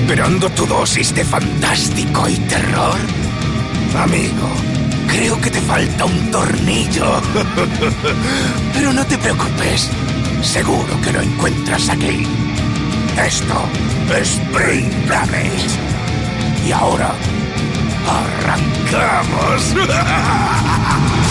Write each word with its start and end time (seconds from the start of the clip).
¿Esperando 0.00 0.48
tu 0.50 0.64
dosis 0.64 1.12
de 1.12 1.24
fantástico 1.24 2.28
y 2.28 2.36
terror? 2.46 2.96
Amigo, 4.00 4.48
creo 5.08 5.40
que 5.40 5.50
te 5.50 5.60
falta 5.60 6.04
un 6.04 6.30
tornillo. 6.30 7.20
Pero 8.74 8.92
no 8.92 9.04
te 9.04 9.18
preocupes. 9.18 9.90
Seguro 10.40 11.00
que 11.02 11.12
lo 11.12 11.20
encuentras 11.20 11.88
aquí. 11.88 12.24
Esto 13.20 13.68
es 14.16 14.40
Damage. 15.08 15.66
Y 16.64 16.70
ahora, 16.70 17.12
arrancamos. 18.06 19.74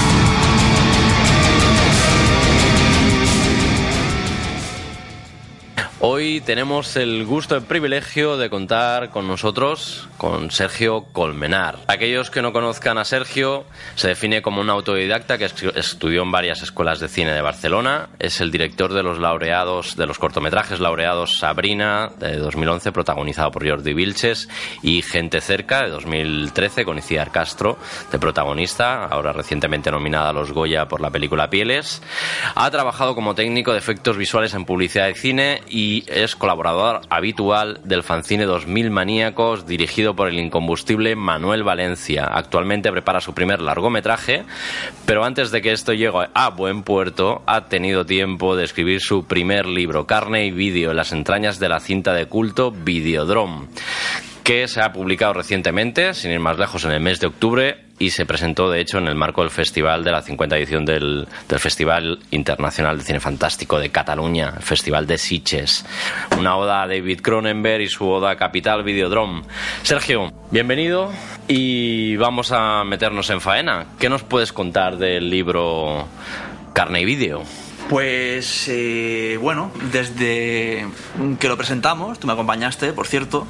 Hoy 5.99 6.41
tenemos 6.41 6.95
el 6.95 7.25
gusto 7.25 7.57
y 7.57 7.61
privilegio 7.61 8.37
de 8.37 8.51
contar 8.51 9.09
con 9.09 9.27
nosotros 9.27 10.07
con 10.17 10.51
Sergio 10.51 11.05
Colmenar. 11.11 11.79
Aquellos 11.87 12.29
que 12.29 12.43
no 12.43 12.53
conozcan 12.53 12.99
a 12.99 13.03
Sergio, 13.03 13.65
se 13.95 14.09
define 14.09 14.43
como 14.43 14.61
un 14.61 14.69
autodidacta 14.69 15.39
que 15.39 15.45
estudió 15.45 16.21
en 16.21 16.31
varias 16.31 16.61
escuelas 16.61 16.99
de 16.99 17.07
cine 17.07 17.33
de 17.33 17.41
Barcelona. 17.41 18.09
Es 18.19 18.41
el 18.41 18.51
director 18.51 18.93
de 18.93 19.01
los 19.01 19.17
laureados, 19.17 19.95
de 19.95 20.05
los 20.05 20.19
cortometrajes 20.19 20.79
laureados 20.79 21.39
Sabrina 21.39 22.11
de 22.19 22.37
2011, 22.37 22.91
protagonizado 22.91 23.49
por 23.49 23.67
Jordi 23.67 23.95
Vilches, 23.95 24.49
y 24.83 25.01
Gente 25.01 25.41
Cerca 25.41 25.81
de 25.81 25.89
2013 25.89 26.85
con 26.85 26.99
Iciar 26.99 27.31
Castro 27.31 27.79
de 28.11 28.19
protagonista, 28.19 29.05
ahora 29.05 29.33
recientemente 29.33 29.89
nominada 29.89 30.29
a 30.29 30.33
los 30.33 30.51
Goya 30.51 30.87
por 30.87 31.01
la 31.01 31.09
película 31.09 31.49
Pieles. 31.49 32.03
Ha 32.53 32.69
trabajado 32.69 33.15
como 33.15 33.33
técnico 33.33 33.71
de 33.71 33.79
efectos 33.79 34.15
visuales 34.15 34.53
en 34.53 34.65
publicidad 34.65 35.07
de 35.07 35.15
cine 35.15 35.63
y 35.67 35.86
y 35.87 36.03
es 36.07 36.35
colaborador 36.35 36.99
habitual 37.09 37.79
del 37.85 38.03
fanzine 38.03 38.43
2000 38.43 38.91
Maníacos 38.91 39.65
dirigido 39.65 40.17
por 40.17 40.27
el 40.27 40.37
incombustible 40.37 41.15
Manuel 41.15 41.63
Valencia. 41.63 42.25
Actualmente 42.25 42.91
prepara 42.91 43.21
su 43.21 43.33
primer 43.33 43.61
largometraje, 43.61 44.43
pero 45.05 45.23
antes 45.23 45.49
de 45.51 45.61
que 45.61 45.71
esto 45.71 45.93
llegue 45.93 46.27
a 46.33 46.49
buen 46.49 46.83
puerto, 46.83 47.41
ha 47.45 47.69
tenido 47.69 48.05
tiempo 48.05 48.57
de 48.57 48.65
escribir 48.65 48.99
su 48.99 49.25
primer 49.25 49.65
libro, 49.65 50.05
Carne 50.05 50.45
y 50.45 50.51
Vídeo, 50.51 50.93
las 50.93 51.13
entrañas 51.13 51.57
de 51.57 51.69
la 51.69 51.79
cinta 51.79 52.13
de 52.13 52.25
culto 52.25 52.71
Videodrome 52.71 53.67
que 54.47 54.69
se 54.69 54.79
ha 54.79 54.93
publicado 54.93 55.33
recientemente, 55.33 56.13
sin 56.13 56.31
ir 56.31 56.39
más 56.39 56.57
lejos, 56.57 56.85
en 56.85 56.91
el 56.91 57.01
mes 57.01 57.19
de 57.19 57.27
octubre 57.27 57.83
y 57.99 58.11
se 58.11 58.25
presentó, 58.25 58.69
de 58.71 58.79
hecho, 58.79 58.97
en 58.97 59.09
el 59.09 59.15
marco 59.15 59.41
del 59.41 59.49
festival 59.49 60.05
de 60.05 60.11
la 60.13 60.21
50 60.21 60.55
edición 60.55 60.85
del, 60.85 61.27
Festival 61.57 62.19
Internacional 62.31 62.97
de 62.97 63.03
Cine 63.03 63.19
Fantástico 63.19 63.77
de 63.77 63.89
Cataluña, 63.89 64.53
el 64.55 64.63
Festival 64.63 65.05
de 65.05 65.17
Sitges. 65.17 65.85
Una 66.39 66.55
oda 66.55 66.83
a 66.83 66.87
David 66.87 67.19
Cronenberg 67.19 67.81
y 67.81 67.89
su 67.89 68.07
oda 68.07 68.37
Capital 68.37 68.85
Videodrome. 68.85 69.41
Sergio, 69.83 70.31
bienvenido 70.49 71.11
y 71.49 72.15
vamos 72.15 72.53
a 72.53 72.85
meternos 72.85 73.29
en 73.29 73.41
faena. 73.41 73.87
¿Qué 73.99 74.07
nos 74.07 74.23
puedes 74.23 74.53
contar 74.53 74.95
del 74.95 75.29
libro 75.29 76.07
Carne 76.71 77.01
y 77.01 77.05
Vídeo? 77.05 77.43
Pues 77.89 78.69
eh, 78.69 79.37
bueno, 79.41 79.71
desde 79.91 80.87
que 81.37 81.47
lo 81.49 81.57
presentamos, 81.57 82.17
tú 82.17 82.27
me 82.27 82.33
acompañaste, 82.33 82.93
por 82.93 83.07
cierto, 83.07 83.45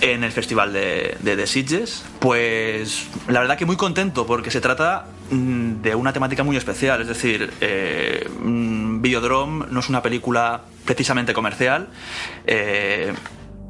en 0.00 0.24
el 0.24 0.32
festival 0.32 0.72
de, 0.72 1.16
de, 1.22 1.46
Sitges. 1.46 2.04
Pues 2.18 3.08
la 3.28 3.40
verdad 3.40 3.56
que 3.56 3.66
muy 3.66 3.76
contento 3.76 4.26
porque 4.26 4.50
se 4.50 4.60
trata 4.60 5.06
mm, 5.30 5.82
de 5.82 5.94
una 5.94 6.12
temática 6.12 6.42
muy 6.42 6.56
especial. 6.56 7.00
Es 7.00 7.08
decir, 7.08 7.52
eh, 7.60 8.28
mm, 8.40 9.00
no 9.70 9.80
es 9.80 9.88
una 9.88 10.02
película 10.02 10.62
precisamente 10.84 11.32
comercial. 11.32 11.88
Eh, 12.46 13.12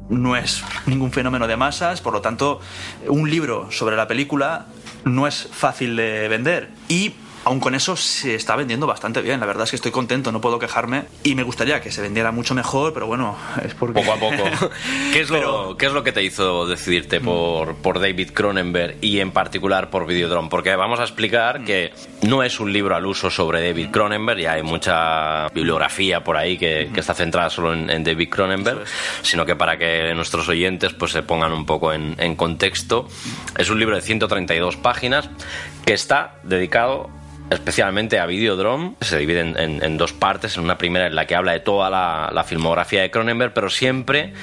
no 0.09 0.35
es 0.35 0.63
ningún 0.85 1.11
fenómeno 1.11 1.47
de 1.47 1.57
masas, 1.57 2.01
por 2.01 2.13
lo 2.13 2.21
tanto, 2.21 2.59
un 3.07 3.29
libro 3.29 3.71
sobre 3.71 3.95
la 3.95 4.07
película 4.07 4.67
no 5.03 5.27
es 5.27 5.47
fácil 5.51 5.95
de 5.95 6.27
vender. 6.27 6.69
Y 6.87 7.13
aún 7.45 7.59
con 7.59 7.75
eso 7.75 7.95
se 7.95 8.35
está 8.35 8.55
vendiendo 8.55 8.87
bastante 8.87 9.21
bien. 9.21 9.39
La 9.39 9.45
verdad 9.45 9.63
es 9.63 9.69
que 9.69 9.75
estoy 9.77 9.91
contento, 9.91 10.31
no 10.31 10.41
puedo 10.41 10.59
quejarme. 10.59 11.03
Y 11.23 11.35
me 11.35 11.43
gustaría 11.43 11.79
que 11.79 11.91
se 11.91 12.01
vendiera 12.01 12.31
mucho 12.31 12.53
mejor, 12.53 12.93
pero 12.93 13.07
bueno, 13.07 13.37
es 13.63 13.73
porque. 13.73 14.01
Poco 14.01 14.13
a 14.13 14.19
poco. 14.19 14.43
¿Qué 15.13 15.21
es, 15.21 15.29
lo, 15.29 15.77
¿qué 15.77 15.85
es 15.85 15.93
lo 15.93 16.03
que 16.03 16.11
te 16.11 16.23
hizo 16.23 16.65
decidirte 16.65 17.21
por, 17.21 17.75
por 17.75 17.99
David 17.99 18.31
Cronenberg 18.33 18.97
y 19.01 19.19
en 19.19 19.31
particular 19.31 19.89
por 19.89 20.05
Videodrome? 20.05 20.49
Porque 20.49 20.75
vamos 20.75 20.99
a 20.99 21.03
explicar 21.03 21.63
que 21.63 21.93
no 22.23 22.43
es 22.43 22.59
un 22.59 22.73
libro 22.73 22.95
al 22.95 23.05
uso 23.05 23.29
sobre 23.29 23.65
David 23.65 23.89
Cronenberg, 23.91 24.39
ya 24.39 24.53
hay 24.53 24.63
mucha 24.63 25.47
bibliografía 25.49 26.23
por 26.23 26.37
ahí 26.37 26.57
que, 26.57 26.89
está 26.95 27.13
centrada 27.13 27.49
solo 27.51 27.73
en, 27.73 28.03
David 28.03 28.29
Cronenberg, 28.29 28.83
sino 29.21 29.45
que 29.45 29.55
para 29.55 29.77
que 29.77 30.13
nuestros 30.15 30.49
oyentes 30.49 30.93
pues 30.93 31.11
se 31.11 31.21
pongan 31.21 31.51
un 31.51 31.65
poco 31.65 31.93
en, 31.93 32.15
en 32.17 32.35
contexto, 32.35 33.07
es 33.57 33.69
un 33.69 33.79
libro 33.79 33.95
de 33.95 34.01
132 34.01 34.77
páginas 34.77 35.29
que 35.85 35.93
está 35.93 36.39
dedicado 36.43 37.09
especialmente 37.49 38.19
a 38.19 38.25
Videodrome. 38.25 38.95
Se 39.01 39.17
divide 39.17 39.41
en, 39.41 39.97
dos 39.97 40.13
partes. 40.13 40.57
En 40.57 40.63
una 40.63 40.77
primera 40.77 41.07
en 41.07 41.15
la 41.15 41.25
que 41.25 41.35
habla 41.35 41.53
de 41.53 41.59
toda 41.59 41.89
la, 41.89 42.43
filmografía 42.43 43.01
de 43.01 43.11
Cronenberg, 43.11 43.53
pero 43.53 43.69
siempre 43.69 44.33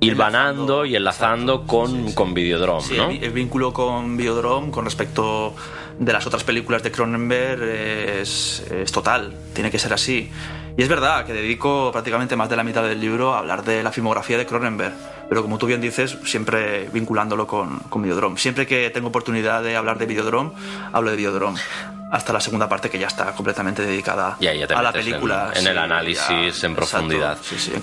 hilvanando 0.00 0.86
y 0.86 0.96
enlazando 0.96 1.66
con, 1.66 2.12
con 2.12 2.32
Videodrome. 2.32 3.18
el, 3.20 3.30
vínculo 3.32 3.72
con 3.72 4.16
Videodrome 4.16 4.70
con 4.70 4.86
respecto 4.86 5.54
de 5.98 6.12
las 6.12 6.26
otras 6.26 6.42
películas 6.42 6.82
de 6.82 6.90
Cronenberg 6.90 7.62
es, 7.62 8.64
es, 8.70 8.90
total, 8.92 9.34
tiene 9.54 9.70
que 9.70 9.78
ser 9.78 9.92
así. 9.92 10.30
Y 10.78 10.82
es 10.82 10.88
verdad 10.88 11.26
que 11.26 11.34
dedico 11.34 11.90
prácticamente 11.92 12.36
más 12.36 12.48
de 12.48 12.56
la 12.56 12.64
mitad 12.64 12.82
del 12.82 12.98
libro 12.98 13.34
a 13.34 13.40
hablar 13.40 13.64
de 13.64 13.82
la 13.82 13.92
filmografía 13.92 14.38
de 14.38 14.46
Cronenberg, 14.46 14.94
pero 15.28 15.42
como 15.42 15.58
tú 15.58 15.66
bien 15.66 15.82
dices, 15.82 16.16
siempre 16.24 16.88
vinculándolo 16.90 17.46
con, 17.46 17.80
con 17.90 18.02
Videodrome. 18.02 18.38
Siempre 18.38 18.66
que 18.66 18.88
tengo 18.88 19.08
oportunidad 19.08 19.62
de 19.62 19.76
hablar 19.76 19.98
de 19.98 20.06
Videodrome, 20.06 20.52
hablo 20.92 21.10
de 21.10 21.16
Videodrome 21.16 21.60
hasta 22.10 22.32
la 22.32 22.40
segunda 22.40 22.68
parte 22.68 22.90
que 22.90 22.98
ya 22.98 23.06
está 23.06 23.32
completamente 23.32 23.82
dedicada 23.82 24.36
a 24.74 24.82
la 24.82 24.92
película. 24.92 25.52
En, 25.54 25.66
el 25.66 25.78
análisis 25.78 26.62
en 26.64 26.74
profundidad. 26.74 27.38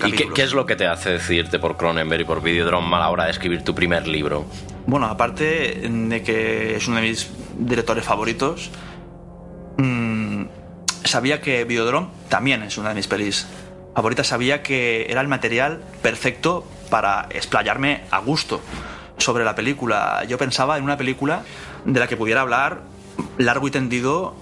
¿Y 0.06 0.12
qué, 0.12 0.42
es 0.42 0.52
lo 0.52 0.66
que 0.66 0.76
te 0.76 0.86
hace 0.86 1.12
decidirte 1.12 1.58
por 1.58 1.76
Cronenberg 1.76 2.22
y 2.22 2.24
por 2.24 2.42
Videodrome 2.42 2.94
a 2.96 2.98
la 2.98 3.10
hora 3.10 3.24
de 3.24 3.30
escribir 3.30 3.64
tu 3.64 3.74
primer 3.74 4.06
libro? 4.06 4.44
Bueno, 4.86 5.06
aparte 5.06 5.82
de 5.82 6.22
que 6.22 6.76
es 6.76 6.86
uno 6.86 6.96
de 6.96 7.02
mis 7.02 7.30
directores 7.56 8.04
favoritos, 8.04 8.70
mmm, 9.78 10.44
sabía 11.04 11.40
que 11.40 11.64
Videodrome 11.64 12.08
también 12.28 12.62
es 12.62 12.76
una 12.76 12.90
de 12.90 12.96
mis 12.96 13.08
pelis 13.08 13.46
favoritas. 13.94 14.26
Sabía 14.26 14.62
que 14.62 15.06
era 15.08 15.22
el 15.22 15.28
material 15.28 15.82
perfecto 16.02 16.66
para 16.90 17.28
explayarme 17.30 18.02
a 18.10 18.18
gusto 18.18 18.60
sobre 19.16 19.44
la 19.44 19.54
película. 19.54 20.24
Yo 20.28 20.36
pensaba 20.36 20.76
en 20.76 20.84
una 20.84 20.98
película 20.98 21.42
de 21.84 21.98
la 21.98 22.06
que 22.06 22.16
pudiera 22.16 22.42
hablar 22.42 22.82
largo 23.38 23.68
y 23.68 23.70
tendido 23.70 24.34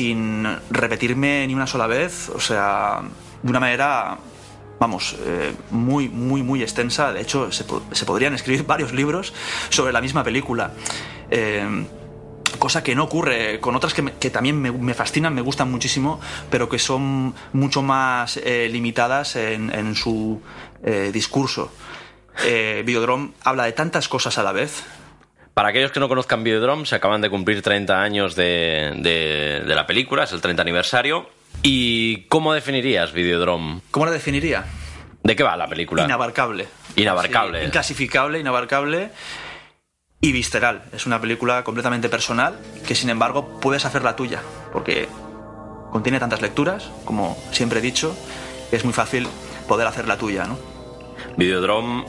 sin 0.00 0.46
repetirme 0.70 1.46
ni 1.46 1.54
una 1.54 1.66
sola 1.66 1.86
vez, 1.86 2.30
o 2.30 2.40
sea, 2.40 3.02
de 3.42 3.50
una 3.50 3.60
manera, 3.60 4.18
vamos, 4.78 5.16
eh, 5.26 5.52
muy, 5.70 6.08
muy, 6.08 6.42
muy 6.42 6.62
extensa. 6.62 7.12
De 7.12 7.20
hecho, 7.20 7.50
se, 7.52 7.64
podrían 8.04 8.34
escribir 8.34 8.64
varios 8.66 8.92
libros 8.92 9.34
sobre 9.68 9.92
la 9.92 10.00
misma 10.00 10.24
película. 10.24 10.72
Eh, 11.30 11.86
cosa 12.58 12.82
que 12.82 12.94
no 12.94 13.04
ocurre 13.04 13.60
con 13.60 13.76
otras 13.76 13.94
que, 13.94 14.30
también 14.30 14.60
me, 14.60 14.94
fascinan, 14.94 15.34
me 15.34 15.40
gustan 15.42 15.70
muchísimo, 15.70 16.20
pero 16.50 16.68
que 16.68 16.78
son 16.78 17.34
mucho 17.52 17.82
más 17.82 18.38
eh, 18.38 18.68
limitadas 18.70 19.36
en, 19.36 19.94
su 19.94 20.40
discurso. 21.12 21.70
Videodrome 22.42 23.30
habla 23.44 23.64
de 23.64 23.72
tantas 23.72 24.08
cosas 24.08 24.38
a 24.38 24.42
la 24.42 24.52
vez 24.52 24.82
para 25.60 25.68
aquellos 25.68 25.92
que 25.92 26.00
no 26.00 26.08
conozcan 26.08 26.42
Videodrome, 26.42 26.86
se 26.86 26.94
acaban 26.94 27.20
de 27.20 27.28
cumplir 27.28 27.60
30 27.60 28.00
años 28.00 28.34
de, 28.34 29.62
la 29.66 29.86
película, 29.86 30.24
es 30.24 30.32
el 30.32 30.40
30 30.40 30.62
aniversario. 30.62 31.28
¿Y 31.62 32.22
cómo 32.28 32.54
definirías 32.54 33.12
Videodrome? 33.12 33.82
¿Cómo 33.90 34.06
la 34.06 34.12
definiría? 34.12 34.64
¿De 35.22 35.36
qué 35.36 35.42
va 35.42 35.58
la 35.58 35.68
película? 35.68 36.02
Inabarcable. 36.02 36.66
Inabarcable. 36.96 37.62
inclasificable, 37.62 38.40
inabarcable 38.40 39.10
y 40.22 40.32
visceral. 40.32 40.84
Es 40.94 41.04
una 41.04 41.20
película 41.20 41.62
completamente 41.62 42.08
personal 42.08 42.58
que 42.88 42.94
sin 42.94 43.10
embargo 43.10 43.60
puedes 43.60 43.84
hacer 43.84 44.02
la 44.02 44.16
tuya. 44.16 44.40
Porque 44.72 45.08
contiene 45.90 46.18
tantas 46.18 46.40
lecturas, 46.40 46.90
como 47.04 47.36
siempre 47.50 47.80
he 47.80 47.82
dicho, 47.82 48.16
que 48.70 48.76
es 48.76 48.84
muy 48.86 48.94
fácil 48.94 49.28
poder 49.68 49.86
hacer 49.86 50.08
la 50.08 50.16
tuya, 50.16 50.46
¿no? 50.46 50.58
Videodrome 51.36 52.06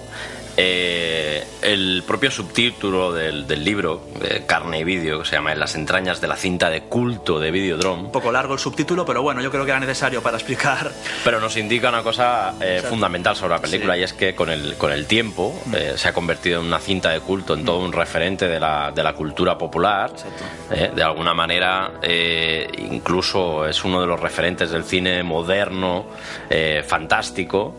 eh, 0.64 1.44
el 1.64 2.04
propio 2.06 2.30
subtítulo 2.30 3.12
del, 3.14 3.48
del 3.48 3.64
libro, 3.64 4.02
eh, 4.22 4.44
Carne 4.46 4.80
y 4.80 4.84
Vídeo, 4.84 5.20
que 5.20 5.26
se 5.26 5.36
llama 5.36 5.52
En 5.54 5.60
las 5.60 5.74
entrañas 5.76 6.22
de 6.22 6.28
la 6.28 6.36
cinta 6.36 6.70
de 6.70 6.82
culto 6.84 7.40
de 7.40 7.50
Videodrome, 7.52 8.04
Un 8.04 8.12
poco 8.12 8.32
largo 8.32 8.54
el 8.54 8.60
subtítulo, 8.60 9.04
pero 9.06 9.22
bueno, 9.24 9.42
yo 9.42 9.50
creo 9.50 9.66
que 9.66 9.72
era 9.72 9.80
necesario 9.80 10.22
para 10.22 10.38
explicar. 10.38 10.92
pero 11.24 11.40
nos 11.40 11.58
indica 11.58 11.90
una 11.90 12.04
cosa 12.04 12.54
eh, 12.62 12.76
Exacto. 12.76 12.90
fundamental 12.90 13.36
sobre 13.36 13.56
la 13.56 13.62
película 13.62 13.94
Sí. 13.94 14.00
Mm. 14.00 14.02
y 14.02 14.04
es 14.04 14.14
que 14.14 14.36
con 14.36 14.50
el, 14.52 14.76
con 14.78 14.92
el 14.92 15.06
tiempo 15.08 15.60
eh, 15.74 15.94
se 15.96 16.08
ha 16.08 16.14
convertido 16.14 16.60
en 16.62 16.68
una 16.68 16.80
cinta 16.80 17.10
de 17.10 17.20
culto, 17.22 17.56
en 17.56 17.66
todo 17.66 17.80
un 17.80 17.92
referente 17.92 18.48
de 18.48 18.60
la, 18.60 18.92
de 18.94 19.04
la 19.04 19.14
cultura 19.14 19.58
popular. 19.58 20.12
Exacto. 20.12 20.44
Eh, 20.72 20.92
de 20.96 21.04
alguna 21.04 21.34
manera, 21.34 21.94
eh, 22.04 22.68
incluso 22.78 23.66
es 23.68 23.84
uno 23.84 24.00
de 24.02 24.08
los 24.08 24.20
referentes 24.20 24.70
del 24.70 24.84
cine 24.84 25.24
moderno, 25.24 26.06
fantástico. 26.88 27.76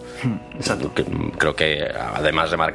Exacto. 0.56 0.92
Que, 0.94 1.02
mm, 1.02 1.30
Creo 1.38 1.54
que 1.54 1.82
además 2.14 2.50
de 2.50 2.56
marcar 2.56 2.71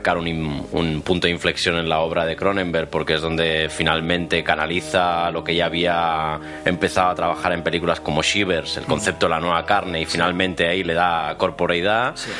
un, 0.71 1.01
punto 1.01 1.27
de 1.27 1.33
inflexión 1.33 1.77
en 1.77 1.89
la 1.89 1.99
obra 1.99 2.25
de 2.25 2.35
Cronenberg, 2.35 2.89
porque 2.89 3.15
es 3.15 3.21
donde 3.21 3.69
finalmente 3.69 4.43
canaliza 4.43 5.29
lo 5.31 5.43
que 5.43 5.55
ya 5.55 5.65
había 5.65 6.39
empezado 6.65 7.09
a 7.09 7.15
trabajar 7.15 7.53
en 7.53 7.63
películas 7.63 7.99
como 7.99 8.21
Shivers, 8.21 8.77
el 8.77 8.85
concepto 8.85 9.27
de 9.27 9.31
la 9.31 9.39
nueva 9.39 9.65
carne, 9.65 10.01
y 10.01 10.05
finalmente 10.05 10.67
ahí 10.67 10.83
le 10.83 10.93
da 10.93 11.35
corporeidad. 11.37 12.15
Sí. 12.15 12.31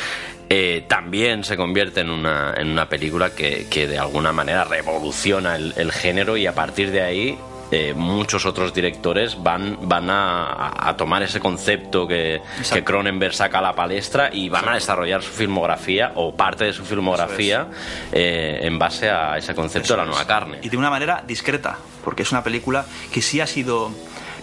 eh, 0.50 0.86
también 0.88 1.44
se 1.44 1.58
convierte 1.58 2.02
en 2.02 2.10
una, 2.10 2.54
en 2.56 2.70
una 2.70 2.88
película 2.88 3.32
que, 3.32 3.68
que 3.70 3.88
de 3.88 4.00
alguna 4.00 4.32
manera 4.32 4.64
revoluciona 4.64 5.56
el, 5.56 5.74
el 5.78 5.92
género 5.92 6.38
y 6.38 6.48
a 6.48 6.56
partir 6.56 6.92
de 6.92 7.02
ahí 7.02 7.38
eh, 7.70 7.94
muchos 7.94 8.46
otros 8.46 8.74
directores 8.74 9.42
van, 9.44 9.78
van 9.82 10.10
a, 10.10 10.90
a 10.90 10.96
tomar 10.96 11.22
ese 11.24 11.42
concepto 11.42 12.08
que, 12.08 12.42
Cronenberg 12.86 13.34
saca 13.34 13.60
a 13.60 13.62
la 13.62 13.76
palestra 13.76 14.30
y 14.32 14.48
van 14.48 14.70
a 14.70 14.76
desarrollar 14.76 15.22
su 15.22 15.32
filmografía 15.32 16.14
o 16.16 16.34
parte 16.34 16.64
de 16.64 16.74
su 16.74 16.86
filmografía 16.86 17.68
eh, 18.14 18.60
en 18.62 18.80
base 18.80 19.10
a 19.10 19.38
ese 19.38 19.54
concepto 19.54 19.94
de 19.94 19.98
la 19.98 20.06
nueva 20.06 20.26
carne. 20.26 20.60
Y 20.62 20.70
de 20.70 20.78
una 20.78 20.90
manera 20.90 21.24
discreta, 21.28 21.78
porque 22.06 22.24
es 22.24 22.32
una 22.32 22.42
película 22.42 22.86
que 23.12 23.22
sí 23.22 23.42
ha 23.42 23.48
sido, 23.48 23.92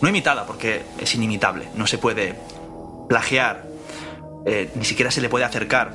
no 0.02 0.08
imitada, 0.08 0.44
porque 0.44 0.82
es 0.98 1.14
inimitable, 1.14 1.68
no 1.76 1.86
se 1.86 1.96
puede 1.96 2.34
plagiar, 3.08 3.64
eh, 4.44 4.70
ni 4.74 4.84
siquiera 4.84 5.10
se 5.10 5.22
le 5.22 5.30
puede 5.30 5.46
acercar 5.46 5.94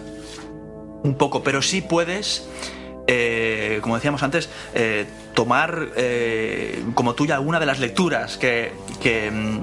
un 1.04 1.16
poco, 1.16 1.44
pero 1.44 1.62
sí 1.62 1.82
puedes, 1.82 2.50
como 3.82 3.96
decíamos 3.96 4.24
antes, 4.24 4.50
tomar 5.44 5.88
eh, 5.96 6.84
como 6.96 7.14
tuya 7.16 7.36
alguna 7.36 7.62
de 7.62 7.66
las 7.66 7.80
lecturas 7.80 8.38
que, 8.38 8.74
que, 9.02 9.32
mm, 9.32 9.60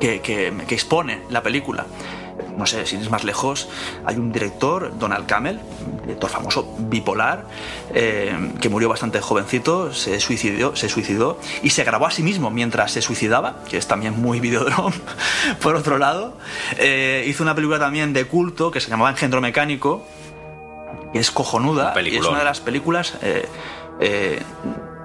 que, 0.00 0.20
que- 0.20 0.52
que 0.66 0.74
expone 0.74 1.20
la 1.30 1.42
película. 1.44 1.86
No 2.58 2.66
sé, 2.66 2.86
si 2.86 2.96
es 2.96 3.08
más 3.08 3.22
lejos, 3.22 3.68
hay 4.04 4.16
un 4.16 4.32
director, 4.32 4.98
Donald 4.98 5.26
Camel, 5.26 5.60
director 6.02 6.28
famoso, 6.28 6.74
bipolar, 6.78 7.44
eh, 7.94 8.34
que 8.60 8.68
murió 8.68 8.88
bastante 8.88 9.20
jovencito, 9.20 9.94
se 9.94 10.18
suicidó, 10.18 10.74
se 10.74 10.88
suicidó 10.88 11.38
y 11.62 11.70
se 11.70 11.84
grabó 11.84 12.06
a 12.06 12.10
sí 12.10 12.24
mismo 12.24 12.50
mientras 12.50 12.90
se 12.92 13.02
suicidaba, 13.02 13.62
que 13.70 13.76
es 13.76 13.86
también 13.86 14.20
muy 14.20 14.40
videodrome, 14.40 14.96
por 15.62 15.76
otro 15.76 15.98
lado. 15.98 16.36
Eh, 16.78 17.24
hizo 17.28 17.44
una 17.44 17.54
película 17.54 17.78
también 17.78 18.12
de 18.12 18.24
culto 18.24 18.72
que 18.72 18.80
se 18.80 18.90
llamaba 18.90 19.10
Engendro 19.10 19.40
Mecánico, 19.40 20.04
que 21.12 21.20
es 21.20 21.30
cojonuda 21.30 21.92
y 21.94 22.16
es 22.16 22.22
una 22.32 22.38
de 22.40 22.44
las 22.44 22.60
películas 22.60 23.14
eh, 23.22 23.46
eh, 24.00 24.42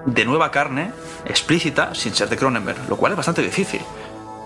de 0.06 0.24
nueva 0.24 0.50
carne, 0.50 0.92
explícita, 1.24 1.94
sin 1.94 2.14
ser 2.14 2.28
de 2.28 2.36
Cronenberg, 2.36 2.88
lo 2.88 2.96
cual 2.96 3.12
es 3.12 3.16
bastante 3.16 3.42
difícil. 3.42 3.80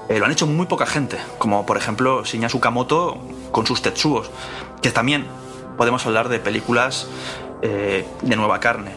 Eh, 0.08 0.18
lo 0.18 0.26
han 0.26 0.32
hecho 0.32 0.46
muy 0.46 0.66
poca 0.66 0.86
gente, 0.86 1.18
como 1.38 1.66
por 1.66 1.76
ejemplo 1.76 2.24
Shinya 2.24 2.48
Tsukamoto 2.48 3.18
con 3.50 3.66
sus 3.66 3.82
Tetsuos, 3.82 4.30
que 4.82 4.90
también 4.90 5.26
podemos 5.76 6.06
hablar 6.06 6.28
de 6.28 6.38
películas 6.38 7.08
eh, 7.62 8.06
de 8.22 8.36
nueva 8.36 8.60
carne. 8.60 8.92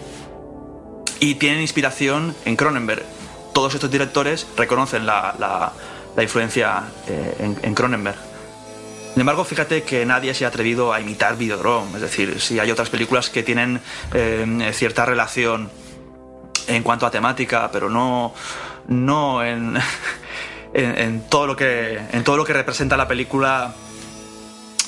Y 1.19 1.35
tienen 1.35 1.61
inspiración 1.61 2.35
en 2.45 2.55
Cronenberg. 2.55 3.03
Todos 3.53 3.73
estos 3.73 3.89
directores 3.91 4.47
reconocen 4.55 5.05
la, 5.05 5.35
la- 5.39 5.71
influencia 6.21 6.83
en, 7.07 7.57
en 7.61 7.73
Cronenberg. 7.73 8.17
Sin 9.13 9.21
embargo, 9.21 9.43
fíjate 9.43 9.83
que 9.83 10.05
nadie 10.05 10.33
se 10.33 10.45
ha 10.45 10.47
atrevido 10.47 10.93
a 10.93 11.01
imitar 11.01 11.35
Videodrome. 11.37 11.95
Es 11.95 12.01
decir, 12.01 12.39
si 12.39 12.59
hay 12.59 12.71
otras 12.71 12.89
películas 12.89 13.29
que 13.29 13.43
tienen 13.43 13.81
eh, 14.13 14.71
cierta 14.73 15.05
relación 15.05 15.69
en 16.67 16.83
cuanto 16.83 17.05
a 17.05 17.11
temática, 17.11 17.69
pero 17.71 17.89
no, 17.89 18.33
no 18.87 19.43
en, 19.43 19.77
en, 20.73 20.97
en 20.97 21.21
todo 21.27 21.47
lo 21.47 21.55
que, 21.55 21.99
en 22.11 22.23
todo 22.23 22.37
lo 22.37 22.45
que 22.45 22.53
representa 22.53 22.95
la 22.95 23.07
película 23.07 23.73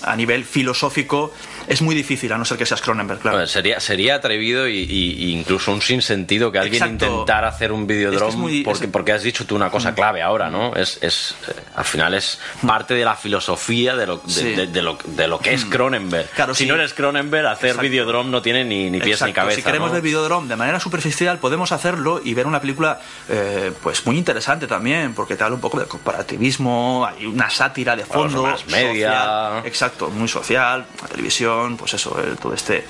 a 0.04 0.16
nivel 0.16 0.46
filosófico, 0.46 1.32
es 1.72 1.82
muy 1.82 1.96
difícil, 1.96 2.32
a 2.34 2.38
no 2.38 2.46
ser 2.46 2.58
que 2.58 2.66
seas 2.66 2.82
Cronenberg, 2.82 3.20
claro. 3.20 3.38
Bueno, 3.38 3.48
sería, 3.48 3.80
sería 3.80 4.16
atrevido 4.16 4.68
y, 4.68 5.32
incluso 5.34 5.72
un 5.72 5.82
sinsentido 5.82 6.52
que 6.52 6.60
alguien 6.60 6.84
Exacto. 6.84 7.06
intentara 7.06 7.48
hacer 7.48 7.72
un 7.72 7.88
videodrome 7.88 8.18
Es 8.18 8.24
que 8.24 8.30
es 8.30 8.36
muy- 8.36 8.64
porque, 8.64 8.86
es- 8.86 8.92
porque 8.92 9.12
has 9.14 9.24
dicho 9.24 9.46
tú 9.46 9.56
una 9.56 9.70
cosa 9.70 9.94
clave 9.96 10.22
ahora, 10.22 10.50
¿no? 10.50 10.76
Es, 10.76 10.98
es 11.02 11.36
eh, 11.48 11.54
al 11.76 11.86
final 11.86 12.14
es 12.14 12.40
parte 12.66 12.94
de 12.94 13.06
la 13.06 13.16
filosofía 13.16 13.96
de 13.96 14.08
lo, 14.08 14.18
de, 14.18 14.32
Sí. 14.32 14.44
de- 14.54 14.68
de 14.68 14.82
lo, 14.82 14.98
de 15.06 15.28
lo 15.28 15.40
que 15.40 15.54
es 15.54 15.66
Cronenberg. 15.66 16.30
Claro, 16.32 16.54
si 16.54 16.64
sí. 16.64 16.70
no 16.70 16.76
eres 16.76 16.94
Cronenberg, 16.94 17.48
hacer 17.48 17.70
Exacto. 17.70 17.84
videodrome 17.90 18.30
no 18.32 18.42
tiene 18.42 18.64
ni, 18.66 18.90
ni 18.90 19.00
pies 19.00 19.22
ni 19.24 19.34
cabeza. 19.34 19.56
Si 19.58 19.64
queremos 19.64 19.90
¿no? 19.90 19.94
ver 19.94 20.02
Videodrome 20.02 20.48
de 20.48 20.56
manera 20.56 20.80
superficial, 20.80 21.38
podemos 21.40 21.72
hacerlo 21.72 22.22
y 22.24 22.34
ver 22.34 22.48
una 22.48 22.60
película 22.60 23.00
eh, 23.30 23.72
pues 23.82 24.06
muy 24.06 24.18
interesante 24.18 24.68
también, 24.68 25.14
porque 25.14 25.36
te 25.36 25.44
habla 25.44 25.56
un 25.56 25.62
poco 25.62 25.80
de 25.80 25.86
corporativismo, 25.86 27.06
hay 27.06 27.26
una 27.26 27.50
sátira 27.50 27.96
de 27.96 28.04
Claro, 28.04 28.22
fondo. 28.24 28.44
más 28.44 28.66
media. 28.68 29.12
social, 29.12 29.62
exacto, 29.66 30.10
muy 30.10 30.28
social, 30.28 30.86
la 31.02 31.08
televisión, 31.08 31.61
pues 31.78 31.94
eso, 31.94 32.18
eh, 32.22 32.36
todo 32.42 32.54
este 32.54 32.86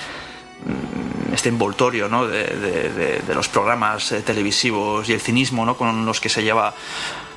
mm, 0.65 1.33
este 1.33 1.49
envoltorio 1.49 2.07
¿no? 2.09 2.27
de, 2.27 2.43
de- 3.25 3.33
los 3.35 3.47
programas 3.47 4.11
eh, 4.11 4.21
televisivos 4.21 5.07
y 5.09 5.13
el 5.13 5.21
cinismo 5.21 5.65
¿no? 5.65 5.75
con 5.77 6.05
los 6.05 6.19
que 6.19 6.29
se 6.29 6.43
lleva 6.43 6.73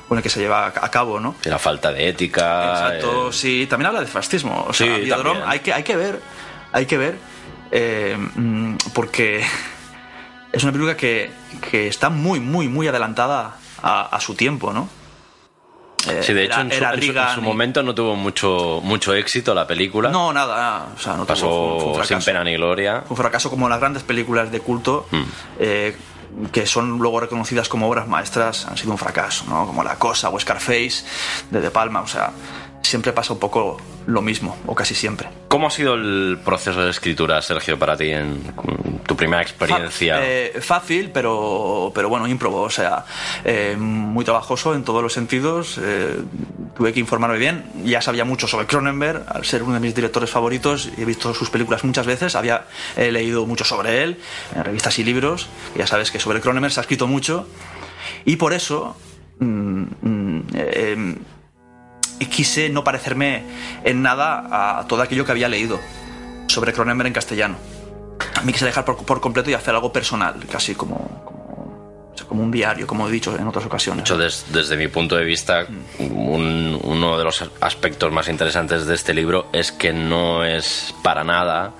con 0.07 0.17
el 0.17 0.23
que 0.23 0.29
se 0.29 0.39
lleva 0.39 0.67
a 0.67 0.91
cabo, 0.91 1.19
¿no? 1.19 1.33
La 1.45 1.57
falta 1.57 1.91
de 1.91 2.09
ética. 2.09 2.69
Exacto, 2.89 3.29
eh, 3.29 3.33
sí. 3.33 3.65
También 3.67 3.87
habla 3.87 4.01
de 4.01 4.05
fascismo. 4.05 4.63
O 4.67 4.71
sea, 4.73 4.97
Sí, 4.97 5.09
también. 5.09 5.37
hay 5.47 5.59
que, 5.61 5.73
hay 5.73 5.81
que 5.81 5.95
ver, 5.95 6.21
hay 6.71 6.85
que 6.85 6.97
ver, 6.99 7.17
eh, 7.71 8.15
mm, 8.35 8.75
porque 8.93 9.43
es 10.51 10.61
una 10.61 10.71
película 10.71 10.95
que, 10.95 11.31
que 11.71 11.87
está 11.87 12.09
muy, 12.11 12.39
muy, 12.39 12.67
muy 12.67 12.87
adelantada 12.87 13.55
a, 13.81 14.15
a 14.15 14.19
su 14.19 14.35
tiempo, 14.35 14.73
¿no? 14.73 14.87
Eh, 16.07 16.21
Sí, 16.23 16.33
de 16.33 16.45
hecho, 16.45 16.53
era- 16.53 16.61
en, 16.61 16.71
su, 16.71 16.77
era 17.11 17.29
en 17.29 17.35
su- 17.35 17.41
y- 17.41 17.43
momento 17.43 17.83
no 17.83 17.93
tuvo 17.95 18.15
mucho, 18.15 18.79
mucho 18.83 19.13
éxito 19.13 19.53
la 19.53 19.65
película. 19.67 20.09
No, 20.09 20.31
nada, 20.33 20.55
nada, 20.55 20.87
o 20.95 20.99
sea, 20.99 21.13
no 21.13 21.19
tuvo- 21.23 21.27
Pasó 21.27 21.47
fue 21.47 21.87
un- 21.87 21.93
fue 21.93 22.01
un 22.01 22.05
sin 22.07 22.19
pena 22.21 22.43
ni 22.43 22.55
gloria. 22.55 23.01
Fue 23.01 23.11
un 23.11 23.17
fracaso 23.17 23.49
como 23.49 23.67
las 23.69 23.79
grandes 23.79 24.03
películas 24.03 24.51
de 24.51 24.59
culto, 24.59 25.07
Mm. 25.11 25.23
eh, 25.59 25.97
que 26.51 26.65
son 26.65 26.97
luego 26.97 27.21
reconocidas 27.21 27.69
como 27.69 27.87
obras 27.87 28.07
maestras, 28.09 28.65
han 28.67 28.75
sido 28.77 28.91
un 28.91 28.97
fracaso, 28.97 29.45
¿no? 29.47 29.65
Como 29.65 29.83
La 29.85 29.95
Cosa 29.97 30.29
o 30.29 30.37
Scarface 30.39 31.05
de 31.49 31.61
De 31.61 31.71
Palma, 31.71 32.01
o 32.01 32.07
sea, 32.07 32.31
siempre 32.85 33.13
pasa 33.13 33.33
un 33.33 33.39
poco 33.39 33.77
lo 34.07 34.21
mismo, 34.21 34.57
o 34.65 34.75
casi 34.75 34.95
siempre. 34.95 35.29
¿Cómo 35.47 35.67
ha 35.67 35.71
sido 35.71 35.95
el 35.95 36.37
proceso 36.43 36.83
de 36.83 36.91
escritura, 36.91 37.41
Sergio, 37.41 37.77
para 37.79 37.97
ti 37.97 38.11
en 38.11 38.53
tu 39.05 39.15
primera 39.15 39.41
experiencia? 39.41 40.19
Eh, 40.21 40.59
fácil, 40.61 41.11
pero, 41.11 41.91
pero 41.93 42.09
bueno, 42.09 42.27
ímprobo, 42.27 42.61
o 42.61 42.69
sea, 42.69 43.05
eh, 43.43 43.75
muy 43.77 44.25
trabajoso 44.25 44.75
en 44.75 44.83
todos 44.83 45.01
los 45.01 45.13
sentidos. 45.13 45.79
eh, 45.81 46.19
tuve 46.75 46.93
que 46.93 46.99
informarme 46.99 47.37
bien. 47.37 47.65
Ya 47.83 48.01
sabía 48.01 48.25
mucho 48.25 48.47
sobre 48.47 48.67
Cronenberg, 48.67 49.23
al 49.27 49.45
ser 49.45 49.63
uno 49.63 49.75
de 49.75 49.79
mis 49.79 49.95
directores 49.95 50.29
favoritos. 50.29 50.89
He 50.97 51.05
visto 51.05 51.33
sus 51.33 51.49
películas 51.49 51.83
muchas 51.83 52.05
veces. 52.05 52.35
Había 52.35 52.65
he 52.97 53.11
leído 53.11 53.45
mucho 53.45 53.63
sobre 53.63 54.03
él 54.03 54.19
en 54.53 54.63
revistas 54.63 54.99
y 54.99 55.03
libros. 55.03 55.47
Ya 55.75 55.87
sabes 55.87 56.11
que 56.11 56.19
sobre 56.19 56.41
Cronenberg 56.41 56.73
se 56.73 56.79
ha 56.79 56.81
escrito 56.81 57.07
mucho. 57.07 57.47
Y 58.25 58.35
por 58.35 58.53
eso 58.53 58.95
mm, 59.39 59.83
mm, 60.01 61.15
eh, 62.19 62.25
quise 62.27 62.69
no 62.69 62.83
parecerme 62.83 63.43
en 63.83 64.01
nada 64.01 64.79
a 64.79 64.87
todo 64.87 65.01
aquello 65.01 65.25
que 65.25 65.31
había 65.31 65.49
leído 65.49 65.79
sobre 66.47 66.73
Cronenberg 66.73 67.07
en 67.07 67.13
castellano. 67.13 67.55
A 68.35 68.41
mí 68.41 68.53
quise 68.53 68.65
dejar 68.65 68.85
por, 68.85 68.97
por 69.05 69.19
completo 69.21 69.49
y 69.49 69.53
hacer 69.53 69.73
algo 69.75 69.91
personal, 69.91 70.35
casi 70.51 70.75
como, 70.75 72.13
como, 72.27 72.43
un 72.43 72.51
diario, 72.51 72.87
como 72.87 73.07
he 73.07 73.11
dicho 73.11 73.35
en 73.37 73.47
otras 73.47 73.65
ocasiones. 73.65 74.03
De 74.03 74.09
hecho, 74.09 74.17
des- 74.17 74.45
desde 74.51 74.77
mi 74.77 74.87
punto 74.87 75.15
de 75.15 75.25
vista, 75.25 75.65
un- 75.99 76.79
uno 76.83 77.17
de 77.17 77.23
los 77.23 77.43
aspectos 77.61 78.11
más 78.11 78.27
interesantes 78.29 78.85
de 78.85 78.95
este 78.95 79.13
libro 79.13 79.47
es 79.53 79.71
que 79.71 79.91
no 79.93 80.43
es 80.45 80.93
para 81.03 81.23
nada 81.23 81.73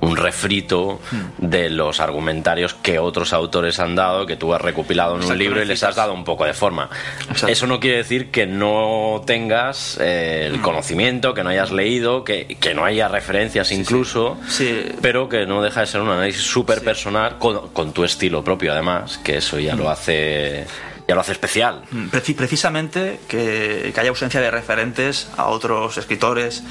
un 0.00 0.16
refrito 0.16 1.00
de 1.38 1.70
los 1.70 2.00
argumentarios 2.00 2.74
que 2.74 2.98
otros 2.98 3.32
autores 3.32 3.78
han 3.80 3.94
dado, 3.94 4.26
que 4.26 4.36
tú 4.36 4.52
has 4.54 4.60
recopilado 4.60 5.16
en 5.16 5.24
un 5.24 5.38
libro 5.38 5.62
y 5.62 5.64
les 5.64 5.82
has 5.82 5.96
dado 5.96 6.12
un 6.12 6.22
poco 6.24 6.44
de 6.44 6.52
forma. 6.54 6.90
Exacto. 7.22 7.48
Eso 7.48 7.66
no 7.66 7.80
quiere 7.80 7.98
decir 7.98 8.30
que 8.30 8.46
no 8.46 9.22
tengas 9.26 9.98
eh, 10.00 10.46
el 10.52 10.60
conocimiento, 10.60 11.32
que 11.34 11.42
no 11.42 11.50
hayas 11.50 11.72
leído, 11.72 12.24
que, 12.24 12.46
que 12.60 12.74
no 12.74 12.84
haya 12.84 13.08
referencias 13.08 13.72
incluso, 13.72 14.36
Sí. 14.48 14.84
pero 15.00 15.28
que 15.28 15.46
no 15.46 15.62
deja 15.62 15.80
de 15.80 15.86
ser 15.86 16.00
un 16.02 16.10
análisis 16.10 16.42
súper 16.42 16.82
personal 16.82 17.38
con, 17.38 17.68
con 17.70 17.92
tu 17.92 18.04
estilo 18.04 18.44
propio, 18.44 18.72
además, 18.72 19.18
que 19.24 19.38
eso 19.38 19.58
ya 19.58 19.74
lo 19.74 19.88
hace 19.90 20.66
Ya 21.08 21.14
lo 21.14 21.20
hace 21.20 21.32
especial. 21.32 21.82
Mm, 21.90 22.08
preci- 22.08 22.34
precisamente 22.34 23.20
que, 23.28 23.92
que 23.94 24.00
haya 24.00 24.10
ausencia 24.10 24.40
de 24.40 24.50
referentes 24.50 25.28
a 25.36 25.46
otros 25.46 25.96
escritores. 25.98 26.62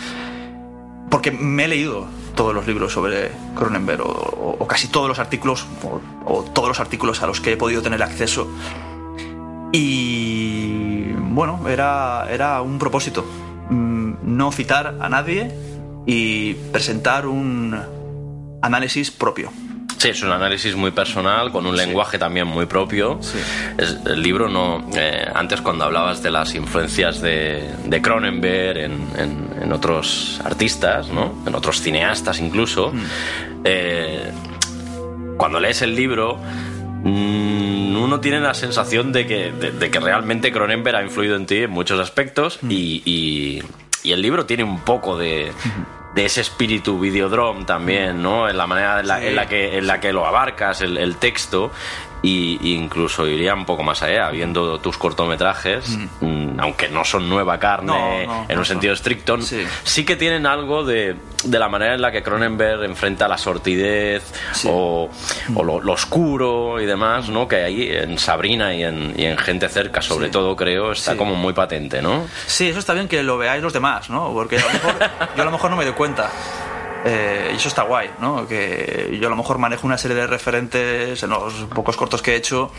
Porque 1.10 1.32
me 1.32 1.65
he 1.65 1.67
leído 1.67 2.08
todos 2.35 2.53
los 2.53 2.67
libros 2.67 2.93
sobre 2.93 3.31
Cronenberg, 3.55 4.01
o, 4.03 4.67
casi 4.67 4.87
todos 4.87 5.07
los 5.07 5.19
artículos, 5.19 5.65
o, 5.83 6.01
o 6.25 6.43
todos 6.43 6.67
los 6.67 6.79
artículos 6.79 7.21
a 7.23 7.27
los 7.27 7.41
que 7.41 7.53
he 7.53 7.57
podido 7.57 7.81
tener 7.81 8.03
acceso. 8.03 8.49
Y 9.71 11.11
bueno, 11.13 11.67
era, 11.67 12.27
era 12.31 12.61
un 12.61 12.77
propósito. 12.79 13.25
mm, 13.69 14.13
No 14.23 14.51
citar 14.51 14.95
a 14.99 15.09
nadie 15.09 15.51
y 16.05 16.53
presentar 16.71 17.25
un 17.27 17.75
análisis 18.61 19.11
propio. 19.11 19.51
Sí, 19.97 20.09
es 20.09 20.21
un 20.23 20.31
análisis 20.31 20.75
muy 20.75 20.91
personal, 20.91 21.51
con 21.51 21.65
un 21.65 21.75
lenguaje 21.77 22.17
también 22.19 22.47
muy 22.47 22.65
propio. 22.65 23.17
Sí. 23.21 23.37
Es- 23.77 23.97
el 24.05 24.21
libro 24.21 24.49
no. 24.49 24.85
eh, 24.95 25.25
antes, 25.33 25.61
cuando 25.61 25.85
hablabas 25.85 26.21
de 26.21 26.31
las 26.31 26.53
influencias 26.55 27.21
de, 27.21 27.69
de 27.85 28.01
Cronenberg 28.01 28.77
en, 28.77 28.91
en- 29.17 29.49
en 29.63 29.71
otros 29.71 30.39
artistas, 30.43 31.07
¿no? 31.09 31.33
en 31.47 31.55
otros 31.55 31.81
cineastas 31.81 32.39
incluso, 32.39 32.91
eh, 33.63 34.31
cuando 35.37 35.59
lees 35.59 35.81
el 35.81 35.95
libro. 35.95 36.37
mm, 37.03 37.95
Uno 37.95 38.19
tiene 38.19 38.39
la 38.39 38.53
sensación 38.53 39.11
de 39.11 39.25
que, 39.25 39.51
de, 39.51 39.71
de 39.71 39.89
que 39.89 39.99
realmente 39.99 40.51
Cronenberg 40.51 40.97
ha 40.97 41.03
influido 41.03 41.35
en 41.35 41.45
ti 41.45 41.57
en 41.63 41.71
muchos 41.71 41.99
aspectos 41.99 42.59
y, 42.69 43.01
y- 43.05 43.63
y 44.03 44.11
el 44.11 44.21
libro 44.21 44.45
tiene 44.45 44.63
un 44.63 44.79
poco 44.81 45.17
de, 45.17 45.51
de 46.15 46.25
ese 46.25 46.41
espíritu 46.41 46.98
videodrome 46.98 47.65
también, 47.65 48.22
¿no? 48.22 48.48
En 48.50 48.57
la 48.57 48.65
manera 48.65 49.01
en 49.01 49.07
la, 49.07 49.19
Sí. 49.19 49.27
en 49.27 49.36
la 49.36 49.48
que, 49.48 49.77
en 49.77 49.86
la 49.86 50.00
que 50.00 50.13
lo 50.13 50.25
abarcas, 50.25 50.81
el, 50.81 50.98
el 50.98 51.17
texto, 51.17 51.72
y 52.25 52.58
y 52.62 52.74
incluso 52.75 53.27
iría 53.27 53.53
un 53.53 53.65
poco 53.65 53.84
más 53.84 54.01
allá, 54.01 54.29
viendo 54.32 54.79
tus 54.79 54.98
cortometrajes, 54.98 55.98
mm, 56.22 56.60
aunque 56.60 56.89
no 56.89 57.03
son 57.05 57.29
nueva 57.29 57.60
carne 57.60 57.86
No, 58.25 58.34
no, 58.34 58.46
en 58.48 58.55
no 58.55 58.60
un 58.62 58.65
sentido 58.65 58.94
estricto, 58.94 59.39
Sí. 59.41 59.65
sí 59.84 60.05
que 60.05 60.15
tienen 60.15 60.46
algo 60.46 60.84
de, 60.84 61.15
de 61.44 61.60
la 61.60 61.67
manera 61.70 61.94
en 61.96 62.01
la 62.01 62.12
que 62.12 62.24
Cronenberg 62.24 62.84
enfrenta 62.84 63.27
la 63.27 63.38
sortidez 63.38 64.24
Sí. 64.53 64.67
o, 64.72 65.10
o 65.55 65.63
lo, 65.63 65.82
lo 65.82 65.94
oscuro 65.94 66.79
y 66.82 66.86
demás, 66.86 67.29
¿no? 67.29 67.48
Que 67.48 67.58
ahí 67.63 67.89
en 67.91 68.17
Sabrina 68.17 68.74
y 68.74 68.84
en, 68.84 69.13
y 69.17 69.25
en 69.25 69.38
Gente 69.38 69.67
Cerca, 69.70 70.01
sobre 70.01 70.27
Sí. 70.27 70.32
todo, 70.32 70.55
creo, 70.55 70.91
está 70.94 71.15
como 71.17 71.36
muy 71.36 71.53
patente, 71.53 72.01
¿no? 72.01 72.25
Sí, 72.48 72.70
eso 72.70 72.79
está 72.79 72.94
bien 72.94 73.08
que 73.08 73.22
lo 73.24 73.38
veáis 73.38 73.62
los 73.62 73.74
demás, 73.74 74.10
¿no? 74.10 74.32
Porque 74.34 74.58
a 74.58 74.62
lo 74.65 74.72
mejor, 74.74 74.96
yo 75.36 75.41
a 75.41 75.46
lo 75.46 75.51
mejor 75.51 75.70
no 75.72 75.77
me 75.77 75.86
doy 75.86 75.94
cuenta. 75.94 76.32
Eh, 77.07 77.51
y 77.53 77.55
eso 77.57 77.67
está 77.67 77.83
guay, 77.83 78.09
¿no? 78.19 78.47
Que 78.47 79.15
yo 79.21 79.27
a 79.27 79.29
lo 79.29 79.35
mejor 79.35 79.59
manejo 79.59 79.85
una 79.85 79.97
serie 79.97 80.17
de 80.17 80.25
referentes 80.27 81.21
en 81.21 81.29
los 81.29 81.53
pocos 81.74 81.95
cortos 81.97 82.21
que 82.24 82.33
he 82.33 82.35
hecho 82.35 82.71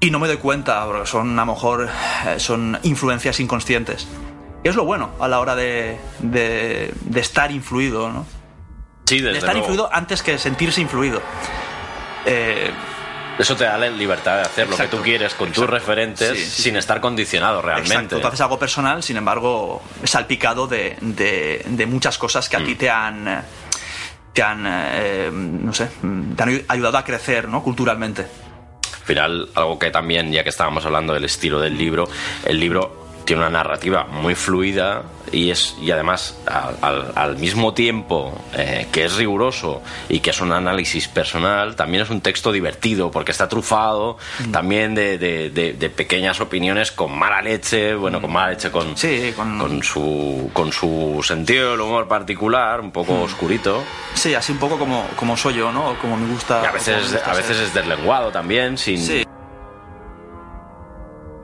y 0.00 0.10
no 0.10 0.18
me 0.18 0.26
doy 0.26 0.38
cuenta, 0.38 0.84
porque 0.86 1.06
son 1.06 1.38
a 1.38 1.44
lo 1.44 1.52
mejor 1.52 1.88
eh, 2.26 2.40
son 2.40 2.78
influencias 2.82 3.40
inconscientes. 3.40 4.08
Y 4.62 4.68
es 4.68 4.74
lo 4.76 4.84
bueno 4.86 5.10
a 5.20 5.28
la 5.28 5.40
hora 5.40 5.54
de, 5.54 5.98
de- 6.20 6.92
de 7.00 7.20
estar 7.20 7.50
influido, 7.52 8.10
¿no? 8.10 8.24
Sí, 9.06 9.18
De 9.18 9.24
desde 9.26 9.38
estar 9.40 9.54
luego. 9.54 9.66
influido 9.68 9.90
antes 9.92 10.22
que 10.22 10.38
sentirse 10.38 10.80
influido. 10.80 11.20
Eh, 12.24 12.70
Eso 13.38 13.56
te 13.56 13.64
da 13.64 13.76
la 13.76 13.88
libertad 13.90 14.36
de 14.36 14.42
hacer 14.42 14.68
lo 14.68 14.76
que 14.76 14.86
tú 14.86 15.02
quieres 15.02 15.34
con 15.34 15.50
tus 15.50 15.68
referentes 15.68 16.30
Sí, 16.38 16.44
sí, 16.44 16.62
sin 16.62 16.72
sí. 16.74 16.78
estar 16.78 17.00
condicionado 17.00 17.60
realmente. 17.62 17.94
Exacto, 17.94 18.20
tú 18.20 18.26
haces 18.28 18.40
algo 18.42 18.58
personal, 18.58 19.02
sin 19.02 19.16
embargo, 19.16 19.82
salpicado 20.04 20.66
de, 20.68 20.96
de- 21.00 21.64
de 21.66 21.86
muchas 21.86 22.16
cosas 22.16 22.48
que 22.48 22.56
a 22.56 22.60
Mm. 22.60 22.64
ti 22.64 22.74
te 22.76 22.88
han, 22.90 23.42
te 24.32 24.42
han, 24.42 24.64
eh, 24.68 25.30
no 25.32 25.72
sé, 25.72 25.88
te 26.36 26.42
han 26.42 26.64
ayudado 26.68 26.96
a 26.98 27.04
crecer, 27.04 27.48
¿no? 27.48 27.62
Culturalmente. 27.62 28.22
Al 28.22 29.04
final, 29.06 29.48
algo 29.54 29.78
que 29.78 29.90
también, 29.90 30.30
ya 30.32 30.42
que 30.44 30.48
estábamos 30.50 30.84
hablando 30.86 31.12
del 31.12 31.24
estilo 31.24 31.60
del 31.60 31.76
libro, 31.76 32.08
el 32.44 32.58
libro 32.60 33.03
tiene 33.24 33.42
una 33.42 33.50
narrativa 33.50 34.04
muy 34.04 34.34
fluida 34.34 35.02
y 35.32 35.50
es 35.50 35.74
y 35.80 35.90
además 35.90 36.38
al, 36.46 36.76
al- 36.82 37.12
al 37.16 37.36
mismo 37.38 37.74
tiempo 37.74 38.38
eh, 38.54 38.86
que 38.92 39.04
es 39.06 39.16
riguroso 39.16 39.82
y 40.08 40.20
que 40.20 40.30
es 40.30 40.40
un 40.40 40.52
análisis 40.52 41.08
personal, 41.08 41.74
también 41.76 42.02
es 42.04 42.10
un 42.10 42.20
texto 42.20 42.52
divertido 42.52 43.10
porque 43.10 43.32
está 43.32 43.48
trufado 43.48 44.16
Mm. 44.46 44.50
también 44.52 44.94
de, 44.94 45.18
de- 45.18 45.50
de- 45.50 45.72
de 45.72 45.90
pequeñas 45.90 46.40
opiniones 46.40 46.92
con 46.92 47.16
mala 47.18 47.40
leche, 47.42 47.94
bueno, 47.94 48.20
con 48.20 48.32
mala 48.32 48.50
leche, 48.50 48.70
con, 48.70 48.92
Mm. 48.92 48.96
Sí, 48.96 49.32
con- 49.36 49.82
su, 49.82 50.50
con 50.52 50.72
su 50.72 51.20
sentido 51.24 51.72
del 51.72 51.80
humor 51.80 52.06
particular, 52.06 52.80
un 52.80 52.90
poco 52.92 53.14
Mm. 53.14 53.22
oscurito. 53.22 53.82
Sí, 54.14 54.34
así 54.34 54.52
un 54.52 54.58
poco 54.58 54.78
como, 54.78 55.06
como 55.16 55.36
soy 55.36 55.54
yo, 55.54 55.72
¿no? 55.72 55.96
Como 56.00 56.16
me 56.16 56.26
gusta. 56.32 56.60
Y 56.62 56.66
a 56.66 56.72
veces, 56.72 57.14
a 57.24 57.32
veces 57.34 57.56
ser. 57.56 57.66
es 57.66 57.74
deslenguado 57.74 58.30
también, 58.30 58.76
sin 58.78 58.98
Sí, 59.00 59.24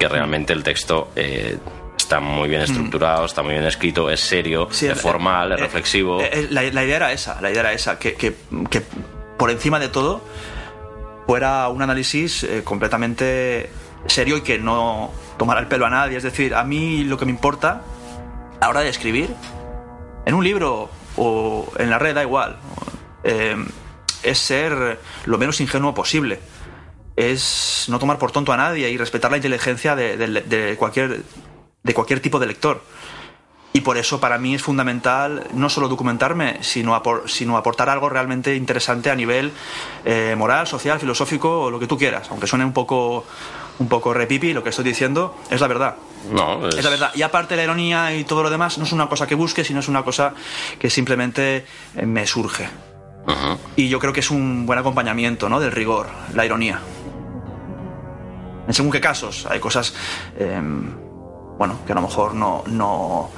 que 0.01 0.09
realmente 0.09 0.55
el 0.55 0.63
texto 0.65 1.13
eh, 1.15 1.59
está 1.97 2.21
muy 2.21 2.49
bien 2.49 2.63
estructurado, 2.63 3.27
está 3.27 3.43
muy 3.43 3.53
bien 3.53 3.65
escrito, 3.67 4.11
es 4.11 4.19
serio, 4.21 4.67
Mm. 4.67 4.73
Sí, 4.73 4.87
es 4.87 4.93
el- 4.93 4.97
formal, 4.99 5.53
es 5.53 5.59
eh, 5.59 5.63
reflexivo. 5.63 6.21
eh, 6.23 6.31
eh, 6.33 6.47
la, 6.51 6.63
la 6.63 6.85
idea 6.85 6.97
era 6.97 7.13
esa, 7.13 7.39
la 7.43 7.51
idea 7.51 7.61
era 7.61 7.73
esa, 7.75 7.99
que, 7.99 8.15
que- 8.15 8.35
que 8.71 8.83
por 9.37 9.51
encima 9.51 9.79
de 9.79 9.89
todo 9.89 10.23
fuera 11.27 11.69
un 11.69 11.83
análisis 11.83 12.43
eh, 12.45 12.63
completamente 12.65 13.71
serio 14.07 14.39
y 14.39 14.41
que 14.41 14.59
no 14.59 15.13
tomara 15.39 15.61
el 15.61 15.67
pelo 15.67 15.85
a 15.85 15.91
nadie. 15.91 16.17
Es 16.17 16.23
decir, 16.23 16.55
a 16.55 16.65
mí 16.65 17.05
lo 17.05 17.19
que 17.19 17.27
me 17.27 17.31
importa 17.31 17.83
a 18.59 18.65
la 18.65 18.69
hora 18.71 18.81
de 18.81 18.89
escribir, 18.89 19.35
en 20.25 20.35
un 20.35 20.43
libro 20.43 20.91
o 21.17 21.71
en 21.79 21.91
la 21.91 21.99
red, 21.99 22.15
da 22.15 22.23
igual, 22.23 22.57
eh, 23.23 23.55
es 24.23 24.39
ser 24.39 24.99
lo 25.27 25.37
menos 25.39 25.61
ingenuo 25.61 25.93
posible. 25.95 26.41
Es 27.29 27.87
no 27.89 27.99
tomar 27.99 28.19
por 28.19 28.33
tonto 28.33 28.53
a 28.53 28.57
nadie 28.57 28.89
y 28.91 28.97
respetar 28.97 29.31
la 29.31 29.37
inteligencia 29.37 29.95
de, 29.95 30.17
de- 30.17 30.41
de 30.43 30.77
cualquier, 30.77 31.23
de 31.83 31.95
cualquier 31.95 32.21
tipo 32.21 32.39
de 32.39 32.47
lector. 32.47 32.83
Y 33.73 33.83
por 33.83 33.97
eso 33.99 34.19
para 34.21 34.37
mí 34.39 34.55
es 34.55 34.63
fundamental 34.63 35.45
no 35.55 35.69
solo 35.69 35.87
documentarme, 35.89 36.59
sino, 36.61 36.97
apor- 37.01 37.29
sino 37.29 37.57
aportar 37.57 37.89
algo 37.89 38.09
realmente 38.09 38.57
interesante 38.57 39.11
a 39.11 39.15
nivel 39.15 39.53
eh, 40.05 40.35
moral, 40.37 40.67
social, 40.67 40.99
filosófico 40.99 41.63
o 41.63 41.71
lo 41.71 41.79
que 41.79 41.87
tú 41.87 41.97
quieras. 41.97 42.29
Aunque 42.31 42.49
suene 42.49 42.65
un 42.65 42.73
poco, 42.73 43.25
un 43.79 43.89
poco 43.89 44.13
repipi, 44.13 44.53
lo 44.55 44.65
que 44.65 44.71
estoy 44.71 44.85
diciendo 44.85 45.37
es 45.51 45.61
la 45.61 45.69
verdad. 45.69 45.95
no, 46.33 46.67
es, 46.69 46.77
Es 46.79 46.85
la 46.85 46.91
verdad. 46.91 47.13
Y 47.15 47.23
aparte 47.23 47.55
la 47.55 47.63
ironía 47.63 48.13
y 48.17 48.25
todo 48.25 48.43
lo 48.43 48.51
demás 48.51 48.77
no 48.79 48.85
es 48.85 48.93
una 48.93 49.09
cosa 49.09 49.27
que 49.29 49.37
busque, 49.37 49.63
sino 49.63 49.79
es 49.81 49.87
una 49.89 50.03
cosa 50.03 50.35
que 50.81 50.91
simplemente 50.91 51.65
eh, 51.97 52.07
me 52.07 52.27
surge. 52.27 52.69
Y 53.77 53.89
yo 53.89 54.01
creo 54.01 54.13
que 54.13 54.19
es 54.21 54.31
un 54.33 54.67
buen 54.67 54.79
acompañamiento 54.81 55.49
¿no? 55.49 55.61
del 55.61 55.71
rigor, 55.71 56.09
la 56.35 56.45
ironía. 56.45 56.81
En 58.71 58.75
según 58.75 58.93
qué 58.93 59.01
casos, 59.01 59.49
hay 59.51 59.59
cosas, 59.59 59.93
eh, 60.39 60.63
bueno, 61.59 61.81
que 61.85 61.91
a 61.91 61.97
lo 61.97 62.03
mejor 62.03 62.35
no, 62.35 62.63
no, 62.69 63.29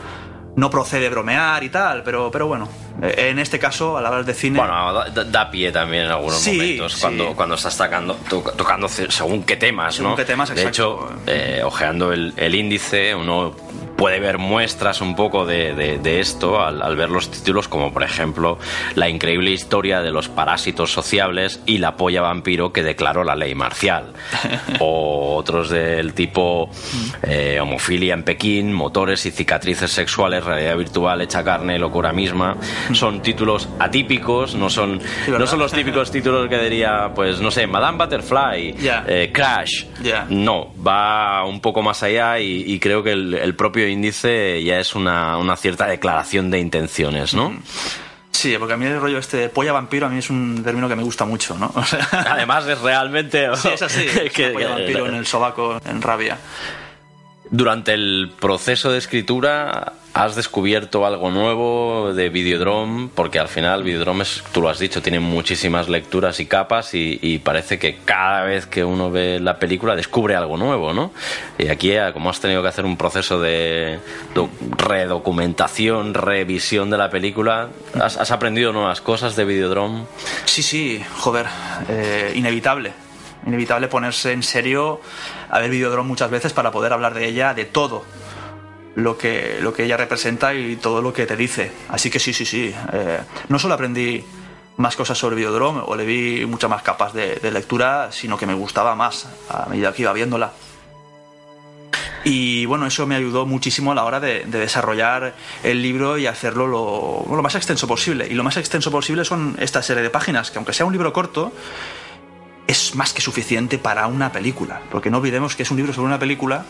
no 0.57 0.71
procede 0.71 1.09
bromear 1.09 1.65
y 1.65 1.71
tal, 1.71 2.03
pero, 2.03 2.31
pero 2.31 2.49
bueno, 2.49 2.69
en 3.01 3.39
este 3.39 3.59
caso, 3.59 3.97
al 3.97 4.07
hablar 4.07 4.25
de 4.25 4.35
cine... 4.35 4.59
Bueno, 4.59 4.93
da, 5.11 5.51
pie 5.51 5.73
también 5.73 6.05
en 6.05 6.11
algunos 6.11 6.39
Sí, 6.39 6.53
momentos 6.57 6.93
sí. 6.95 7.01
cuando, 7.01 7.35
cuando 7.35 7.55
estás 7.55 7.77
tocando, 7.77 8.15
to- 8.29 8.43
tocando 8.57 8.89
según 8.89 9.45
qué 9.45 9.57
temas, 9.57 9.95
Según 9.97 10.11
¿no? 10.13 10.17
qué 10.17 10.25
temas, 10.25 10.49
de 10.55 10.55
exacto. 10.63 11.09
hecho, 11.09 11.23
eh, 11.27 11.63
ojeando 11.65 12.13
el, 12.13 12.35
el 12.37 12.55
índice, 12.55 13.15
uno 13.15 13.55
puede 13.97 14.19
ver 14.19 14.39
muestras 14.39 15.01
un 15.01 15.15
poco 15.15 15.47
de, 15.47 15.75
de- 15.75 15.99
de 15.99 16.19
esto 16.21 16.61
al, 16.61 16.83
al 16.83 16.97
ver 16.97 17.09
los 17.11 17.31
títulos, 17.31 17.69
como 17.69 17.93
por 17.93 18.03
ejemplo 18.03 18.59
La 18.97 19.09
increíble 19.09 19.51
historia 19.53 20.01
de 20.01 20.11
los 20.11 20.29
parásitos 20.29 20.91
sociables 20.93 21.61
y 21.67 21.79
la 21.79 21.97
polla 21.97 22.21
vampiro 22.23 22.73
que 22.73 22.83
declaró 22.83 23.23
la 23.23 23.37
ley 23.37 23.55
marcial. 23.55 24.13
o 24.81 25.37
otros 25.37 25.69
del 25.71 26.15
tipo 26.15 26.69
eh, 27.23 27.59
Homofilia 27.61 28.15
en 28.15 28.25
Pekín, 28.25 28.73
Motores 28.73 29.25
y 29.27 29.31
cicatrices 29.31 29.91
sexuales, 29.93 30.43
realidad 30.45 30.77
virtual, 30.77 31.21
hecha 31.21 31.45
carne, 31.45 31.79
locura 31.79 32.13
misma. 32.13 32.57
Son 32.93 33.23
títulos 33.23 33.69
atípicos, 33.79 34.55
no 34.55 34.69
son, 34.71 35.01
no 35.29 35.47
son 35.47 35.59
los 35.59 35.73
típicos 35.73 36.11
títulos 36.13 36.49
que 36.49 36.59
diría, 36.59 37.11
pues 37.15 37.41
no 37.41 37.51
sé, 37.51 37.67
Madame 37.67 37.99
Butterfly, 37.99 38.77
eh, 39.07 39.31
Crash. 39.33 39.85
No, 40.29 40.73
va 40.87 41.45
un 41.45 41.61
poco 41.61 41.83
más 41.83 42.03
allá 42.03 42.39
y, 42.39 42.65
y 42.67 42.79
creo 42.79 43.03
que 43.03 43.13
el, 43.13 43.35
el 43.35 43.55
propio 43.55 43.89
índice 43.89 44.63
ya 44.63 44.79
es 44.81 44.95
una, 44.95 45.37
una 45.39 45.57
cierta 45.57 45.87
declaración 45.87 46.51
de 46.51 46.59
intenciones, 46.61 47.35
¿no? 47.35 47.55
Sí, 48.31 48.57
porque 48.59 48.75
a 48.75 48.77
mí 48.77 48.87
el 48.87 48.99
rollo 49.01 49.19
este 49.19 49.37
de 49.37 49.49
polla 49.51 49.73
vampiro 49.73 50.07
a 50.07 50.09
mí 50.09 50.19
es 50.19 50.31
un 50.31 50.63
término 50.65 50.89
que 50.89 50.97
me 50.97 51.03
gusta 51.03 51.25
mucho, 51.25 51.57
¿no? 51.59 51.71
O 51.77 51.85
sea, 51.85 52.09
Además 52.31 52.67
es 52.67 52.81
realmente... 52.81 53.47
sí, 53.57 53.69
es 53.69 53.83
así, 53.83 54.07
es 54.07 54.33
que- 54.33 54.49
polla 54.49 54.71
vampiro 54.71 55.07
en 55.07 55.15
el 55.15 55.27
sobaco, 55.27 55.79
en 55.85 56.01
rabia. 56.03 56.39
Durante 57.51 57.93
el 57.93 58.33
proceso 58.41 58.91
de 58.91 58.99
escritura 58.99 59.93
has 60.15 60.37
descubierto 60.37 61.07
algo 61.07 61.31
nuevo 61.31 62.13
de 62.13 62.29
Videodrome, 62.29 63.09
porque 63.15 63.39
al 63.39 63.49
final 63.49 63.83
Videodrome, 63.83 64.25
es, 64.25 64.43
tú 64.53 64.61
lo 64.61 64.69
has 64.69 64.79
dicho, 64.79 65.01
tiene 65.01 65.21
muchísimas 65.21 65.89
lecturas 65.89 66.39
y 66.41 66.45
capas 66.47 66.93
y, 66.93 67.19
y 67.23 67.39
parece 67.39 67.79
que 67.79 67.97
cada 68.05 68.43
vez 68.45 68.67
que 68.67 68.85
uno 68.85 69.11
ve 69.11 69.41
la 69.41 69.59
película 69.59 69.97
descubre 69.97 70.37
algo 70.37 70.59
nuevo, 70.59 70.93
¿no? 70.93 71.13
Y 71.57 71.69
aquí, 71.69 71.93
eh, 71.93 72.11
como 72.13 72.29
has 72.29 72.41
tenido 72.41 72.61
que 72.61 72.69
hacer 72.69 72.85
un 72.85 72.99
proceso 72.99 73.41
de 73.41 74.01
doc- 74.35 74.51
redocumentación, 74.77 76.13
revisión 76.15 76.91
de 76.91 76.99
la 76.99 77.09
película, 77.09 77.69
¿has, 78.01 78.17
has 78.19 78.31
aprendido 78.31 78.73
nuevas 78.73 79.01
cosas 79.01 79.35
de 79.35 79.45
Videodrome? 79.47 80.03
Sí, 80.45 80.63
sí, 80.63 81.03
joder, 81.19 81.47
eh, 81.89 82.33
inevitable. 82.35 82.93
inevitable 83.47 83.89
ponerse 83.89 84.33
en 84.33 84.43
serio 84.43 85.01
a 85.49 85.59
ver 85.59 85.71
Videodrome 85.71 86.07
muchas 86.09 86.31
veces 86.31 86.53
para 86.53 86.71
poder 86.71 86.93
hablar 86.93 87.15
de 87.15 87.27
ella, 87.27 87.55
de 87.55 87.65
todo 87.65 88.05
lo 88.95 89.17
que, 89.17 89.59
lo 89.61 89.73
que 89.73 89.85
ella 89.85 89.97
representa 89.97 90.55
y 90.55 90.77
todo 90.77 91.03
lo 91.03 91.13
que 91.13 91.27
te 91.27 91.37
dice. 91.37 91.73
Así 91.89 92.11
que 92.11 92.19
sí, 92.19 92.33
sí, 92.33 92.45
sí. 92.45 92.75
Eh, 92.93 93.21
no 93.49 93.59
solo 93.59 93.75
aprendí 93.75 94.25
más 94.77 94.97
cosas 94.97 95.19
sobre 95.19 95.37
Videodrome 95.37 95.83
o 95.85 95.95
le 95.97 96.05
vi 96.05 96.47
muchas 96.47 96.71
más 96.71 96.83
capas 96.83 97.13
de, 97.13 97.51
lectura, 97.51 98.11
sino 98.11 98.39
que 98.39 98.47
me 98.47 98.55
gustaba 98.55 98.95
más 98.95 99.29
a 99.49 99.67
medida 99.69 99.93
que 99.93 100.03
iba 100.03 100.13
viéndola. 100.13 100.53
Y 102.25 102.67
bueno, 102.67 102.87
eso 102.87 103.05
me 103.05 103.17
ayudó 103.17 103.47
muchísimo 103.47 103.93
a 103.93 103.95
la 103.97 104.05
hora 104.05 104.21
de, 104.21 104.45
de 104.45 104.59
desarrollar 104.61 105.35
el 105.65 105.83
libro 105.83 106.19
y 106.19 106.27
hacerlo 106.27 106.69
lo, 106.69 107.25
lo, 107.29 107.43
más 107.43 107.57
extenso 107.57 107.89
posible. 107.89 108.29
Y 108.31 108.35
lo 108.35 108.45
más 108.45 108.57
extenso 108.57 108.93
posible 108.93 109.25
son 109.25 109.57
esta 109.59 109.83
serie 109.83 110.05
de 110.05 110.11
páginas, 110.11 110.53
que 110.53 110.59
aunque 110.59 110.73
sea 110.73 110.87
un 110.87 110.93
libro 110.93 111.13
corto, 111.13 111.53
es 112.69 112.95
más 112.95 113.13
que 113.13 113.21
suficiente 113.21 113.77
para 113.77 114.07
una 114.07 114.31
película. 114.31 114.83
Porque 114.93 115.11
no 115.11 115.19
olvidemos 115.19 115.57
que 115.57 115.65
es 115.65 115.71
un 115.73 115.79
libro 115.79 115.93
sobre 115.93 116.07
una 116.07 116.19
película 116.21 116.65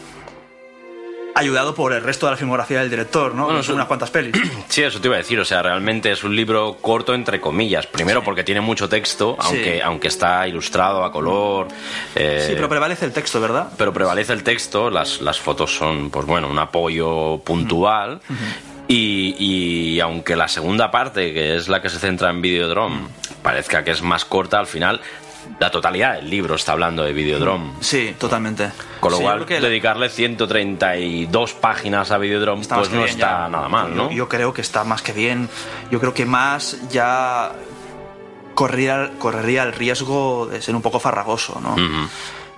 ayudado 1.34 1.74
por 1.74 1.92
el 1.92 2.02
resto 2.02 2.26
de 2.26 2.32
la 2.32 2.36
filmografía 2.36 2.80
del 2.80 2.90
director, 2.90 3.34
¿no? 3.34 3.46
Bueno, 3.46 3.60
unas 3.72 3.86
cuantas 3.86 4.10
pelis. 4.10 4.34
Sí, 4.68 4.82
eso 4.82 5.00
te 5.00 5.08
iba 5.08 5.16
a 5.16 5.18
decir, 5.18 5.38
o 5.38 5.44
sea, 5.44 5.62
realmente 5.62 6.10
es 6.10 6.24
un 6.24 6.34
libro 6.34 6.78
corto 6.80 7.14
entre 7.14 7.40
comillas. 7.40 7.86
Primero 7.86 8.22
porque 8.24 8.42
tiene 8.44 8.60
mucho 8.60 8.88
texto, 8.88 9.36
Sí. 9.40 9.46
aunque, 9.48 9.82
aunque 9.82 10.08
está 10.08 10.46
ilustrado 10.48 11.04
a 11.04 11.12
color. 11.12 11.68
eh, 12.14 12.44
Sí, 12.48 12.52
pero 12.54 12.68
prevalece 12.68 13.04
el 13.04 13.12
texto, 13.12 13.40
¿verdad? 13.40 13.68
pero 13.76 13.92
prevalece 13.92 14.32
el 14.32 14.42
texto, 14.42 14.90
las, 14.90 15.20
las 15.20 15.38
fotos 15.38 15.74
son, 15.74 16.10
pues 16.10 16.26
bueno, 16.26 16.48
un 16.48 16.58
apoyo 16.58 17.38
puntual. 17.44 18.20
Y, 18.88 19.36
y 19.38 20.00
aunque 20.00 20.36
la 20.36 20.48
segunda 20.48 20.90
parte, 20.90 21.32
que 21.32 21.56
es 21.56 21.68
la 21.68 21.80
que 21.80 21.88
se 21.88 21.98
centra 21.98 22.30
en 22.30 22.42
Videodrome, 22.42 23.06
parezca 23.42 23.84
que 23.84 23.90
es 23.92 24.02
más 24.02 24.24
corta, 24.24 24.58
al 24.58 24.66
final 24.66 25.00
la 25.58 25.70
totalidad 25.70 26.14
del 26.16 26.28
libro 26.28 26.54
está 26.54 26.72
hablando 26.72 27.02
de 27.02 27.12
Videodrome. 27.12 27.72
Sí, 27.80 28.14
totalmente. 28.18 28.70
Con 29.00 29.12
lo 29.12 29.18
Sí, 29.18 29.22
cual, 29.24 29.46
dedicarle 29.46 30.08
132 30.08 31.54
páginas 31.54 32.10
a 32.10 32.18
Videodrome, 32.18 32.64
pues 32.66 32.90
no 32.90 32.98
bien 32.98 33.08
está 33.08 33.44
ya. 33.44 33.48
nada 33.48 33.68
mal, 33.68 33.94
¿no? 33.94 34.10
Yo, 34.10 34.28
creo 34.28 34.52
que 34.52 34.60
está 34.60 34.84
más 34.84 35.02
que 35.02 35.12
bien. 35.12 35.48
Yo 35.90 36.00
creo 36.00 36.14
que 36.14 36.26
más 36.26 36.88
ya 36.90 37.52
correría, 38.54 39.12
correría 39.18 39.62
el 39.62 39.72
riesgo 39.72 40.46
de 40.46 40.60
ser 40.62 40.74
un 40.74 40.82
poco 40.82 40.98
farragoso, 41.00 41.60
¿no? 41.60 41.76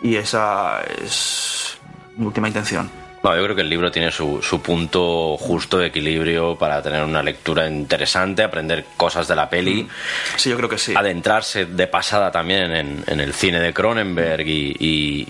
Y 0.02 0.16
esa 0.16 0.82
es 1.02 1.78
mi 2.16 2.26
última 2.26 2.48
intención. 2.48 2.90
No, 3.24 3.34
yo 3.34 3.42
creo 3.42 3.56
que 3.56 3.62
el 3.62 3.70
libro 3.70 3.90
tiene 3.90 4.10
su, 4.12 4.42
su 4.42 4.60
punto 4.60 5.36
justo 5.38 5.78
de 5.78 5.86
equilibrio 5.86 6.56
para 6.56 6.82
tener 6.82 7.02
una 7.02 7.22
lectura 7.22 7.66
interesante, 7.66 8.42
aprender 8.42 8.84
cosas 8.98 9.26
de 9.26 9.34
la 9.34 9.48
peli, 9.48 9.88
Sí, 10.36 10.50
yo 10.50 10.56
creo 10.58 10.68
que 10.68 10.76
sí. 10.76 10.92
adentrarse 10.94 11.64
de 11.64 11.86
pasada 11.86 12.30
también 12.30 12.70
en, 12.76 13.04
en 13.06 13.20
el 13.20 13.32
cine 13.32 13.60
de 13.60 13.72
Cronenberg 13.72 14.46
y, 14.46 15.26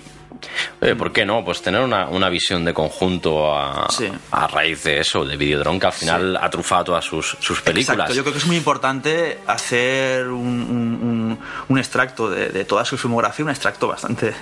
¿por 0.97 1.13
qué 1.13 1.25
no? 1.25 1.45
Pues 1.45 1.61
tener 1.61 1.79
una, 1.79 2.07
una 2.09 2.27
visión 2.27 2.65
de 2.65 2.73
conjunto 2.73 3.57
a, 3.57 3.87
Sí. 3.89 4.11
a 4.31 4.45
raíz 4.47 4.83
de 4.83 4.99
eso, 4.99 5.23
de 5.23 5.37
Videodrome, 5.37 5.79
que 5.79 5.85
al 5.87 5.93
final 5.93 6.35
ha 6.35 6.49
trufado 6.49 6.83
todas 6.83 7.05
sus, 7.05 7.37
sus 7.39 7.61
películas. 7.61 7.95
Exacto, 8.09 8.13
yo 8.13 8.23
creo 8.23 8.33
que 8.33 8.39
es 8.39 8.45
muy 8.45 8.57
importante 8.57 9.37
hacer 9.47 10.27
un, 10.27 10.35
un- 10.45 10.99
un- 11.01 11.39
un 11.69 11.77
extracto 11.79 12.29
de, 12.29 12.49
de 12.49 12.65
toda 12.65 12.83
su 12.83 12.97
filmografía, 12.97 13.45
un 13.45 13.51
extracto 13.51 13.87
bastante, 13.87 14.33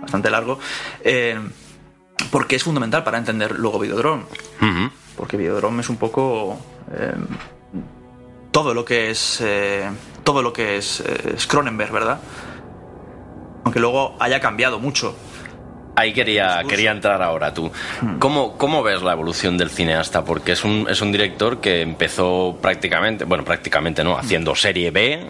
bastante 0.00 0.30
largo, 0.30 0.58
eh, 1.04 1.38
porque 2.30 2.56
es 2.56 2.64
fundamental 2.64 3.04
para 3.04 3.18
entender 3.18 3.58
luego 3.58 3.78
Videodrome. 3.78 4.24
Porque 5.16 5.36
Videodrome 5.36 5.82
es 5.82 5.88
un 5.88 5.96
poco 5.96 6.58
eh, 6.92 7.14
todo 8.50 8.74
lo 8.74 8.84
que 8.84 9.10
es 9.10 9.40
eh, 9.40 9.88
todo 10.24 10.42
lo 10.42 10.52
que 10.52 10.76
es, 10.76 11.00
eh, 11.00 11.34
es 11.36 11.46
Cronenberg, 11.46 11.92
¿verdad? 11.92 12.20
Aunque 13.64 13.80
luego 13.80 14.16
haya 14.20 14.40
cambiado 14.40 14.78
mucho. 14.78 15.14
Ahí 15.96 16.12
quería, 16.12 16.62
quería 16.68 16.92
entrar 16.92 17.20
ahora 17.22 17.52
tú. 17.52 17.70
¿Cómo, 18.20 18.56
¿Cómo 18.56 18.82
ves 18.82 19.02
la 19.02 19.12
evolución 19.12 19.58
del 19.58 19.68
cineasta? 19.70 20.24
Porque 20.24 20.52
es 20.52 20.64
un, 20.64 20.86
es 20.88 21.00
un 21.02 21.12
director 21.12 21.60
que 21.60 21.82
empezó 21.82 22.56
prácticamente, 22.62 23.24
bueno, 23.24 23.44
prácticamente 23.44 24.02
no, 24.04 24.16
haciendo 24.16 24.54
serie 24.54 24.90
B, 24.92 25.26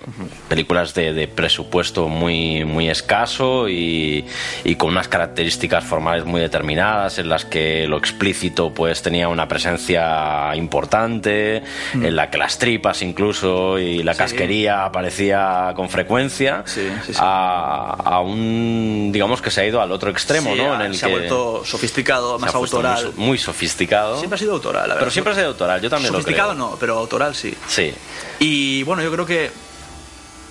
películas 0.48 0.94
de, 0.94 1.12
de 1.12 1.26
presupuesto 1.28 2.08
muy, 2.08 2.64
muy 2.64 2.88
escaso 2.88 3.68
y, 3.68 4.24
y 4.62 4.74
con 4.76 4.90
unas 4.90 5.08
características 5.08 5.82
formales 5.82 6.24
muy 6.24 6.40
determinadas 6.40 7.18
en 7.18 7.28
las 7.30 7.44
que 7.44 7.87
lo 7.88 7.96
explícito 7.96 8.72
pues 8.72 9.02
tenía 9.02 9.28
una 9.28 9.48
presencia 9.48 10.54
importante, 10.54 11.62
en 11.94 12.14
la 12.16 12.30
que 12.30 12.38
las 12.38 12.58
tripas 12.58 13.02
incluso 13.02 13.78
y 13.78 14.02
la 14.02 14.12
Sí. 14.12 14.18
casquería 14.18 14.85
aparecía 14.85 15.72
con 15.74 15.88
frecuencia, 15.88 16.62
Sí, 16.66 16.87
sí, 17.06 17.14
sí. 17.14 17.18
A, 17.20 17.96
a 18.04 18.20
un, 18.20 19.11
digamos 19.12 19.40
que 19.40 19.50
se 19.50 19.62
ha 19.62 19.66
ido 19.66 19.80
al 19.80 19.90
otro 19.92 20.11
extremo, 20.11 20.49
Sí, 20.52 20.58
¿no? 20.58 20.72
ha- 20.72 20.76
En 20.76 20.80
el 20.90 20.94
se 20.94 21.00
que 21.00 21.06
ha 21.06 21.08
vuelto 21.08 21.62
sofisticado, 21.64 22.38
más 22.38 22.54
autoral. 22.54 23.04
Muy, 23.04 23.12
so- 23.14 23.20
muy 23.20 23.38
sofisticado. 23.38 24.18
Siempre 24.18 24.36
ha 24.36 24.38
sido 24.38 24.52
autoral, 24.52 24.82
la 24.82 24.88
verdad. 24.94 24.98
pero 25.00 25.10
siempre 25.10 25.32
ha 25.32 25.36
sido 25.36 25.48
autoral, 25.48 25.80
yo 25.80 25.90
también 25.90 26.12
Sofisticado 26.12 26.50
lo 26.50 26.54
creo. 26.56 26.70
no, 26.70 26.76
pero 26.78 26.98
autoral 26.98 27.34
sí. 27.34 27.54
Sí. 27.68 27.92
Y 28.38 28.82
bueno, 28.84 29.02
yo 29.02 29.10
creo 29.12 29.26
que 29.26 29.50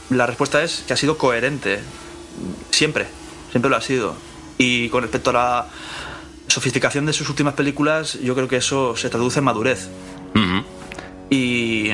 la 0.09 0.25
respuesta 0.25 0.63
es 0.63 0.83
que 0.87 0.93
ha 0.93 0.97
sido 0.97 1.17
coherente. 1.17 1.79
Siempre. 2.71 3.07
Siempre 3.51 3.69
lo 3.69 3.75
ha 3.77 3.81
sido. 3.81 4.15
Y 4.57 4.89
con 4.89 5.01
respecto 5.03 5.29
a 5.31 5.33
la 5.33 5.67
sofisticación 6.47 7.05
de 7.05 7.13
sus 7.13 7.29
últimas 7.29 7.53
películas, 7.53 8.17
yo 8.21 8.33
creo 8.35 8.47
que 8.47 8.57
eso 8.57 8.95
se 8.97 9.09
traduce 9.09 9.39
en 9.39 9.45
madurez. 9.45 9.87
Y 11.29 11.89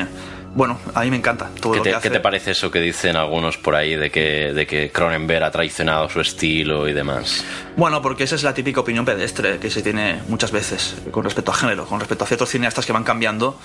bueno, 0.55 0.79
a 0.95 1.01
mí 1.03 1.11
me 1.11 1.17
encanta 1.17 1.49
todo 1.61 1.73
¿Qué 1.73 1.77
lo 1.79 1.83
te, 1.83 1.89
que 1.91 1.95
hace. 1.97 2.07
qué 2.09 2.13
te 2.15 2.19
parece 2.21 2.51
eso 2.51 2.71
que 2.71 2.79
dicen 2.79 3.15
algunos 3.15 3.57
por 3.57 3.75
ahí 3.75 3.95
de 3.95 4.09
que, 4.09 4.51
de 4.53 4.65
que 4.65 4.89
Cronenberg 4.89 5.43
ha 5.43 5.51
traicionado 5.51 6.09
su 6.09 6.19
estilo 6.21 6.87
y 6.87 6.93
demás? 6.93 7.43
Bueno, 7.75 8.01
porque 8.01 8.23
esa 8.23 8.35
es 8.35 8.41
la 8.43 8.53
típica 8.53 8.79
opinión 8.79 9.05
pedestre 9.05 9.59
que 9.59 9.69
se 9.69 9.81
tiene 9.83 10.21
muchas 10.29 10.51
veces 10.51 10.95
con 11.11 11.23
respecto 11.23 11.51
a 11.51 11.55
género, 11.55 11.85
con 11.85 11.99
respecto 11.99 12.23
a 12.23 12.27
ciertos 12.27 12.49
cineastas 12.49 12.85
que 12.85 12.93
van 12.93 13.03
cambiando. 13.03 13.59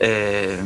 eh, 0.00 0.58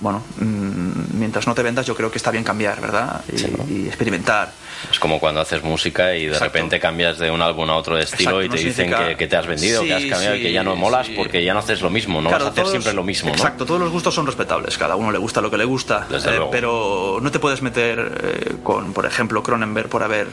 bueno, 0.00 0.20
mm, 0.38 1.16
mientras 1.16 1.46
no 1.46 1.54
te 1.54 1.62
vendas, 1.62 1.86
yo 1.86 1.94
creo 1.94 2.10
que 2.10 2.18
está 2.18 2.32
bien 2.32 2.42
cambiar, 2.42 2.80
¿verdad? 2.80 3.22
Y, 3.32 3.38
Sí, 3.38 3.52
¿no? 3.56 3.64
y 3.72 3.86
experimentar. 3.86 4.52
Es 4.90 4.98
como 4.98 5.20
cuando 5.20 5.40
haces 5.40 5.62
música 5.62 6.14
y 6.14 6.22
de 6.26 6.32
Exacto. 6.32 6.44
repente 6.46 6.80
cambias 6.80 7.18
de 7.18 7.30
un 7.30 7.40
álbum 7.42 7.68
a 7.70 7.76
otro 7.76 7.96
de 7.96 8.02
estilo 8.04 8.40
Exacto, 8.42 8.56
y 8.56 8.58
te 8.58 8.64
dicen 8.68 8.92
que, 8.92 9.16
que 9.16 9.26
te 9.28 9.36
has 9.36 9.46
vendido, 9.46 9.82
que 9.82 9.94
has 9.94 10.04
cambiado, 10.04 10.36
sí, 10.36 10.42
que 10.42 10.52
ya 10.52 10.62
no 10.62 10.76
molas 10.76 11.06
sí. 11.06 11.14
porque 11.16 11.44
ya 11.44 11.52
no 11.54 11.60
haces 11.60 11.80
lo 11.82 11.90
mismo, 11.90 12.20
no 12.20 12.28
Claro, 12.28 12.44
vas 12.44 12.50
a 12.50 12.52
hacer 12.52 12.62
todos- 12.64 12.70
siempre 12.72 12.92
lo 12.92 13.02
mismo, 13.02 13.30
¿no? 13.30 13.34
Exacto, 13.36 13.64
todos 13.64 13.80
los 13.80 13.90
gustos 13.90 14.14
son 14.14 14.26
respetables, 14.26 14.76
cada 14.78 14.96
uno 14.96 15.10
le 15.12 15.18
gusta 15.18 15.40
lo 15.40 15.50
que 15.50 15.56
le 15.58 15.64
gusta, 15.64 16.06
eh, 16.10 16.40
pero 16.50 17.18
no 17.22 17.30
te 17.30 17.38
puedes 17.38 17.62
meter 17.62 18.20
eh, 18.22 18.52
con, 18.62 18.92
por 18.92 19.06
ejemplo, 19.06 19.42
Cronenberg 19.42 19.88
por 19.88 20.02
haber 20.02 20.28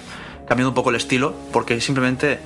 cambiado 0.47 0.69
un 0.69 0.75
poco 0.75 0.89
el 0.89 0.95
estilo, 0.95 1.33
porque 1.53 1.79
simplemente 1.79 2.39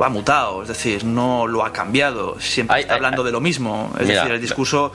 lo 0.00 0.06
ha 0.06 0.08
mutado, 0.08 0.62
es 0.62 0.68
decir, 0.68 1.04
no 1.04 1.46
lo 1.46 1.62
ha 1.62 1.72
cambiado, 1.74 2.40
siempre 2.40 2.76
Ay, 2.76 2.82
está 2.82 2.94
ay, 2.94 2.96
hablando 2.96 3.20
ay. 3.20 3.26
de 3.26 3.32
lo 3.32 3.40
mismo, 3.42 3.92
es 4.00 4.06
Mira, 4.06 4.20
decir, 4.22 4.34
el 4.34 4.40
discurso... 4.40 4.92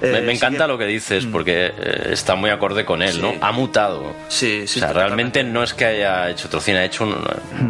Me, 0.00 0.18
eh, 0.18 0.22
me 0.22 0.32
encanta 0.32 0.58
sigue- 0.64 0.68
lo 0.68 0.78
que 0.78 0.86
dices 0.86 1.26
porque 1.26 1.72
eh, 1.76 2.08
está 2.12 2.36
muy 2.36 2.50
acorde 2.50 2.84
con 2.84 3.02
él, 3.02 3.12
Sí. 3.14 3.20
¿no? 3.20 3.32
Ha 3.40 3.50
mutado. 3.50 4.14
Sí, 4.28 4.64
sí, 4.68 4.78
o 4.78 4.82
sea, 4.82 4.92
realmente 4.92 5.42
no 5.42 5.64
es 5.64 5.74
que 5.74 5.84
haya 5.86 6.30
hecho 6.30 6.46
otro 6.46 6.60
cine, 6.60 6.78
ha 6.78 6.84
hecho 6.84 7.02
un, 7.02 7.16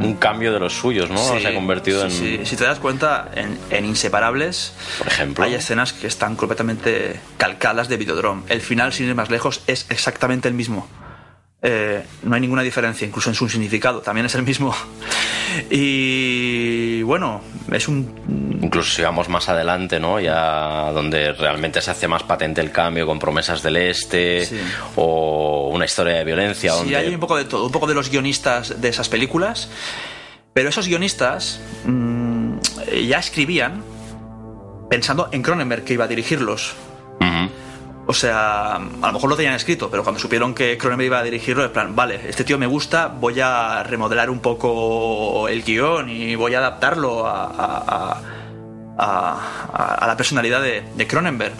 un 0.05 0.14
cambio 0.16 0.53
de 0.53 0.61
los 0.61 0.75
suyos, 0.75 1.09
¿no? 1.09 1.16
Sí, 1.16 1.40
Se 1.40 1.49
ha 1.49 1.55
convertido 1.55 2.01
sí, 2.11 2.35
en, 2.35 2.38
sí. 2.44 2.47
Si 2.51 2.57
te 2.57 2.64
das 2.64 2.79
cuenta, 2.81 3.31
en, 3.35 3.59
en 3.70 3.87
Inseparables 3.87 4.75
por 4.99 5.07
ejemplo. 5.07 5.42
hay 5.44 5.55
escenas 5.55 5.94
que 5.94 6.07
están 6.07 6.37
completamente 6.37 7.18
calcadas 7.38 7.88
de 7.88 7.97
Videodrome. 7.97 8.42
El 8.51 8.61
final, 8.61 8.92
sin 8.92 9.09
ir 9.09 9.14
más 9.14 9.31
lejos, 9.31 9.62
es 9.66 9.87
exactamente 9.88 10.49
el 10.49 10.55
mismo. 10.55 10.87
Eh, 11.66 12.05
no 12.24 12.35
hay 12.35 12.42
ninguna 12.42 12.61
diferencia, 12.61 13.07
incluso 13.07 13.31
en 13.31 13.35
su 13.35 13.48
significado, 13.48 14.03
también 14.03 14.27
es 14.27 14.35
el 14.35 14.42
mismo. 14.42 14.74
Y 15.70 17.03
bueno, 17.03 17.40
es 17.70 17.87
un... 17.87 18.59
Incluso 18.61 18.90
si 18.96 19.03
vamos 19.03 19.29
más 19.29 19.48
adelante, 19.48 20.00
¿no? 20.00 20.18
Ya 20.18 20.90
donde 20.92 21.33
realmente 21.33 21.81
se 21.81 21.92
hace 21.92 22.09
más 22.09 22.24
patente 22.24 22.61
el 22.61 22.72
cambio 22.72 23.07
con 23.07 23.20
promesas 23.20 23.62
del 23.62 23.77
este 23.77 24.46
Sí. 24.46 24.59
o 24.96 25.70
una 25.72 25.85
historia 25.85 26.14
de 26.14 26.24
violencia 26.24 26.72
Sí, 26.72 26.79
donde 26.79 26.96
hay 26.96 27.14
un 27.14 27.20
poco 27.20 27.37
de 27.37 27.44
todo, 27.44 27.66
un 27.66 27.72
poco 27.72 27.87
de 27.87 27.94
los 27.94 28.11
guionistas 28.11 28.81
de 28.81 28.88
esas 28.88 29.09
películas, 29.09 29.68
pero 30.53 30.70
esos 30.70 30.88
guionistas 30.88 31.61
mm, 31.85 32.57
ya 33.07 33.18
escribían 33.18 33.85
pensando 34.90 35.29
en 35.31 35.42
Cronenberg 35.42 35.85
que 35.85 35.92
iba 35.94 36.05
a 36.05 36.09
dirigirlos. 36.09 36.74
O 38.07 38.12
sea, 38.12 38.75
a 38.75 38.79
lo 38.79 39.12
mejor 39.12 39.31
lo 39.31 39.37
tenían 39.37 39.55
escrito, 39.55 39.90
pero 39.90 40.03
cuando 40.03 40.21
supieron 40.21 40.55
que 40.55 40.77
Cronenberg 40.77 41.07
iba 41.07 41.19
a 41.21 41.23
dirigirlo, 41.23 41.64
en 41.64 41.73
plan, 41.73 41.97
vale, 41.97 42.21
este 42.29 42.45
tío 42.45 42.59
me 42.59 42.67
gusta, 42.67 43.07
voy 43.09 43.40
a 43.40 43.83
remodelar 43.83 44.29
un 44.29 44.40
poco 44.40 45.49
el 45.49 45.62
guion 45.62 46.11
y 46.11 46.35
voy 46.35 46.55
a 46.55 46.59
adaptarlo 46.59 47.27
a, 47.27 47.45
a- 47.47 48.23
a- 48.99 49.40
a- 49.73 49.95
a 49.95 50.07
la 50.07 50.17
personalidad 50.17 50.61
de, 50.62 51.07
Cronenberg. 51.09 51.55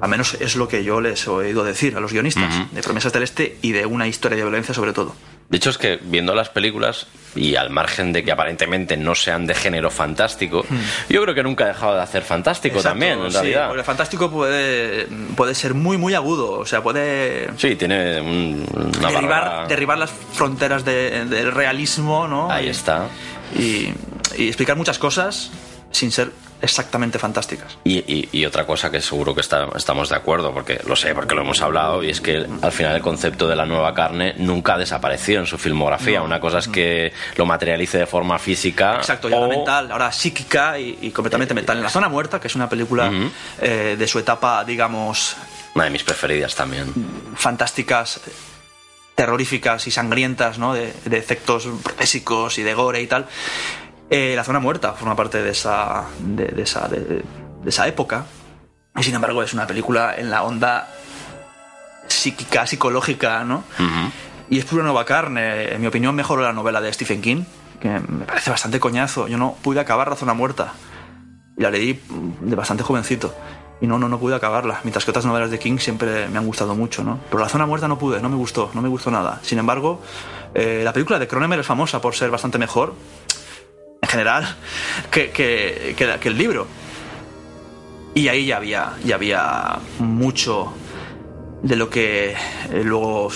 Al 0.00 0.08
menos 0.08 0.34
es 0.40 0.56
lo 0.56 0.66
que 0.68 0.82
yo 0.82 1.02
les 1.02 1.26
he 1.26 1.30
oído 1.30 1.62
decir 1.62 1.94
a 1.96 2.00
los 2.00 2.12
guionistas, 2.12 2.72
de 2.72 2.82
Promesas 2.82 3.12
del 3.12 3.22
Este 3.22 3.58
y 3.60 3.72
de 3.72 3.84
una 3.84 4.08
historia 4.08 4.36
de 4.36 4.42
violencia 4.44 4.72
sobre 4.74 4.94
todo. 4.94 5.14
De 5.50 5.56
hecho, 5.56 5.70
es 5.70 5.78
que 5.78 5.98
viendo 6.02 6.34
las 6.34 6.48
películas, 6.48 7.06
y 7.34 7.54
al 7.56 7.70
margen 7.70 8.12
de 8.12 8.24
que 8.24 8.32
aparentemente 8.32 8.96
no 8.96 9.14
sean 9.14 9.46
de 9.46 9.54
género 9.54 9.90
fantástico, 9.90 10.64
yo 11.08 11.22
creo 11.22 11.34
que 11.34 11.42
nunca 11.42 11.64
ha 11.64 11.68
dejado 11.68 11.94
de 11.96 12.02
hacer 12.02 12.22
fantástico 12.22 12.76
Hmm. 12.76 12.78
Exacto, 12.78 12.90
también, 12.98 13.18
en 13.20 13.30
sí, 13.30 13.36
realidad. 13.36 13.66
porque 13.66 13.80
el 13.80 13.84
fantástico 13.84 14.30
puede, 14.30 15.06
puede 15.36 15.54
ser 15.54 15.74
muy, 15.74 15.96
muy 15.98 16.14
agudo, 16.14 16.52
o 16.52 16.66
sea, 16.66 16.82
puede 16.82 17.48
Sí, 17.56 17.74
tiene 17.76 18.20
un- 18.20 18.64
una 18.98 19.08
derribar, 19.10 19.44
barra- 19.44 19.66
derribar 19.68 19.98
las 19.98 20.10
fronteras 20.32 20.84
de- 20.84 21.24
del 21.26 21.52
realismo, 21.52 22.26
¿no? 22.28 22.50
Ahí 22.50 22.66
Y- 22.66 22.70
está. 22.70 23.08
Y, 23.56 23.88
y 24.36 24.46
explicar 24.48 24.76
muchas 24.76 24.98
cosas 24.98 25.50
sin 25.90 26.12
ser 26.12 26.30
exactamente 26.62 27.18
fantásticas. 27.18 27.78
Y, 27.84 27.98
y- 27.98 28.28
y 28.32 28.44
otra 28.46 28.66
cosa 28.66 28.90
que 28.90 29.00
seguro 29.00 29.34
que 29.34 29.40
está- 29.40 29.68
estamos 29.74 30.08
de 30.08 30.16
acuerdo, 30.16 30.52
porque 30.52 30.80
lo 30.86 30.94
sé, 30.96 31.14
porque 31.14 31.34
lo 31.34 31.40
hemos 31.42 31.60
hablado, 31.62 32.02
y 32.02 32.10
es 32.10 32.20
que 32.20 32.46
al 32.62 32.72
final 32.72 32.96
el 32.96 33.02
concepto 33.02 33.48
de 33.48 33.56
la 33.56 33.66
nueva 33.66 33.94
carne 33.94 34.34
nunca 34.38 34.74
ha 34.74 34.78
desaparecido 34.78 35.40
en 35.40 35.46
su 35.46 35.58
filmografía. 35.58 36.18
No, 36.20 36.24
Una 36.26 36.40
cosa 36.40 36.58
es 36.58 36.68
que 36.68 37.12
lo 37.36 37.46
materialice 37.46 37.98
de 37.98 38.06
forma 38.06 38.38
física. 38.38 38.96
Exacto, 38.96 39.28
o- 39.28 39.48
mental, 39.48 39.90
ahora 39.90 40.12
psíquica 40.12 40.78
y, 40.78 40.98
y 41.02 41.10
completamente 41.10 41.54
mental. 41.54 41.76
En 41.78 41.82
La 41.82 41.90
Zona 41.90 42.08
Muerta, 42.08 42.40
que 42.40 42.48
es 42.48 42.54
una 42.54 42.68
película 42.68 43.10
eh, 43.60 43.96
de 43.98 44.06
su 44.06 44.18
etapa, 44.18 44.64
digamos, 44.64 45.36
Una 45.74 45.84
de 45.84 45.90
mis 45.90 46.02
preferidas 46.02 46.54
también. 46.54 46.92
fantásticas, 47.36 48.20
terroríficas 49.14 49.86
y 49.86 49.90
sangrientas, 49.90 50.58
¿no? 50.58 50.74
De, 50.74 50.92
de 51.04 51.18
efectos 51.18 51.68
protésicos 51.82 52.58
y 52.58 52.62
de 52.62 52.74
gore 52.74 53.02
y 53.02 53.06
tal. 53.06 53.26
Eh, 54.10 54.34
la 54.34 54.42
zona 54.44 54.58
muerta 54.58 54.92
forma 54.92 55.14
parte 55.14 55.40
de 55.42 55.50
esa, 55.50 56.04
de, 56.18 56.46
de 56.46 56.62
esa, 56.62 56.88
de, 56.88 57.00
de 57.00 57.24
esa 57.64 57.86
época. 57.86 58.26
Y 58.96 59.04
sin 59.04 59.14
embargo 59.14 59.42
es 59.42 59.54
una 59.54 59.66
película 59.66 60.16
en 60.16 60.30
la 60.30 60.42
onda 60.42 60.88
psíquica, 62.08 62.66
psicológica, 62.66 63.44
¿no? 63.44 63.62
Y 64.50 64.58
es 64.58 64.64
pura 64.64 64.82
nueva 64.82 65.04
carne. 65.04 65.72
En 65.72 65.80
mi 65.80 65.86
opinión, 65.86 66.14
mejor 66.16 66.40
la 66.40 66.52
novela 66.52 66.80
de 66.80 66.92
Stephen 66.92 67.22
King, 67.22 67.44
que 67.80 67.88
me 67.88 68.24
parece 68.24 68.50
bastante 68.50 68.80
coñazo. 68.80 69.28
Yo 69.28 69.38
no 69.38 69.54
pude 69.62 69.78
acabar 69.78 70.08
La 70.08 70.16
Zona 70.16 70.34
Muerta. 70.34 70.72
Y 71.56 71.62
la 71.62 71.70
leí 71.70 72.02
de 72.40 72.56
bastante 72.56 72.82
jovencito. 72.82 73.32
Y 73.80 73.86
no, 73.86 73.98
no, 73.98 74.08
no 74.08 74.18
pude 74.18 74.34
acabarla. 74.34 74.80
Mientras 74.82 75.04
que 75.04 75.12
otras 75.12 75.24
novelas 75.24 75.52
de 75.52 75.58
King 75.60 75.78
siempre 75.78 76.28
me 76.28 76.38
han 76.38 76.46
gustado 76.46 76.74
mucho, 76.74 77.04
¿no? 77.04 77.20
Pero 77.30 77.40
La 77.40 77.48
Zona 77.48 77.64
Muerta 77.64 77.86
no 77.86 77.96
pude, 77.96 78.20
no 78.20 78.28
me 78.28 78.36
gustó, 78.36 78.70
no 78.74 78.82
me 78.82 78.88
gustó 78.88 79.10
nada. 79.12 79.38
Sin 79.42 79.58
embargo, 79.58 80.02
eh, 80.52 80.82
la 80.84 80.92
película 80.92 81.18
de 81.20 81.28
Cronenberg 81.28 81.60
es 81.60 81.66
famosa 81.66 82.00
por 82.00 82.14
ser 82.16 82.30
bastante 82.30 82.58
mejor, 82.58 82.94
general, 84.10 84.56
que, 85.10 85.30
que, 85.30 85.94
que 85.96 86.06
la- 86.06 86.20
que 86.20 86.28
el 86.28 86.36
libro. 86.38 86.66
Y 88.14 88.28
ahí 88.28 88.46
ya 88.46 88.56
había, 88.56 88.92
ya 89.04 89.14
había 89.14 89.78
mucho 89.98 90.72
de 91.62 91.76
lo 91.76 91.88
que 91.88 92.30
eh, 92.32 92.36
luego 92.84 93.30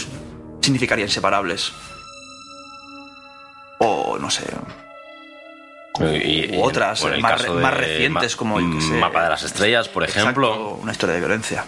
significaría 0.60 1.04
inseparables. 1.04 1.72
O 3.78 4.18
no 4.18 4.30
sé. 4.30 4.44
Y- 6.00 6.54
y- 6.54 6.58
U 6.58 6.64
otras, 6.64 7.02
el 7.04 7.20
más 7.20 7.40
re- 7.40 7.70
recientes, 7.70 8.34
como, 8.34 8.56
que 8.56 8.80
sé, 8.80 8.94
Mapa 8.94 9.22
de 9.24 9.30
las 9.30 9.42
Estrellas, 9.44 9.88
por 9.88 10.02
ejemplo. 10.04 10.70
Una 10.82 10.90
historia 10.92 11.14
de 11.14 11.20
violencia. 11.20 11.64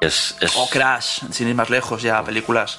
Es, 0.00 0.36
es- 0.40 0.56
O 0.56 0.68
Crash, 0.68 1.20
sin 1.30 1.48
ir 1.48 1.54
más 1.54 1.70
lejos, 1.70 2.02
ya 2.02 2.22
películas 2.24 2.78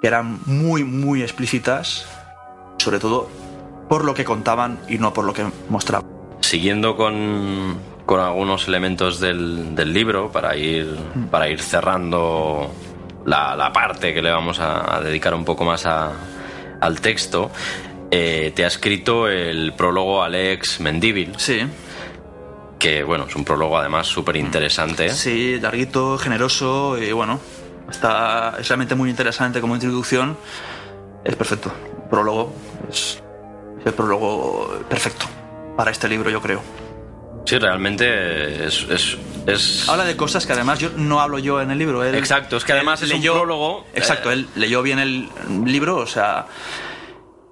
que 0.00 0.06
eran 0.06 0.38
muy, 0.46 0.84
muy 0.84 1.22
explícitas, 1.22 2.06
sobre 2.78 2.98
todo 3.00 3.28
por 3.88 4.04
lo 4.04 4.14
que 4.14 4.24
contaban 4.24 4.78
y 4.88 4.98
no 4.98 5.12
por 5.12 5.24
lo 5.24 5.32
que 5.32 5.44
mostraban. 5.68 6.06
Siguiendo 6.40 6.96
con, 6.96 7.76
con 8.04 8.20
algunos 8.20 8.68
elementos 8.68 9.20
del, 9.20 9.74
del 9.74 9.92
libro 9.92 10.30
para 10.30 10.56
ir, 10.56 10.96
para 11.30 11.48
ir 11.48 11.60
cerrando 11.60 12.70
la, 13.24 13.56
la 13.56 13.72
parte 13.72 14.14
que 14.14 14.22
le 14.22 14.30
vamos 14.30 14.60
a, 14.60 14.96
a 14.96 15.00
dedicar 15.00 15.34
un 15.34 15.44
poco 15.44 15.64
más 15.64 15.86
a- 15.86 16.12
al 16.80 17.00
texto, 17.00 17.50
eh, 18.10 18.52
te 18.54 18.64
ha 18.64 18.68
escrito 18.68 19.28
el 19.28 19.72
prólogo 19.72 20.22
Alex 20.22 20.78
Mendívil, 20.80 21.32
Sí, 21.38 21.60
que 22.78 23.02
bueno, 23.02 23.24
es 23.28 23.34
un 23.34 23.44
prólogo 23.44 23.78
además 23.78 24.06
súper 24.06 24.36
interesante. 24.36 25.08
sí, 25.10 25.58
larguito, 25.60 26.18
generoso 26.18 26.98
y 26.98 27.10
bueno, 27.12 27.40
está, 27.90 28.54
es 28.60 28.68
realmente 28.68 28.94
muy 28.94 29.10
interesante 29.10 29.60
como 29.60 29.74
introducción. 29.74 30.36
Es 31.24 31.34
perfecto. 31.34 31.72
Prólogo 32.10 32.52
es, 32.88 33.16
es 33.16 33.22
el 33.86 33.94
prólogo 33.94 34.68
perfecto 34.88 35.26
para 35.76 35.90
este 35.90 36.08
libro, 36.08 36.28
yo 36.30 36.42
creo. 36.42 36.60
Sí, 37.46 37.58
realmente 37.58 38.66
es... 38.66 38.82
es- 38.90 39.16
es- 39.46 39.88
Habla 39.88 40.04
de 40.04 40.16
cosas 40.16 40.44
que 40.44 40.52
además 40.52 40.80
yo 40.80 40.90
no 40.96 41.20
hablo 41.20 41.38
yo 41.38 41.60
en 41.60 41.70
el 41.70 41.78
libro. 41.78 42.02
Él, 42.02 42.16
Exacto, 42.16 42.56
es 42.56 42.64
que 42.64 42.72
además 42.72 43.00
él 43.02 43.12
es 43.12 43.16
un 43.18 43.22
prólogo, 43.22 43.86
Exacto, 43.94 44.30
eh, 44.30 44.34
él 44.34 44.48
leyó 44.56 44.82
bien 44.82 44.98
el 44.98 45.28
libro, 45.64 45.96
o 45.98 46.06
sea. 46.06 46.46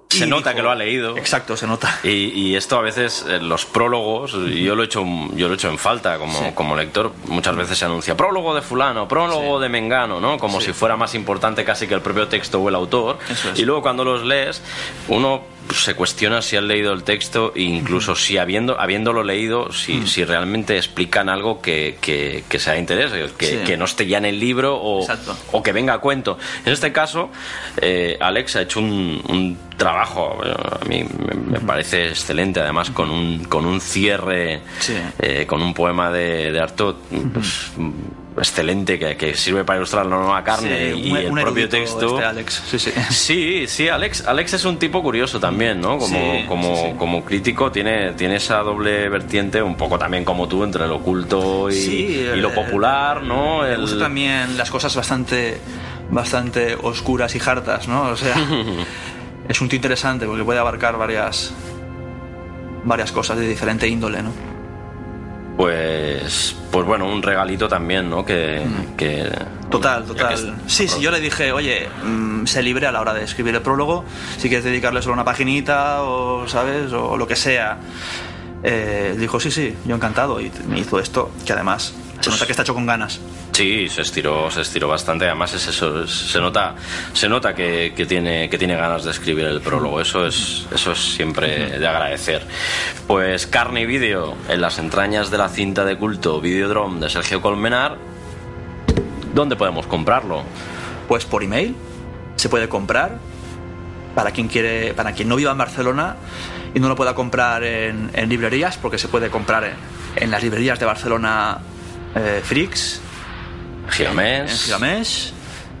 Se 0.09 0.25
nota 0.27 0.53
que 0.55 0.61
lo 0.61 0.71
ha 0.71 0.75
leído. 0.75 1.17
Exacto, 1.17 1.57
se 1.57 1.67
nota. 1.67 1.99
Y, 2.03 2.09
y 2.09 2.55
esto 2.55 2.77
a 2.77 2.81
veces, 2.81 3.25
eh, 3.27 3.39
los 3.41 3.65
prólogos, 3.65 4.31
yo 4.33 4.75
lo 4.75 4.83
he 4.83 4.85
hecho, 4.85 5.03
yo 5.33 5.47
lo 5.47 5.53
he 5.53 5.57
hecho 5.57 5.69
en 5.69 5.77
falta 5.77 6.17
como, 6.17 6.39
Sí. 6.39 6.45
como 6.53 6.75
lector, 6.75 7.11
muchas 7.27 7.55
veces 7.55 7.77
se 7.77 7.85
anuncia 7.85 8.15
prólogo 8.15 8.55
de 8.55 8.61
fulano, 8.61 9.07
prólogo 9.07 9.57
Sí. 9.57 9.63
de 9.63 9.69
mengano, 9.69 10.21
¿no? 10.21 10.37
Como 10.37 10.61
Sí. 10.61 10.67
si 10.67 10.73
fuera 10.73 10.95
más 10.95 11.15
importante 11.15 11.65
casi 11.65 11.87
que 11.87 11.95
el 11.95 12.01
propio 12.01 12.27
texto 12.29 12.61
o 12.61 12.69
el 12.69 12.75
autor. 12.75 13.17
Es. 13.29 13.59
Y 13.59 13.65
luego 13.65 13.81
cuando 13.81 14.05
los 14.05 14.23
lees, 14.23 14.61
uno 15.09 15.43
se 15.73 15.95
cuestiona 15.95 16.43
si 16.43 16.55
han 16.55 16.67
leído 16.67 16.93
el 16.93 17.03
texto 17.03 17.51
e 17.55 17.63
incluso 17.63 18.15
si 18.15 18.37
habiendo, 18.37 18.79
habiéndolo 18.79 19.23
leído, 19.23 19.71
si, 19.73 20.05
si 20.05 20.23
realmente 20.23 20.77
explican 20.77 21.27
algo 21.27 21.59
que, 21.59 21.97
que, 21.99 22.43
que 22.47 22.59
sea 22.59 22.73
de 22.73 22.79
interés, 22.79 23.11
que, 23.33 23.45
Sí. 23.47 23.57
que 23.65 23.75
no 23.75 23.85
esté 23.85 24.05
ya 24.05 24.19
en 24.19 24.25
el 24.25 24.39
libro 24.39 24.75
o, 24.77 25.05
o 25.51 25.63
que 25.63 25.71
venga 25.73 25.95
a 25.95 25.97
cuento. 25.97 26.37
En 26.65 26.71
este 26.71 26.91
caso, 26.93 27.29
eh, 27.81 28.15
Alex 28.21 28.55
ha 28.57 28.61
hecho 28.61 28.79
un, 28.79 29.21
un 29.27 29.57
trabajo, 29.77 30.37
eh, 30.45 30.53
a 30.81 30.85
mí 30.85 31.05
me, 31.47 31.59
parece 31.59 32.07
excelente, 32.09 32.59
además 32.59 32.89
con 32.91 33.09
un, 33.11 33.43
con 33.45 33.65
un 33.65 33.81
cierre, 33.81 34.61
Sí. 34.79 34.93
eh, 35.19 35.45
con 35.47 35.61
un 35.61 35.73
poema 35.73 36.11
de, 36.11 36.51
de 36.51 36.59
Artaud 36.61 36.95
pues, 37.33 37.71
excelente, 38.37 38.99
que, 38.99 39.15
que 39.15 39.33
sirve 39.35 39.63
para 39.63 39.77
ilustrar 39.79 40.05
la 40.05 40.17
nueva 40.17 40.43
carne 40.43 40.93
Sí, 40.93 41.01
y 41.07 41.11
un- 41.11 41.17
el 41.17 41.29
un 41.31 41.39
propio 41.39 41.69
texto. 41.69 42.15
este 42.15 42.25
Alex. 42.25 42.63
Sí, 42.67 42.79
sí. 42.79 42.91
Sí, 43.09 43.65
sí, 43.67 43.87
Alex, 43.89 44.25
Alex 44.27 44.53
es 44.55 44.65
un 44.65 44.77
tipo 44.77 45.01
curioso 45.01 45.39
también, 45.39 45.79
¿no? 45.81 45.97
Como, 45.97 46.45
como, 46.47 46.97
como 46.97 47.23
crítico 47.25 47.71
tiene, 47.71 48.11
tiene 48.13 48.35
esa 48.35 48.57
doble 48.59 49.07
vertiente, 49.09 49.61
un 49.61 49.75
poco 49.75 49.97
también 49.97 50.23
como 50.25 50.47
tú, 50.47 50.63
entre 50.63 50.85
lo 50.87 50.97
oculto 50.97 51.69
y, 51.69 52.27
lo 52.35 52.53
popular, 52.53 53.23
¿no? 53.23 53.61
Me 53.61 53.73
El- 53.73 53.81
gusta 53.81 53.99
también 53.99 54.57
las 54.57 54.69
cosas 54.69 54.93
bastante, 54.95 55.57
bastante 56.09 56.75
oscuras 56.81 57.33
y 57.35 57.39
hartas, 57.45 57.87
¿no? 57.87 58.03
O 58.09 58.15
sea, 58.17 58.35
es 59.47 59.61
un 59.61 59.69
tío 59.69 59.77
interesante 59.77 60.25
porque 60.25 60.43
puede 60.43 60.59
abarcar 60.59 60.97
varias, 60.97 61.53
varias 62.83 63.11
cosas 63.11 63.37
de 63.37 63.47
diferente 63.47 63.87
índole, 63.87 64.21
¿no? 64.23 64.31
Pues, 65.57 66.55
pues 66.69 66.85
bueno, 66.85 67.05
un 67.07 67.21
regalito 67.21 67.69
también, 67.69 68.09
¿no? 68.09 68.25
Que, 68.25 68.65
que- 68.97 69.31
Total, 69.69 70.03
total. 70.03 70.27
que 70.27 70.33
es- 70.33 70.47
sí, 70.67 70.87
sí, 70.87 70.99
yo 71.01 71.11
le 71.11 71.19
dije, 71.21 71.51
oye, 71.53 71.87
mm, 72.03 72.45
sé 72.45 72.61
libre 72.61 72.87
a 72.87 72.91
la 72.91 72.99
hora 73.01 73.13
de 73.13 73.23
escribir 73.23 73.55
el 73.55 73.61
prólogo, 73.61 74.03
si 74.37 74.49
quieres 74.49 74.65
dedicarle 74.65 75.01
solo 75.01 75.13
una 75.13 75.23
paginita 75.23 76.01
o, 76.03 76.47
¿sabes? 76.47 76.91
O 76.91 77.15
lo 77.17 77.25
que 77.27 77.35
sea. 77.37 77.77
Eh, 78.67 79.15
dijo, 79.19 79.39
sí, 79.39 79.51
sí, 79.51 79.75
yo 79.85 79.95
encantado. 79.95 80.41
Y 80.41 80.51
me 80.67 80.79
hizo 80.79 80.99
esto, 80.99 81.31
que 81.45 81.53
además 81.53 81.93
se 82.19 82.31
nota 82.31 82.45
que 82.47 82.51
está 82.53 82.63
hecho 82.63 82.73
con 82.73 82.87
ganas. 82.87 83.19
Sí, 83.51 83.87
se 83.89 84.01
estiró, 84.01 84.49
se 84.49 84.61
estiró 84.61 84.87
bastante. 84.87 85.25
Además 85.25 85.53
es 85.53 85.67
eso, 85.67 86.03
es- 86.03 86.09
se 86.11 86.39
nota, 86.39 86.73
se 87.13 87.29
nota 87.29 87.53
que, 87.53 87.93
que 87.95 88.05
tiene, 88.07 88.49
que 88.49 88.57
tiene 88.57 88.75
ganas 88.75 89.03
de 89.03 89.11
escribir 89.11 89.45
el 89.45 89.61
prólogo. 89.61 90.01
Eso 90.01 90.25
es, 90.25 90.65
eso 90.73 90.93
es 90.93 90.97
siempre 90.99 91.77
de 91.77 91.87
agradecer. 91.87 92.41
Pues 93.07 93.45
carne 93.45 93.81
y 93.81 93.85
vídeo 93.85 94.33
en 94.49 94.59
las 94.61 94.79
entrañas 94.79 95.29
de 95.29 95.37
la 95.37 95.47
cinta 95.49 95.85
de 95.85 95.95
culto 95.97 96.41
Videodrome 96.41 96.99
de 96.99 97.09
Sergio 97.09 97.41
Colmenar. 97.41 97.97
¿Dónde 99.33 99.55
podemos 99.55 99.85
comprarlo? 99.85 100.43
Pues 101.07 101.25
por 101.25 101.43
email 101.43 101.75
se 102.35 102.49
puede 102.49 102.67
comprar 102.67 103.19
para 104.15 104.31
quien 104.31 104.47
quiere, 104.47 104.93
para 104.93 105.11
quien 105.11 105.27
no 105.29 105.35
viva 105.35 105.51
en 105.51 105.57
Barcelona 105.57 106.15
y 106.75 106.79
no 106.79 106.87
lo 106.89 106.95
pueda 106.95 107.15
comprar 107.15 107.63
en, 107.63 108.11
en 108.13 108.29
librerías, 108.29 108.77
porque 108.77 108.99
se 108.99 109.07
puede 109.07 109.29
comprar 109.31 109.63
en, 109.63 109.73
en 110.17 110.29
las 110.29 110.43
librerías 110.43 110.77
de 110.79 110.85
Barcelona 110.85 111.57
eh, 112.13 112.41
Frix, 112.43 113.01
en 114.51 114.57
Gigamés. 114.65 115.33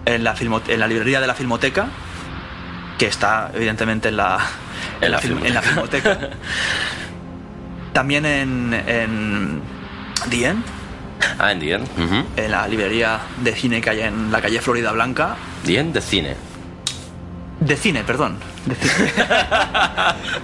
En 0.05 0.23
la, 0.23 0.35
filmo- 0.35 0.61
en 0.67 0.79
la 0.79 0.87
librería 0.87 1.19
de 1.21 1.27
la 1.27 1.33
Filmoteca, 1.35 1.87
que 2.97 3.07
está 3.07 3.51
evidentemente 3.53 4.09
en 4.09 4.17
la, 4.17 4.37
En 5.01 5.11
la 5.11 5.19
film- 5.19 5.45
en 5.45 5.53
la 5.53 5.61
Filmoteca. 5.61 6.17
También 7.93 8.25
en, 8.25 8.73
en 8.87 9.61
Dien, 10.29 10.63
Ah, 11.39 11.51
en 11.53 11.59
Dien. 11.59 11.83
En 12.35 12.51
la 12.51 12.67
librería 12.67 13.19
de 13.41 13.53
cine 13.55 13.81
que 13.81 13.89
hay 13.89 14.01
en 14.01 14.31
la 14.31 14.41
calle 14.41 14.59
Florida 14.61 14.91
Blanca. 14.91 15.35
Dien 15.63 15.91
de 15.93 16.01
cine. 16.01 16.35
De 17.65 17.75
cine, 17.75 18.03
perdón. 18.03 18.37
De 18.65 18.75
cine. 18.75 19.11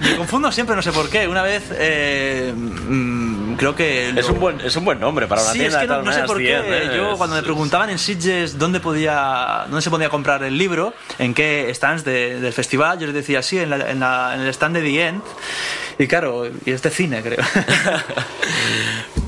Me 0.00 0.16
confundo 0.16 0.50
siempre, 0.50 0.74
no 0.74 0.82
sé 0.82 0.90
por 0.90 1.08
qué. 1.08 1.28
Una 1.28 1.42
vez 1.42 1.62
eh, 1.72 2.52
mm, 2.56 3.54
creo 3.54 3.76
que... 3.76 4.08
Es, 4.10 4.28
un 4.28 4.40
buen, 4.40 4.60
es 4.60 4.74
un 4.74 4.84
buen 4.84 4.98
nombre 4.98 5.28
para 5.28 5.40
una 5.42 5.52
Sí, 5.52 5.60
es 5.62 5.68
tienda 5.68 5.80
que 5.80 6.00
de 6.00 6.02
no, 6.04 6.12
sé 6.12 6.22
por 6.24 6.38
qué. 6.38 6.44
10, 6.44 6.60
¿eh? 6.66 6.90
Yo 6.96 7.12
Es- 7.12 7.18
cuando 7.18 7.36
me 7.36 7.42
preguntaban 7.44 7.90
en 7.90 7.98
Sitges 8.00 8.58
dónde 8.58 8.80
podía, 8.80 9.66
dónde 9.66 9.82
se 9.82 9.90
podía 9.90 10.08
comprar 10.08 10.42
el 10.42 10.58
libro, 10.58 10.94
en 11.20 11.32
qué 11.32 11.70
stands 11.74 12.02
de- 12.04 12.40
del 12.40 12.52
festival, 12.52 12.98
yo 12.98 13.06
les 13.06 13.14
decía 13.14 13.40
sí, 13.42 13.58
en, 13.58 13.70
la- 13.70 13.88
en 13.90 14.00
la- 14.00 14.34
en 14.34 14.40
el 14.40 14.48
stand 14.48 14.74
de 14.76 14.82
The 14.82 15.06
End. 15.08 15.22
Y 15.98 16.06
claro, 16.08 16.46
y 16.64 16.70
es 16.72 16.82
de 16.82 16.90
cine, 16.90 17.22
creo. 17.22 17.38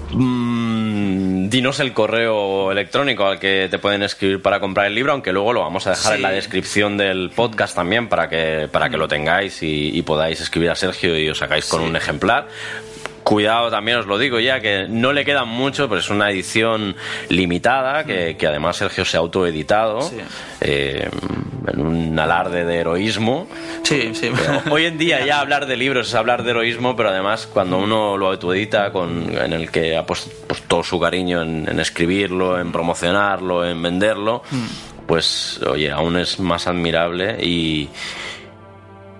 Dinos 1.55 1.79
el 1.79 1.93
correo 1.93 2.73
electrónico 2.73 3.27
al 3.29 3.39
que 3.39 3.69
te 3.71 3.79
pueden 3.79 4.03
escribir 4.03 4.43
para 4.43 4.59
comprar 4.59 4.87
el 4.89 4.95
libro, 4.97 5.13
aunque 5.13 5.33
luego 5.33 5.53
lo 5.53 5.61
vamos 5.61 5.87
a 5.87 5.91
dejar 5.91 6.15
Sí. 6.15 6.17
en 6.17 6.23
la 6.23 6.33
descripción 6.33 6.97
del 6.97 7.31
podcast 7.31 7.77
también 7.77 8.09
para 8.09 8.29
que, 8.29 8.69
para 8.73 8.91
que 8.91 8.97
lo 8.97 9.07
tengáis 9.07 9.63
y, 9.63 9.97
y 9.97 10.03
podáis 10.03 10.41
escribir 10.41 10.71
a 10.71 10.75
Sergio 10.75 11.17
y 11.17 11.29
os 11.29 11.39
sacáis 11.39 11.67
con 11.67 11.83
Sí. 11.83 11.87
un 11.87 11.95
ejemplar. 11.95 12.49
Cuidado, 13.35 13.69
también 13.69 13.99
os 13.99 14.07
lo 14.07 14.17
digo 14.17 14.39
ya, 14.39 14.61
que 14.61 14.87
no 14.89 15.13
le 15.13 15.25
quedan 15.25 15.49
mucho, 15.49 15.89
pero 15.89 15.99
es 16.01 16.09
una 16.09 16.31
edición 16.31 16.95
limitada, 17.31 18.05
que, 18.05 18.37
que 18.37 18.47
además 18.47 18.77
Sergio 18.77 19.05
se 19.05 19.17
ha 19.17 19.21
autoeditado 19.21 20.03
Sí. 20.03 20.19
eh, 20.61 21.09
en 21.67 21.81
un 21.81 22.17
alarde 22.19 22.65
de 22.65 22.77
heroísmo. 22.77 23.49
Sí, 23.83 24.15
sí. 24.15 24.31
Hoy 24.71 24.85
en 24.85 24.99
día 24.99 25.27
ya 25.27 25.41
hablar 25.41 25.67
de 25.67 25.77
libros 25.77 26.07
es 26.09 26.15
hablar 26.15 26.45
de 26.45 26.51
heroísmo, 26.51 26.95
pero 26.95 27.09
además 27.09 27.49
cuando 27.53 27.79
uno 27.79 28.17
lo 28.17 28.29
autoedita, 28.29 28.93
con, 28.93 29.37
en 29.37 29.53
el 29.53 29.71
que 29.73 29.97
ha 29.97 30.07
puesto 30.07 30.31
pues, 30.47 30.63
todo 30.63 30.85
su 30.85 31.01
cariño 31.01 31.43
en, 31.43 31.67
en 31.69 31.81
escribirlo, 31.81 32.61
en 32.61 32.71
promocionarlo, 32.71 33.67
en 33.67 33.83
venderlo, 33.83 34.43
pues 35.09 35.59
oye, 35.67 35.91
aún 35.91 36.19
es 36.19 36.39
más 36.39 36.69
admirable 36.69 37.37
y, 37.45 37.89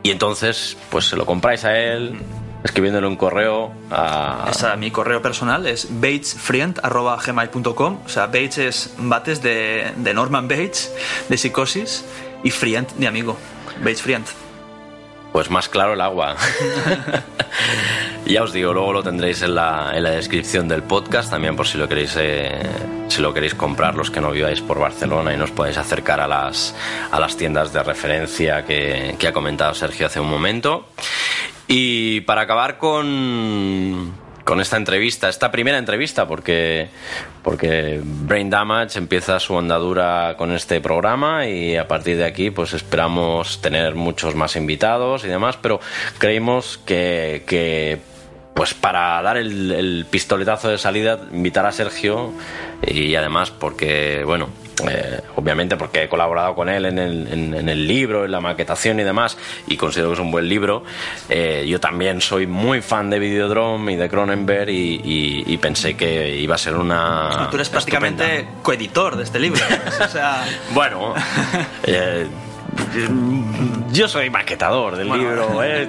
y 0.05 0.11
entonces 0.13 0.77
pues 0.91 1.07
se 1.09 1.17
lo 1.17 1.27
compráis 1.27 1.65
a 1.65 1.77
él, 1.77 2.13
escribiéndole 2.65 3.07
un 3.07 3.17
correo 3.17 3.73
a... 3.91 4.49
Esa, 4.51 4.75
mi 4.77 4.91
correo 4.91 5.23
personal 5.23 5.67
es 5.67 5.87
batesfriend.gmail.com 6.01 7.99
O 8.05 8.09
sea, 8.09 8.27
Bates 8.27 8.59
es 8.59 8.95
Bates 8.99 9.43
de, 9.43 9.93
de 9.97 10.15
Norman 10.15 10.49
Bates, 10.49 10.93
de 11.29 11.37
Psicosis, 11.37 12.05
y 12.43 12.51
Friend, 12.51 12.89
mi 12.99 13.07
amigo. 13.07 13.37
Bates 13.79 14.03
Friend. 14.03 14.25
Pues 15.35 15.51
más 15.51 15.69
claro 15.69 15.95
el 15.95 16.01
agua. 16.01 16.37
ya 18.25 18.45
os 18.45 18.53
digo, 18.53 18.73
luego 18.73 18.93
lo 18.93 19.03
tendréis 19.03 19.43
en 19.43 19.57
la, 19.57 19.91
en 19.93 20.05
la 20.05 20.11
descripción 20.11 20.69
del 20.69 20.85
podcast, 20.85 21.29
también 21.29 21.57
por 21.57 21.67
si 21.67 21.77
lo 21.77 21.89
queréis 21.89 22.17
eh, 22.21 22.63
si 23.09 23.21
lo 23.21 23.35
queréis 23.35 23.57
comprar 23.57 23.97
los 23.97 24.13
que 24.13 24.21
no 24.21 24.31
viváis 24.31 24.61
por 24.61 24.79
Barcelona 24.79 25.35
y 25.35 25.37
nos 25.37 25.51
podéis 25.51 25.77
acercar 25.77 26.21
a 26.21 26.29
las, 26.29 26.77
a 27.11 27.19
las 27.19 27.37
tiendas 27.37 27.73
de 27.73 27.83
referencia 27.83 28.65
que, 28.65 29.17
que 29.19 29.27
ha 29.27 29.33
comentado 29.33 29.75
Sergio 29.75 30.07
hace 30.07 30.21
un 30.21 30.31
momento. 30.31 30.87
Y 31.67 32.21
para 32.21 32.43
acabar 32.43 32.79
con, 32.79 34.13
con 34.45 34.61
esta 34.61 34.77
entrevista, 34.77 35.29
esta 35.29 35.51
primera 35.51 35.79
entrevista, 35.79 36.27
porque, 36.27 36.89
porque 37.43 38.01
Brain 38.03 38.51
Damage 38.51 38.99
empieza 38.99 39.41
su 39.41 39.59
andadura 39.59 40.35
con 40.37 40.53
este 40.53 40.81
programa 40.81 41.47
y 41.47 41.77
a 41.77 41.89
partir 41.89 42.19
de 42.19 42.25
aquí 42.25 42.51
pues 42.51 42.75
esperamos 42.75 43.61
tener 43.63 43.95
muchos 43.95 44.35
más 44.35 44.57
invitados 44.57 45.25
y 45.25 45.29
demás, 45.29 45.57
pero 45.61 45.81
creímos 46.19 46.79
que, 46.85 47.45
que 47.47 48.01
pues 48.55 48.75
para 48.75 49.21
dar 49.23 49.39
el, 49.39 49.73
el 49.73 50.07
pistoletazo 50.11 50.69
de 50.69 50.79
salida, 50.79 51.19
invitar 51.33 51.65
a 51.67 51.73
Sergio 51.73 52.33
y 52.87 53.15
además 53.17 53.51
porque, 53.51 54.23
bueno, 54.25 54.51
eh, 54.89 55.21
obviamente 55.37 55.77
porque 55.77 56.03
he 56.05 56.09
colaborado 56.09 56.55
con 56.55 56.69
él 56.69 56.85
en 56.87 56.99
el, 56.99 57.29
en- 57.33 57.55
en 57.55 57.69
el 57.69 57.87
libro, 57.87 58.25
en 58.25 58.33
la 58.33 58.41
maquetación 58.41 58.99
y 59.01 59.05
demás, 59.05 59.37
y 59.67 59.77
considero 59.77 60.09
que 60.11 60.15
es 60.15 60.21
un 60.21 60.31
buen 60.31 60.49
libro. 60.49 60.83
Eh, 61.29 61.65
yo 61.69 61.79
también 61.81 62.21
soy 62.21 62.47
muy 62.47 62.81
fan 62.81 63.11
de 63.11 63.19
Videodrome 63.19 63.93
y 63.93 63.97
de 63.97 64.09
Cronenberg 64.09 64.69
y, 64.71 65.01
y- 65.05 65.45
y 65.47 65.57
pensé 65.59 65.97
que 65.97 66.37
iba 66.37 66.55
a 66.57 66.59
ser 66.59 66.75
una... 66.77 67.49
Tú 67.51 67.57
eres 67.57 67.69
prácticamente 67.69 68.49
coeditor 68.63 69.17
de 69.17 69.23
este 69.25 69.39
libro. 69.39 69.61
o 70.05 70.09
sea, 70.09 70.45
Bueno, 70.73 71.15
eh, 71.85 72.27
yo 73.93 74.09
soy 74.09 74.31
maquetador 74.31 74.97
del 74.97 75.09
Bueno. 75.09 75.23
libro. 75.23 75.63
eh, 75.63 75.87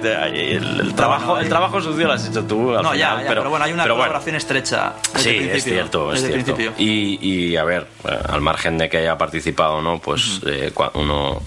el, 0.56 0.80
el 0.80 0.94
trabajo, 0.94 1.38
el 1.38 1.48
trabajo 1.48 1.80
sucio 1.80 2.06
lo 2.06 2.12
has 2.12 2.28
hecho 2.28 2.44
tú. 2.44 2.70
Al 2.76 2.82
no, 2.82 2.90
final, 2.92 2.98
ya, 3.18 3.22
ya, 3.22 3.28
pero, 3.28 3.48
bueno, 3.50 3.64
hay 3.64 3.72
una 3.72 3.84
bueno. 3.84 3.96
colaboración 3.96 4.36
estrecha. 4.36 4.94
Desde 5.14 5.30
Sí, 5.30 5.36
el 5.38 5.48
es 5.50 5.64
cierto, 5.64 6.12
es 6.12 6.22
desde 6.22 6.34
cierto. 6.34 6.54
principio. 6.54 6.84
Y, 6.84 7.18
y, 7.20 7.56
a 7.56 7.64
ver, 7.64 7.86
eh, 8.08 8.18
al 8.28 8.40
margen 8.40 8.78
de 8.78 8.88
que 8.88 8.98
haya 8.98 9.18
participado 9.18 9.74
o 9.76 9.82
no, 9.82 9.98
pues 9.98 10.40
eh, 10.46 10.72
uno 10.94 11.40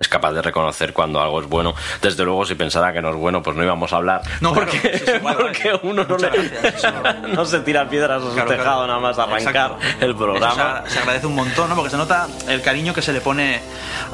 es 0.00 0.08
capaz 0.08 0.32
de 0.32 0.40
reconocer 0.40 0.94
cuando 0.94 1.20
algo 1.20 1.42
es 1.42 1.46
bueno. 1.46 1.74
Desde 2.00 2.24
luego, 2.24 2.46
si 2.46 2.54
pensara 2.54 2.90
que 2.90 3.02
no 3.02 3.10
es 3.10 3.16
bueno, 3.16 3.42
pues 3.42 3.54
no 3.54 3.62
íbamos 3.62 3.92
a 3.92 3.96
hablar. 3.96 4.22
No, 4.40 4.54
claro, 4.54 4.70
porque, 4.70 4.98
sí, 4.98 5.04
sí, 5.04 5.12
porque 5.22 5.78
uno 5.82 6.04
no, 6.04 6.16
le- 6.16 6.48
gracias, 6.48 6.94
no 7.34 7.44
se 7.44 7.60
tira 7.60 7.86
piedras 7.86 8.22
a 8.22 8.26
su 8.26 8.32
Claro, 8.32 8.48
tejado 8.48 8.84
claro. 8.84 8.86
nada 8.86 8.98
más 9.00 9.18
arrancar 9.18 9.72
Exacto. 9.72 10.04
el 10.06 10.16
programa. 10.16 10.82
Se, 10.86 10.92
se 10.94 10.98
agradece 11.00 11.26
un 11.26 11.34
montón, 11.34 11.68
¿no? 11.68 11.74
Porque 11.76 11.90
se 11.90 11.98
nota 11.98 12.28
el 12.48 12.62
cariño 12.62 12.94
que 12.94 13.02
se 13.02 13.12
le 13.12 13.20
pone 13.20 13.60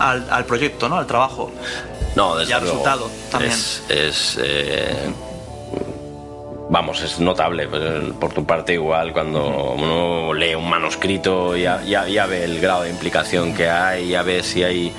al, 0.01 0.27
al 0.29 0.45
proyecto, 0.45 0.89
¿no? 0.89 0.97
Al 0.99 1.07
trabajo. 1.07 1.53
No, 2.17 2.35
desde 2.37 2.51
Y 2.51 2.55
al 2.55 2.63
luego. 2.65 2.79
resultado 2.79 3.11
también. 3.31 3.53
Es, 3.53 3.85
es, 3.89 4.39
eh, 4.43 5.13
vamos, 6.69 7.01
es 7.03 7.21
notable 7.21 7.69
pues, 7.69 7.83
por 8.19 8.33
tu 8.33 8.45
parte 8.45 8.73
igual 8.73 9.13
cuando 9.13 9.47
uno 9.75 10.35
lee 10.35 10.57
un 10.57 10.69
manuscrito 10.69 11.55
ya, 11.57 11.81
ya, 11.85 12.09
ya 12.09 12.27
ve 12.27 12.43
el 12.43 12.61
grado 12.61 12.83
de 12.83 12.91
implicación 12.91 13.55
que 13.55 13.69
hay, 13.71 14.09
ya 14.09 14.23
ve 14.23 14.43
si 14.43 14.65
hay 14.65 14.93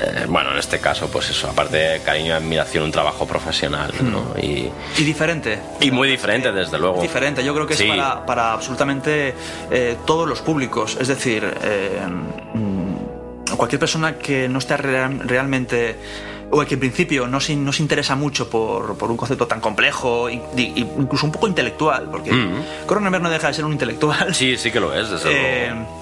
eh, 0.00 0.26
bueno, 0.28 0.52
en 0.52 0.58
este 0.58 0.78
caso, 0.80 1.08
pues 1.08 1.30
eso, 1.30 1.48
aparte 1.50 1.76
de 1.76 2.00
cariño 2.00 2.28
y 2.28 2.30
admiración, 2.32 2.84
un 2.84 2.90
trabajo 2.92 3.26
profesional, 3.26 3.92
¿no? 4.02 4.34
Y, 4.40 4.70
Y 4.98 5.04
diferente. 5.04 5.58
y 5.80 5.90
muy 5.90 6.08
diferente, 6.08 6.50
desde 6.52 6.78
luego. 6.78 7.00
Diferente, 7.02 7.44
yo 7.44 7.54
creo 7.54 7.66
que 7.66 7.74
Sí. 7.76 7.84
es 7.84 7.90
para, 7.90 8.24
para 8.26 8.52
absolutamente 8.52 9.34
eh, 9.70 9.96
todos 10.06 10.28
los 10.28 10.40
públicos. 10.40 10.96
Es 11.00 11.08
decir, 11.08 11.44
eh, 11.62 11.98
cualquier 13.56 13.80
persona 13.80 14.16
que 14.16 14.48
no 14.48 14.58
esté 14.58 14.76
real- 14.76 15.20
realmente 15.26 15.96
o 16.52 16.60
que 16.64 16.74
en 16.74 16.80
principio 16.80 17.28
no 17.28 17.38
se, 17.40 17.54
no 17.54 17.72
se 17.72 17.80
interesa 17.82 18.16
mucho 18.16 18.50
por, 18.50 18.96
por 18.98 19.08
un 19.10 19.16
concepto 19.16 19.46
tan 19.46 19.60
complejo, 19.60 20.28
incluso 20.28 21.24
un 21.26 21.30
poco 21.32 21.46
intelectual, 21.46 22.08
porque 22.10 22.32
Mm. 22.32 22.86
Cronenberg 22.86 23.22
no 23.22 23.30
deja 23.30 23.48
de 23.48 23.54
ser 23.54 23.64
un 23.64 23.72
intelectual. 23.72 24.34
Sí, 24.34 24.56
sí 24.56 24.70
que 24.72 24.80
lo 24.80 24.92
es, 24.92 25.08
desde 25.10 25.30
luego. 25.30 26.00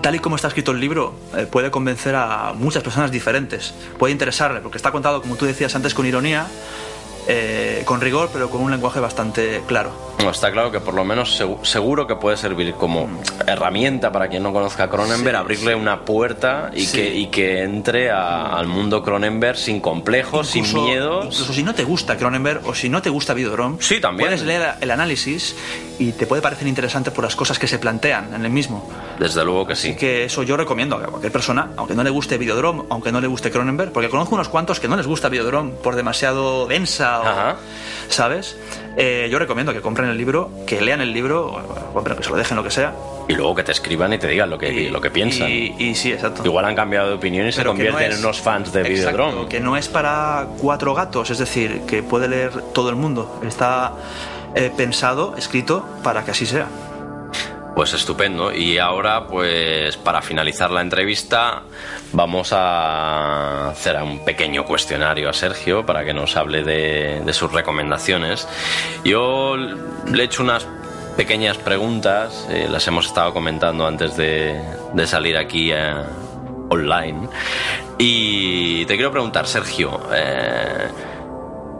Tal 0.00 0.14
y 0.14 0.18
como 0.18 0.36
está 0.36 0.48
escrito 0.48 0.72
el 0.72 0.80
libro, 0.80 1.14
eh, 1.36 1.46
puede 1.50 1.70
convencer 1.70 2.14
a 2.14 2.52
muchas 2.54 2.82
personas 2.82 3.10
diferentes. 3.10 3.74
Puede 3.98 4.12
interesarle, 4.12 4.60
porque 4.60 4.78
está 4.78 4.90
contado, 4.90 5.20
como 5.20 5.36
tú 5.36 5.44
decías 5.44 5.74
antes, 5.74 5.94
con 5.94 6.06
ironía, 6.06 6.46
eh, 7.28 7.82
con 7.84 8.00
rigor, 8.00 8.30
pero 8.32 8.50
con 8.50 8.60
un 8.60 8.70
lenguaje 8.70 9.00
bastante 9.00 9.62
claro. 9.66 9.90
No, 10.22 10.30
está 10.30 10.52
claro 10.52 10.70
que 10.70 10.78
por 10.80 10.94
lo 10.94 11.04
menos 11.04 11.40
segu- 11.40 11.62
seguro 11.64 12.06
que 12.06 12.14
puede 12.16 12.36
servir 12.36 12.74
como 12.74 13.08
herramienta 13.46 14.12
para 14.12 14.28
quien 14.28 14.42
no 14.42 14.52
conozca 14.52 14.84
a 14.84 14.88
Cronenberg, 14.90 15.36
Sí. 15.36 15.40
abrirle 15.40 15.74
una 15.74 16.04
puerta 16.04 16.70
y, 16.74 16.86
Sí. 16.86 16.96
que, 16.98 17.14
y 17.14 17.26
que 17.26 17.62
entre 17.62 18.10
a- 18.10 18.46
al 18.56 18.66
mundo 18.68 19.02
Cronenberg 19.02 19.56
sin 19.56 19.80
complejos, 19.80 20.46
sin 20.48 20.64
Incluso- 20.64 20.86
miedos. 20.86 21.24
Incluso 21.26 21.52
si 21.52 21.62
no 21.64 21.74
te 21.74 21.84
gusta 21.84 22.16
Cronenberg 22.16 22.60
o 22.66 22.74
si 22.74 22.88
no 22.88 23.02
te 23.02 23.10
gusta 23.10 23.34
Videodrome, 23.34 23.76
Sí, 23.80 24.00
también. 24.00 24.28
puedes 24.28 24.42
leer 24.44 24.74
el 24.80 24.90
análisis 24.90 25.56
y 25.98 26.12
te 26.12 26.26
puede 26.26 26.40
parecer 26.42 26.68
interesante 26.68 27.10
por 27.10 27.24
las 27.24 27.34
cosas 27.34 27.58
que 27.58 27.66
se 27.66 27.78
plantean 27.78 28.32
en 28.34 28.44
el 28.44 28.50
mismo. 28.50 28.88
Desde 29.18 29.44
luego 29.44 29.66
que 29.66 29.74
sí. 29.76 29.88
Así 29.90 29.96
que 29.98 30.24
eso 30.24 30.42
yo 30.44 30.56
recomiendo 30.56 30.96
a 30.96 31.02
cualquier 31.06 31.32
persona, 31.32 31.70
aunque 31.76 31.94
no 31.94 32.04
le 32.04 32.10
guste 32.10 32.38
Videodrome, 32.38 32.84
aunque 32.90 33.10
no 33.12 33.20
le 33.20 33.26
guste 33.26 33.50
Cronenberg, 33.50 33.92
porque 33.92 34.08
conozco 34.08 34.34
unos 34.36 34.48
cuantos 34.48 34.78
que 34.78 34.88
no 34.88 34.96
les 34.96 35.06
gusta 35.06 35.28
Videodrome 35.28 35.72
por 35.82 35.96
demasiado 35.96 36.66
densa 36.66 37.11
o, 37.20 37.26
Ajá. 37.26 37.56
¿sabes? 38.08 38.56
Eh, 38.96 39.28
yo 39.30 39.38
recomiendo 39.38 39.72
que 39.72 39.80
compren 39.80 40.08
el 40.10 40.18
libro, 40.18 40.50
que 40.66 40.80
lean 40.80 41.00
el 41.00 41.12
libro, 41.12 41.46
o, 41.46 41.98
o, 41.98 42.04
que 42.04 42.22
se 42.22 42.30
lo 42.30 42.36
dejen 42.36 42.56
lo 42.56 42.62
que 42.62 42.70
sea. 42.70 42.94
Y 43.28 43.34
luego 43.34 43.54
que 43.54 43.62
te 43.62 43.72
escriban 43.72 44.12
y 44.12 44.18
te 44.18 44.26
digan 44.28 44.50
lo 44.50 44.58
que, 44.58 44.72
Y- 44.72 44.88
lo 44.90 45.00
que 45.00 45.10
piensan. 45.10 45.48
Y, 45.48 45.74
y 45.78 45.94
sí, 45.94 46.12
exacto. 46.12 46.42
Igual 46.44 46.64
han 46.66 46.74
cambiado 46.74 47.08
de 47.08 47.14
opinión 47.14 47.46
y 47.46 47.52
se 47.52 47.62
no 47.64 47.70
convierten 47.70 48.10
es- 48.10 48.14
en 48.18 48.24
unos 48.24 48.40
fans 48.40 48.72
de 48.72 48.82
Videodrome. 48.82 49.48
que 49.48 49.60
no 49.60 49.76
es 49.76 49.88
para 49.88 50.46
cuatro 50.58 50.94
gatos, 50.94 51.30
es 51.30 51.38
decir, 51.38 51.82
que 51.86 52.02
puede 52.02 52.28
leer 52.28 52.50
todo 52.74 52.90
el 52.90 52.96
mundo. 52.96 53.40
Está 53.46 53.92
eh, 54.54 54.70
pensado, 54.76 55.34
escrito, 55.38 55.86
para 56.02 56.24
que 56.24 56.32
así 56.32 56.44
sea. 56.44 56.66
Pues 57.74 57.94
estupendo. 57.94 58.52
Y 58.52 58.78
ahora, 58.78 59.26
pues 59.26 59.96
para 59.96 60.20
finalizar 60.20 60.70
la 60.70 60.82
entrevista, 60.82 61.62
vamos 62.12 62.52
a 62.52 63.70
hacer 63.70 63.96
un 64.02 64.24
pequeño 64.24 64.64
cuestionario 64.64 65.30
a 65.30 65.32
Sergio 65.32 65.84
para 65.86 66.04
que 66.04 66.12
nos 66.12 66.36
hable 66.36 66.62
de, 66.64 67.22
de 67.24 67.32
sus 67.32 67.50
recomendaciones. 67.52 68.46
Yo 69.04 69.56
le 69.56 70.22
he 70.22 70.26
hecho 70.26 70.42
unas 70.42 70.66
pequeñas 71.16 71.58
preguntas, 71.58 72.46
eh, 72.50 72.68
las 72.70 72.86
hemos 72.88 73.06
estado 73.06 73.32
comentando 73.32 73.86
antes 73.86 74.16
de, 74.16 74.60
de 74.92 75.06
salir 75.06 75.36
aquí 75.38 75.70
eh, 75.72 75.94
online. 76.68 77.28
Y 77.98 78.84
te 78.86 78.94
quiero 78.96 79.10
preguntar, 79.10 79.46
Sergio, 79.46 80.00
eh, 80.14 80.88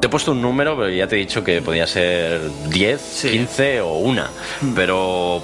te 0.01 0.07
he 0.07 0.11
puesto 0.11 0.33
un 0.33 0.43
número, 0.43 0.77
pero 0.77 0.89
ya 0.91 1.07
te 1.07 1.17
he 1.17 1.19
dicho 1.19 1.45
que 1.45 1.61
podía 1.63 1.87
ser 1.87 2.41
10, 2.69 3.01
Sí. 3.01 3.31
15 3.31 3.81
o 3.83 3.95
una. 3.95 4.29
Pero, 4.75 5.43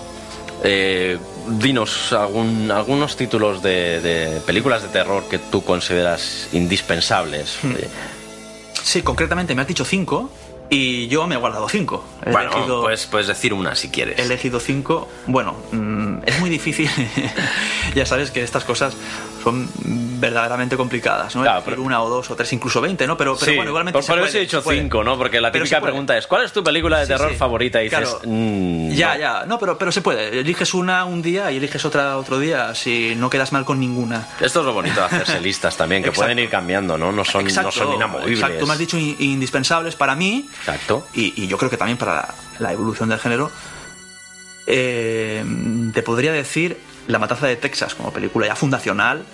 eh, 0.64 1.18
dinos 1.58 2.12
algún, 2.12 2.70
algunos 2.70 3.16
títulos 3.16 3.62
de, 3.62 4.00
de 4.00 4.40
películas 4.40 4.82
de 4.82 4.88
terror 4.88 5.24
que 5.28 5.38
tú 5.38 5.62
consideras 5.64 6.48
indispensables. 6.52 7.58
Eh, 7.64 7.88
Sí, 8.82 9.02
concretamente 9.02 9.54
me 9.54 9.60
has 9.60 9.68
dicho 9.68 9.84
cinco 9.84 10.30
y 10.70 11.08
yo 11.08 11.26
me 11.26 11.34
he 11.36 11.38
guardado 11.38 11.68
cinco. 11.68 12.04
He 12.24 12.30
Bueno, 12.30 12.50
elegido- 12.52 12.82
puedes, 12.82 13.06
puedes 13.06 13.26
decir 13.26 13.54
una 13.54 13.74
si 13.74 13.90
quieres. 13.90 14.18
He 14.18 14.22
elegido 14.22 14.60
cinco. 14.60 15.08
Bueno, 15.26 15.54
mm, 15.72 16.18
es 16.26 16.38
muy 16.40 16.50
difícil. 16.50 16.90
ya 17.94 18.04
sabes 18.06 18.30
que 18.30 18.42
estas 18.42 18.64
cosas 18.64 18.94
son 19.42 19.68
verdaderamente 20.20 20.76
complicadas, 20.76 21.34
¿no? 21.36 21.42
Claro, 21.42 21.62
pero- 21.64 21.82
una 21.82 22.02
o 22.02 22.08
dos 22.10 22.30
o 22.30 22.36
tres, 22.36 22.52
incluso 22.52 22.80
veinte, 22.80 23.06
¿no? 23.06 23.16
Pero, 23.16 23.36
pero 23.38 23.50
Sí, 23.50 23.56
bueno, 23.56 23.70
igualmente. 23.70 23.96
por, 23.96 24.02
se 24.02 24.08
por 24.08 24.18
puede, 24.18 24.28
eso 24.28 24.38
he 24.38 24.40
dicho 24.42 24.60
cinco, 24.62 25.02
¿no? 25.04 25.16
Porque 25.16 25.40
la 25.40 25.50
típica 25.52 25.80
pregunta 25.80 26.18
es 26.18 26.26
¿cuál 26.26 26.44
es 26.44 26.52
tu 26.52 26.62
película 26.62 26.98
de 26.98 27.06
Sí, 27.06 27.12
terror 27.12 27.30
sí. 27.30 27.36
favorita? 27.36 27.80
Y 27.80 27.84
dices, 27.84 28.00
Claro. 28.00 28.20
"Mm, 28.24 28.90
Ya, 28.90 29.14
no". 29.14 29.20
ya. 29.20 29.44
No, 29.46 29.58
pero, 29.58 29.78
pero 29.78 29.92
se 29.92 30.02
puede. 30.02 30.40
Eliges 30.40 30.74
una 30.74 31.04
un 31.04 31.22
día 31.22 31.50
y 31.52 31.56
eliges 31.58 31.84
otra 31.84 32.16
otro 32.18 32.38
día 32.38 32.74
si 32.74 33.14
no 33.16 33.30
quedas 33.30 33.52
mal 33.52 33.64
con 33.64 33.78
ninguna. 33.80 34.26
Esto 34.40 34.60
es 34.60 34.66
lo 34.66 34.72
bonito 34.74 35.00
de 35.00 35.06
hacerse 35.06 35.40
listas 35.40 35.76
también, 35.76 36.02
que 36.02 36.08
Exacto. 36.10 36.24
pueden 36.26 36.38
ir 36.40 36.50
cambiando, 36.50 36.98
¿no? 36.98 37.12
No 37.12 37.24
son, 37.24 37.44
no 37.44 37.70
son 37.72 37.92
inamovibles. 37.94 38.40
Exacto, 38.40 38.66
me 38.66 38.72
has 38.72 38.78
dicho 38.78 38.98
in- 38.98 39.16
indispensables 39.18 39.94
para 39.94 40.14
mí 40.16 40.48
Exacto. 40.60 41.06
y, 41.14 41.42
y 41.42 41.46
yo 41.46 41.56
creo 41.58 41.70
que 41.70 41.76
también 41.76 41.98
para 41.98 42.14
la, 42.14 42.34
la 42.58 42.72
evolución 42.72 43.08
del 43.08 43.18
género. 43.18 43.50
Eh, 44.66 45.44
te 45.94 46.02
podría 46.02 46.32
decir 46.32 46.78
La 47.06 47.18
Matanza 47.18 47.46
de 47.46 47.56
Texas 47.56 47.94
como 47.94 48.12
película 48.12 48.46
ya 48.46 48.54
fundacional, 48.54 49.24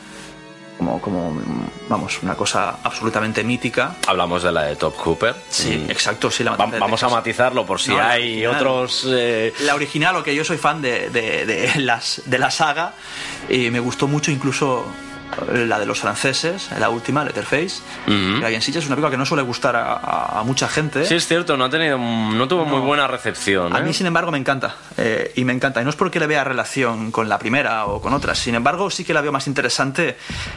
como, 0.78 1.00
como 1.00 1.40
vamos, 1.88 2.22
una 2.22 2.34
cosa 2.36 2.76
absolutamente 2.84 3.42
mítica. 3.42 3.96
Hablamos 4.06 4.42
de 4.44 4.52
la 4.52 4.62
de 4.64 4.76
Top 4.76 4.94
Hooper. 4.96 5.34
Sí, 5.50 5.82
Mm. 5.86 5.90
exacto, 5.90 6.30
sí, 6.30 6.44
La 6.44 6.52
Va- 6.52 6.66
vamos 6.66 7.02
a 7.02 7.08
matizarlo 7.08 7.66
por 7.66 7.80
si 7.80 7.90
No, 7.90 8.00
hay 8.00 8.44
original. 8.46 8.54
otros... 8.56 9.06
eh, 9.08 9.52
La 9.60 9.74
original, 9.74 10.14
o 10.16 10.22
que 10.22 10.34
yo 10.34 10.44
soy 10.44 10.56
fan 10.58 10.80
de, 10.82 11.10
de- 11.10 11.46
de 11.46 11.80
las, 11.80 12.22
de 12.26 12.38
la 12.38 12.50
saga, 12.52 12.94
y 13.48 13.70
me 13.70 13.80
gustó 13.80 14.06
mucho 14.06 14.30
incluso 14.30 14.84
la 15.52 15.78
de 15.78 15.86
los 15.86 16.00
franceses, 16.00 16.68
la 16.78 16.88
última, 16.90 17.24
Letterface. 17.24 17.80
Ujú. 18.06 18.40
que 18.40 18.46
Alien 18.46 18.62
Siege 18.62 18.78
es 18.80 18.86
una 18.86 18.96
película 18.96 19.10
que 19.10 19.16
no 19.16 19.26
suele 19.26 19.42
gustar 19.42 19.76
a, 19.76 19.92
a- 19.94 20.40
a 20.40 20.42
mucha 20.44 20.68
gente. 20.68 21.04
Sí, 21.06 21.14
es 21.14 21.26
cierto, 21.26 21.56
no 21.56 21.64
ha 21.64 21.70
tenido, 21.70 21.98
no 21.98 22.48
tuvo 22.48 22.64
muy 22.64 22.80
buena 22.80 23.06
recepción. 23.06 23.74
A 23.74 23.80
¿eh? 23.80 23.82
mí, 23.82 23.92
sin 23.92 24.06
embargo, 24.06 24.30
me 24.30 24.38
encanta. 24.38 24.76
eh, 24.96 25.32
y 25.36 25.44
me 25.44 25.52
encanta. 25.52 25.80
Y 25.80 25.84
no 25.84 25.90
es 25.90 25.96
porque 25.96 26.18
le 26.20 26.26
vea 26.26 26.44
relación 26.44 27.10
con 27.10 27.28
la 27.28 27.38
primera 27.38 27.86
o 27.86 28.00
con 28.00 28.12
otras. 28.14 28.38
Sin 28.38 28.54
embargo, 28.54 28.90
sí 28.90 29.04
que 29.04 29.14
la 29.14 29.20
veo 29.20 29.32
más 29.32 29.46
interesante. 29.46 30.16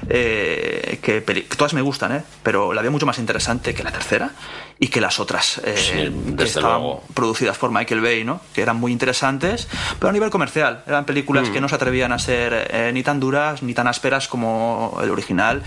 eh, 0.10 1.00
que, 1.02 1.24
que 1.24 1.42
todas 1.56 1.74
me 1.74 1.82
gustan, 1.82 2.16
¿eh? 2.16 2.24
Pero 2.44 2.74
la 2.74 2.82
veo 2.82 2.92
mucho 2.92 3.06
más 3.06 3.20
interesante 3.20 3.74
que 3.74 3.84
la 3.84 3.92
tercera 3.92 4.32
y 4.80 4.88
que 4.90 5.02
las 5.02 5.20
otras. 5.20 5.60
eh, 5.64 5.76
Sí, 5.78 5.92
que 5.94 6.10
desde 6.12 6.60
estaban 6.60 6.82
luego. 6.82 7.04
producidas 7.14 7.58
por 7.58 7.72
Michael 7.72 8.02
Bay, 8.02 8.24
¿no? 8.24 8.42
Que 8.54 8.62
eran 8.62 8.78
muy 8.78 8.92
interesantes, 8.92 9.68
pero 10.00 10.10
a 10.10 10.14
nivel 10.14 10.30
comercial. 10.30 10.84
Eran 10.88 11.06
películas 11.06 11.50
Mm. 11.50 11.54
que 11.54 11.62
no 11.62 11.70
se 11.70 11.76
atrevían 11.76 12.12
a 12.12 12.20
ser 12.20 12.68
eh, 12.72 12.92
ni 12.94 13.02
tan 13.04 13.20
duras 13.20 13.64
ni 13.64 13.74
tan 13.74 13.88
ásperas 13.88 14.28
como 14.28 15.00
el 15.02 15.10
original. 15.10 15.64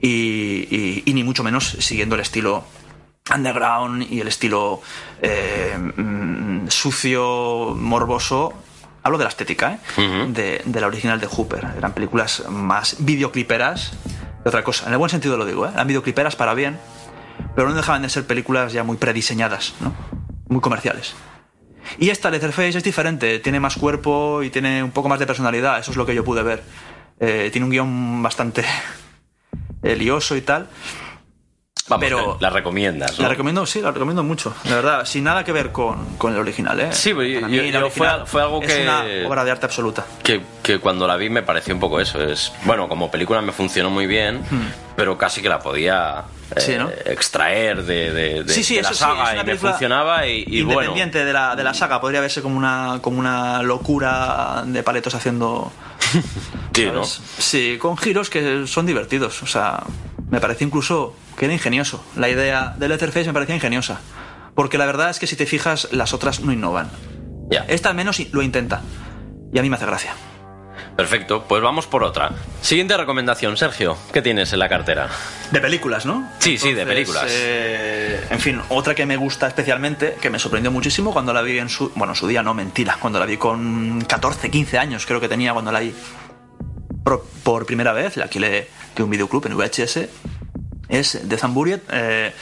Y, 0.00 0.08
y- 0.70 1.02
y 1.06 1.14
ni 1.14 1.24
mucho 1.24 1.42
menos 1.42 1.64
siguiendo 1.80 2.14
el 2.14 2.20
estilo 2.20 2.64
underground 3.34 4.06
y 4.10 4.20
el 4.20 4.28
estilo 4.28 4.80
eh, 5.22 5.76
mm, 5.76 6.68
sucio, 6.68 7.74
morboso. 7.76 8.52
Hablo 9.02 9.18
de 9.18 9.24
la 9.24 9.30
estética, 9.30 9.78
¿eh? 9.96 10.26
De, 10.28 10.62
de 10.64 10.80
la 10.80 10.86
original 10.88 11.20
de 11.20 11.26
Hooper. 11.28 11.64
Eran 11.78 11.92
películas 11.92 12.42
más 12.48 12.96
videocliperas 13.00 13.92
que 14.42 14.48
otra 14.48 14.64
cosa. 14.64 14.86
En 14.86 14.92
el 14.92 14.98
buen 14.98 15.10
sentido 15.10 15.36
lo 15.36 15.44
digo, 15.46 15.64
¿eh? 15.66 15.70
Eran 15.72 15.86
videocliperas 15.86 16.34
para 16.36 16.54
bien, 16.54 16.78
pero 17.56 17.68
no 17.68 17.74
dejaban 17.74 18.02
de 18.02 18.08
ser 18.10 18.24
películas 18.26 18.72
ya 18.72 18.84
muy 18.84 18.96
prediseñadas, 18.98 19.74
¿no? 19.80 19.92
Muy 20.48 20.60
comerciales. 20.60 21.14
Y 21.98 22.10
esta 22.10 22.30
Leatherface 22.30 22.78
es 22.78 22.84
diferente, 22.84 23.38
tiene 23.40 23.58
más 23.58 23.76
cuerpo 23.76 24.42
y 24.44 24.50
tiene 24.50 24.82
un 24.82 24.90
poco 24.92 25.08
más 25.08 25.18
de 25.18 25.26
personalidad, 25.26 25.78
eso 25.80 25.90
es 25.90 25.96
lo 25.96 26.04
que 26.06 26.14
yo 26.14 26.22
pude 26.24 26.42
ver. 26.44 26.62
Eh, 27.18 27.48
tiene 27.50 27.64
un 27.64 27.70
guion 27.70 28.22
bastante 28.22 28.64
lioso 29.82 30.36
y 30.36 30.42
tal. 30.42 30.68
Vamos, 31.88 32.04
pero- 32.04 32.36
la 32.40 32.50
recomiendas, 32.50 33.16
¿no? 33.16 33.22
La 33.22 33.28
recomiendo, 33.28 33.64
sí, 33.64 33.80
la 33.80 33.92
recomiendo 33.92 34.24
mucho, 34.24 34.52
de 34.64 34.74
verdad, 34.74 35.04
sin 35.04 35.22
nada 35.22 35.44
que 35.44 35.52
ver 35.52 35.70
con, 35.70 36.16
con 36.16 36.32
el 36.32 36.40
original, 36.40 36.80
¿eh? 36.80 36.88
Sí, 36.92 37.10
pero 37.14 37.22
yo- 37.22 37.46
mí, 37.46 37.56
yo- 37.70 37.80
yo 37.80 37.90
fue- 37.90 38.08
fue 38.26 38.42
algo 38.42 38.60
Es 38.60 38.72
que- 38.74 38.82
una 38.82 39.04
obra 39.28 39.44
de 39.44 39.52
arte 39.52 39.66
absoluta. 39.66 40.04
Que, 40.24 40.42
que 40.64 40.80
cuando 40.80 41.06
la 41.06 41.16
vi 41.16 41.30
me 41.30 41.44
pareció 41.44 41.72
un 41.72 41.78
poco 41.78 42.00
eso. 42.00 42.20
Es 42.20 42.52
Bueno, 42.64 42.88
como 42.88 43.08
película 43.08 43.40
me 43.40 43.52
funcionó 43.52 43.88
muy 43.90 44.08
bien, 44.08 44.42
pero 44.96 45.16
casi 45.16 45.40
que 45.40 45.48
la 45.48 45.60
podía 45.60 46.22
Hmm. 46.22 46.35
Sí, 46.58 46.74
¿no? 46.78 46.88
extraer 47.04 47.82
de, 47.84 48.12
de- 48.12 48.42
de- 48.44 48.52
Sí, 48.52 48.62
sí, 48.62 48.76
de 48.76 48.82
la 48.82 48.92
saga 48.94 49.40
y 49.40 49.44
me 49.44 49.56
funcionaba 49.56 50.26
y, 50.26 50.44
y 50.46 50.62
bueno. 50.62 50.80
Independiente 50.80 51.24
de, 51.24 51.32
la, 51.32 51.56
de 51.56 51.64
la 51.64 51.74
saga, 51.74 52.00
podría 52.00 52.20
verse 52.20 52.40
como 52.42 52.56
una, 52.56 53.00
como 53.02 53.18
una 53.18 53.62
locura 53.62 54.62
de 54.66 54.82
paletos 54.82 55.14
haciendo. 55.14 55.72
Sí, 56.72 56.84
¿no? 56.92 57.04
Sí, 57.04 57.78
con 57.80 57.96
giros 57.96 58.28
que 58.28 58.66
son 58.66 58.84
divertidos. 58.84 59.42
O 59.42 59.46
sea, 59.46 59.82
me 60.30 60.40
parece 60.40 60.62
incluso 60.64 61.16
que 61.38 61.46
era 61.46 61.54
ingenioso. 61.54 62.04
La 62.16 62.28
idea 62.28 62.74
de 62.76 62.86
Letterface 62.88 63.26
me 63.26 63.32
parecía 63.32 63.54
ingeniosa. 63.54 63.98
Porque 64.54 64.76
la 64.76 64.84
verdad 64.84 65.08
es 65.08 65.18
que 65.18 65.26
si 65.26 65.36
te 65.36 65.46
fijas, 65.46 65.88
las 65.92 66.12
otras 66.12 66.40
no 66.40 66.52
innovan. 66.52 66.90
Ya. 67.50 67.64
Esta 67.68 67.88
al 67.88 67.94
menos 67.94 68.20
lo 68.30 68.42
intenta. 68.42 68.82
Y 69.54 69.58
a 69.58 69.62
mí 69.62 69.70
me 69.70 69.76
hace 69.76 69.86
gracia. 69.86 70.12
Perfecto, 70.96 71.44
pues 71.46 71.62
vamos 71.62 71.86
por 71.86 72.02
otra. 72.02 72.30
Siguiente 72.62 72.96
recomendación, 72.96 73.56
Sergio. 73.58 73.98
¿Qué 74.14 74.22
tienes 74.22 74.52
en 74.54 74.58
la 74.58 74.68
cartera? 74.68 75.08
De 75.50 75.60
películas, 75.60 76.06
¿no? 76.06 76.26
Sí, 76.38 76.56
sí, 76.56 76.72
de 76.72 76.86
películas. 76.86 77.26
eh, 77.28 78.26
en 78.30 78.40
fin, 78.40 78.62
otra 78.70 78.94
que 78.94 79.04
me 79.04 79.18
gusta 79.18 79.46
especialmente, 79.46 80.16
que 80.20 80.30
me 80.30 80.38
sorprendió 80.38 80.70
muchísimo 80.70 81.12
cuando 81.12 81.34
la 81.34 81.42
vi 81.42 81.58
en 81.58 81.68
su. 81.68 81.90
Bueno, 81.94 82.14
en 82.14 82.16
su 82.16 82.26
día 82.26 82.42
no, 82.42 82.54
mentira. 82.54 82.96
Cuando 82.98 83.18
la 83.18 83.26
vi 83.26 83.36
con 83.36 84.00
14, 84.08 84.50
15 84.50 84.78
años, 84.78 85.04
creo 85.04 85.20
que 85.20 85.28
tenía 85.28 85.52
cuando 85.52 85.70
la 85.70 85.80
vi 85.80 85.94
por, 87.04 87.24
por 87.42 87.66
primera 87.66 87.92
vez. 87.92 88.16
La 88.16 88.24
alquilé 88.24 88.68
de 88.96 89.02
un 89.02 89.10
videoclub 89.10 89.44
en 89.46 89.54
VHS. 89.54 90.08
Es 90.88 91.20
The 91.28 91.36
Zamburiet, 91.36 91.82
eh, 91.90 92.32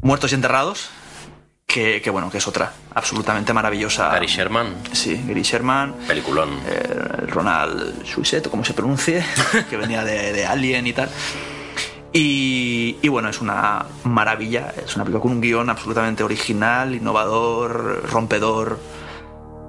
Muertos 0.00 0.32
y 0.32 0.36
Enterrados. 0.36 0.88
Que, 1.74 2.00
que, 2.00 2.08
bueno, 2.08 2.30
que 2.30 2.38
es 2.38 2.46
otra 2.46 2.72
absolutamente 2.94 3.52
maravillosa. 3.52 4.08
Gary 4.10 4.28
Sherman, 4.28 4.76
Sí, 4.92 5.20
Gary 5.26 5.42
Sherman. 5.42 5.92
peliculón. 6.06 6.50
eh, 6.68 7.26
Ronald 7.26 8.06
Suisset, 8.06 8.46
o 8.46 8.50
como 8.50 8.62
se 8.64 8.74
pronuncie, 8.74 9.24
que 9.68 9.76
venía 9.76 10.04
de, 10.04 10.32
de 10.32 10.46
Alien 10.46 10.86
y 10.86 10.92
tal. 10.92 11.08
Y, 12.12 12.96
y 13.02 13.08
bueno, 13.08 13.28
es 13.28 13.40
una 13.40 13.84
maravilla, 14.04 14.72
es 14.86 14.94
una 14.94 15.04
película 15.04 15.22
con 15.22 15.32
un 15.32 15.40
guion 15.40 15.68
absolutamente 15.68 16.22
original, 16.22 16.94
innovador, 16.94 18.08
rompedor. 18.08 18.78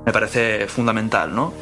Me 0.06 0.12
parece 0.12 0.68
fundamental, 0.68 1.34
¿no? 1.34 1.54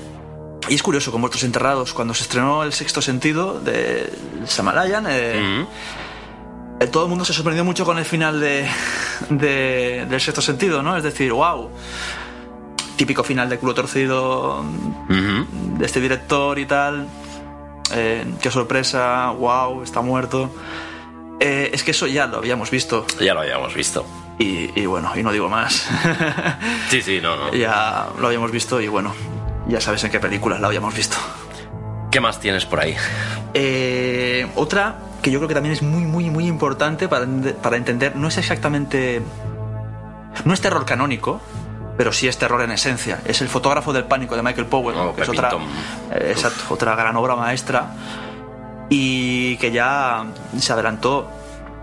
Y 0.68 0.76
es 0.76 0.84
curioso, 0.84 1.10
con 1.14 1.22
Muertos 1.22 1.44
Enterrados, 1.44 1.94
cuando 1.94 2.14
se 2.14 2.24
estrenó 2.24 2.64
El 2.64 2.74
Sexto 2.74 3.02
Sentido 3.02 3.62
de 3.62 4.12
Samalayan, 4.46 5.06
eh, 5.08 5.12
eh, 5.62 5.66
todo 6.88 7.04
el 7.04 7.10
mundo 7.10 7.26
se 7.26 7.34
sorprendió 7.34 7.64
mucho 7.64 7.86
con 7.86 7.98
el 7.98 8.06
final 8.06 8.40
de, 8.40 8.68
de- 9.30 10.06
del 10.10 10.20
Sexto 10.22 10.42
Sentido, 10.42 10.82
¿no? 10.84 10.96
Es 10.98 11.04
decir, 11.04 11.32
wow, 11.34 11.70
típico 12.96 13.24
final 13.24 13.50
de 13.50 13.58
culo 13.58 13.74
torcido, 13.74 14.64
de 15.10 15.86
este 15.86 16.00
director 16.00 16.58
y 16.60 16.66
tal. 16.66 17.08
Eh, 17.94 18.26
qué 18.42 18.50
sorpresa, 18.52 19.30
wow, 19.32 19.84
está 19.84 20.02
muerto. 20.02 20.50
Eh, 21.40 21.72
es 21.74 21.84
que 21.84 21.92
eso 21.92 22.08
ya 22.08 22.26
lo 22.28 22.38
habíamos 22.38 22.72
visto. 22.72 23.06
Ya 23.20 23.34
lo 23.34 23.42
habíamos 23.42 23.74
visto. 23.74 24.06
Y, 24.40 24.72
y 24.80 24.86
bueno, 24.86 25.12
y 25.16 25.22
no 25.24 25.32
digo 25.32 25.50
más. 25.50 25.88
Sí, 26.90 27.02
sí, 27.02 27.20
no, 27.22 27.36
no. 27.36 27.54
ya 27.54 28.08
lo 28.20 28.28
habíamos 28.28 28.52
visto 28.52 28.80
y 28.82 28.88
bueno, 28.88 29.14
ya 29.68 29.80
sabes 29.82 30.04
en 30.06 30.12
qué 30.12 30.20
películas 30.20 30.60
lo 30.60 30.68
habíamos 30.68 30.96
visto. 30.96 31.18
¿Qué 32.14 32.22
más 32.22 32.40
tienes 32.40 32.64
por 32.68 32.80
ahí? 32.80 32.96
Eh, 33.56 34.46
otra 34.56 34.98
que 35.24 35.32
yo 35.32 35.40
creo 35.40 35.48
que 35.48 35.56
también 35.56 35.74
es 35.74 35.82
muy, 35.82 36.04
muy, 36.06 36.30
muy 36.30 36.46
importante 36.46 37.08
para, 37.08 37.26
para 37.60 37.76
entender, 37.76 38.16
no 38.16 38.28
es 38.28 38.38
exactamente... 38.38 39.20
No 40.46 40.54
es 40.54 40.62
terror 40.62 40.86
canónico, 40.86 41.42
pero 41.98 42.14
sí 42.14 42.28
es 42.28 42.38
terror 42.38 42.62
en 42.62 42.70
esencia. 42.70 43.20
Es 43.26 43.42
el 43.42 43.48
fotógrafo 43.50 43.94
del 43.94 44.04
pánico 44.04 44.36
de 44.36 44.44
Michael 44.44 44.68
Powell, 44.68 44.96
Oh, 44.96 45.16
que 45.16 45.24
es 45.24 45.30
otra, 45.30 45.50
Pepito. 45.50 45.70
eh, 46.14 46.36
otra 46.70 46.96
gran 46.96 47.16
obra 47.16 47.36
maestra 47.36 47.96
y 48.90 49.58
que 49.58 49.72
ya 49.72 50.24
se 50.60 50.72
adelantó 50.72 51.32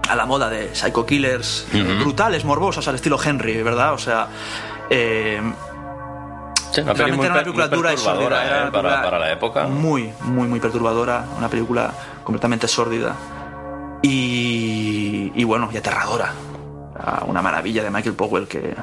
a 0.08 0.14
la 0.14 0.26
moda 0.26 0.48
de 0.48 0.74
psycho 0.76 1.04
killers 1.06 1.66
brutales, 2.00 2.44
morbosas, 2.44 2.86
al 2.86 2.94
estilo 2.94 3.18
Henry, 3.20 3.62
¿verdad? 3.64 3.94
O 3.94 3.98
sea, 3.98 4.28
eh, 4.90 5.40
Sí, 6.70 6.80
una 6.82 6.92
realmente 6.94 7.16
muy 7.16 7.26
era 7.26 7.34
una 7.34 7.42
película 7.42 7.66
muy 7.66 7.76
dura 7.76 7.92
y 7.92 7.94
perturbadora, 7.96 8.36
sórdida. 8.36 8.46
Era 8.46 8.58
¿eh? 8.58 8.62
una 8.62 8.72
para, 8.72 8.82
película 8.82 9.02
para 9.02 9.18
la 9.18 9.32
época. 9.32 9.66
Muy, 9.66 10.12
muy, 10.22 10.48
muy 10.48 10.60
perturbadora. 10.60 11.24
Una 11.36 11.48
película 11.48 11.92
completamente 12.24 12.68
sórdida. 12.68 13.16
Y, 14.02 15.32
y 15.34 15.44
bueno, 15.44 15.68
y 15.72 15.76
aterradora. 15.76 16.32
Una 17.26 17.40
maravilla 17.40 17.82
de 17.82 17.90
Michael 17.90 18.14
Powell 18.14 18.46
que, 18.46 18.74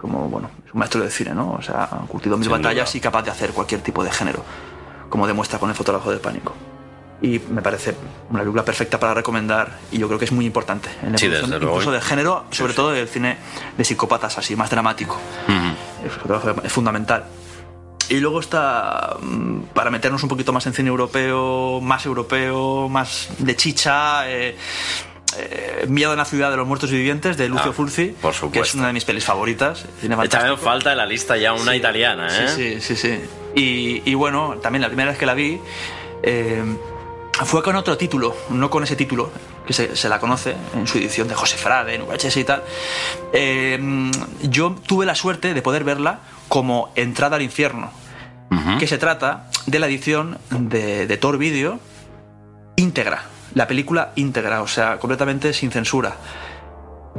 como, 0.00 0.28
bueno, 0.30 0.48
es 0.66 0.72
un 0.72 0.78
maestro 0.78 1.00
del 1.02 1.10
cine, 1.10 1.34
¿no? 1.34 1.52
O 1.52 1.62
sea, 1.62 1.84
ha 1.84 1.98
curtido 2.06 2.36
mil 2.36 2.44
Sin 2.44 2.52
batallas 2.52 2.90
duda. 2.90 2.98
y 2.98 3.00
capaz 3.00 3.22
de 3.22 3.30
hacer 3.30 3.50
cualquier 3.50 3.82
tipo 3.82 4.02
de 4.02 4.10
género, 4.10 4.42
como 5.10 5.26
demuestra 5.26 5.58
con 5.58 5.68
el 5.68 5.76
fotógrafo 5.76 6.10
del 6.10 6.20
pánico. 6.20 6.54
Y 7.22 7.40
me 7.50 7.62
parece 7.62 7.94
una 8.30 8.40
película 8.40 8.62
perfecta 8.64 9.00
para 9.00 9.14
recomendar 9.14 9.78
y 9.90 9.98
yo 9.98 10.06
creo 10.06 10.18
que 10.18 10.26
es 10.26 10.32
muy 10.32 10.44
importante 10.44 10.88
en 11.02 11.12
la 11.12 11.18
Sí, 11.18 11.26
evolución 11.26 11.62
incluso 11.62 11.90
del 11.90 12.02
género, 12.02 12.44
sobre 12.50 12.74
todo 12.74 12.90
del 12.90 13.08
cine 13.08 13.38
de 13.76 13.84
psicópatas 13.84 14.36
así, 14.36 14.54
más 14.54 14.68
dramático. 14.68 15.14
Ujú. 15.48 16.04
El 16.04 16.10
fotógrafo 16.10 16.62
es 16.62 16.72
fundamental. 16.72 17.24
y 18.08 18.20
luego 18.20 18.38
está, 18.38 19.16
mm, 19.20 19.60
para 19.74 19.90
meternos 19.90 20.22
un 20.22 20.28
poquito 20.28 20.52
más 20.52 20.64
en 20.66 20.74
cine 20.74 20.90
europeo, 20.90 21.80
más 21.80 22.06
europeo, 22.06 22.88
más 22.88 23.28
de 23.38 23.56
chicha, 23.56 24.30
eh, 24.30 24.54
eh, 25.38 25.86
Miedo 25.88 26.12
en 26.12 26.18
la 26.18 26.24
ciudad 26.24 26.50
de 26.52 26.56
los 26.56 26.68
muertos 26.68 26.90
y 26.92 26.96
vivientes 26.96 27.36
de 27.36 27.48
Lucio 27.48 27.70
Ah, 27.70 27.74
Fulci, 27.74 28.14
por 28.22 28.32
que 28.52 28.60
es 28.60 28.74
una 28.76 28.86
de 28.88 28.92
mis 28.92 29.04
pelis 29.04 29.24
favoritas. 29.24 29.86
en 30.02 30.12
fantástico. 30.14 30.56
falta 30.56 30.92
en 30.92 30.98
la 30.98 31.06
lista 31.06 31.36
ya 31.36 31.52
una 31.52 31.72
Sí, 31.72 31.78
italiana, 31.78 32.28
¿eh? 32.28 32.48
Sí, 32.48 32.80
sí, 32.80 32.94
sí. 32.94 32.96
sí. 32.96 33.20
Y, 33.56 34.08
y 34.08 34.14
bueno, 34.14 34.56
también 34.62 34.82
la 34.82 34.88
primera 34.88 35.10
vez 35.10 35.18
que 35.18 35.26
la 35.26 35.34
vi 35.34 35.58
eh, 36.22 36.62
fue 37.44 37.62
con 37.62 37.76
otro 37.76 37.96
título, 37.96 38.34
no 38.50 38.70
con 38.70 38.82
ese 38.82 38.96
título, 38.96 39.30
que 39.66 39.72
se, 39.72 39.96
se 39.96 40.08
la 40.08 40.18
conoce 40.18 40.56
en 40.74 40.86
su 40.86 40.98
edición 40.98 41.28
de 41.28 41.34
José 41.34 41.56
Frade, 41.56 41.94
en 41.94 42.06
VHS 42.06 42.36
y 42.38 42.44
tal. 42.44 42.62
Eh, 43.32 44.10
yo 44.42 44.74
tuve 44.86 45.06
la 45.06 45.14
suerte 45.14 45.52
de 45.52 45.62
poder 45.62 45.84
verla 45.84 46.20
como 46.48 46.92
Entrada 46.94 47.36
al 47.36 47.42
Infierno, 47.42 47.90
que 48.78 48.86
se 48.86 48.96
trata 48.96 49.50
de 49.66 49.78
la 49.78 49.86
edición 49.86 50.38
de, 50.50 51.06
de 51.06 51.16
Tor 51.16 51.36
Video 51.36 51.78
íntegra, 52.76 53.24
la 53.54 53.66
película 53.66 54.12
íntegra, 54.16 54.62
o 54.62 54.68
sea, 54.68 54.98
completamente 54.98 55.52
sin 55.52 55.70
censura. 55.70 56.16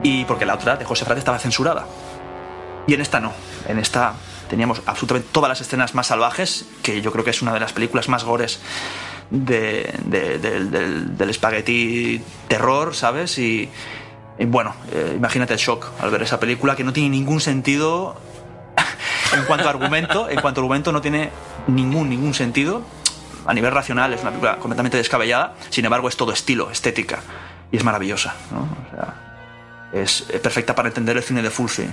Y 0.04 0.26
porque 0.26 0.46
la 0.46 0.56
otra 0.56 0.78
de 0.78 0.86
José 0.86 1.06
Frade 1.06 1.20
estaba 1.20 1.40
censurada. 1.40 1.86
Y 2.88 2.94
en 2.94 3.02
esta 3.02 3.20
no. 3.20 3.34
En 3.68 3.80
esta 3.80 4.14
teníamos 4.50 4.82
absolutamente 4.86 5.30
todas 5.32 5.50
las 5.50 5.62
escenas 5.62 5.94
más 5.94 6.08
salvajes, 6.08 6.66
que 6.82 7.02
yo 7.02 7.12
creo 7.12 7.24
que 7.24 7.32
es 7.32 7.42
una 7.42 7.54
de 7.54 7.60
las 7.60 7.74
películas 7.74 8.08
más 8.08 8.24
gores 8.24 8.60
de- 9.30 9.94
de- 10.06 10.40
del- 10.40 11.30
espagueti 11.30 12.22
terror, 12.48 12.96
¿sabes? 12.96 13.38
Y, 13.38 13.70
bueno, 14.48 14.74
eh, 14.92 15.14
imagínate 15.16 15.54
el 15.54 15.60
shock 15.60 15.88
al 16.00 16.10
ver 16.12 16.22
esa 16.24 16.40
película 16.40 16.76
que 16.76 16.84
no 16.84 16.94
tiene 16.94 17.10
ningún 17.10 17.40
sentido 17.42 18.16
en 19.36 19.44
cuanto 19.46 19.68
a 19.68 19.70
argumento. 19.72 20.30
En 20.30 20.40
cuanto 20.42 20.62
a 20.62 20.64
argumento 20.64 20.92
no 20.92 21.02
tiene 21.02 21.30
ningún, 21.68 22.10
ningún 22.10 22.34
sentido. 22.34 22.84
A 23.46 23.54
nivel 23.54 23.72
racional 23.72 24.14
es 24.14 24.22
una 24.22 24.32
película 24.32 24.58
completamente 24.58 24.98
descabellada, 24.98 25.56
sin 25.70 25.86
embargo 25.86 26.10
es 26.10 26.18
todo 26.18 26.34
estilo, 26.34 26.70
estética. 26.70 27.20
Y 27.72 27.78
es 27.78 27.84
maravillosa, 27.84 28.36
¿no? 28.52 28.60
O 28.62 28.96
sea, 28.96 29.14
es 29.94 30.26
eh, 30.30 30.40
perfecta 30.40 30.76
para 30.76 30.90
entender 30.90 31.16
el 31.18 31.24
cine 31.24 31.42
de 31.42 31.50
Fulci. 31.50 31.86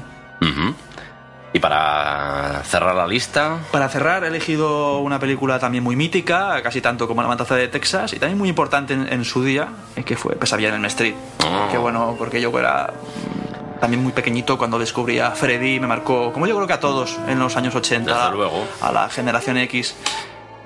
Y 1.54 1.60
para 1.60 2.62
cerrar 2.64 2.96
la 2.96 3.06
lista, 3.06 3.58
Para 3.70 3.88
cerrar, 3.88 4.24
he 4.24 4.26
elegido 4.26 4.98
una 4.98 5.20
película 5.20 5.60
también 5.60 5.84
muy 5.84 5.94
mítica, 5.94 6.60
casi 6.64 6.80
tanto 6.80 7.06
como 7.06 7.22
La 7.22 7.28
Matanza 7.28 7.54
de 7.54 7.68
Texas, 7.68 8.12
y 8.12 8.18
también 8.18 8.36
muy 8.36 8.48
importante 8.48 8.92
en, 8.92 9.10
en 9.10 9.24
su 9.24 9.44
día, 9.44 9.68
eh, 9.94 10.02
que 10.02 10.16
fue 10.16 10.34
Pesadilla 10.34 10.70
en 10.70 10.74
el 10.74 10.84
Street. 10.86 11.14
Oh. 11.46 11.70
Que 11.70 11.78
bueno, 11.78 12.16
porque 12.18 12.40
yo 12.40 12.50
era 12.58 12.92
también 13.80 14.02
muy 14.02 14.12
pequeñito 14.12 14.58
cuando 14.58 14.80
descubrí 14.80 15.20
a 15.20 15.30
Freddy, 15.30 15.78
me 15.78 15.86
marcó, 15.86 16.32
como 16.32 16.48
yo 16.48 16.56
creo 16.56 16.66
que 16.66 16.72
a 16.72 16.80
todos 16.80 17.18
en 17.28 17.38
los 17.38 17.56
años 17.56 17.72
80, 17.72 18.12
Desde 18.12 18.30
luego. 18.36 18.66
a 18.80 18.90
la 18.90 19.08
generación 19.08 19.56
X, 19.58 19.94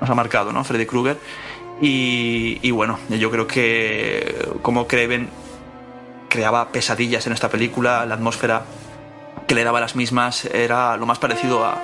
nos 0.00 0.08
ha 0.08 0.14
marcado, 0.14 0.52
¿no? 0.52 0.64
Freddy 0.64 0.86
Krueger. 0.86 1.18
Y, 1.82 2.60
y 2.62 2.70
bueno, 2.70 2.98
yo 3.10 3.30
creo 3.30 3.46
que 3.46 4.48
como 4.62 4.86
Craven 4.86 5.28
creaba 6.30 6.68
pesadillas 6.68 7.26
en 7.26 7.34
esta 7.34 7.50
película, 7.50 8.06
la 8.06 8.14
atmósfera 8.14 8.62
que 9.48 9.54
le 9.56 9.64
daba 9.64 9.80
las 9.80 9.96
mismas 9.96 10.44
era 10.44 10.96
lo 10.96 11.06
más 11.06 11.18
parecido 11.18 11.64
a, 11.64 11.76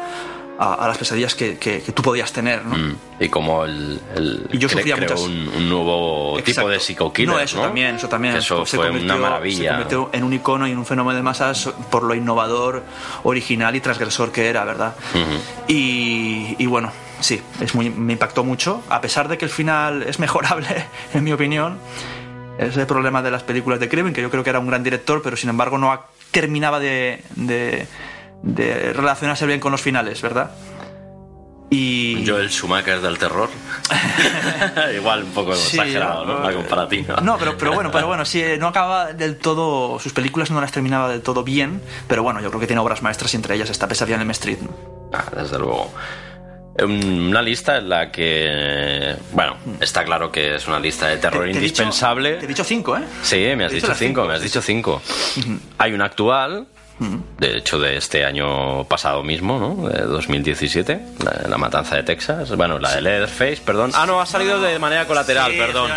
a- 0.56 0.74
a 0.74 0.86
las 0.86 0.96
pesadillas 0.98 1.34
que, 1.34 1.58
que- 1.58 1.82
que 1.82 1.90
tú 1.90 2.00
podías 2.02 2.32
tener, 2.32 2.64
¿no? 2.64 2.76
mm, 2.76 2.96
y 3.18 3.28
como 3.28 3.64
el, 3.64 4.00
el 4.14 4.46
Y 4.52 4.58
yo 4.58 4.68
sufría 4.68 4.96
muchas. 4.96 5.20
un, 5.22 5.48
un 5.48 5.68
nuevo 5.68 6.38
tipo 6.44 6.68
de 6.68 6.78
psico-killer, 6.78 7.34
No, 7.34 7.40
eso 7.40 7.60
también, 7.60 7.96
eso 7.96 8.08
también. 8.08 8.36
Eso 8.36 8.58
Pues 8.58 8.70
fue 8.70 8.88
una 8.90 9.16
maravilla. 9.16 9.62
Se 9.62 9.68
convirtió 9.68 10.10
en 10.12 10.22
un 10.22 10.32
icono 10.32 10.68
y 10.68 10.70
en 10.70 10.78
un 10.78 10.86
fenómeno 10.86 11.16
de 11.16 11.22
masas 11.24 11.70
por 11.90 12.04
lo 12.04 12.14
innovador, 12.14 12.84
original 13.24 13.74
y 13.74 13.80
transgresor 13.80 14.30
que 14.30 14.48
era, 14.48 14.62
¿verdad? 14.64 14.94
Y, 15.66 16.54
y 16.58 16.66
bueno, 16.66 16.92
sí, 17.20 17.40
es 17.60 17.74
muy, 17.74 17.90
me 17.90 18.12
impactó 18.12 18.44
mucho, 18.44 18.82
a 18.90 19.00
pesar 19.00 19.28
de 19.28 19.38
que 19.38 19.44
el 19.46 19.50
final 19.50 20.02
es 20.02 20.18
mejorable, 20.20 20.68
en 21.14 21.24
mi 21.24 21.32
opinión. 21.32 21.78
Es 22.58 22.76
el 22.76 22.86
problema 22.86 23.20
de 23.20 23.32
las 23.32 23.42
películas 23.42 23.80
de 23.80 23.88
Craven, 23.88 24.12
que 24.12 24.22
yo 24.22 24.30
creo 24.30 24.44
que 24.44 24.50
era 24.50 24.60
un 24.60 24.68
gran 24.68 24.84
director, 24.84 25.20
pero 25.22 25.36
sin 25.36 25.50
embargo 25.50 25.76
no 25.78 25.90
ha- 25.92 26.06
terminaba 26.34 26.80
de, 26.80 27.22
de, 27.36 27.86
de 28.42 28.92
relacionarse 28.92 29.46
bien 29.46 29.60
con 29.60 29.72
los 29.72 29.80
finales, 29.80 30.20
¿verdad? 30.20 30.50
Y... 31.70 32.24
Joel 32.26 32.50
Schumacher 32.50 33.00
del 33.00 33.18
terror. 33.18 33.48
Igual 34.94 35.24
un 35.24 35.30
poco 35.30 35.54
Sí, 35.54 35.76
exagerado, 35.76 36.24
¿no? 36.24 36.40
La 36.40 36.52
comparativa. 36.52 37.20
No, 37.20 37.38
pero, 37.38 37.56
pero 37.56 37.72
bueno, 37.72 37.90
pero 37.90 38.06
bueno, 38.06 38.24
sí, 38.24 38.40
eh, 38.42 38.58
no 38.58 38.68
acaba 38.68 39.12
del 39.12 39.38
todo. 39.38 39.98
Sus 39.98 40.12
películas 40.12 40.50
no 40.50 40.60
las 40.60 40.70
terminaba 40.72 41.08
del 41.08 41.22
todo 41.22 41.42
bien, 41.42 41.80
pero 42.06 42.22
bueno, 42.22 42.40
yo 42.40 42.48
creo 42.50 42.60
que 42.60 42.66
tiene 42.66 42.80
obras 42.80 43.02
maestras 43.02 43.32
y 43.32 43.36
entre 43.36 43.54
ellas 43.56 43.70
está 43.70 43.88
Pesadilla 43.88 44.16
en 44.16 44.22
el 44.22 44.30
Street. 44.30 44.58
¿no? 44.60 44.70
Ah, 45.12 45.24
desde 45.36 45.58
luego. 45.58 45.92
Un- 46.82 47.28
Una 47.28 47.40
lista 47.42 47.76
en 47.78 47.88
la 47.88 48.10
que, 48.10 49.14
bueno, 49.32 49.56
está 49.80 50.04
claro 50.04 50.30
que 50.32 50.56
es 50.56 50.66
una 50.66 50.80
lista 50.80 51.06
de 51.08 51.18
terror 51.18 51.44
Te- 51.46 51.52
te 51.52 51.58
he 51.58 51.60
dicho- 51.60 51.82
indispensable. 51.82 52.34
Te 52.34 52.44
he 52.44 52.48
dicho 52.48 52.64
cinco, 52.64 52.96
¿eh? 52.96 53.02
Sí, 53.22 53.36
me 53.56 53.64
has 53.66 53.72
dicho 53.72 53.86
cinco, 53.94 53.98
cinco, 53.98 54.24
me 54.26 54.34
has 54.34 54.42
dicho 54.42 54.60
cinco. 54.60 55.02
Hay 55.78 55.92
una 55.92 56.06
actual, 56.06 56.66
de 57.38 57.58
hecho 57.58 57.78
de 57.78 57.96
este 57.96 58.24
año 58.24 58.84
pasado 58.84 59.22
mismo, 59.22 59.58
¿no? 59.58 59.88
De 59.88 60.02
2017, 60.02 61.00
la, 61.24 61.48
la 61.48 61.58
matanza 61.58 61.96
de 61.96 62.02
Texas, 62.04 62.54
bueno, 62.56 62.78
la 62.78 62.94
de 62.94 63.02
Leatherface, 63.02 63.58
perdón. 63.64 63.90
Ah, 63.94 64.06
no, 64.06 64.20
ha 64.20 64.26
salido 64.26 64.60
de 64.60 64.78
manera 64.78 65.06
colateral, 65.06 65.50
Sí, 65.52 65.58
perdón. 65.58 65.90
Eh, 65.90 65.94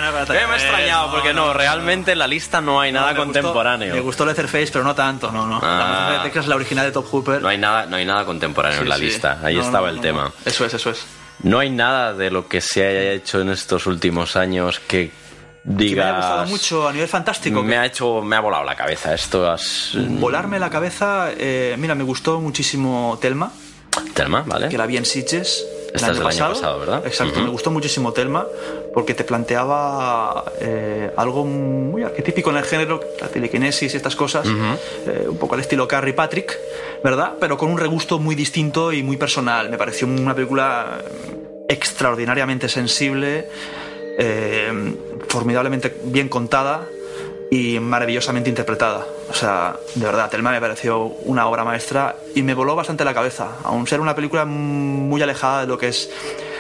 me 0.48 0.54
he 0.54 0.58
extrañado, 0.58 1.08
No, 1.08 1.14
porque 1.14 1.34
no, 1.34 1.54
realmente 1.54 2.14
en 2.14 2.20
la 2.20 2.28
lista 2.28 2.60
no 2.62 2.82
hay 2.82 2.92
nada 2.92 3.08
Me 3.08 3.20
gustó- 3.20 3.26
contemporáneo. 3.26 3.94
me 3.94 4.02
gustó 4.02 4.26
Leatherface, 4.26 4.70
pero 4.72 4.84
no 4.84 4.96
tanto, 4.96 5.32
no, 5.32 5.46
no. 5.46 5.60
Ah. 5.62 5.68
La 5.68 5.86
Matanza 5.86 6.12
de 6.14 6.30
Texas, 6.30 6.48
la 6.48 6.56
original 6.56 6.86
de 6.86 6.92
Top 6.92 7.06
Hooper. 7.12 7.42
No 7.42 7.48
hay 7.48 7.58
nada, 7.58 7.86
no 7.86 7.96
hay 7.98 8.06
nada 8.06 8.26
contemporáneo 8.26 8.82
en 8.82 8.90
la 8.90 8.96
sí. 8.98 9.04
lista, 9.06 9.40
ahí 9.44 9.58
estaba 9.58 9.90
el 9.90 10.02
tema. 10.02 10.32
Eso 10.46 10.66
es, 10.66 10.74
eso 10.74 10.90
es. 10.90 11.06
No 11.44 11.60
hay 11.60 11.70
nada 11.70 12.14
de 12.14 12.32
lo 12.32 12.48
que 12.48 12.62
se 12.62 12.84
haya 12.86 13.12
hecho 13.12 13.40
en 13.40 13.50
estos 13.50 13.86
últimos 13.86 14.36
años 14.36 14.80
que 14.80 15.12
Que 15.78 15.96
me 15.96 16.02
ha 16.02 16.16
gustado 16.16 16.46
mucho 16.48 16.88
a 16.88 16.94
nivel 16.94 17.08
fantástico. 17.10 17.62
Me 17.64 17.72
que- 17.72 17.78
ha 17.78 17.86
hecho, 17.86 18.22
me 18.22 18.36
ha 18.36 18.40
volado 18.40 18.64
la 18.64 18.76
cabeza. 18.76 19.14
Esto 19.14 19.50
has... 19.50 19.92
Volarme 19.96 20.60
la 20.60 20.70
cabeza, 20.70 21.30
eh, 21.38 21.76
mira, 21.78 21.94
me 21.96 22.04
gustó 22.04 22.40
muchísimo 22.40 23.18
Telma, 23.22 23.52
Telma, 24.14 24.44
¿vale? 24.46 24.70
que 24.70 24.78
la 24.78 24.86
vi 24.86 24.96
en 24.98 25.06
Sitges. 25.06 25.66
el 25.90 25.96
Esta 25.96 26.12
es 26.12 26.18
del 26.20 26.28
año 26.28 26.50
pasado, 26.50 26.80
¿verdad? 26.80 27.02
Exacto, 27.06 27.34
Ujú. 27.36 27.44
me 27.46 27.50
gustó 27.50 27.72
muchísimo 27.72 28.14
Telma 28.14 28.46
porque 28.94 29.14
te 29.14 29.24
planteaba 29.24 30.46
eh, 30.62 31.12
algo 31.18 31.44
muy 31.46 32.04
arquetípico 32.04 32.50
en 32.52 32.58
el 32.58 32.64
género, 32.64 33.00
la 33.20 33.28
telequinesis 33.28 33.94
y 33.94 33.98
estas 33.98 34.16
cosas, 34.16 34.48
eh, 34.48 35.26
un 35.28 35.38
poco 35.38 35.56
al 35.56 35.62
estilo 35.62 35.88
Carrie 35.88 36.14
Patrick, 36.14 36.58
¿verdad? 37.04 37.34
Pero 37.40 37.58
con 37.58 37.70
un 37.70 37.78
regusto 37.78 38.20
muy 38.20 38.36
distinto 38.36 38.94
y 38.94 39.04
muy 39.04 39.18
personal. 39.18 39.70
Me 39.70 39.78
pareció 39.78 40.08
una 40.08 40.34
película 40.36 41.00
extraordinariamente 41.70 42.70
sensible, 42.70 43.50
eh, 44.18 44.96
formidablemente 45.28 45.96
bien 46.06 46.28
contada 46.28 46.88
y 47.52 47.80
maravillosamente 47.80 48.50
interpretada. 48.50 49.06
O 49.30 49.34
sea, 49.34 49.78
de 49.96 50.06
verdad, 50.06 50.30
Telma 50.30 50.52
me 50.52 50.60
pareció 50.60 51.00
una 51.00 51.48
obra 51.48 51.64
maestra 51.64 52.16
y 52.36 52.42
me 52.42 52.54
voló 52.54 52.76
bastante 52.76 53.06
la 53.06 53.14
cabeza, 53.14 53.58
aun 53.64 53.88
ser 53.88 54.00
una 54.00 54.16
película 54.16 54.46
muy 54.46 55.22
alejada 55.22 55.62
de 55.62 55.68
lo 55.68 55.78
que 55.78 55.90
es 55.90 56.10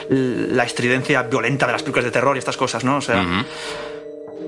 la 0.09 0.63
estridencia 0.63 1.23
violenta 1.23 1.65
de 1.65 1.73
las 1.73 1.83
películas 1.83 2.05
de 2.05 2.11
terror 2.11 2.35
y 2.35 2.39
estas 2.39 2.55
cosas, 2.55 2.83
¿no? 2.83 2.97
O 2.97 3.01
sea, 3.01 3.25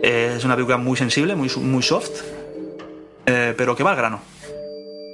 eh, 0.01 0.36
es 0.38 0.45
una 0.45 0.55
película 0.55 0.78
muy 0.78 0.95
sensible, 0.95 1.36
muy, 1.36 1.49
muy 1.57 1.84
soft, 1.84 2.22
eh, 3.26 3.53
pero 3.57 3.76
que 3.76 3.84
va 3.84 3.91
al 3.91 3.97
grano 3.97 4.22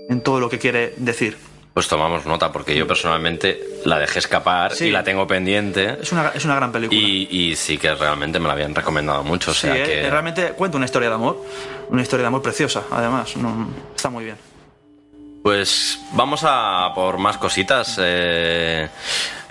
en 0.09 0.21
todo 0.21 0.39
lo 0.39 0.49
que 0.49 0.59
quiere 0.59 0.93
decir. 0.97 1.37
Pues 1.75 1.89
tomamos 1.89 2.25
nota 2.25 2.53
porque 2.53 2.73
yo 2.73 2.87
personalmente 2.87 3.81
la 3.83 3.99
dejé 3.99 4.19
escapar 4.19 4.71
Sí. 4.73 4.85
y 4.85 4.91
la 4.91 5.03
tengo 5.03 5.27
pendiente. 5.27 5.97
Es 6.01 6.09
una, 6.13 6.29
es 6.29 6.45
una 6.45 6.55
gran 6.55 6.71
película. 6.71 6.97
Y, 6.97 7.27
y 7.29 7.55
sí 7.57 7.77
que 7.77 7.93
realmente 7.93 8.39
me 8.39 8.47
la 8.47 8.53
habían 8.53 8.73
recomendado 8.73 9.25
mucho. 9.25 9.51
O 9.51 9.53
sea 9.53 9.75
eh, 9.75 9.83
que... 9.83 10.09
realmente 10.09 10.53
cuenta 10.53 10.77
una 10.77 10.85
historia 10.85 11.09
de 11.09 11.15
amor, 11.15 11.43
una 11.89 12.01
historia 12.01 12.21
de 12.23 12.27
amor 12.27 12.41
preciosa, 12.41 12.83
además, 12.89 13.35
no, 13.35 13.67
está 13.93 14.09
muy 14.09 14.23
bien. 14.23 14.37
Pues 15.43 15.99
vamos 16.13 16.43
a 16.45 16.91
por 16.95 17.17
más 17.17 17.37
cositas. 17.37 17.97
Eh, 18.01 18.87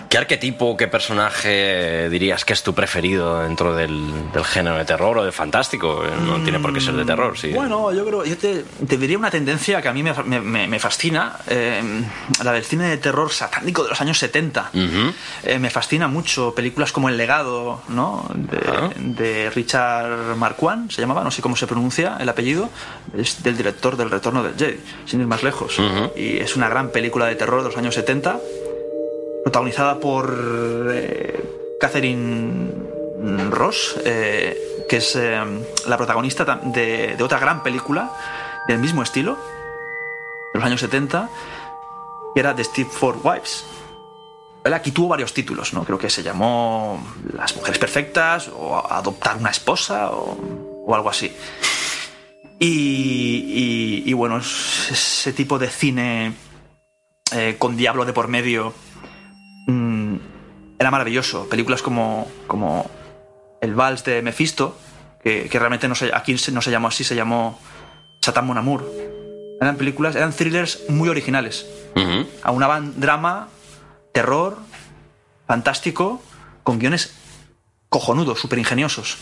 ¿Qué 0.09 0.17
arquetipo, 0.17 0.77
qué 0.77 0.87
personaje 0.87 2.09
dirías 2.09 2.45
que 2.45 2.53
es 2.53 2.63
tu 2.63 2.73
preferido 2.73 3.41
dentro 3.41 3.75
del, 3.75 4.31
del 4.31 4.45
género 4.45 4.77
de 4.77 4.85
terror 4.85 5.17
o 5.17 5.25
de 5.25 5.31
fantástico? 5.31 6.03
No 6.25 6.41
tiene 6.43 6.59
por 6.59 6.73
qué 6.73 6.79
ser 6.79 6.93
de 6.95 7.05
terror, 7.05 7.37
sí. 7.37 7.49
Bueno, 7.51 7.91
yo 7.91 8.05
creo, 8.05 8.23
yo 8.23 8.37
te, 8.37 8.63
te 8.87 8.97
diría 8.97 9.17
una 9.17 9.31
tendencia 9.31 9.81
que 9.81 9.87
a 9.89 9.93
mí 9.93 10.03
me, 10.03 10.13
me- 10.39 10.67
me- 10.67 10.79
fascina, 10.79 11.37
eh, 11.47 11.81
la 12.43 12.51
del 12.53 12.63
cine 12.63 12.87
de 12.89 12.97
terror 12.97 13.31
satánico 13.31 13.83
de 13.83 13.89
los 13.89 13.99
años 14.01 14.17
70. 14.19 14.69
Ujú. 14.73 15.13
Eh, 15.43 15.59
me 15.59 15.69
fascina 15.69 16.07
mucho 16.07 16.53
películas 16.53 16.91
como 16.91 17.09
El 17.09 17.17
legado, 17.17 17.81
¿no? 17.89 18.29
De, 18.35 18.59
Ah. 18.67 18.89
de 18.97 19.49
Richard 19.49 20.35
Marquand, 20.37 20.91
se 20.91 21.01
llamaba, 21.01 21.23
no 21.23 21.31
sé 21.31 21.41
cómo 21.41 21.55
se 21.55 21.65
pronuncia 21.67 22.17
el 22.19 22.29
apellido, 22.29 22.69
es 23.17 23.41
del 23.43 23.57
director 23.57 23.97
del 23.97 24.09
Retorno 24.11 24.43
del 24.43 24.55
Jedi, 24.55 24.79
sin 25.05 25.21
ir 25.21 25.27
más 25.27 25.43
lejos. 25.43 25.77
Ujú. 25.79 26.11
Y 26.15 26.37
es 26.37 26.55
una 26.55 26.69
gran 26.69 26.89
película 26.89 27.25
de 27.25 27.35
terror 27.35 27.61
de 27.63 27.69
los 27.69 27.77
años 27.77 27.95
70, 27.95 28.39
protagonizada 29.55 29.99
por 29.99 30.89
eh, 30.91 31.77
Catherine 31.79 32.71
Ross, 33.51 33.95
eh, 34.03 34.57
que 34.89 34.97
es 34.97 35.15
eh, 35.15 35.39
la 35.85 35.97
protagonista 35.97 36.43
de, 36.63 37.15
otra 37.21 37.37
gran 37.37 37.61
película 37.61 38.11
del 38.67 38.79
mismo 38.79 39.03
estilo, 39.03 39.37
de 40.51 40.59
los 40.59 40.63
años 40.65 40.79
70, 40.81 41.29
que 42.33 42.39
era 42.39 42.55
The 42.55 42.63
Steve 42.63 42.89
Four 42.91 43.19
Wives 43.23 43.65
aquí 44.73 44.91
tuvo 44.91 45.09
varios 45.09 45.31
títulos, 45.31 45.73
¿no? 45.75 45.83
Creo 45.83 45.99
que 45.99 46.09
se 46.09 46.23
llamó 46.23 46.99
Las 47.33 47.55
Mujeres 47.55 47.77
Perfectas 47.77 48.47
o 48.51 48.75
Adoptar 48.91 49.37
una 49.37 49.51
Esposa 49.51 50.09
o, 50.09 50.35
o 50.87 50.95
algo 50.95 51.07
así. 51.11 51.31
Y, 52.57 52.67
y- 52.67 54.03
y 54.09 54.13
bueno, 54.13 54.37
es- 54.39 54.87
ese 54.89 55.33
tipo 55.33 55.59
de 55.59 55.67
cine 55.69 56.33
con 57.59 57.77
Diablo 57.77 58.05
de 58.05 58.13
por 58.13 58.27
medio 58.27 58.73
mm, 59.67 60.15
era 60.79 60.91
maravilloso. 60.91 61.47
Películas 61.49 61.81
como, 61.81 62.27
como 62.47 62.89
El 63.61 63.75
Vals 63.75 64.03
de 64.03 64.21
Mephisto, 64.21 64.77
que, 65.23 65.47
que 65.49 65.59
realmente 65.59 65.87
no 65.87 65.95
se, 65.95 66.11
aquí 66.13 66.37
se- 66.37 66.51
no 66.51 66.61
se 66.61 66.71
llamó 66.71 66.87
así, 66.89 67.03
se 67.03 67.15
llamó 67.15 67.59
Satan 68.21 68.45
Mon 68.45 68.57
Amour. 68.57 68.89
Eran 69.61 69.77
películas, 69.77 70.15
eran 70.15 70.33
thrillers 70.33 70.81
muy 70.89 71.09
originales. 71.09 71.65
Ujú. 71.95 72.27
Aunaban 72.43 72.99
drama, 72.99 73.47
terror, 74.13 74.57
fantástico, 75.47 76.21
con 76.63 76.79
guiones 76.79 77.13
cojonudos, 77.89 78.39
súper 78.39 78.59
ingeniosos. 78.59 79.17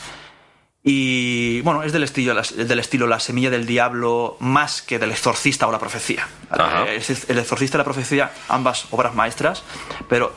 Y 0.83 1.61
bueno, 1.61 1.83
es 1.83 1.93
del 1.93 2.03
estilo, 2.03 2.35
del 2.35 2.79
estilo 2.79 3.07
La 3.07 3.19
Semilla 3.19 3.49
del 3.49 3.65
Diablo 3.65 4.35
más 4.39 4.81
que 4.81 4.99
del 4.99 5.11
Exorcista 5.11 5.65
o 5.67 5.71
La 5.71 5.79
Profecía. 5.79 6.27
Ajá. 6.49 6.85
Eh, 6.87 7.01
El 7.29 7.39
Exorcista 7.39 7.77
y 7.77 7.79
La 7.79 7.85
Profecía, 7.85 8.31
ambas 8.49 8.87
obras 8.91 9.15
maestras, 9.15 9.63
pero 10.09 10.33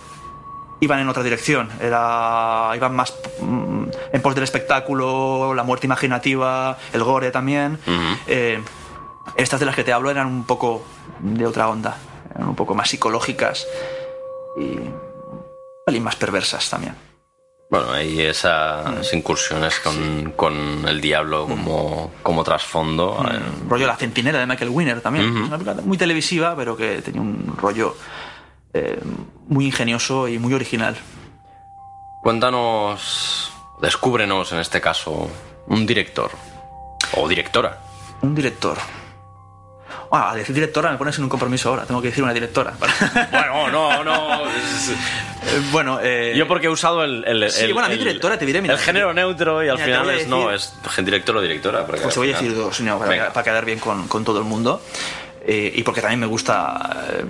iban 0.81 1.01
en 1.01 1.09
otra 1.09 1.25
dirección. 1.25 1.69
Era, 1.81 2.71
iban 2.77 2.95
más 2.95 3.13
mm, 3.41 3.85
en 4.13 4.23
pos 4.23 4.35
del 4.37 4.45
espectáculo, 4.45 5.53
la 5.55 5.65
muerte 5.65 5.87
imaginativa, 5.87 6.79
el 6.93 7.03
gore 7.03 7.33
también. 7.33 7.79
Eh, 8.29 8.63
estas 9.37 9.59
de 9.59 9.67
las 9.67 9.75
que 9.75 9.83
te 9.83 9.93
hablo 9.93 10.11
eran 10.11 10.29
un 10.29 10.45
poco 10.45 10.85
de 11.19 11.45
otra 11.45 11.69
onda, 11.69 11.97
eran 12.35 12.49
un 12.49 12.55
poco 12.55 12.77
más 12.77 12.89
psicológicas 12.89 13.67
y 14.57 14.79
pelín 15.85 16.05
más 16.05 16.15
perversas 16.15 16.71
también. 16.71 17.06
Bueno, 17.69 17.91
hay 17.91 18.21
esas 18.21 19.13
incursiones 19.13 19.81
con, 19.81 20.33
con 20.37 20.87
el 20.87 21.01
diablo 21.01 21.47
como, 21.47 22.13
como 22.23 22.45
trasfondo. 22.45 23.19
eh, 23.29 23.41
rollo 23.69 23.87
La 23.89 23.97
Centinela 23.97 24.39
de 24.39 24.47
Michael 24.47 24.71
Winner 24.71 25.01
también. 25.01 25.27
Es 25.27 25.33
Una 25.49 25.59
película 25.59 25.83
muy 25.85 25.99
televisiva, 25.99 26.55
pero 26.55 26.77
que 26.77 27.03
tenía 27.03 27.21
un 27.21 27.57
rollo 27.57 27.97
eh, 28.73 29.01
muy 29.49 29.67
ingenioso 29.67 30.29
y 30.29 30.39
muy 30.39 30.55
original. 30.55 30.97
Cuéntanos, 32.23 33.53
descúbrenos 33.81 34.53
en 34.53 34.59
este 34.61 34.81
caso, 34.81 35.29
un 35.67 35.87
director 35.87 36.31
o 37.17 37.29
directora. 37.29 37.81
Un 38.23 38.35
director. 38.35 38.77
Ah, 40.11 40.31
a 40.31 40.35
decir 40.37 40.55
directora 40.55 40.91
me 40.93 40.99
pones 40.99 41.17
en 41.19 41.25
un 41.25 41.31
compromiso 41.31 41.69
ahora. 41.71 41.85
Tengo 41.85 42.01
que 42.01 42.09
decir 42.09 42.23
una 42.23 42.33
directora. 42.33 42.73
Bueno, 43.31 43.71
no, 43.71 44.05
no. 44.05 44.45
Eh, 44.47 45.61
bueno, 45.73 45.99
eh, 46.03 46.35
Yo 46.37 46.47
porque 46.49 46.67
he 46.67 46.71
usado 46.71 47.05
el, 47.05 47.25
el- 47.27 47.51
Sí, 47.51 47.65
el- 47.65 47.73
bueno, 47.73 47.87
a 47.87 47.91
mí 47.91 47.97
directora 47.97 48.39
te 48.39 48.47
diré, 48.47 48.61
mira, 48.63 48.75
el 48.75 48.81
género 48.81 49.13
neutro 49.13 49.65
y 49.65 49.69
al 49.69 49.75
mira, 49.77 49.87
final 49.87 50.11
es 50.11 50.27
no, 50.29 50.51
es 50.53 50.73
director 51.05 51.37
o 51.37 51.41
directora. 51.41 51.87
Pues 51.87 52.03
te 52.15 52.19
voy 52.19 52.31
a 52.31 52.33
decir 52.33 52.55
dos, 52.55 52.81
no, 52.81 52.99
para, 52.99 53.43
quedar 53.43 53.65
bien 53.65 53.79
con, 53.79 54.09
con 54.09 54.25
todo 54.25 54.39
el 54.39 54.45
mundo. 54.45 54.81
Eh, 55.45 55.73
y 55.77 55.83
porque 55.83 56.01
también 56.01 56.21
me 56.21 56.27
gusta. 56.27 56.97
eh, 57.13 57.25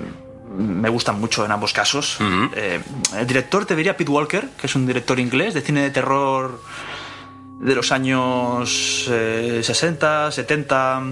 me 0.59 0.89
gustan 0.89 1.21
mucho 1.21 1.45
en 1.45 1.53
ambos 1.53 1.73
casos. 1.75 2.17
Eh, 2.55 2.81
el 3.19 3.27
director 3.27 3.67
te 3.67 3.77
diría 3.77 3.95
Pete 3.97 4.11
Walker, 4.11 4.49
que 4.59 4.67
es 4.67 4.75
un 4.75 4.87
director 4.87 5.19
inglés 5.21 5.53
de 5.53 5.61
cine 5.61 5.83
de 5.83 5.91
terror 5.91 6.63
de 7.61 7.75
los 7.75 7.93
años 7.93 9.07
eh, 9.11 9.61
60, 9.63 10.31
70. 10.33 11.03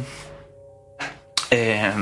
Eh, 1.50 1.92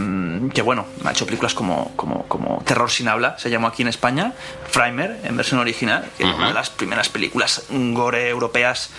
que 0.55 0.63
bueno, 0.63 0.87
ha 1.05 1.11
hecho 1.11 1.27
películas 1.27 1.55
como, 1.55 1.93
como, 1.97 2.25
como 2.29 2.63
Terror 2.65 2.91
sin 2.91 3.09
habla, 3.09 3.39
se 3.39 3.51
llamó 3.51 3.67
aquí 3.69 3.83
en 3.83 3.89
España, 3.89 4.33
Frimer, 4.69 5.21
en 5.25 5.37
versión 5.37 5.61
original, 5.61 6.09
que 6.17 6.25
es 6.25 6.35
una 6.35 6.49
de 6.49 6.55
las 6.55 6.71
primeras 6.71 7.09
películas 7.09 7.65
gore 7.71 8.29
europeas 8.29 8.91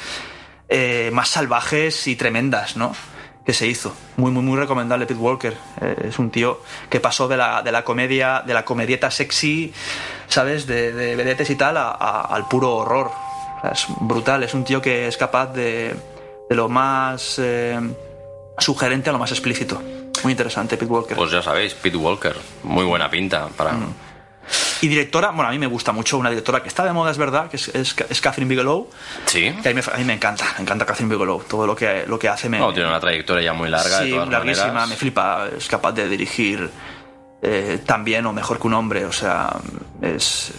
eh, 0.70 1.10
más 1.14 1.30
salvajes 1.30 2.08
y 2.08 2.16
tremendas, 2.16 2.78
¿no? 2.78 2.96
Que 3.46 3.54
se 3.54 3.68
hizo. 3.68 3.94
Muy, 4.16 4.32
muy, 4.32 4.42
muy 4.42 4.58
recomendable 4.58 5.06
Pete 5.06 5.20
Walker. 5.20 5.54
Eh, 5.82 6.06
es 6.08 6.18
un 6.18 6.32
tío 6.32 6.62
que 6.90 7.00
pasó 7.02 7.28
de 7.28 7.36
la, 7.36 7.62
de 7.62 7.72
la 7.74 7.84
comedia, 7.84 8.42
de 8.46 8.54
la 8.54 8.64
comedieta 8.64 9.12
sexy, 9.12 9.74
¿sabes? 10.30 10.66
De, 10.66 10.94
de 10.94 11.16
vedetes 11.18 11.50
y 11.50 11.56
tal, 11.56 11.76
a- 11.78 11.92
a- 11.92 12.22
al 12.34 12.48
puro 12.48 12.74
horror. 12.78 13.12
O 13.58 13.62
sea, 13.62 13.72
es 13.72 13.86
brutal. 14.00 14.44
Es 14.44 14.54
un 14.54 14.64
tío 14.64 14.82
que 14.82 15.08
es 15.10 15.18
capaz 15.18 15.48
de, 15.48 15.94
de 16.50 16.56
lo 16.56 16.70
más 16.70 17.36
eh, 17.38 17.78
sugerente 18.58 19.10
a 19.10 19.14
lo 19.14 19.20
más 19.20 19.32
explícito. 19.32 19.82
Muy 20.24 20.32
interesante, 20.32 20.78
Pete 20.78 20.92
Walker. 20.92 21.18
Pues 21.18 21.32
ya 21.32 21.42
sabéis, 21.42 21.74
Pete 21.74 21.98
Walker, 21.98 22.36
muy 22.64 22.86
buena 22.86 23.10
pinta 23.10 23.48
para. 23.50 23.74
Mm. 23.74 23.94
Y 24.82 24.90
directora, 24.90 25.32
bueno, 25.32 25.48
a 25.48 25.52
mí 25.52 25.58
me 25.60 25.68
gusta 25.68 25.94
mucho 25.94 26.18
una 26.18 26.30
directora 26.30 26.62
que 26.62 26.68
está 26.68 26.84
de 26.84 26.92
moda, 26.92 27.12
es 27.12 27.18
verdad, 27.18 27.50
que 27.50 27.56
es, 27.56 27.70
es, 27.70 27.96
es 28.10 28.22
Catherine 28.22 28.50
Bigelow. 28.50 28.90
Sí. 29.26 29.54
Que 29.64 29.70
a 29.70 29.74
mí, 29.74 29.80
me, 29.82 29.94
a 29.94 29.98
mí 29.98 30.04
me 30.04 30.14
encanta, 30.14 30.46
me 30.58 30.64
encanta 30.64 30.86
Catherine 30.86 31.14
Bigelow. 31.14 31.44
Todo 31.44 31.66
lo 31.66 31.76
que, 31.76 32.04
lo 32.06 32.20
que 32.20 32.28
hace 32.28 32.50
me, 32.50 32.60
No, 32.60 32.74
tiene 32.74 32.90
una 32.90 33.00
trayectoria 33.00 33.44
ya 33.44 33.54
muy 33.54 33.70
larga 33.70 34.00
de 34.00 34.06
sí, 34.06 34.12
todas 34.12 34.30
larguísima, 34.30 34.68
maneras. 34.68 34.90
me 34.90 34.96
flipa. 34.98 35.48
Es 35.58 35.68
capaz 35.68 35.94
de 35.94 36.10
dirigir 36.10 36.70
eh, 37.42 37.80
tan 37.86 38.04
bien 38.04 38.26
o 38.26 38.34
mejor 38.34 38.60
que 38.60 38.68
un 38.68 38.74
hombre. 38.74 39.06
O 39.06 39.14
sea, 39.14 39.50
es, 40.02 40.52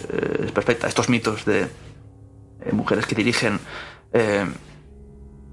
es 0.43 0.51
perfecta. 0.51 0.87
Estos 0.87 1.07
mitos 1.07 1.45
de 1.45 1.61
eh, 1.61 2.71
mujeres 2.71 3.05
que 3.05 3.13
dirigen 3.13 3.59
eh, 4.11 4.45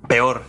peor 0.08 0.44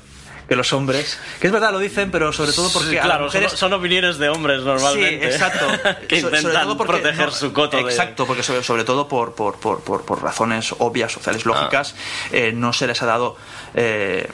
que 0.47 0.55
los 0.55 0.71
hombres. 0.73 1.17
Que 1.39 1.47
es 1.47 1.53
verdad, 1.53 1.71
lo 1.71 1.79
dicen, 1.79 2.11
pero 2.11 2.31
sobre 2.33 2.51
todo 2.53 2.71
porque 2.71 2.89
Sí, 2.91 2.97
a 2.97 3.01
claro, 3.03 3.25
mujeres... 3.25 3.51
son, 3.51 3.59
son 3.59 3.73
opiniones 3.73 4.17
de 4.17 4.29
hombres 4.29 4.61
normalmente. 4.61 5.19
Sí, 5.29 5.33
exacto. 5.33 5.67
que 6.07 6.21
So- 6.21 6.27
intentan 6.27 6.77
proteger 6.77 7.25
no, 7.27 7.31
su 7.31 7.53
coto. 7.53 7.77
de- 7.77 7.83
Exacto, 7.83 8.25
porque 8.27 8.43
sobre, 8.43 8.63
sobre 8.63 8.83
todo 8.83 9.07
por, 9.07 9.33
por, 9.35 9.55
por, 9.55 9.81
por, 9.81 10.03
por 10.05 10.21
razones 10.21 10.73
obvias, 10.79 11.11
sociales, 11.11 11.45
lógicas, 11.45 11.95
Ah. 11.97 12.29
eh, 12.33 12.51
no 12.53 12.73
se 12.73 12.87
les 12.87 13.01
ha 13.01 13.05
dado 13.05 13.37
eh, 13.73 14.27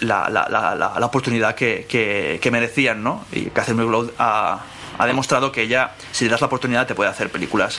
la, 0.00 0.28
la, 0.28 0.46
la, 0.50 0.74
la- 0.74 0.98
la 0.98 1.06
oportunidad 1.06 1.54
que, 1.54 1.86
que, 1.88 2.38
que 2.42 2.50
merecían, 2.50 3.02
¿no? 3.02 3.24
Y 3.32 3.46
Catherine 3.46 3.82
Bigelow 3.82 4.10
ha, 4.18 4.60
ha 4.98 5.06
demostrado 5.06 5.50
que 5.52 5.62
ella, 5.62 5.92
si 6.12 6.24
le 6.24 6.30
das 6.30 6.40
la 6.40 6.46
oportunidad, 6.46 6.86
te 6.86 6.94
puede 6.94 7.10
hacer 7.10 7.30
películas 7.30 7.78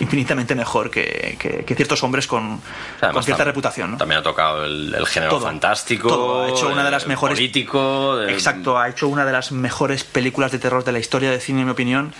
infinitamente 0.00 0.54
mejor 0.54 0.90
que, 0.90 1.36
que- 1.38 1.64
que 1.64 1.74
ciertos 1.74 2.02
hombres 2.02 2.26
con, 2.26 2.54
O 2.54 2.60
sea, 3.00 3.10
con 3.10 3.22
cierta 3.22 3.42
tam- 3.42 3.46
reputación, 3.46 3.90
¿no? 3.92 3.96
También 3.96 4.20
ha 4.20 4.22
tocado 4.22 4.64
el, 4.64 4.94
el 4.94 5.06
género 5.06 5.30
Todo, 5.32 5.42
fantástico. 5.46 6.08
todo. 6.08 6.44
Ha 6.44 6.48
hecho 6.50 6.68
una 6.68 6.84
de 6.84 6.90
las 6.90 7.06
mejores- 7.06 7.38
Político. 7.38 8.20
Exacto, 8.22 8.78
ha 8.78 8.88
hecho 8.88 9.08
una 9.08 9.24
de 9.24 9.32
las 9.32 9.52
mejores 9.52 10.04
películas 10.04 10.52
de 10.52 10.58
terror 10.58 10.84
de 10.84 10.92
la 10.92 10.98
historia 10.98 11.30
de 11.30 11.40
cine, 11.40 11.60
en 11.60 11.66
mi 11.66 11.72
opinión. 11.72 12.12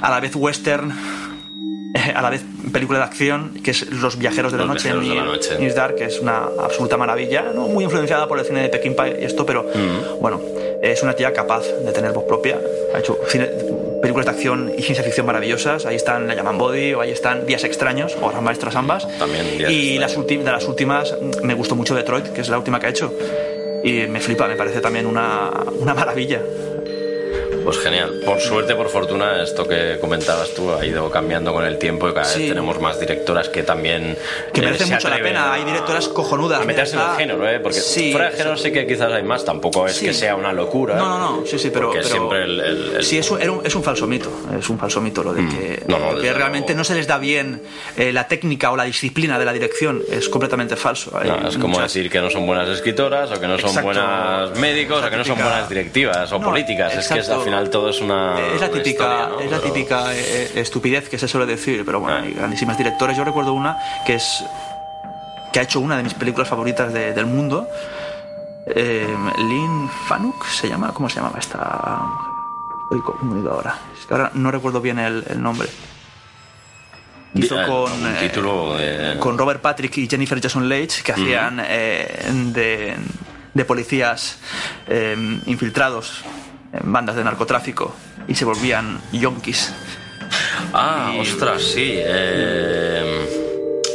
A 0.00 0.10
la 0.10 0.20
vez 0.20 0.34
western, 0.36 1.29
a 2.14 2.22
la 2.22 2.30
vez 2.30 2.42
película 2.72 2.98
de 3.00 3.04
acción, 3.04 3.52
que 3.64 3.72
es 3.72 3.90
Los 3.90 4.16
Viajeros 4.18 4.52
de 4.52 4.58
la 4.58 4.64
Los 4.64 4.74
Noche, 4.74 4.88
de 4.88 5.14
la 5.14 5.24
Noche. 5.24 5.64
Is 5.64 5.74
Dark, 5.74 5.96
que 5.96 6.04
es 6.04 6.20
una 6.20 6.44
absoluta 6.62 6.96
maravilla, 6.96 7.46
¿no? 7.54 7.68
muy 7.68 7.84
influenciada 7.84 8.28
por 8.28 8.38
el 8.38 8.44
cine 8.44 8.62
de 8.62 8.68
Peckinpah 8.68 9.08
y 9.08 9.24
esto, 9.24 9.44
pero 9.46 9.66
bueno, 10.20 10.40
es 10.82 11.02
una 11.02 11.14
tía 11.14 11.32
capaz 11.32 11.64
de 11.84 11.92
tener 11.92 12.12
voz 12.12 12.24
propia. 12.24 12.58
Ha 12.94 12.98
hecho 12.98 13.18
cine- 13.28 13.50
películas 14.00 14.26
de 14.26 14.32
acción 14.32 14.72
y 14.78 14.82
ciencia 14.82 15.04
ficción 15.04 15.26
maravillosas. 15.26 15.84
Ahí 15.84 15.96
están 15.96 16.26
La 16.26 16.34
llaman 16.34 16.56
Body 16.56 16.94
o 16.94 17.00
ahí 17.02 17.10
están 17.10 17.44
Días 17.46 17.64
Extraños, 17.64 18.16
obras 18.22 18.40
maestras 18.40 18.74
ambas. 18.76 19.06
También 19.18 19.46
y 19.70 19.98
las 19.98 20.16
de 20.26 20.42
las 20.44 20.66
últimas 20.66 21.14
mm, 21.20 21.44
me 21.46 21.54
gustó 21.54 21.76
mucho 21.76 21.94
Detroit, 21.94 22.28
que 22.28 22.40
es 22.40 22.48
la 22.48 22.56
última 22.58 22.80
que 22.80 22.86
ha 22.86 22.90
hecho. 22.90 23.12
Y 23.84 24.06
me 24.08 24.20
flipa, 24.20 24.46
me 24.46 24.56
parece 24.56 24.80
también 24.80 25.06
una, 25.06 25.50
una 25.78 25.92
maravilla. 25.94 26.40
Pues 27.64 27.78
genial. 27.78 28.20
Por 28.24 28.40
suerte, 28.40 28.74
por 28.74 28.88
fortuna, 28.88 29.42
esto 29.42 29.66
que 29.68 29.98
comentabas 30.00 30.54
tú 30.54 30.72
ha 30.72 30.84
ido 30.84 31.10
cambiando 31.10 31.52
con 31.52 31.64
el 31.64 31.78
tiempo 31.78 32.08
y 32.08 32.12
cada 32.14 32.24
Sí. 32.26 32.40
vez 32.40 32.48
tenemos 32.50 32.80
más 32.80 32.98
directoras 32.98 33.48
que 33.48 33.62
también. 33.62 34.16
Que 34.52 34.60
eh, 34.60 34.64
merece 34.64 34.86
se 34.86 34.94
mucho 34.94 35.08
la 35.08 35.18
pena. 35.18 35.44
a- 35.50 35.54
Hay 35.54 35.64
directoras 35.64 36.08
cojonudas. 36.08 36.60
A 36.62 36.64
meterse 36.64 36.96
en 36.96 37.02
el 37.02 37.16
género, 37.16 37.48
¿eh? 37.48 37.60
Porque 37.60 37.80
Sí, 37.80 38.12
fuera 38.12 38.30
de 38.30 38.36
género 38.36 38.56
sí 38.56 38.72
que 38.72 38.86
quizás 38.86 39.12
hay 39.12 39.22
más. 39.22 39.44
Tampoco 39.44 39.86
es 39.86 39.96
Sí. 39.96 40.06
que 40.06 40.14
sea 40.14 40.34
una 40.36 40.52
locura. 40.52 40.96
No, 40.96 41.18
no, 41.18 41.18
no, 41.40 41.46
sí, 41.46 41.58
sí, 41.58 41.70
pero. 41.72 41.92
Siempre 42.02 42.44
el. 42.44 42.60
el- 42.60 42.96
el- 42.96 43.04
Sí, 43.04 43.18
es 43.18 43.30
un, 43.30 43.40
es 43.64 43.74
un 43.74 43.82
falso 43.82 44.06
mito. 44.06 44.30
Es 44.58 44.68
un 44.70 44.78
falso 44.78 45.00
mito 45.00 45.22
lo 45.22 45.32
de 45.32 45.46
que, 45.48 45.82
No, 45.86 45.98
no, 45.98 46.20
que 46.20 46.32
realmente 46.32 46.68
luego. 46.68 46.78
no 46.78 46.84
se 46.84 46.94
les 46.94 47.06
da 47.06 47.18
bien 47.18 47.62
eh, 47.96 48.12
la 48.12 48.26
técnica 48.28 48.70
o 48.70 48.76
la 48.76 48.84
disciplina 48.84 49.38
de 49.38 49.44
la 49.44 49.52
dirección. 49.52 50.02
Es 50.10 50.28
completamente 50.28 50.76
falso. 50.76 51.10
No, 51.24 51.48
es 51.48 51.54
como 51.56 51.68
muchas- 51.74 51.92
decir 51.92 52.10
que 52.10 52.20
no 52.20 52.30
son 52.30 52.46
buenas 52.46 52.68
escritoras 52.68 53.30
o 53.30 53.40
que 53.40 53.46
no 53.46 53.58
son 53.58 53.70
Exacto. 53.70 53.86
buenos 53.86 54.58
médicos 54.58 55.04
o 55.04 55.10
que 55.10 55.16
no 55.16 55.24
son 55.24 55.36
buenas 55.38 55.68
directivas 55.68 56.32
o 56.32 56.40
políticas. 56.40 56.94
Es 56.94 57.08
que 57.08 57.14
es- 57.18 57.26
exacto. 57.28 57.44
Final 57.50 57.70
todo 57.70 57.88
es 57.90 58.00
una. 58.00 58.38
es 58.40 58.60
la 58.60 58.68
típica, 58.70 58.90
historia, 58.90 59.26
¿no? 59.28 59.40
es 59.40 59.50
la 59.50 59.58
Pero- 59.60 59.72
típica 59.72 60.14
eh, 60.14 60.18
eh, 60.20 60.52
estupidez 60.56 61.08
que 61.08 61.18
se 61.18 61.28
suele 61.28 61.46
decir, 61.46 61.82
pero 61.84 62.00
bueno, 62.00 62.16
Ah. 62.16 62.22
hay 62.22 62.32
grandísimas 62.32 62.76
directores. 62.78 63.16
Yo 63.16 63.24
recuerdo 63.24 63.52
una 63.52 63.76
que 64.06 64.14
es 64.14 64.44
que 65.52 65.58
ha 65.60 65.62
hecho 65.62 65.80
una 65.80 65.96
de 65.96 66.02
mis 66.02 66.14
películas 66.14 66.48
favoritas 66.48 66.92
de- 66.92 67.12
del 67.12 67.26
mundo. 67.26 67.66
Eh, 68.66 69.06
Lynn 69.38 69.90
Fanuc 70.06 70.46
se 70.46 70.68
llama, 70.68 70.92
¿cómo 70.94 71.08
se 71.08 71.16
llamaba 71.16 71.38
esta 71.38 72.02
confundido 73.04 73.52
ahora. 73.52 73.74
Es 73.98 74.04
que 74.06 74.14
ahora 74.14 74.30
no 74.34 74.50
recuerdo 74.50 74.80
bien 74.80 74.98
el, 74.98 75.24
el 75.28 75.40
nombre. 75.42 75.68
Hizo 77.34 77.60
Eh, 77.60 77.66
con, 77.66 77.92
un 77.92 78.14
título 78.18 78.76
de. 78.76 79.16
con 79.20 79.38
Robert 79.38 79.60
Patrick 79.60 79.96
y 79.98 80.08
Jennifer 80.08 80.40
Jason 80.42 80.68
Leigh 80.68 80.88
que 81.04 81.12
hacían 81.12 81.56
de, 82.52 82.96
de 83.54 83.64
policías 83.64 84.38
eh, 84.88 85.16
infiltrados 85.46 86.24
bandas 86.84 87.16
de 87.16 87.24
narcotráfico 87.24 87.94
y 88.28 88.34
se 88.34 88.44
volvían 88.44 89.00
yonkis. 89.12 89.72
Ah, 90.72 91.12
Y- 91.16 91.20
ostras, 91.20 91.62
sí. 91.62 91.94
eh, 91.96 93.28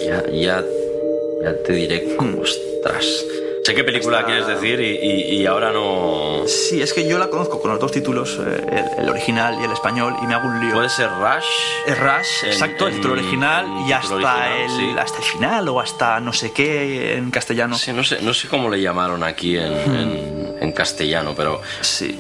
ya, 0.06 0.24
ya, 0.32 0.64
ya 1.44 1.64
te 1.64 1.74
diré 1.74 2.16
cómo. 2.18 2.42
Ostras. 2.42 3.06
Sé 3.64 3.74
qué 3.74 3.84
película 3.84 4.24
quieres 4.26 4.46
decir 4.46 4.80
y, 4.80 4.90
y- 4.96 5.42
y 5.42 5.46
ahora 5.48 5.72
no. 5.72 6.44
Sí, 6.46 6.84
es 6.84 6.94
que 6.94 7.08
yo 7.08 7.18
la 7.18 7.30
conozco 7.32 7.60
con 7.60 7.72
los 7.72 7.80
dos 7.80 7.92
títulos, 7.92 8.38
eh, 8.46 8.86
el, 8.98 9.04
el 9.06 9.10
original 9.10 9.58
y 9.60 9.64
el 9.64 9.72
español, 9.72 10.16
y 10.22 10.28
me 10.28 10.36
hago 10.36 10.48
un 10.48 10.60
lío. 10.60 10.76
Puede 10.76 10.90
ser 10.90 11.10
Rush. 11.10 11.46
Es 11.88 11.98
Rush, 12.00 12.44
En- 12.44 12.50
exacto, 12.52 12.88
el 12.88 12.96
título 12.98 13.14
original 13.16 13.66
y 13.88 13.92
hasta, 13.92 14.14
original, 14.14 14.52
el, 14.62 14.70
sí. 14.70 14.96
hasta 15.00 15.18
el 15.18 15.24
final 15.24 15.68
o 15.70 15.80
hasta 15.80 16.20
no 16.20 16.32
sé 16.32 16.52
qué 16.52 17.16
en 17.18 17.32
castellano. 17.32 17.76
Sí, 17.76 17.92
no 17.92 18.04
sé, 18.04 18.22
no 18.22 18.36
sé 18.36 18.48
cómo 18.50 18.70
le 18.70 18.80
llamaron 18.82 19.24
aquí 19.24 19.58
en, 19.58 19.74
en- 19.74 20.56
en 20.62 20.72
castellano, 20.72 21.34
pero, 21.36 21.60
Sí. 21.82 22.20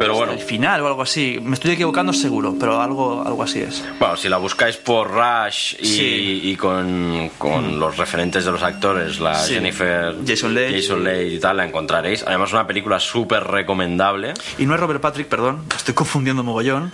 Pero 0.00 0.14
bueno, 0.14 0.32
El 0.32 0.38
final 0.38 0.80
o 0.80 0.86
algo 0.86 1.02
así. 1.02 1.38
Me 1.42 1.52
estoy 1.52 1.72
equivocando 1.72 2.14
seguro, 2.14 2.54
pero 2.58 2.80
algo, 2.80 3.22
algo 3.22 3.42
así 3.42 3.60
es. 3.60 3.84
bueno, 3.98 4.16
si 4.16 4.30
la 4.30 4.38
buscáis 4.38 4.78
por 4.78 5.10
Rush 5.10 5.74
y, 5.78 5.84
Sí. 5.86 6.40
y 6.44 6.56
con, 6.56 7.30
con 7.36 7.78
los 7.78 7.98
referentes 7.98 8.46
de 8.46 8.50
los 8.50 8.62
actores, 8.62 9.20
la 9.20 9.34
Sí. 9.34 9.52
Jennifer 9.54 10.16
Jason 10.26 10.54
Leigh. 10.54 10.80
Jason 10.80 11.04
Leigh 11.04 11.34
y 11.34 11.38
tal, 11.38 11.58
la 11.58 11.66
encontraréis. 11.66 12.24
Además, 12.26 12.50
una 12.54 12.66
película 12.66 12.98
súper 12.98 13.44
recomendable. 13.44 14.32
Y 14.56 14.64
no 14.64 14.72
es 14.74 14.80
Robert 14.80 15.02
Patrick, 15.02 15.28
perdón, 15.28 15.64
estoy 15.76 15.92
confundiendo 15.92 16.42
mogollón. 16.42 16.90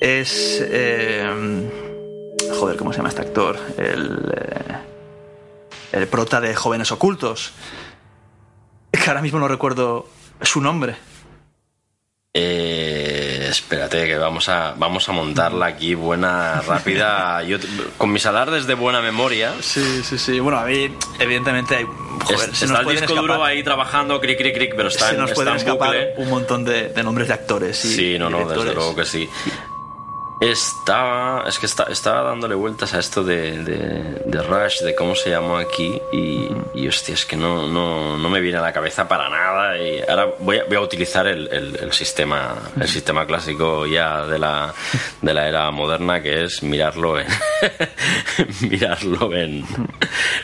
Es. 0.00 0.58
eh, 0.68 1.70
joder, 2.58 2.76
¿cómo 2.76 2.92
se 2.92 2.96
llama 2.96 3.10
este 3.10 3.20
actor? 3.22 3.56
El. 3.78 4.32
eh, 4.36 4.76
el 5.92 6.08
prota 6.08 6.40
de 6.40 6.56
Jóvenes 6.56 6.90
Ocultos. 6.90 7.52
Que 8.90 9.08
ahora 9.08 9.22
mismo 9.22 9.38
no 9.38 9.46
recuerdo 9.46 10.08
su 10.40 10.60
nombre. 10.60 10.96
Eh, 12.34 13.46
espérate, 13.50 14.06
que 14.06 14.16
vamos 14.16 14.48
a, 14.48 14.72
vamos 14.78 15.06
a 15.08 15.12
montarla 15.12 15.66
aquí 15.66 15.94
buena, 15.94 16.62
rápida. 16.62 17.42
Yo, 17.42 17.58
con 17.98 18.10
mis 18.10 18.24
alardes 18.24 18.66
de 18.66 18.72
buena 18.74 19.02
memoria. 19.02 19.52
Sí, 19.60 20.02
sí, 20.02 20.16
sí. 20.18 20.40
Bueno, 20.40 20.58
a 20.58 20.64
mí, 20.64 20.90
evidentemente, 21.18 21.76
hay. 21.76 21.84
Joder, 21.84 22.50
es- 22.50 22.58
se 22.58 22.64
está 22.64 22.78
nos 22.82 22.86
el 22.92 22.98
disco 22.98 23.12
escapar, 23.12 23.20
duro 23.36 23.44
ahí 23.44 23.62
trabajando, 23.62 24.18
cric, 24.20 24.38
cric, 24.38 24.54
cric, 24.54 24.72
pero 24.76 24.88
está, 24.88 25.10
se 25.10 25.16
nos 25.18 25.32
pueden 25.32 25.52
en 25.52 25.58
escapar 25.58 25.88
bucle. 25.88 26.14
un 26.16 26.30
montón 26.30 26.64
de, 26.64 26.88
de 26.88 27.02
nombres 27.02 27.28
de 27.28 27.34
actores. 27.34 27.84
Y 27.84 27.94
Sí, 27.94 28.18
no, 28.18 28.30
no, 28.30 28.48
desde 28.48 28.74
luego 28.74 28.96
que 28.96 29.04
sí. 29.04 29.28
Estaba, 30.42 31.44
es 31.46 31.56
que 31.60 31.66
está- 31.66 31.84
estaba 31.84 32.22
dándole 32.22 32.56
vueltas 32.56 32.92
a 32.94 32.98
esto 32.98 33.22
de, 33.22 33.62
de, 33.62 34.22
de 34.26 34.42
Rush, 34.42 34.80
de 34.80 34.92
cómo 34.96 35.14
se 35.14 35.30
llamó 35.30 35.56
aquí, 35.56 36.00
y, 36.12 36.48
y 36.74 36.88
hostia, 36.88 37.14
es 37.14 37.24
que 37.24 37.36
no, 37.36 37.68
no, 37.68 38.18
no 38.18 38.28
me 38.28 38.40
viene 38.40 38.58
a 38.58 38.60
la 38.60 38.72
cabeza 38.72 39.06
para 39.06 39.28
nada. 39.28 39.78
Y 39.78 40.00
ahora 40.08 40.26
voy 40.40 40.58
a, 40.58 40.64
voy 40.64 40.76
a 40.76 40.80
utilizar 40.80 41.28
el, 41.28 41.48
el- 41.52 41.78
el 41.80 41.92
sistema, 41.92 42.56
el 42.80 42.88
sistema 42.88 43.24
clásico 43.24 43.86
ya 43.86 44.26
de 44.26 44.38
la, 44.40 44.74
de 45.20 45.32
la 45.32 45.48
era 45.48 45.70
moderna, 45.70 46.20
que 46.20 46.42
es 46.42 46.60
mirarlo 46.64 47.20
en, 47.20 47.26
mirarlo 48.68 49.32
en, 49.34 49.64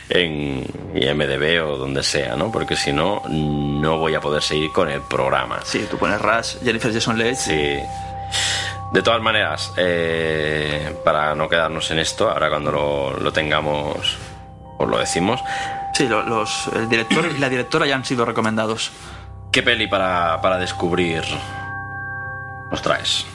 en 0.09 0.65
IMDB 0.95 1.61
o 1.65 1.75
donde 1.77 2.03
sea, 2.03 2.37
¿no? 2.37 2.51
Porque 2.53 2.77
si 2.77 2.93
no, 2.93 3.21
no 3.27 3.97
voy 3.97 4.15
a 4.15 4.21
poder 4.21 4.41
seguir 4.43 4.71
con 4.71 4.89
el 4.89 5.01
programa. 5.01 5.59
Sí, 5.65 5.85
tú 5.91 5.97
pones 5.97 6.21
Rush, 6.21 6.55
Jennifer 6.63 6.93
Jason 6.93 7.17
Leigh. 7.17 7.35
Sí. 7.35 7.79
De 8.91 9.01
todas 9.03 9.21
maneras, 9.21 9.71
eh, 9.77 10.95
para 11.05 11.35
no 11.35 11.47
quedarnos 11.47 11.91
en 11.91 11.99
esto, 11.99 12.29
ahora 12.29 12.49
cuando 12.49 12.71
lo, 12.71 13.19
lo 13.19 13.31
tengamos 13.31 14.17
os 14.77 14.87
lo 14.89 14.97
decimos. 14.97 15.39
Sí, 15.93 16.07
lo- 16.07 16.23
los, 16.23 16.67
el 16.75 16.89
director 16.89 17.25
y 17.35 17.37
la 17.39 17.49
directora 17.49 17.85
ya 17.85 17.95
han 17.95 18.05
sido 18.05 18.25
recomendados. 18.25 18.91
¿Qué 19.51 19.61
peli 19.61 19.87
para, 19.87 20.41
para 20.41 20.57
descubrir 20.57 21.23
nos 22.71 22.81
traes? 22.81 23.25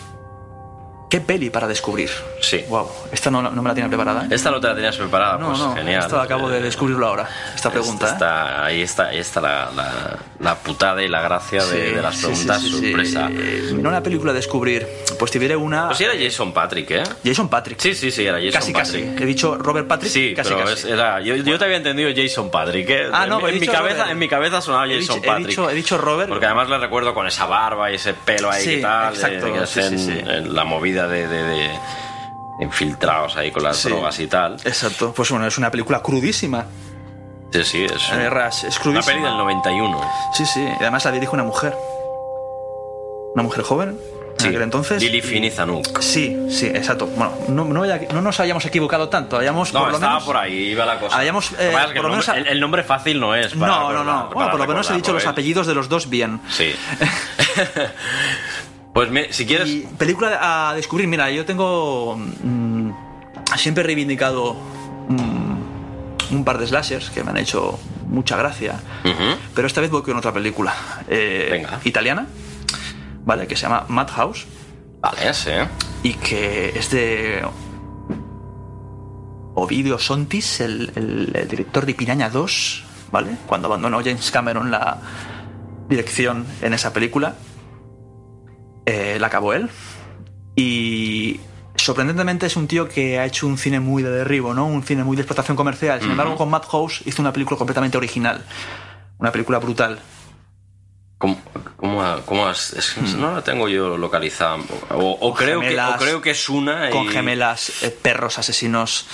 ¿Qué 1.14 1.20
peli 1.20 1.48
para 1.48 1.68
descubrir? 1.68 2.10
Sí. 2.40 2.64
Wow, 2.68 2.90
esta 3.12 3.30
no, 3.30 3.40
no 3.40 3.62
me 3.62 3.68
la 3.68 3.74
tiene 3.74 3.88
preparada. 3.88 4.24
¿eh? 4.24 4.28
Esta 4.32 4.50
no 4.50 4.60
te 4.60 4.66
la 4.66 4.74
tenías 4.74 4.96
preparada, 4.96 5.38
No, 5.38 5.46
pues 5.50 5.60
no, 5.60 5.74
genial. 5.76 6.02
esto 6.02 6.20
acabo 6.20 6.48
de 6.50 6.58
Eh, 6.58 6.62
descubrirlo 6.62 7.06
ahora, 7.06 7.28
esta 7.54 7.70
pregunta. 7.70 8.06
¿eh? 8.08 8.10
está- 8.10 8.64
ahí 8.64 8.82
está, 8.82 9.04
ahí 9.06 9.18
está 9.18 9.40
la, 9.40 9.70
la- 9.76 10.18
la 10.40 10.54
putada 10.56 11.04
y 11.04 11.08
la 11.08 11.22
gracia 11.22 11.64
de, 11.64 11.70
Sí, 11.90 11.94
de 11.94 12.02
las 12.02 12.16
sí, 12.16 12.26
preguntas 12.26 12.60
sí, 12.62 12.68
sí, 12.68 12.80
sorpresa. 12.90 13.28
Eh, 13.30 13.70
No 13.80 13.90
una 13.90 14.02
película 14.02 14.32
a 14.32 14.34
descubrir, 14.34 14.88
pues 15.16 15.30
te 15.30 15.38
diré 15.38 15.54
una. 15.54 15.86
Pues 15.86 16.00
era 16.00 16.14
Jason 16.20 16.52
Patrick, 16.52 16.90
¿eh? 16.90 17.02
Jason 17.24 17.48
Patrick. 17.48 17.78
Sí, 17.78 17.94
sí, 17.94 18.10
sí, 18.10 18.26
era 18.26 18.38
Jason 18.38 18.50
casi, 18.52 18.72
Patrick. 18.72 19.12
casi. 19.12 19.22
He 19.22 19.26
dicho 19.26 19.56
Robert 19.56 19.86
Patrick. 19.86 20.10
Sí, 20.12 20.34
casi, 20.34 20.50
pero 20.52 20.64
casi. 20.64 20.72
es- 20.72 20.84
era, 20.86 21.20
yo, 21.20 21.36
yo 21.36 21.56
te 21.60 21.64
había 21.64 21.76
entendido 21.76 22.10
Jason 22.14 22.50
Patrick. 22.50 22.90
¿eh? 22.90 23.06
Ah, 23.12 23.24
no, 23.28 23.38
en, 23.38 23.46
he 23.46 23.48
en 23.50 23.54
mi 23.54 23.60
dicho 23.60 23.72
cabeza, 23.72 23.94
Robert. 23.98 24.10
en 24.10 24.18
mi 24.18 24.28
cabeza 24.28 24.60
sonaba 24.60 24.86
He 24.86 24.98
Jason 24.98 25.00
dicho- 25.00 25.14
he 25.24 25.26
Patrick. 25.28 25.46
dicho- 25.48 25.70
he 25.70 25.74
dicho 25.74 25.96
Robert. 25.96 26.28
Porque 26.28 26.46
además 26.46 26.68
le 26.68 26.78
recuerdo 26.78 27.14
con 27.14 27.28
esa 27.28 27.46
barba 27.46 27.92
y 27.92 27.94
ese 27.94 28.14
pelo 28.14 28.50
ahí 28.50 28.68
y 28.68 28.82
tal. 28.82 29.12
de- 29.12 29.14
exacto, 29.20 29.46
de 29.46 29.66
sí. 29.68 30.20
en 30.26 30.52
la 30.52 30.64
movida 30.64 31.03
de, 31.08 31.26
de- 31.28 31.42
de 31.44 31.70
infiltrados 32.60 33.36
ahí 33.36 33.50
con 33.50 33.62
las 33.64 33.76
Sí. 33.78 33.88
drogas 33.88 34.18
y 34.20 34.26
tal. 34.26 34.54
Exacto. 34.64 35.12
Pues 35.14 35.30
bueno, 35.30 35.46
es 35.46 35.58
una 35.58 35.70
película 35.70 36.00
crudísima. 36.02 36.66
Sí, 37.52 37.64
sí, 37.64 37.84
es 37.84 38.10
Eh, 38.12 38.30
Rush, 38.30 38.64
es 38.64 38.74
una 38.76 38.82
crudísima. 38.82 39.04
peli 39.14 39.22
del 39.22 39.36
91. 39.36 40.00
Sí, 40.32 40.44
sí. 40.46 40.60
Y 40.62 40.82
además 40.82 41.04
la 41.04 41.10
dirige 41.12 41.32
una 41.32 41.44
mujer. 41.44 41.74
Una 43.34 43.42
mujer 43.42 43.62
joven. 43.64 43.98
Sí, 44.38 44.46
En 44.46 44.50
aquel 44.50 44.62
entonces. 44.62 45.00
Lily 45.00 45.50
Zanuck. 45.50 46.00
Sí, 46.00 46.36
sí, 46.50 46.66
exacto. 46.66 47.06
Bueno, 47.06 47.32
no, 47.48 47.64
no, 47.64 47.84
no 47.86 48.20
nos 48.22 48.40
hayamos 48.40 48.64
equivocado 48.64 49.08
tanto. 49.08 49.38
Hayamos 49.38 49.72
No, 49.72 49.80
por 49.80 49.88
lo 49.90 49.94
estaba 49.94 50.14
menos. 50.14 50.24
por 50.24 50.36
ahí, 50.36 50.54
iba 50.70 50.84
la 50.84 50.98
cosa. 50.98 51.16
Habíamos, 51.16 51.52
Lo 51.52 51.58
que 51.58 51.68
eh, 51.68 51.70
por 51.72 51.94
lo 51.94 52.00
el, 52.00 52.10
menos 52.10 52.26
nombre, 52.26 52.42
el- 52.42 52.48
el 52.48 52.60
nombre 52.60 52.82
fácil 52.82 53.20
no 53.20 53.34
es. 53.36 53.54
Para 53.54 53.72
no, 53.72 53.92
no, 53.92 54.02
no. 54.04 54.12
para 54.24 54.34
Bueno, 54.34 54.50
por 54.50 54.60
lo 54.60 54.66
menos 54.66 54.90
he 54.90 54.94
dicho 54.94 55.12
los 55.12 55.24
¿eh? 55.24 55.28
apellidos 55.28 55.68
de 55.68 55.74
los 55.74 55.88
dos 55.88 56.10
bien. 56.10 56.40
Sí. 56.50 56.74
pues 58.94 59.10
me- 59.10 59.30
si 59.32 59.44
quieres. 59.44 59.68
Y 59.68 59.80
película 59.98 60.38
a 60.70 60.74
descubrir, 60.74 61.06
mira, 61.08 61.30
yo 61.30 61.44
tengo. 61.44 62.16
mm, 62.16 62.90
siempre 63.58 63.82
he 63.82 63.86
reivindicado 63.86 64.54
mm, 65.08 66.34
un 66.34 66.44
par 66.44 66.56
de 66.58 66.66
slashers 66.66 67.10
que 67.10 67.22
me 67.22 67.30
han 67.30 67.36
hecho 67.36 67.78
mucha 68.08 68.36
gracia. 68.36 68.80
Pero 69.54 69.66
esta 69.66 69.80
vez 69.80 69.90
voy 69.90 70.02
con 70.02 70.16
otra 70.16 70.32
película. 70.32 70.72
eh, 71.08 71.48
Venga. 71.50 71.80
Italiana, 71.84 72.26
¿vale? 73.24 73.46
Que 73.46 73.56
se 73.56 73.62
llama 73.62 73.84
Madhouse. 73.88 74.46
Vale, 75.00 75.34
sí. 75.34 75.50
Y 76.02 76.14
que 76.14 76.70
es 76.78 76.90
de. 76.90 77.42
Ovidio 79.56 79.98
Sontis, 79.98 80.60
el, 80.60 80.90
el- 80.96 81.32
el 81.34 81.48
director 81.48 81.86
de 81.86 81.94
Piraña 81.94 82.28
2, 82.28 82.84
¿vale? 83.12 83.36
Cuando 83.46 83.68
abandonó 83.68 83.98
James 83.98 84.30
Cameron 84.30 84.70
la 84.70 84.98
dirección 85.88 86.44
en 86.62 86.74
esa 86.74 86.92
película, 86.92 87.34
eh, 88.86 89.16
la 89.20 89.26
acabó 89.28 89.52
él. 89.54 89.68
Y 90.56 91.40
sorprendentemente 91.76 92.46
es 92.46 92.56
un 92.56 92.66
tío 92.68 92.88
que 92.88 93.18
ha 93.18 93.24
hecho 93.26 93.46
un 93.46 93.58
cine 93.58 93.80
muy 93.80 94.02
de 94.02 94.10
derribo, 94.10 94.54
¿no? 94.54 94.66
Un 94.66 94.82
cine 94.82 95.02
muy 95.04 95.16
de 95.16 95.22
explotación 95.22 95.56
comercial. 95.56 96.00
Sin 96.00 96.10
embargo, 96.12 96.36
con 96.36 96.48
Madhouse 96.50 97.02
hizo 97.06 97.20
una 97.22 97.32
película 97.32 97.58
completamente 97.58 97.96
original. 97.96 98.44
Una 99.18 99.32
película 99.32 99.58
brutal. 99.58 99.98
¿Cómo, 101.18 101.40
cómo, 101.76 102.02
cómo 102.26 102.46
has- 102.46 102.72
es 102.74 102.90
que 102.92 103.00
no 103.16 103.32
la 103.34 103.42
tengo 103.42 103.68
yo 103.68 103.96
localizada? 103.96 104.58
O, 104.90 105.10
o 105.20 105.34
creo, 105.34 105.60
que, 105.60 105.66
o 105.66 105.70
gemelas, 105.70 106.00
creo 106.02 106.20
que 106.20 106.30
es 106.30 106.48
una. 106.48 106.88
y- 106.90 106.92
con 106.92 107.08
gemelas, 107.08 107.82
eh, 107.82 107.90
perros 107.90 108.38
asesinos. 108.38 109.06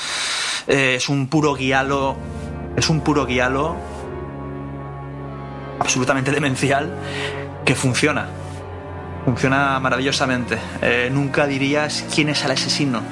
Eh, 0.66 0.94
es 0.96 1.08
un 1.08 1.28
puro 1.28 1.54
guialo. 1.54 2.16
Es 2.76 2.88
un 2.90 3.00
puro 3.02 3.26
guialo 3.26 3.76
absolutamente 5.78 6.30
demencial 6.30 6.92
que 7.64 7.74
funciona. 7.74 8.28
Funciona 9.24 9.78
maravillosamente. 9.80 10.58
Eh, 10.82 11.08
nunca 11.12 11.46
dirías 11.46 12.04
quién 12.14 12.28
es 12.30 12.44
el 12.44 12.50
asesino. 12.52 13.02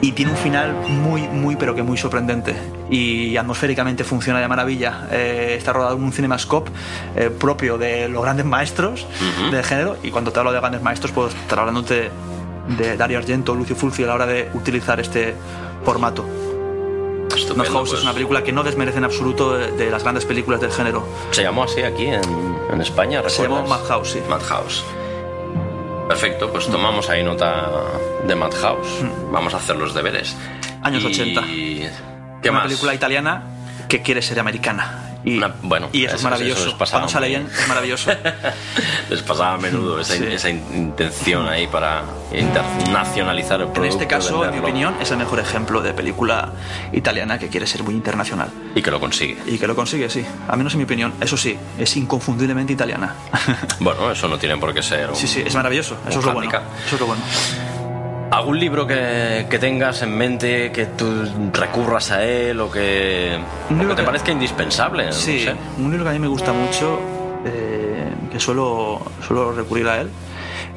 Y 0.00 0.12
tiene 0.12 0.32
un 0.32 0.36
final 0.36 0.74
muy, 0.88 1.22
muy, 1.28 1.56
pero 1.56 1.74
que 1.74 1.82
muy 1.82 1.96
sorprendente. 1.96 2.54
Y 2.90 3.36
atmosféricamente 3.36 4.04
funciona 4.04 4.40
de 4.40 4.48
maravilla. 4.48 5.08
Eh, 5.10 5.54
está 5.56 5.72
rodado 5.72 5.96
en 5.96 6.02
un 6.02 6.12
cinemascope 6.12 6.70
eh, 7.16 7.30
propio 7.30 7.78
de 7.78 8.08
los 8.08 8.22
grandes 8.22 8.44
maestros 8.44 9.06
Ujú. 9.40 9.50
del 9.50 9.64
género. 9.64 9.96
Y 10.02 10.10
cuando 10.10 10.30
te 10.32 10.38
hablo 10.40 10.52
de 10.52 10.60
grandes 10.60 10.82
maestros, 10.82 11.12
puedo 11.12 11.28
estar 11.28 11.58
hablándote 11.58 12.10
de 12.76 12.96
Dario 12.96 13.18
Argento, 13.18 13.54
Lucio 13.54 13.76
Fulci 13.76 14.04
a 14.04 14.08
la 14.08 14.14
hora 14.14 14.26
de 14.26 14.50
utilizar 14.54 15.00
este 15.00 15.34
formato. 15.84 16.26
Estupendo, 17.34 17.56
Madhouse 17.70 17.88
pues. 17.90 17.98
es 18.00 18.04
una 18.04 18.12
película 18.12 18.42
que 18.44 18.52
no 18.52 18.62
desmerece 18.62 18.98
en 18.98 19.04
absoluto 19.04 19.52
de, 19.58 19.90
las 19.90 20.02
grandes 20.02 20.24
películas 20.24 20.60
del 20.60 20.70
género. 20.72 21.06
Se 21.30 21.42
llamó 21.42 21.64
así 21.64 21.82
aquí 21.82 22.06
en, 22.06 22.22
en 22.72 22.80
España, 22.80 23.22
Se 23.28 23.42
llamó 23.42 23.56
¿recuerdas? 23.58 23.82
Madhouse, 23.88 24.10
sí. 24.12 24.20
Madhouse. 24.28 24.84
Perfecto, 26.08 26.50
pues 26.52 26.66
tomamos 26.66 27.08
ahí 27.08 27.22
nota 27.24 27.70
de 28.26 28.34
Madhouse. 28.34 29.04
Vamos 29.32 29.54
a 29.54 29.56
hacer 29.56 29.76
los 29.76 29.94
deberes. 29.94 30.36
Años 30.82 31.02
Y- 31.02 31.06
80. 31.06 31.42
¿Qué 32.42 32.50
una 32.50 32.58
más? 32.58 32.68
película 32.68 32.94
italiana 32.94 33.42
que 33.88 34.02
quiere 34.02 34.20
ser 34.20 34.38
americana. 34.38 35.13
Y, 35.24 35.38
Una- 35.38 35.54
bueno, 35.62 35.88
y 35.92 36.04
eso, 36.04 36.16
es 36.16 36.22
maravilloso. 36.22 36.60
eso 36.60 36.68
les 36.70 36.78
pasaba 36.78 37.06
Cuando 37.06 37.26
bien, 37.26 37.48
es 37.50 37.68
maravilloso. 37.68 38.10
Les 39.10 39.22
pasaba 39.22 39.54
a 39.54 39.58
menudo 39.58 39.98
esa, 40.00 40.14
Sí. 40.14 40.24
esa 40.30 40.50
intención 40.50 41.48
ahí 41.48 41.66
para 41.66 42.02
internacionalizar 42.32 43.60
el 43.60 43.68
en 43.68 43.72
producto. 43.72 43.94
este 43.96 44.06
caso, 44.06 44.44
en 44.44 44.50
mi 44.52 44.58
opinión, 44.58 44.94
es 45.00 45.10
el 45.10 45.16
mejor 45.18 45.40
ejemplo 45.40 45.80
de 45.82 45.92
película 45.94 46.52
italiana 46.92 47.38
que 47.38 47.48
quiere 47.48 47.66
ser 47.66 47.82
muy 47.82 47.94
internacional. 47.94 48.50
Y 48.74 48.82
que 48.82 48.90
lo 48.90 49.00
consigue. 49.00 49.38
Y 49.46 49.58
que 49.58 49.66
lo 49.66 49.74
consigue, 49.74 50.08
sí. 50.10 50.24
A 50.48 50.56
menos 50.56 50.72
en 50.74 50.78
mi 50.78 50.84
opinión. 50.84 51.14
Eso 51.20 51.36
sí, 51.36 51.56
es 51.78 51.96
inconfundiblemente 51.96 52.72
italiana. 52.72 53.14
Bueno, 53.80 54.10
eso 54.10 54.28
no 54.28 54.38
tiene 54.38 54.56
por 54.58 54.72
qué 54.74 54.82
ser 54.82 55.10
un, 55.10 55.16
sí, 55.16 55.26
sí, 55.26 55.42
es 55.46 55.54
maravilloso. 55.54 55.96
Eso 56.08 56.18
es 56.20 56.24
lo 56.24 56.32
bueno. 56.34 56.50
Eso 56.86 56.94
es 56.96 57.00
lo 57.00 57.06
bueno. 57.06 57.22
¿Algún 58.34 58.58
libro 58.58 58.84
que, 58.84 59.46
que 59.48 59.58
tengas 59.60 60.02
en 60.02 60.18
mente 60.18 60.72
que 60.72 60.86
tú 60.86 61.06
recurras 61.52 62.10
a 62.10 62.24
él 62.24 62.58
o 62.60 62.68
que, 62.68 63.38
o 63.70 63.88
te 63.90 63.94
que- 63.94 64.02
parezca 64.02 64.32
indispensable? 64.32 65.06
no 65.06 65.12
Sí, 65.12 65.44
sé? 65.44 65.54
un 65.78 65.88
libro 65.92 66.02
que 66.04 66.10
a 66.10 66.12
mí 66.14 66.18
me 66.18 66.26
gusta 66.26 66.52
mucho, 66.52 66.98
eh, 67.44 68.08
que 68.32 68.40
suelo, 68.40 69.00
suelo 69.24 69.52
recurrir 69.52 69.86
a 69.86 70.00
él, 70.00 70.10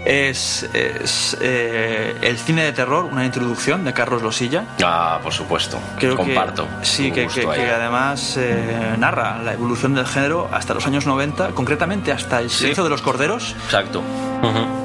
es, 0.06 0.64
es, 0.74 1.38
eh, 1.41 2.16
El 2.22 2.38
cine 2.38 2.64
de 2.64 2.72
terror, 2.72 3.06
una 3.06 3.26
introducción 3.26 3.84
de 3.84 3.93
Carlos 3.93 4.22
Losilla. 4.22 4.64
Ah, 4.84 5.20
por 5.22 5.34
supuesto. 5.34 5.80
Creo 6.00 6.16
Comparto. 6.16 6.68
Que, 6.80 6.86
sí, 6.86 7.12
que, 7.12 7.28
que- 7.28 7.45
además 7.48 8.36
eh, 8.38 8.95
narra 8.98 9.39
la 9.43 9.54
evolución 9.54 9.93
del 9.95 10.06
género 10.06 10.50
hasta 10.52 10.74
los 10.74 10.86
años 10.88 11.06
90, 11.06 11.50
concretamente 11.50 12.12
hasta 12.12 12.39
el 12.39 12.50
silencio 12.50 12.84
de 12.84 12.89
los 12.89 13.02
corderos, 13.02 13.56
Exacto. 13.66 14.02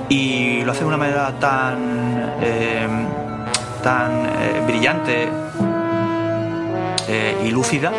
Y 0.08 0.62
lo 0.64 0.72
hace 0.72 0.80
de 0.80 0.86
una 0.86 0.96
manera 0.96 1.38
tan, 1.38 2.36
eh, 2.42 2.88
tan 3.82 4.26
eh, 4.26 4.62
brillante 4.66 5.30
y 7.44 7.50
lúcida 7.50 7.92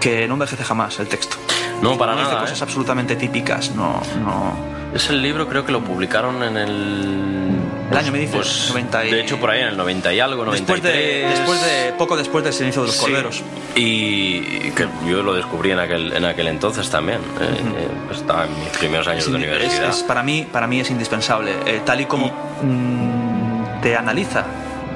que 0.00 0.28
no 0.28 0.34
envejece 0.34 0.62
jamás 0.62 0.98
el 1.00 1.08
texto. 1.08 1.36
No, 1.82 1.98
para 1.98 2.12
no 2.12 2.18
dice 2.20 2.30
nada. 2.30 2.42
cosas 2.42 2.60
¿eh? 2.60 2.64
absolutamente 2.64 3.16
típicas, 3.16 3.72
no, 3.72 4.00
no. 4.24 4.75
Es 4.96 5.10
el 5.10 5.20
libro, 5.22 5.46
creo 5.48 5.64
que 5.66 5.72
lo 5.72 5.82
publicaron 5.84 6.42
en 6.42 6.56
el. 6.56 7.60
El 7.90 7.96
año 7.96 8.10
me 8.12 8.18
dices, 8.18 8.34
Pues, 8.34 8.68
90 8.70 9.04
y- 9.04 9.10
De 9.12 9.20
hecho, 9.20 9.38
por 9.38 9.50
ahí 9.50 9.60
en 9.60 9.68
el 9.68 9.76
90 9.76 10.12
y 10.12 10.20
algo, 10.20 10.44
93. 10.44 10.82
Después 10.82 10.82
de, 10.82 11.28
después 11.28 11.62
de 11.64 11.92
poco 11.92 12.16
después 12.16 12.42
del 12.44 12.52
silencio 12.52 12.82
de 12.82 12.88
los 12.88 12.96
Sí. 12.96 13.02
corderos. 13.02 13.42
Y 13.76 14.40
que 14.72 14.88
yo 15.08 15.22
lo 15.22 15.34
descubrí 15.34 15.70
en 15.70 15.78
aquel, 15.78 16.12
en 16.12 16.24
aquel 16.24 16.48
entonces 16.48 16.88
también. 16.90 17.18
Eh, 17.40 17.44
eh, 17.76 17.88
estaba 18.14 18.46
en 18.46 18.58
mis 18.58 18.68
primeros 18.78 19.06
años 19.06 19.24
Es 19.24 19.30
de 19.30 19.36
universidad. 19.36 19.90
es- 19.90 19.96
es- 19.98 20.02
para, 20.02 20.22
mí, 20.22 20.46
para 20.50 20.66
mí 20.66 20.80
es 20.80 20.90
indispensable. 20.90 21.52
Eh, 21.66 21.82
tal 21.84 22.00
y 22.00 22.06
como 22.06 22.32
mm, 22.62 23.80
te 23.82 23.94
analiza, 23.96 24.44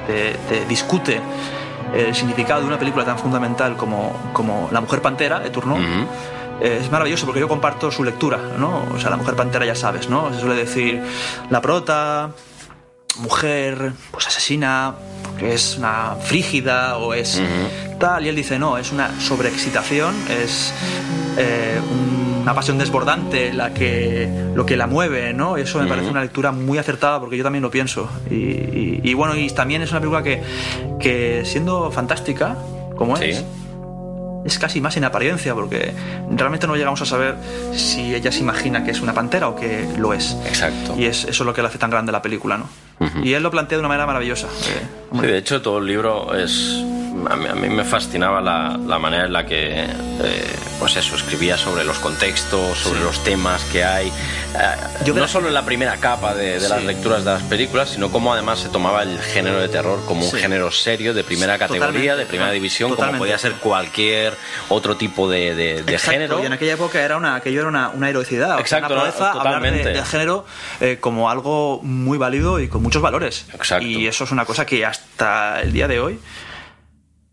te, 0.06 0.32
te 0.48 0.64
discute 0.66 1.20
el 1.94 2.14
significado 2.14 2.60
de 2.62 2.66
una 2.66 2.78
película 2.78 3.04
tan 3.04 3.18
fundamental 3.18 3.76
como, 3.76 4.30
como 4.32 4.68
La 4.72 4.80
Mujer 4.80 5.00
Pantera 5.02 5.38
de 5.40 5.50
Turno. 5.50 5.74
Ujú. 5.74 5.82
Eh, 5.84 6.06
Es 6.60 6.90
maravilloso 6.90 7.24
porque 7.26 7.40
yo 7.40 7.48
comparto 7.48 7.90
su 7.90 8.04
lectura, 8.04 8.38
¿no? 8.58 8.84
O 8.94 8.98
sea, 8.98 9.10
la 9.10 9.16
mujer 9.16 9.34
pantera 9.34 9.64
ya 9.64 9.74
sabes, 9.74 10.08
¿no? 10.08 10.32
Se 10.34 10.40
suele 10.40 10.54
decir 10.56 11.00
la 11.48 11.60
prota, 11.62 12.30
mujer, 13.18 13.92
pues 14.10 14.26
asesina, 14.26 14.94
porque 15.24 15.54
es 15.54 15.76
una 15.78 16.16
frígida 16.22 16.96
o 16.98 17.14
es 17.14 17.40
tal, 17.98 18.24
y 18.24 18.28
él 18.28 18.36
dice, 18.36 18.58
no, 18.58 18.78
es 18.78 18.92
una 18.92 19.10
sobreexcitación, 19.20 20.14
es 20.30 20.72
eh, 21.36 21.80
una 22.42 22.54
pasión 22.54 22.78
desbordante 22.78 23.52
la 23.52 23.74
que, 23.74 24.28
lo 24.54 24.64
que 24.64 24.76
la 24.76 24.86
mueve, 24.86 25.32
¿no? 25.34 25.58
Y 25.58 25.62
eso 25.62 25.78
me 25.78 25.86
parece 25.86 26.08
una 26.08 26.22
lectura 26.22 26.52
muy 26.52 26.78
acertada 26.78 27.20
porque 27.20 27.36
yo 27.36 27.42
también 27.44 27.62
lo 27.62 27.70
pienso. 27.70 28.08
Y, 28.30 28.34
y- 28.34 29.00
y 29.02 29.14
bueno, 29.14 29.36
y 29.36 29.48
también 29.50 29.82
es 29.82 29.90
una 29.90 30.00
película 30.00 30.22
que, 30.22 30.42
que 30.98 31.42
siendo 31.44 31.90
fantástica, 31.90 32.56
como 32.96 33.16
Sí. 33.16 33.24
es, 33.24 33.44
es 34.44 34.58
casi 34.58 34.80
más 34.80 34.96
en 34.96 35.04
apariencia, 35.04 35.54
porque 35.54 35.92
realmente 36.30 36.66
no 36.66 36.74
llegamos 36.76 37.00
a 37.02 37.06
saber 37.06 37.36
si 37.74 38.14
ella 38.14 38.32
se 38.32 38.40
imagina 38.40 38.84
que 38.84 38.90
es 38.90 39.00
una 39.00 39.12
pantera 39.12 39.48
o 39.48 39.56
que 39.56 39.86
lo 39.98 40.12
es. 40.14 40.36
Exacto. 40.46 40.94
Y 40.98 41.04
es, 41.04 41.24
eso 41.24 41.30
es 41.42 41.46
lo 41.46 41.52
que 41.54 41.62
le 41.62 41.68
hace 41.68 41.78
tan 41.78 41.90
grande 41.90 42.10
la 42.12 42.22
película, 42.22 42.58
¿no? 42.58 42.68
Y 43.22 43.32
él 43.32 43.42
lo 43.42 43.50
plantea 43.50 43.76
de 43.78 43.80
una 43.80 43.88
manera 43.88 44.06
maravillosa. 44.06 44.46
eh, 44.46 44.50
Sí, 44.60 44.70
hombre. 45.10 45.32
de 45.32 45.38
hecho, 45.38 45.62
todo 45.62 45.78
el 45.78 45.86
libro 45.86 46.34
es. 46.36 46.84
A 47.28 47.36
mí, 47.36 47.46
a 47.48 47.54
mí 47.54 47.68
me 47.68 47.84
fascinaba 47.84 48.40
la, 48.40 48.78
la 48.86 48.98
manera 48.98 49.26
en 49.26 49.32
la 49.32 49.44
que, 49.44 49.82
eh, 49.82 50.46
pues 50.78 50.96
eso, 50.96 51.16
escribía 51.16 51.56
sobre 51.58 51.84
los 51.84 51.98
contextos, 51.98 52.78
sobre 52.78 53.00
los 53.00 53.22
temas 53.24 53.62
que 53.64 53.84
hay. 53.84 54.08
eh, 54.08 54.12
Yo 55.04 55.12
no 55.14 55.26
solo 55.26 55.48
en 55.48 55.54
la 55.54 55.64
primera 55.64 55.96
capa 55.96 56.34
de, 56.34 56.60
de 56.60 56.68
las 56.68 56.80
Sí. 56.80 56.86
lecturas 56.86 57.24
de 57.24 57.32
las 57.32 57.42
películas, 57.42 57.90
sino 57.90 58.10
cómo 58.12 58.32
además 58.32 58.60
se 58.60 58.68
tomaba 58.68 59.02
el 59.02 59.18
género 59.20 59.58
de 59.60 59.68
terror 59.68 60.00
como 60.06 60.24
un 60.24 60.30
Sí. 60.30 60.38
género 60.38 60.70
serio, 60.70 61.12
de 61.12 61.24
primera 61.24 61.54
Sí, 61.54 61.58
categoría, 61.58 61.88
totalmente, 61.90 62.16
de 62.16 62.26
primera 62.26 62.50
división, 62.52 62.90
como 62.90 62.96
totalmente. 62.96 63.18
podía 63.24 63.38
ser 63.38 63.52
cualquier 63.54 64.34
otro 64.68 64.96
tipo 64.96 65.28
de, 65.28 65.54
de- 65.56 65.82
de 65.82 65.98
género. 65.98 66.40
Y 66.42 66.46
en 66.46 66.52
aquella 66.52 66.74
época 66.74 67.02
era 67.02 67.16
una, 67.16 67.34
aquello 67.34 67.60
era 67.60 67.68
una, 67.68 67.88
una 67.90 68.08
heroicidad, 68.08 68.50
o 68.50 68.54
sea, 68.54 68.60
Exacto, 68.60 68.92
una 68.94 69.02
proeza 69.02 69.30
hablar 69.32 69.62
de- 69.62 70.04
género 70.04 70.46
eh, 70.80 70.98
como 71.00 71.28
algo 71.28 71.80
muy 71.82 72.18
válido 72.18 72.60
y 72.60 72.68
con 72.68 72.82
muchos 72.82 73.02
valores. 73.02 73.46
Exacto. 73.52 73.84
Y 73.84 74.06
eso 74.06 74.24
es 74.24 74.30
una 74.30 74.44
cosa 74.44 74.64
que 74.64 74.86
hasta 74.86 75.60
el 75.60 75.72
día 75.72 75.88
de 75.88 75.98
hoy, 76.00 76.18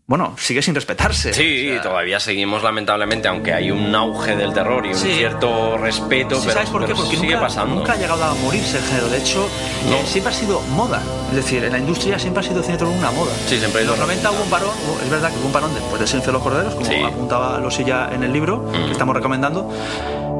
bueno, 0.08 0.34
sigue 0.38 0.62
sin 0.62 0.74
respetarse. 0.74 1.34
Sí, 1.34 1.68
O 1.68 1.72
sea, 1.74 1.82
todavía 1.82 2.18
seguimos 2.18 2.62
lamentablemente, 2.62 3.28
aunque 3.28 3.52
hay 3.52 3.70
un 3.70 3.94
auge 3.94 4.34
del 4.36 4.54
terror 4.54 4.84
y 4.86 4.88
un 4.88 4.94
Sí. 4.94 5.12
cierto 5.14 5.76
respeto, 5.76 6.36
Sí, 6.36 6.40
pero, 6.46 6.54
¿Sabes 6.54 6.70
por 6.70 6.86
qué? 6.86 6.94
Porque 6.94 7.16
sigue 7.16 7.34
nunca, 7.34 7.40
pasando. 7.46 7.74
nunca 7.74 7.92
ha 7.92 7.96
llegado 7.96 8.24
a 8.24 8.32
morirse 8.36 8.78
el 8.78 8.84
género. 8.84 9.08
De 9.10 9.18
hecho, 9.18 9.46
No. 9.90 9.96
eh, 9.96 10.02
siempre 10.06 10.32
ha 10.32 10.36
sido 10.36 10.60
moda. 10.74 11.02
Es 11.28 11.36
decir, 11.36 11.62
en 11.62 11.72
la 11.72 11.78
industria 11.78 12.18
siempre 12.18 12.40
ha 12.40 12.42
sido 12.42 12.60
el 12.60 12.64
cine 12.64 12.78
de 12.78 12.84
una 12.84 13.10
moda. 13.10 13.32
Sí, 13.46 13.58
siempre 13.58 13.82
En 13.82 13.86
los 13.86 13.98
90 13.98 14.30
hubo 14.30 14.42
un 14.44 14.50
parón, 14.50 14.70
es 15.04 15.10
verdad 15.10 15.30
que 15.30 15.36
hubo 15.40 15.46
un 15.46 15.52
parón 15.52 15.74
después 15.74 15.98
del 15.98 16.08
Silencio 16.08 16.32
de 16.32 16.38
los 16.38 16.42
Corderos, 16.42 16.74
como 16.74 16.86
Sí. 16.86 16.94
apuntaba 17.04 17.58
Losilla 17.60 18.08
en 18.10 18.22
el 18.22 18.32
libro, 18.32 18.56
Mm. 18.72 18.86
que 18.86 18.92
estamos 18.92 19.14
recomendando. 19.14 19.70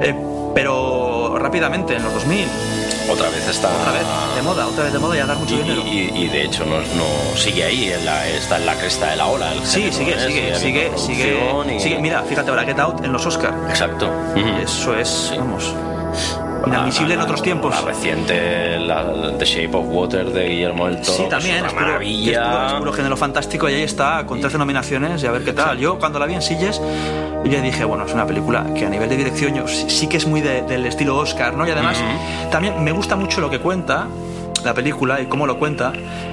Eh, 0.01 0.15
pero 0.55 1.37
rápidamente, 1.39 1.95
en 1.95 2.03
los 2.05 2.15
2000, 2.15 2.49
Otra 3.11 3.29
vez 3.31 3.47
está. 3.49 3.69
otra 3.69 3.93
vez 3.93 4.03
de 4.37 4.43
moda, 4.43 4.67
otra 4.67 4.85
vez 4.85 4.93
de 4.93 4.99
moda 4.99 5.17
y 5.17 5.21
a 5.21 5.27
dar 5.27 5.37
mucho 5.39 5.55
Y, 5.55 5.59
dinero. 5.63 5.83
y- 5.87 6.13
y 6.15 6.29
de 6.29 6.45
hecho 6.45 6.65
no, 6.65 6.79
no 6.79 7.37
sigue 7.37 7.65
ahí, 7.65 7.91
en 7.93 8.05
la- 8.05 8.29
está 8.29 8.57
en 8.59 8.67
la 8.67 8.75
cresta 8.75 9.11
de 9.11 9.17
la 9.17 9.27
ola. 9.27 9.53
el 9.53 9.65
Sí, 9.67 9.91
sigue, 9.93 10.13
¿eh? 10.13 10.21
sigue, 10.27 10.55
sigue, 10.59 10.93
sigue, 10.99 11.39
y- 11.77 11.81
sigue. 11.81 11.99
Mira, 12.01 12.23
fíjate 12.23 12.51
ahora, 12.51 12.65
Get 12.65 12.79
Out 12.79 13.05
en 13.05 13.13
los 13.13 13.25
Oscar. 13.27 13.55
Exacto. 13.69 14.11
Eso 14.63 14.95
es, 14.97 15.09
Sí. 15.09 15.35
vamos, 15.39 15.73
inadmisible 16.69 17.15
en 17.15 17.21
otros 17.21 17.43
tiempos. 17.43 17.75
La 17.75 17.81
reciente, 17.83 18.79
la, 18.79 19.05
The 19.39 19.45
Shape 19.45 19.77
of 19.77 19.87
Water 19.89 20.27
de 20.33 20.49
Guillermo 20.49 20.87
del 20.87 21.01
Toro. 21.01 21.13
Sí, 21.17 21.25
también, 21.29 21.57
Es 21.57 21.63
es 21.63 21.63
una 21.63 21.71
puro, 21.73 21.81
es 21.83 21.87
maravilla. 21.87 22.51
puro, 22.51 22.67
es 22.67 22.73
puro 22.75 22.93
género 22.93 23.17
fantástico 23.17 23.69
y 23.69 23.75
ahí 23.75 23.83
está, 23.83 24.25
con 24.27 24.41
13 24.41 24.59
nominaciones 24.59 25.23
y 25.23 25.27
a 25.27 25.31
ver 25.33 25.45
qué 25.45 25.53
tal. 25.53 25.79
Yo 25.79 25.99
cuando 25.99 26.19
la 26.19 26.27
vi 26.27 26.35
en 26.35 26.43
Silles, 26.43 26.81
yo 27.45 27.51
ya 27.51 27.61
dije, 27.61 27.85
bueno, 27.85 28.05
es 28.07 28.13
una 28.15 28.27
película 28.27 28.65
que 28.75 28.87
a 28.87 28.89
nivel 28.89 29.09
de 29.09 29.17
dirección 29.17 29.55
yo 29.55 29.67
sí, 29.69 29.87
sí 29.89 30.07
que 30.07 30.17
es 30.17 30.27
muy 30.27 30.41
de- 30.41 30.63
del 30.63 30.87
estilo 30.87 31.17
Oscar, 31.17 31.55
¿no? 31.55 31.67
Y 31.67 31.71
además 31.71 31.97
también 32.51 32.83
me 32.83 32.93
gusta 32.93 33.17
mucho 33.17 33.41
lo 33.41 33.51
que 33.51 33.59
cuenta 33.61 34.07
la 34.65 34.75
película 34.75 35.21
y 35.21 35.27
cómo 35.27 35.47
lo 35.47 35.57
cuenta, 35.59 35.93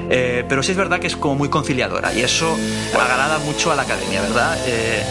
eh, 0.09 0.43
pero 0.49 0.63
sí 0.63 0.71
es 0.71 0.77
verdad 0.77 0.99
que 0.99 1.05
es 1.07 1.15
como 1.15 1.35
muy 1.35 1.47
conciliadora 1.49 2.11
y 2.11 2.21
eso 2.21 2.57
agrada 2.99 3.37
mucho 3.39 3.71
a 3.71 3.75
la 3.75 3.83
academia, 3.83 4.21
¿verdad? 4.21 4.57
Eh, 4.65 5.03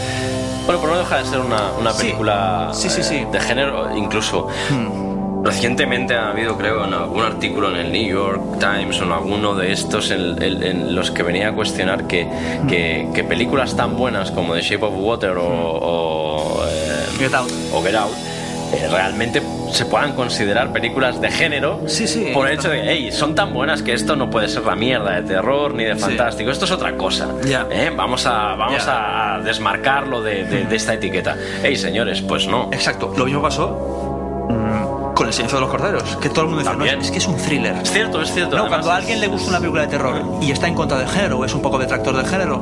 Bueno, 0.65 0.81
pero 0.81 0.93
no 0.93 0.99
deja 0.99 1.17
de 1.19 1.25
ser 1.25 1.39
una, 1.39 1.71
una 1.79 1.93
película 1.93 2.71
Sí, 2.73 2.89
sí, 2.89 3.01
eh, 3.01 3.03
sí. 3.03 3.25
de 3.31 3.39
género, 3.39 3.95
incluso. 3.95 4.47
hmm, 4.69 5.04
Recientemente 5.45 6.15
ha 6.15 6.29
habido, 6.29 6.57
creo, 6.57 6.83
en 6.85 6.93
algún 6.95 7.21
artículo 7.21 7.69
en 7.69 7.75
el 7.77 7.91
New 7.91 8.03
York 8.15 8.41
Times 8.59 8.99
o 8.99 9.03
en 9.03 9.11
alguno 9.11 9.53
de 9.53 9.71
estos 9.71 10.09
en, 10.09 10.41
en- 10.41 10.63
en 10.63 10.95
los 10.95 11.11
que 11.11 11.21
venía 11.21 11.49
a 11.49 11.53
cuestionar 11.53 12.07
que, 12.07 12.27
que- 12.67 13.07
que 13.13 13.23
películas 13.23 13.75
tan 13.75 13.95
buenas 13.95 14.31
como 14.31 14.55
The 14.55 14.61
Shape 14.63 14.83
of 14.85 14.93
Water 14.97 15.37
o, 15.37 15.45
o, 15.47 16.65
eh, 16.67 17.05
Get 17.19 17.33
Out. 17.35 17.51
o 17.73 17.81
Get 17.83 17.93
Out 17.95 18.11
eh, 18.73 18.87
realmente 18.89 19.43
se 19.71 19.85
puedan 19.85 20.13
considerar 20.13 20.71
películas 20.73 21.21
de 21.21 21.29
género 21.29 21.81
Sí, 21.85 22.07
sí. 22.07 22.31
por 22.33 22.47
el 22.47 22.55
hecho 22.57 22.69
de, 22.69 22.81
hey, 22.83 23.11
son 23.11 23.35
tan 23.35 23.53
buenas 23.53 23.83
que 23.83 23.93
esto 23.93 24.15
no 24.15 24.29
puede 24.31 24.47
ser 24.47 24.63
la 24.65 24.75
mierda 24.75 25.21
de 25.21 25.21
terror 25.21 25.75
ni 25.75 25.83
de 25.83 25.93
Sí. 25.93 26.01
fantástico, 26.01 26.49
esto 26.49 26.65
es 26.65 26.71
otra 26.71 26.97
cosa. 26.97 27.27
Ya. 27.45 27.67
¿eh? 27.69 27.91
Vamos, 27.95 28.25
a, 28.25 28.55
vamos 28.55 28.83
Ya. 28.83 29.35
a 29.35 29.41
desmarcarlo 29.41 30.23
de, 30.23 30.45
de- 30.45 30.65
de 30.65 30.75
esta 30.75 30.95
etiqueta. 30.95 31.35
Hey, 31.61 31.75
señores, 31.75 32.21
pues 32.21 32.47
no. 32.47 32.69
Exacto, 32.71 33.13
lo 33.15 33.25
mismo 33.25 33.41
pasó 33.43 34.04
con 35.15 35.25
El 35.27 35.33
silencio 35.33 35.57
de 35.57 35.61
los 35.61 35.71
corderos, 35.71 36.03
que 36.17 36.29
todo 36.29 36.41
el 36.41 36.47
mundo 36.51 36.61
dice, 36.63 36.75
no, 36.75 36.85
es 36.85 37.09
que 37.09 37.17
es 37.17 37.27
un 37.27 37.37
thriller. 37.37 37.75
Es 37.77 37.91
cierto, 37.91 38.21
es 38.21 38.31
cierto. 38.31 38.51
No, 38.55 38.63
además 38.63 38.69
cuando 38.79 38.91
a 38.91 38.95
alguien 38.97 39.19
le 39.21 39.27
gusta 39.27 39.49
una 39.49 39.59
película 39.59 39.81
de 39.83 39.87
terror 39.87 40.21
y 40.41 40.51
está 40.51 40.67
en 40.67 40.75
contra 40.75 40.97
del 40.99 41.07
género 41.07 41.39
o 41.39 41.45
es 41.45 41.53
un 41.55 41.61
poco 41.61 41.77
detractor 41.79 42.15
del 42.15 42.27
género, 42.27 42.61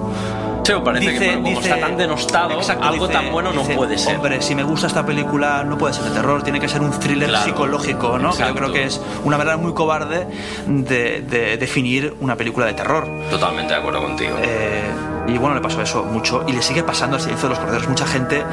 Sí, 0.66 0.72
parece 0.82 1.06
que 1.08 1.12
dice, 1.12 1.26
bueno, 1.26 1.42
como 1.44 1.60
dice- 1.60 1.74
está 1.74 1.86
tan 1.88 1.98
denostado, 1.98 2.52
Exacto, 2.54 2.86
algo 2.88 3.08
dice- 3.08 3.20
tan 3.20 3.32
bueno 3.34 3.52
no 3.52 3.64
puede 3.64 3.98
ser. 3.98 4.16
Hombre, 4.16 4.42
si 4.42 4.56
me 4.56 4.64
gusta 4.64 4.88
esta 4.88 5.06
película, 5.06 5.64
no 5.66 5.78
puede 5.78 5.94
ser 5.94 6.06
de 6.06 6.12
terror, 6.12 6.42
tiene 6.42 6.62
que 6.62 6.70
ser 6.70 6.80
un 6.82 6.92
thriller 6.92 7.28
Claro, 7.28 7.44
psicológico, 7.46 8.18
¿no? 8.18 8.32
Que 8.34 8.44
yo 8.48 8.56
creo 8.56 8.72
que 8.72 8.84
es 8.86 9.02
una 9.26 9.38
manera 9.38 9.58
muy 9.58 9.74
cobarde 9.74 10.26
de, 10.66 11.22
de 11.22 11.58
definir 11.58 12.16
una 12.22 12.38
película 12.38 12.66
de 12.68 12.74
terror. 12.76 13.06
Totalmente 13.30 13.74
de 13.74 13.80
acuerdo 13.80 14.02
contigo. 14.04 14.38
Eh, 14.42 14.84
y 15.28 15.38
bueno, 15.38 15.56
le 15.56 15.62
pasó 15.62 15.82
eso 15.82 16.04
mucho 16.04 16.44
y 16.48 16.52
le 16.54 16.62
sigue 16.62 16.84
pasando 16.84 17.16
al 17.16 17.22
silencio 17.22 17.48
de 17.50 17.56
los 17.56 17.64
corderos. 17.64 17.88
Mucha 17.88 18.06
gente 18.06 18.44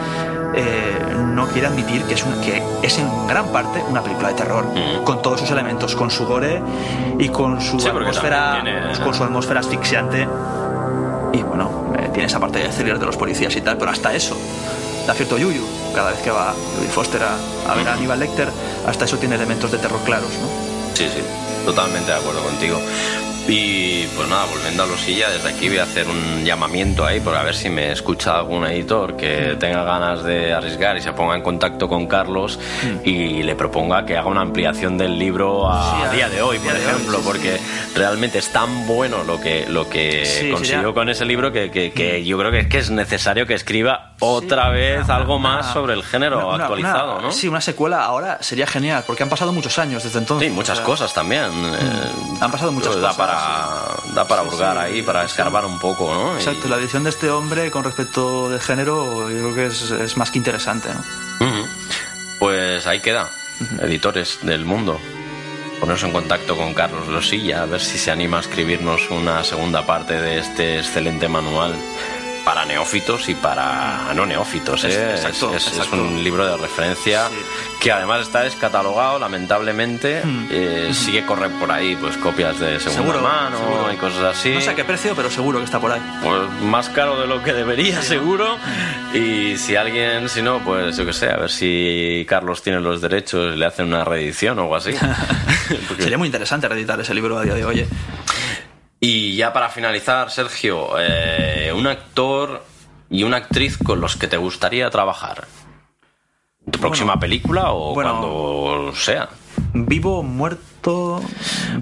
eh, 0.55 0.99
no 1.33 1.47
quiere 1.47 1.69
admitir 1.69 2.03
que 2.05 2.15
es, 2.15 2.25
un- 2.25 2.41
que 2.41 2.63
es 2.83 2.99
en 2.99 3.09
gran 3.29 3.47
parte 3.49 3.83
una 3.89 4.03
película 4.03 4.29
de 4.29 4.35
terror, 4.35 4.65
Mm. 4.67 5.05
con 5.05 5.23
todos 5.23 5.41
sus 5.41 5.51
elementos, 5.53 5.95
con 5.95 6.11
su 6.11 6.27
gore 6.27 6.61
y 7.19 7.29
con 7.29 7.61
su 7.61 7.79
Sí, 7.79 7.89
atmósfera, 7.89 8.61
tiene- 8.63 8.99
con 9.05 9.15
su 9.15 9.23
atmósfera 9.25 9.61
asfixiante. 9.61 10.27
Y 11.33 11.43
bueno, 11.43 11.93
eh, 11.99 12.11
tiene 12.13 12.27
esa 12.27 12.41
parte 12.41 12.59
de 12.59 12.69
thriller 12.69 12.99
de 12.99 13.07
los 13.07 13.17
policías 13.17 13.55
y 13.55 13.61
tal, 13.61 13.77
pero 13.79 13.93
hasta 13.93 14.13
eso 14.13 14.37
da 15.07 15.15
cierto 15.15 15.39
yuyu. 15.39 15.65
Cada 15.95 16.11
vez 16.11 16.21
que 16.21 16.31
va 16.33 16.53
Jodie 16.77 16.89
Foster 16.91 17.23
a, 17.23 17.71
a 17.73 17.75
ver 17.77 17.89
a 17.89 17.93
Aníbal 17.95 18.19
Lecter, 18.19 18.49
hasta 18.87 19.05
eso 19.05 19.17
tiene 19.19 19.37
elementos 19.37 19.71
de 19.71 19.79
terror 19.79 20.01
claros, 20.05 20.31
¿no? 20.41 20.49
Sí, 20.95 21.05
sí, 21.09 21.23
totalmente 21.65 22.11
de 22.11 22.17
acuerdo 22.19 22.43
contigo. 22.43 22.79
Y 23.49 24.05
pues 24.17 24.29
nada, 24.29 24.45
volviendo 24.47 24.85
a 24.85 24.87
Losilla, 24.87 25.29
desde 25.31 25.49
aquí 25.49 25.69
voy 25.69 25.79
a 25.79 25.83
hacer 25.83 26.07
un 26.07 26.45
llamamiento 26.45 27.05
ahí 27.05 27.19
por 27.21 27.35
a 27.35 27.43
ver 27.43 27.55
si 27.55 27.69
me 27.69 27.91
escucha 27.91 28.37
algún 28.37 28.65
editor 28.67 29.17
que 29.17 29.57
tenga 29.59 29.83
ganas 29.83 30.23
de 30.23 30.53
arriesgar 30.53 30.97
y 30.97 31.01
se 31.03 31.13
ponga 31.13 31.35
en 31.35 31.43
contacto 31.43 31.89
con 31.89 32.07
Carlos 32.07 32.61
y 33.05 33.43
le 33.43 33.57
proponga 33.57 34.07
que 34.07 34.17
haga 34.17 34.29
una 34.29 34.43
ampliación 34.43 34.97
del 34.97 35.19
libro 35.19 35.69
a, 35.69 36.09
Sí, 36.11 36.17
día 36.17 36.29
de 36.29 36.43
hoy, 36.43 36.59
por 36.59 36.73
de 36.73 36.79
hoy, 36.79 36.85
ejemplo, 36.87 37.13
sí, 37.19 37.23
sí. 37.23 37.27
porque 37.27 37.61
realmente 37.97 38.39
es 38.39 38.51
tan 38.53 38.87
bueno 38.87 39.25
lo 39.25 39.41
que, 39.41 39.67
lo 39.69 39.89
que 39.89 40.25
Sí, 40.27 40.51
consiguió 40.53 40.95
con 40.95 41.09
ese 41.09 41.25
libro 41.25 41.51
que, 41.51 41.71
que- 41.73 41.93
que 41.93 42.25
yo 42.25 42.39
creo 42.39 42.53
que 42.53 42.61
es, 42.61 42.67
que 42.69 42.79
es 42.79 42.91
necesario 42.91 43.47
que 43.47 43.55
escriba 43.55 44.13
otra 44.21 44.69
vez 44.69 45.05
Una- 45.07 45.17
algo 45.17 45.37
una- 45.37 45.49
más 45.49 45.73
sobre 45.73 45.95
el 45.95 46.05
género 46.05 46.47
una- 46.55 46.65
actualizado, 46.65 47.21
¿no? 47.21 47.33
Sí, 47.33 47.49
una 47.49 47.61
secuela 47.61 48.05
ahora 48.05 48.39
sería 48.43 48.67
genial, 48.67 49.03
porque 49.07 49.25
han 49.25 49.29
pasado 49.29 49.53
muchos 49.53 49.77
años 49.79 50.05
desde 50.05 50.19
entonces. 50.21 50.47
Sí, 50.49 50.55
muchas 50.55 50.75
O 50.75 50.77
sea, 50.77 50.85
cosas 50.85 51.13
también. 51.15 51.43
eh, 51.45 51.79
Han 52.41 52.51
pasado 52.53 52.71
muchas 52.71 52.95
cosas, 52.95 53.17
Para, 53.31 54.15
Da 54.15 54.25
para 54.27 54.43
hurgar 54.43 54.77
ahí, 54.79 55.03
para 55.03 55.25
escarbar 55.25 55.65
un 55.65 55.79
poco, 55.79 56.13
¿no? 56.13 56.35
Y- 56.35 56.39
Exacto, 56.39 56.69
la 56.69 56.77
visión 56.77 57.05
de 57.05 57.11
este 57.11 57.31
hombre 57.31 57.71
con 57.71 57.85
respecto 57.85 58.49
de 58.51 58.59
género, 58.61 59.31
yo 59.31 59.37
creo 59.39 59.55
que 59.55 59.67
es, 59.67 59.91
es 59.91 60.17
más 60.17 60.31
que 60.31 60.39
interesante, 60.39 60.89
¿no? 61.41 61.65
Pues 62.39 62.87
ahí 62.87 63.01
queda, 63.01 63.31
editores 63.83 64.39
del 64.43 64.65
mundo. 64.65 64.99
Ponerse 65.79 66.07
en 66.07 66.13
contacto 66.13 66.57
con 66.57 66.75
Carlos 66.75 67.09
Losilla, 67.09 67.63
a 67.63 67.67
ver 67.67 67.81
si 67.81 67.97
se 67.99 68.11
anima 68.11 68.39
a 68.39 68.41
escribirnos 68.41 69.11
una 69.11 69.43
segunda 69.45 69.87
parte 69.87 70.15
de 70.21 70.39
este 70.39 70.79
excelente 70.79 71.27
manual 71.29 71.75
para 72.51 72.65
neófitos 72.67 73.29
y 73.29 73.35
para 73.37 74.13
no 74.13 74.27
neófitos. 74.27 74.83
¿eh? 74.83 74.89
Es- 74.89 75.21
exacto, 75.21 75.55
es, 75.55 75.69
es 75.69 75.73
exacto. 75.77 76.03
un 76.03 76.25
libro 76.25 76.45
de 76.45 76.57
referencia 76.57 77.29
Sí. 77.29 77.35
que 77.81 77.93
además 77.93 78.23
está 78.23 78.41
descatalogado, 78.43 79.21
lamentablemente. 79.21 80.21
Mm. 80.25 80.47
Eh, 80.51 80.91
sigue 80.93 81.25
correr 81.25 81.53
por 81.61 81.71
ahí 81.71 81.95
pues 81.95 82.17
copias 82.17 82.59
de 82.59 82.81
segunda 82.81 83.03
Seguro, 83.13 83.21
mano 83.21 83.57
seguro. 83.57 83.93
y 83.93 83.97
cosas 83.99 84.25
así. 84.37 84.51
No 84.53 84.61
sé 84.61 84.71
a 84.71 84.75
qué 84.75 84.83
precio, 84.85 85.15
pero 85.15 85.31
seguro 85.31 85.59
que 85.61 85.65
está 85.67 85.79
por 85.79 85.93
ahí. 85.93 86.01
Pues 86.25 86.41
más 86.63 86.89
caro 86.89 87.21
de 87.21 87.29
lo 87.29 87.41
que 87.45 87.53
debería, 87.53 88.03
seguro. 88.03 88.57
Y 89.15 89.57
si 89.57 89.77
alguien, 89.77 90.29
si 90.29 90.43
no, 90.43 90.59
pues 90.59 90.97
yo 90.97 91.07
que 91.07 91.13
sé, 91.13 91.31
a 91.31 91.37
ver 91.37 91.51
si 91.53 92.27
Carlos 92.29 92.63
tiene 92.63 92.81
los 92.81 93.01
derechos 93.01 93.55
y 93.55 93.59
le 93.59 93.65
hacen 93.67 93.87
una 93.87 94.05
reedición 94.05 94.59
o 94.59 94.63
algo 94.63 94.75
así. 94.75 94.91
Porque- 95.87 96.03
Sería 96.03 96.19
muy 96.19 96.27
interesante 96.27 96.67
reeditar 96.69 97.01
ese 97.01 97.15
libro 97.15 97.39
a 97.39 97.45
día 97.45 97.55
de 97.55 97.65
hoy. 97.65 97.87
Y 99.01 99.35
ya 99.35 99.53
para 99.53 99.71
finalizar, 99.71 100.31
Sergio, 100.31 100.91
eh, 100.99 101.73
un 101.75 101.87
actor 101.87 102.63
y 103.09 103.23
una 103.23 103.39
actriz 103.39 103.79
con 103.79 104.01
los 104.01 104.17
que 104.17 104.29
te 104.29 104.37
gustaría 104.37 104.91
trabajar. 104.91 105.47
¿Tu 106.71 106.79
próxima 106.79 107.19
película 107.19 107.73
o 107.73 107.95
bueno. 107.95 108.21
cuando 108.21 108.93
sea? 108.95 109.29
Vivo, 109.73 110.23
muerto. 110.23 111.21
vivo, 111.21 111.23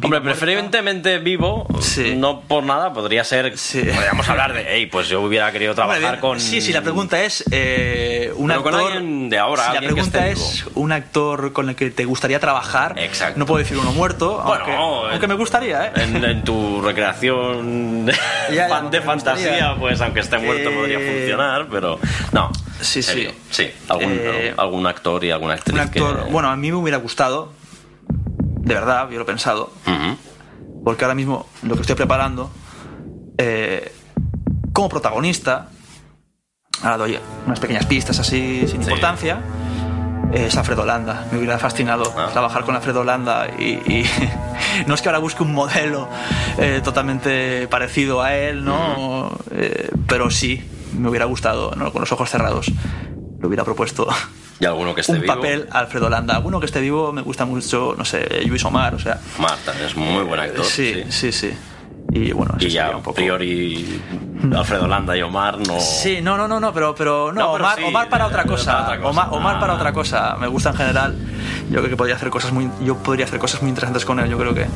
Hombre, 0.04 0.20
preferentemente 0.20 1.18
vivo, 1.18 1.66
Sí. 1.80 2.14
no 2.16 2.40
por 2.42 2.64
nada, 2.64 2.92
podría 2.92 3.24
ser. 3.24 3.56
Sí. 3.56 3.80
Podríamos 3.82 4.28
hablar 4.28 4.52
de, 4.52 4.66
hey, 4.68 4.86
pues 4.86 5.08
yo 5.08 5.20
hubiera 5.22 5.50
querido 5.52 5.74
trabajar 5.74 6.02
Hombre, 6.04 6.20
con. 6.20 6.40
Sí, 6.40 6.60
sí, 6.60 6.72
la 6.72 6.82
pregunta 6.82 7.22
es. 7.22 7.44
Eh, 7.50 8.32
un 8.36 8.48
Pero 8.48 8.60
actor. 8.60 9.02
de 9.02 9.38
ahora, 9.38 9.68
si 9.68 9.74
la 9.74 9.80
que 9.80 9.86
pregunta 9.86 10.28
es 10.28 10.64
un 10.74 10.92
actor 10.92 11.52
con 11.52 11.68
el 11.70 11.76
que 11.76 11.90
te 11.90 12.04
gustaría 12.04 12.40
trabajar. 12.40 12.98
Exacto. 12.98 13.38
No 13.38 13.46
puedo 13.46 13.58
decir 13.58 13.78
uno 13.78 13.92
muerto, 13.92 14.42
Bueno, 14.44 14.64
aunque, 14.64 14.72
en- 14.74 15.12
aunque 15.12 15.26
me 15.28 15.34
gustaría, 15.34 15.86
¿eh? 15.86 15.92
En, 15.96 16.24
en 16.24 16.44
tu 16.44 16.82
recreación 16.82 18.06
de, 18.06 18.12
Ya, 18.50 18.54
ya, 18.54 18.68
fan- 18.68 18.90
de 18.90 19.00
fantasía, 19.00 19.76
pues 19.78 20.00
aunque 20.00 20.20
esté 20.20 20.38
muerto 20.38 20.70
Eh, 20.70 20.74
podría 20.74 20.98
funcionar, 20.98 21.66
pero 21.70 21.98
no. 22.32 22.50
Sí, 22.80 23.02
serio, 23.02 23.32
sí. 23.50 23.64
Sí, 23.64 23.70
algún, 23.88 24.12
Eh, 24.20 24.54
algún 24.56 24.86
actor 24.86 25.24
y 25.24 25.30
alguna 25.30 25.54
actriz 25.54 25.74
Un 25.74 25.80
actor. 25.80 26.26
que... 26.26 26.30
Bueno, 26.32 26.48
a 26.48 26.56
mí 26.56 26.70
me 26.70 26.76
hubiera 26.76 26.98
gustado. 26.98 27.52
De 28.68 28.74
verdad, 28.74 29.08
yo 29.10 29.16
lo 29.16 29.22
he 29.22 29.26
pensado. 29.26 29.72
Porque 30.84 31.04
ahora 31.04 31.14
mismo 31.14 31.46
lo 31.62 31.74
que 31.74 31.80
estoy 31.80 31.96
preparando 31.96 32.50
eh, 33.38 33.92
como 34.72 34.88
protagonista, 34.88 35.68
ahora 36.82 36.96
doy 36.98 37.18
unas 37.46 37.58
pequeñas 37.60 37.86
pistas 37.86 38.18
así 38.18 38.66
sin 38.68 38.82
Sí. 38.82 38.88
importancia, 38.90 39.40
es 40.32 40.56
Alfredo 40.56 40.84
Landa. 40.84 41.26
Me 41.32 41.38
hubiera 41.38 41.58
fascinado 41.58 42.12
Ah. 42.16 42.28
trabajar 42.32 42.64
con 42.64 42.74
Alfredo 42.76 43.04
Landa 43.04 43.48
y, 43.58 43.64
y 43.90 44.04
no 44.86 44.94
es 44.94 45.00
que 45.02 45.08
ahora 45.08 45.18
busque 45.18 45.42
un 45.42 45.52
modelo 45.54 46.08
eh, 46.58 46.80
totalmente 46.84 47.66
parecido 47.68 48.20
a 48.22 48.34
él, 48.36 48.64
¿no? 48.64 49.30
Eh, 49.50 49.90
pero 50.06 50.30
sí, 50.30 50.62
me 50.96 51.08
hubiera 51.08 51.24
gustado, 51.24 51.72
¿no? 51.74 51.90
con 51.92 52.00
los 52.02 52.12
ojos 52.12 52.28
cerrados. 52.30 52.70
Le 53.40 53.46
hubiera 53.46 53.64
propuesto 53.64 54.06
Y 54.60 54.64
alguno 54.64 54.94
que 54.94 55.02
esté 55.02 55.12
un 55.12 55.20
vivo. 55.20 55.34
papel 55.34 55.68
Alfredo 55.70 56.08
Landa. 56.10 56.34
Alguno 56.34 56.58
que 56.60 56.66
esté 56.66 56.80
vivo 56.80 57.12
me 57.12 57.22
gusta 57.22 57.44
mucho, 57.44 57.94
no 57.96 58.04
sé, 58.04 58.42
Luis 58.46 58.64
Omar, 58.64 58.94
o 58.94 58.98
sea. 58.98 59.18
Marta, 59.38 59.72
es 59.84 59.94
muy 59.96 60.24
buen 60.24 60.40
actor. 60.40 60.64
Sí, 60.64 61.04
sí. 61.08 61.32
sí, 61.32 61.32
sí. 61.32 61.54
Y 62.10 62.32
bueno, 62.32 62.54
Y 62.58 62.68
ya, 62.70 62.90
un 62.96 63.02
poco. 63.02 63.16
priori, 63.16 64.00
Alfredo 64.56 64.88
Landa 64.88 65.14
y 65.14 65.20
Omar 65.20 65.58
no... 65.58 65.78
Sí, 65.78 66.20
no, 66.22 66.38
no, 66.38 66.48
no, 66.48 66.58
no, 66.58 66.72
pero, 66.72 66.94
pero 66.94 67.30
no, 67.32 67.40
No, 67.40 67.52
pero 67.52 67.64
Omar, 67.66 67.76
sí, 67.78 67.84
Omar 67.84 68.08
para 68.08 68.24
de- 68.24 68.28
otra 68.30 68.42
de- 68.44 68.48
cosa. 68.48 68.72
para 68.72 68.82
otra 68.84 68.96
cosa. 69.00 69.08
Omar, 69.10 69.28
Omar 69.32 69.60
para 69.60 69.72
Ah. 69.74 69.76
otra 69.76 69.92
cosa. 69.92 70.36
Me 70.40 70.46
gusta 70.46 70.70
en 70.70 70.76
general. 70.76 71.14
Yo 71.70 71.78
creo 71.80 71.90
que 71.90 71.96
podría 71.98 72.16
hacer 72.16 72.30
cosas 72.30 72.50
muy, 72.52 72.70
yo 72.82 72.96
podría 72.96 73.26
hacer 73.26 73.38
cosas 73.38 73.60
muy 73.60 73.68
interesantes 73.68 74.06
con 74.06 74.18
él. 74.20 74.28
Yo 74.30 74.38
creo 74.38 74.54
que. 74.54 74.66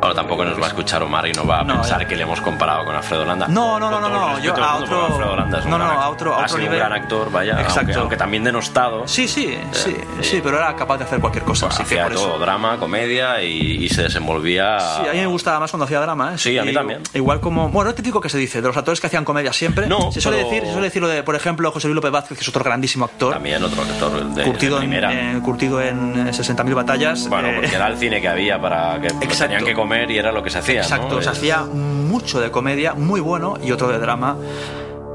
Bueno, 0.00 0.14
tampoco 0.14 0.44
nos 0.44 0.60
va 0.60 0.64
a 0.66 0.68
escuchar 0.68 1.02
Omar 1.02 1.26
y 1.26 1.32
no 1.32 1.44
va 1.44 1.60
a 1.60 1.64
No, 1.64 1.74
pensar 1.74 2.00
ya. 2.02 2.06
que 2.08 2.14
le 2.14 2.22
hemos 2.22 2.40
comparado 2.40 2.84
con 2.84 2.94
Alfredo 2.94 3.24
Landa. 3.24 3.48
No, 3.48 3.80
no, 3.80 3.90
no, 3.90 4.00
no, 4.00 4.08
no, 4.08 4.38
yo 4.38 4.54
a 4.56 4.76
otro- 4.76 5.06
Alfredo 5.06 5.36
Landa 5.36 5.58
es 5.58 5.64
un 5.64 5.70
no, 5.72 5.78
no, 5.78 5.84
a 5.84 6.08
otro- 6.08 6.34
a 6.34 6.44
otro 6.44 6.58
nivel. 6.58 6.72
un 6.74 6.78
gran 6.78 6.92
actor, 6.92 7.32
vaya, 7.32 7.54
Exacto. 7.60 7.78
aunque, 7.80 7.94
aunque 7.94 8.16
también 8.16 8.44
denostado. 8.44 9.08
Sí, 9.08 9.26
sí, 9.26 9.58
sí, 9.72 9.96
sí. 9.96 10.22
sí, 10.22 10.40
pero 10.42 10.58
era 10.58 10.74
capaz 10.76 10.98
de 10.98 11.04
hacer 11.04 11.18
cualquier 11.20 11.44
cosa. 11.44 11.66
Hacía 11.66 12.04
por 12.04 12.14
todo, 12.14 12.28
eso. 12.28 12.38
drama, 12.38 12.78
comedia 12.78 13.42
y, 13.42 13.84
y 13.84 13.88
se 13.88 14.02
desenvolvía. 14.04 14.78
Sí, 14.78 15.08
a 15.08 15.12
mí 15.12 15.18
me 15.18 15.26
gustaba 15.26 15.58
más 15.60 15.70
cuando 15.72 15.84
hacía 15.86 16.00
drama, 16.00 16.34
¿eh? 16.34 16.38
Sí, 16.38 16.56
a 16.58 16.62
mí 16.64 16.70
Y- 16.70 16.74
también. 16.74 17.02
Igual 17.14 17.40
como. 17.40 17.68
Bueno, 17.68 17.90
es 17.90 17.96
típico 17.96 18.20
que 18.20 18.28
se 18.28 18.38
dice, 18.38 18.62
de 18.62 18.68
los 18.68 18.76
actores 18.76 19.00
que 19.00 19.08
hacían 19.08 19.24
comedia 19.24 19.52
siempre. 19.52 19.88
No, 19.88 20.12
se 20.12 20.20
suele 20.20 20.38
pero- 20.38 20.48
decir, 20.50 20.64
se 20.66 20.72
suele 20.72 20.86
decir 20.86 21.02
lo 21.02 21.08
de, 21.08 21.24
por 21.24 21.34
ejemplo, 21.34 21.72
José 21.72 21.88
Luis 21.88 21.96
López 21.96 22.12
Vázquez, 22.12 22.38
que 22.38 22.42
es 22.42 22.48
otro 22.48 22.62
grandísimo 22.62 23.04
actor. 23.04 23.32
También 23.34 23.62
otro 23.64 23.82
actor 23.82 24.24
de, 24.32 24.44
curtido, 24.44 24.78
de 24.78 24.84
en, 24.84 24.90
primera. 24.90 25.12
eh, 25.12 25.40
curtido 25.42 25.80
en 25.82 26.28
eh, 26.28 26.30
60.000 26.30 26.74
batallas. 26.74 27.28
bueno, 27.28 27.48
eh, 27.48 27.54
porque 27.60 27.74
era 27.74 27.88
el 27.88 27.96
cine 27.98 28.20
que 28.20 28.28
había 28.28 28.60
para 28.60 29.00
que 29.00 29.08
tenían 29.08 29.64
que 29.64 29.74
comer 29.74 29.87
y 30.10 30.18
era 30.18 30.32
lo 30.32 30.42
que 30.42 30.50
se 30.50 30.58
hacía. 30.58 30.80
Exacto, 30.82 31.16
¿no? 31.16 31.22
se 31.22 31.30
hacía 31.30 31.62
mucho 31.64 32.40
de 32.40 32.50
comedia, 32.50 32.94
muy 32.94 33.20
bueno, 33.20 33.54
y 33.62 33.72
otro 33.72 33.88
de 33.88 33.98
drama, 33.98 34.36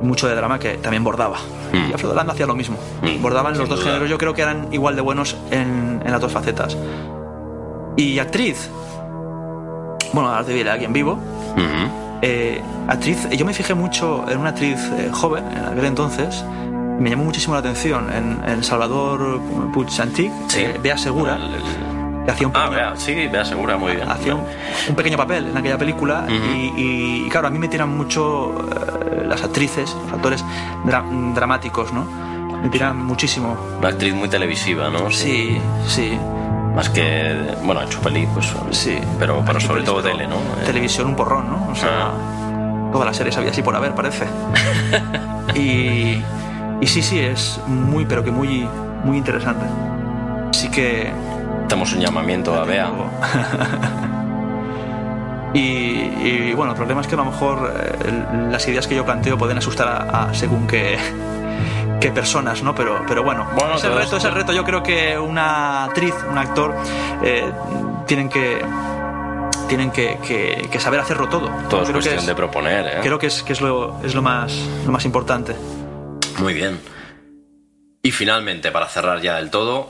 mucho 0.02 0.28
de 0.28 0.36
drama 0.36 0.60
que 0.60 0.76
también 0.76 1.04
bordaba. 1.04 1.38
Mm. 1.72 1.90
Y 1.90 1.94
Alfredo 1.94 2.14
Landa 2.14 2.34
hacía 2.34 2.46
lo 2.46 2.56
mismo. 2.56 2.78
Mm, 3.02 3.22
Bordaban 3.22 3.58
los 3.58 3.70
dos 3.70 3.80
duda. 3.80 3.88
géneros, 3.92 4.10
yo 4.10 4.18
creo 4.18 4.34
que 4.34 4.42
eran 4.42 4.68
igual 4.72 4.96
de 4.96 5.02
buenos 5.02 5.36
en, 5.52 6.02
en 6.06 6.12
las 6.12 6.20
dos 6.22 6.32
facetas. 6.32 6.76
Y 7.96 8.20
actriz, 8.20 8.70
bueno, 10.14 10.30
ahora 10.30 10.44
te 10.44 10.54
diré 10.54 10.70
a 10.70 10.74
alguien 10.74 10.94
vivo. 10.94 11.14
Ujú. 11.14 12.20
Eh, 12.22 12.62
actriz, 12.88 13.30
yo 13.32 13.46
me 13.46 13.54
fijé 13.54 13.74
mucho 13.74 14.24
en 14.30 14.38
una 14.38 14.50
actriz 14.50 14.80
eh, 14.98 15.10
joven, 15.12 15.44
en 15.52 15.66
aquel 15.66 15.86
entonces, 15.86 16.44
me 17.00 17.10
llamó 17.10 17.26
muchísimo 17.26 17.54
la 17.54 17.60
atención 17.60 18.08
en, 18.14 18.42
en 18.50 18.64
Salvador 18.64 19.40
Puig 19.74 19.90
Sí. 19.90 20.32
Bea 20.82 20.98
Segura, 20.98 21.36
El- 21.36 21.42
el- 21.56 21.93
que 22.26 22.32
hacía 22.32 22.48
un 22.48 22.54
Ah, 22.56 22.66
pequeño- 22.70 22.76
vea, 22.76 22.96
sí, 22.96 23.28
vea 23.28 23.46
segura, 23.46 23.78
muy 23.78 23.96
bien. 23.96 24.10
hacía 24.10 24.36
un, 24.36 24.44
un 24.90 24.96
pequeño 24.96 25.18
papel 25.18 25.48
en 25.48 25.58
aquella 25.58 25.78
película 25.78 26.26
y, 26.30 26.74
y, 27.26 27.30
claro, 27.30 27.48
a 27.48 27.50
mí 27.50 27.60
me 27.60 27.68
tiran 27.68 27.90
mucho 27.96 28.54
eh, 28.70 29.24
las 29.28 29.44
actrices, 29.44 29.96
los 30.06 30.14
actores 30.14 30.44
dra- 30.86 31.04
dramáticos, 31.34 31.92
¿no? 31.94 32.06
Me 32.62 32.70
tiran 32.70 33.04
muchísimo. 33.06 33.58
Una 33.80 33.90
actriz 33.90 34.14
muy 34.14 34.30
televisiva, 34.30 34.90
¿no? 34.90 35.12
Sí, 35.12 35.58
sí, 35.88 36.18
Más 36.76 36.90
que. 36.90 37.56
Bueno, 37.64 37.82
ha 37.82 37.84
hecho 37.84 38.00
peli, 38.00 38.26
pues. 38.34 38.54
sí. 38.72 38.98
Pero, 39.20 39.44
pero 39.46 39.60
sobre 39.60 39.84
todo 39.84 40.02
tele, 40.02 40.26
¿no? 40.28 40.38
Televisión 40.66 41.08
un 41.08 41.16
porrón, 41.16 41.50
¿no? 41.50 41.68
O 41.72 41.76
sea, 41.76 42.12
todas 42.94 43.06
las 43.06 43.18
series 43.18 43.36
había 43.38 43.52
así 43.52 43.62
por 43.62 43.76
haber, 43.76 43.94
parece. 43.94 44.26
y, 45.56 46.22
y 46.82 46.88
sí, 46.88 47.02
sí, 47.02 47.20
es 47.20 47.60
muy, 47.68 48.06
pero 48.06 48.24
que 48.24 48.32
muy, 48.32 48.68
muy 49.04 49.18
interesante. 49.18 49.66
Así 50.50 50.70
que 50.70 51.12
Hacemos 51.66 51.94
un 51.94 52.00
llamamiento 52.02 52.54
a 52.56 52.64
Bea. 52.66 52.92
Y, 55.56 55.60
y, 55.60 56.54
bueno, 56.56 56.72
el 56.72 56.76
problema 56.78 57.02
es 57.02 57.08
que 57.08 57.14
a 57.14 57.18
lo 57.20 57.26
mejor 57.26 57.72
eh, 57.80 58.24
las 58.50 58.68
ideas 58.68 58.88
que 58.88 58.96
yo 58.96 59.06
planteo 59.06 59.38
pueden 59.38 59.56
asustar 59.60 59.88
a, 59.88 60.24
a 60.30 60.34
según 60.34 60.66
qué, 60.66 60.98
qué 62.02 62.10
personas, 62.12 62.64
¿no? 62.64 62.74
Pero, 62.74 63.04
pero 63.08 63.22
bueno, 63.22 63.46
Bueno, 63.56 63.76
es 63.76 63.84
el 63.84 63.94
reto, 63.94 64.18
es 64.18 64.24
el 64.24 64.34
reto. 64.34 64.52
Yo 64.52 64.64
creo 64.64 64.82
que 64.82 65.16
una 65.20 65.84
actriz, 65.86 66.16
un 66.28 66.40
actor, 66.40 66.74
eh, 67.24 67.52
tienen 68.08 68.30
que 68.30 68.66
tienen 69.68 69.92
que, 69.92 70.18
que- 70.28 70.68
que 70.72 70.80
saber 70.80 71.00
hacerlo 71.00 71.30
todo. 71.30 71.48
Todo 71.48 71.54
es 71.62 71.70
creo 71.70 71.86
que 71.86 71.92
cuestión 71.94 72.18
es, 72.18 72.26
de 72.26 72.34
proponer, 72.36 72.88
¿eh? 72.88 73.00
creo 73.04 73.20
que 73.20 73.28
es, 73.28 73.44
que 73.44 73.54
es, 73.54 73.62
lo, 73.62 74.02
es 74.04 74.16
lo, 74.16 74.24
más, 74.24 74.54
lo 74.88 74.92
más 74.92 75.06
importante. 75.06 75.56
Muy 76.40 76.54
bien. 76.56 76.80
Y 78.02 78.10
finalmente, 78.10 78.72
para 78.72 78.88
cerrar 78.88 79.22
ya 79.22 79.36
del 79.36 79.52
todo, 79.52 79.90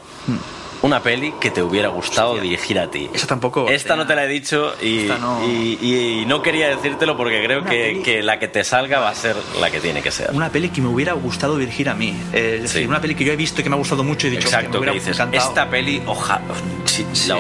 una 0.84 1.02
peli 1.02 1.34
que 1.40 1.50
te 1.50 1.64
hubiera 1.64 1.88
gustado 1.90 2.36
dirigir 2.40 2.78
a 2.78 2.92
ti. 2.92 3.10
Esa 3.14 3.26
tampoco. 3.26 3.68
Esta 3.70 3.96
no 3.96 4.06
te 4.06 4.16
la 4.16 4.26
he 4.26 4.28
dicho 4.28 4.74
y, 4.82 5.08
no. 5.20 5.42
y- 5.48 5.78
y- 5.82 6.22
y 6.22 6.26
no 6.26 6.42
quería 6.42 6.68
decírtelo 6.68 7.18
porque 7.18 7.44
creo 7.44 7.64
que, 7.64 7.70
peli- 7.94 8.04
que 8.04 8.22
la 8.22 8.38
que 8.38 8.48
te 8.48 8.64
salga 8.64 9.00
va 9.00 9.10
a 9.10 9.16
ser 9.16 9.36
la 9.60 9.72
que 9.72 9.80
tiene 9.80 10.02
que 10.02 10.12
ser. 10.12 10.30
Una 10.34 10.50
peli 10.50 10.70
que 10.70 10.82
me 10.82 10.90
hubiera 10.90 11.14
gustado 11.14 11.58
dirigir 11.58 11.90
a 11.90 11.96
mí. 11.96 12.10
Eh, 12.34 12.54
es 12.58 12.62
decir, 12.64 12.82
Sí. 12.84 12.88
una 12.88 13.02
peli 13.02 13.16
que 13.16 13.24
yo 13.26 13.34
he 13.34 13.36
visto 13.36 13.62
y 13.62 13.64
que 13.64 13.70
me 13.70 13.76
ha 13.76 13.80
gustado 13.80 14.04
mucho 14.04 14.28
y 14.28 14.30
he 14.30 14.32
dicho 14.32 14.48
que 14.50 14.52
me 14.52 14.58
Exacto, 14.58 14.72
que 14.74 14.78
hubiera 14.80 14.94
dices, 14.94 15.16
encantado. 15.18 15.48
esta 15.50 15.70
peli, 15.70 16.02
ojalá, 16.06 16.42
sí, 16.86 17.06
Sí. 17.14 17.32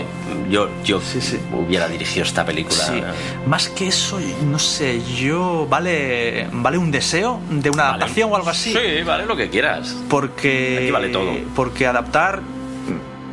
yo, 0.50 0.70
yo 0.84 1.02
Sí, 1.02 1.20
sí. 1.22 1.38
hubiera 1.54 1.88
dirigido 1.88 2.26
esta 2.26 2.46
película. 2.46 2.84
Sí. 2.86 3.02
Más 3.46 3.68
que 3.70 3.88
eso, 3.90 4.20
no 4.46 4.58
sé, 4.60 5.02
yo 5.18 5.68
vale 5.70 6.48
vale 6.52 6.78
un 6.78 6.92
deseo 6.92 7.42
de 7.50 7.70
una 7.70 7.84
Vale. 7.84 7.96
adaptación 7.98 8.32
o 8.32 8.36
algo 8.38 8.50
así. 8.50 8.72
Sí, 8.72 9.04
vale 9.06 9.26
lo 9.26 9.36
que 9.36 9.50
quieras. 9.50 9.96
Porque 10.10 10.78
Aquí 10.84 10.92
vale 10.92 11.10
todo. 11.10 11.32
Porque 11.56 11.86
adaptar 11.88 12.42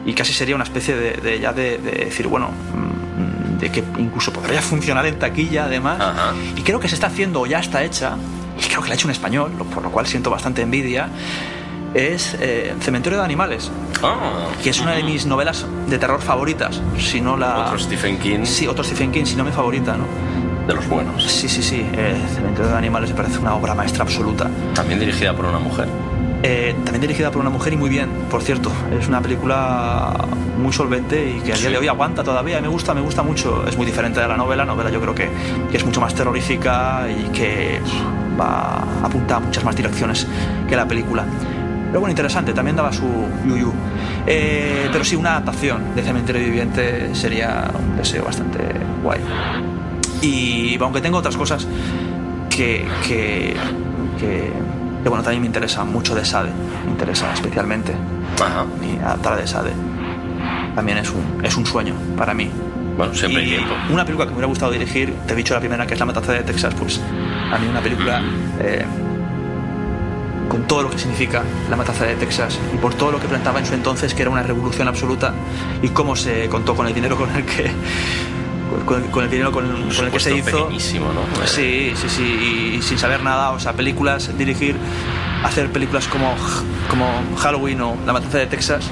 y 0.07 0.13
casi 0.15 0.33
sería 0.33 0.55
una 0.55 0.65
especie 0.65 0.97
de, 0.97 1.13
de- 1.13 1.41
ya 1.41 1.53
de, 1.53 1.79
de 1.79 1.91
decir 2.07 2.27
bueno 2.27 2.49
mm, 2.51 3.59
de 3.59 3.71
que 3.71 3.85
incluso 3.99 4.33
podría 4.33 4.63
funcionar 4.63 5.05
en 5.07 5.19
taquilla 5.19 5.65
además 5.65 6.01
Ajá. 6.01 6.33
y 6.57 6.63
creo 6.63 6.81
que 6.81 6.89
se 6.89 6.95
está 6.95 7.09
haciendo 7.09 7.41
o 7.43 7.47
ya 7.47 7.59
está 7.61 7.83
hecha 7.85 8.17
y 8.59 8.67
creo 8.69 8.81
que 8.83 8.89
la 8.89 8.95
ha 8.95 8.97
hecho 8.97 9.07
en 9.09 9.13
español 9.13 9.53
por 9.75 9.83
lo 9.83 9.91
cual 9.91 10.07
siento 10.07 10.31
bastante 10.31 10.63
envidia 10.63 11.09
es 11.93 12.37
eh, 12.41 12.73
Cementerio 12.81 13.19
de 13.19 13.25
Animales 13.25 13.71
Ah, 14.03 14.47
que 14.63 14.71
es 14.71 14.81
una 14.81 14.93
de 14.93 15.03
mis 15.03 15.27
novelas 15.27 15.67
de 15.89 15.99
terror 15.99 16.23
favoritas 16.23 16.81
si 16.99 17.21
no 17.21 17.37
la 17.37 17.67
Otro 17.67 17.79
Stephen 17.79 18.19
King 18.19 18.45
sí 18.45 18.67
otro 18.67 18.83
Stephen 18.83 19.13
King 19.13 19.25
si 19.27 19.37
no 19.37 19.45
mi 19.45 19.51
favorita 19.53 19.95
no 19.97 20.07
de 20.67 20.75
los 20.75 20.89
buenos. 20.89 21.23
sí 21.31 21.49
sí 21.49 21.63
sí 21.63 21.85
eh, 21.93 22.15
Cementerio 22.35 22.71
de 22.71 22.79
Animales 22.79 23.11
me 23.11 23.17
parece 23.17 23.39
una 23.39 23.55
obra 23.55 23.75
maestra 23.75 24.05
absoluta 24.05 24.49
También 24.75 25.01
dirigida 25.01 25.35
por 25.35 25.45
una 25.47 25.59
mujer. 25.59 25.89
Eh, 26.43 26.75
también 26.85 27.03
dirigida 27.03 27.31
por 27.31 27.41
una 27.41 27.51
mujer 27.51 27.73
y 27.73 27.77
muy 27.77 27.91
bien, 27.91 28.09
por 28.31 28.43
cierto. 28.43 28.73
Es 28.99 29.09
una 29.09 29.21
película 29.21 30.15
muy 30.59 30.73
solvente 30.73 31.37
y 31.37 31.41
que 31.41 31.53
a 31.53 31.57
día 31.57 31.71
de 31.71 31.79
hoy 31.79 31.89
aguanta 31.89 32.23
todavía. 32.25 32.59
y 32.59 32.63
Me 32.63 32.69
gusta, 32.69 32.95
me 32.95 33.01
gusta 33.01 33.23
mucho. 33.23 33.67
Es 33.67 33.77
muy 33.77 33.87
diferente 33.87 34.21
de 34.21 34.29
la 34.29 34.37
novela. 34.37 34.65
La 34.65 34.73
novela 34.73 34.91
yo 34.91 35.01
creo 35.01 35.15
que, 35.15 35.29
que 35.71 35.77
es 35.77 35.85
mucho 35.85 36.01
más 36.01 36.15
terrorífica 36.15 37.07
y 37.11 37.25
que 37.31 37.81
va 38.41 38.85
apunta 39.03 39.37
a 39.37 39.41
muchas 39.41 39.65
más 39.65 39.77
direcciones 39.77 40.27
que 40.69 40.77
la 40.77 40.87
película. 40.87 41.25
Pero 41.89 42.01
bueno, 42.01 42.13
interesante, 42.13 42.53
también 42.53 42.77
daba 42.77 42.93
su 42.93 43.07
yuyu. 43.47 43.73
Eh, 44.27 44.89
pero 44.93 45.05
sí, 45.05 45.17
una 45.17 45.33
adaptación 45.33 45.95
de 45.95 46.03
Cementerio 46.03 46.45
Viviente 46.45 47.15
sería 47.15 47.69
un 47.77 47.97
deseo 47.97 48.25
bastante 48.25 48.61
guay. 49.03 49.21
Y 50.23 50.79
aunque 50.81 51.01
tengo 51.01 51.19
otras 51.19 51.37
cosas 51.37 51.67
que, 52.49 52.87
que, 53.09 53.57
que, 54.21 54.53
que, 55.03 55.09
bueno, 55.09 55.23
también 55.23 55.41
me 55.43 55.47
interesan 55.47 55.91
mucho 55.91 56.15
de 56.15 56.25
Sade, 56.25 56.51
me 56.85 56.93
interesa 56.93 57.33
especialmente. 57.33 57.95
Ajá. 58.43 58.67
Y 58.83 58.99
adaptar 58.99 59.35
a 59.35 59.37
de 59.37 59.47
Sade 59.47 59.73
también 60.75 60.99
es 60.99 61.11
un, 61.11 61.45
es 61.45 61.57
un 61.57 61.67
sueño 61.67 61.95
para 62.17 62.35
mí. 62.35 62.51
Bueno, 62.97 63.15
siempre 63.15 63.43
hay 63.43 63.49
Y 63.49 63.57
tiempo. 63.57 63.75
Una 63.91 64.05
película 64.05 64.27
que 64.27 64.31
me 64.31 64.37
hubiera 64.37 64.49
gustado 64.49 64.73
dirigir, 64.73 65.15
te 65.27 65.33
he 65.33 65.37
dicho 65.37 65.55
la 65.55 65.61
primera 65.61 65.87
que 65.87 65.95
es 65.95 66.01
La 66.01 66.07
Matanza 66.07 66.33
de 66.33 66.43
Texas, 66.43 66.75
pues 66.75 67.01
a 67.53 67.59
mí 67.59 67.67
una 67.69 67.81
película 67.81 68.23
eh, 68.61 68.85
con 70.49 70.65
todo 70.65 70.83
lo 70.83 70.91
que 70.91 70.99
significa 70.99 71.43
La 71.71 71.77
Matanza 71.77 72.05
de 72.05 72.15
Texas 72.17 72.59
y 72.75 72.77
por 72.79 72.95
todo 72.95 73.13
lo 73.13 73.21
que 73.21 73.29
plantaba 73.29 73.59
en 73.59 73.67
su 73.67 73.75
entonces, 73.75 74.15
que 74.15 74.23
era 74.23 74.31
una 74.31 74.43
revolución 74.43 74.89
absoluta, 74.89 75.33
y 75.83 75.89
cómo 75.89 76.17
se 76.17 76.49
contó 76.49 76.75
con 76.75 76.87
el 76.87 76.95
dinero 76.95 77.17
con 77.17 77.35
el 77.35 77.45
que. 77.45 77.71
Con, 78.87 79.03
con 79.09 79.25
el 79.25 79.31
dinero 79.31 79.53
con, 79.53 79.67
con 79.67 80.05
el 80.07 80.11
que 80.13 80.21
se 80.21 80.37
hizo. 80.37 80.45
pequeñísimo, 80.47 81.07
¿no? 81.13 81.47
Sí, 81.47 81.93
sí, 81.97 82.09
sí, 82.09 82.23
y, 82.23 82.77
y 82.77 82.83
sin 82.83 82.99
saber 82.99 83.23
nada, 83.23 83.51
o 83.51 83.59
sea, 83.59 83.73
películas, 83.73 84.37
dirigir, 84.39 84.77
hacer 85.45 85.71
películas 85.71 86.07
como, 86.09 86.35
como 86.89 87.07
Halloween 87.39 87.81
o 87.81 87.97
La 88.07 88.13
Matanza 88.13 88.39
de 88.39 88.47
Texas, 88.47 88.89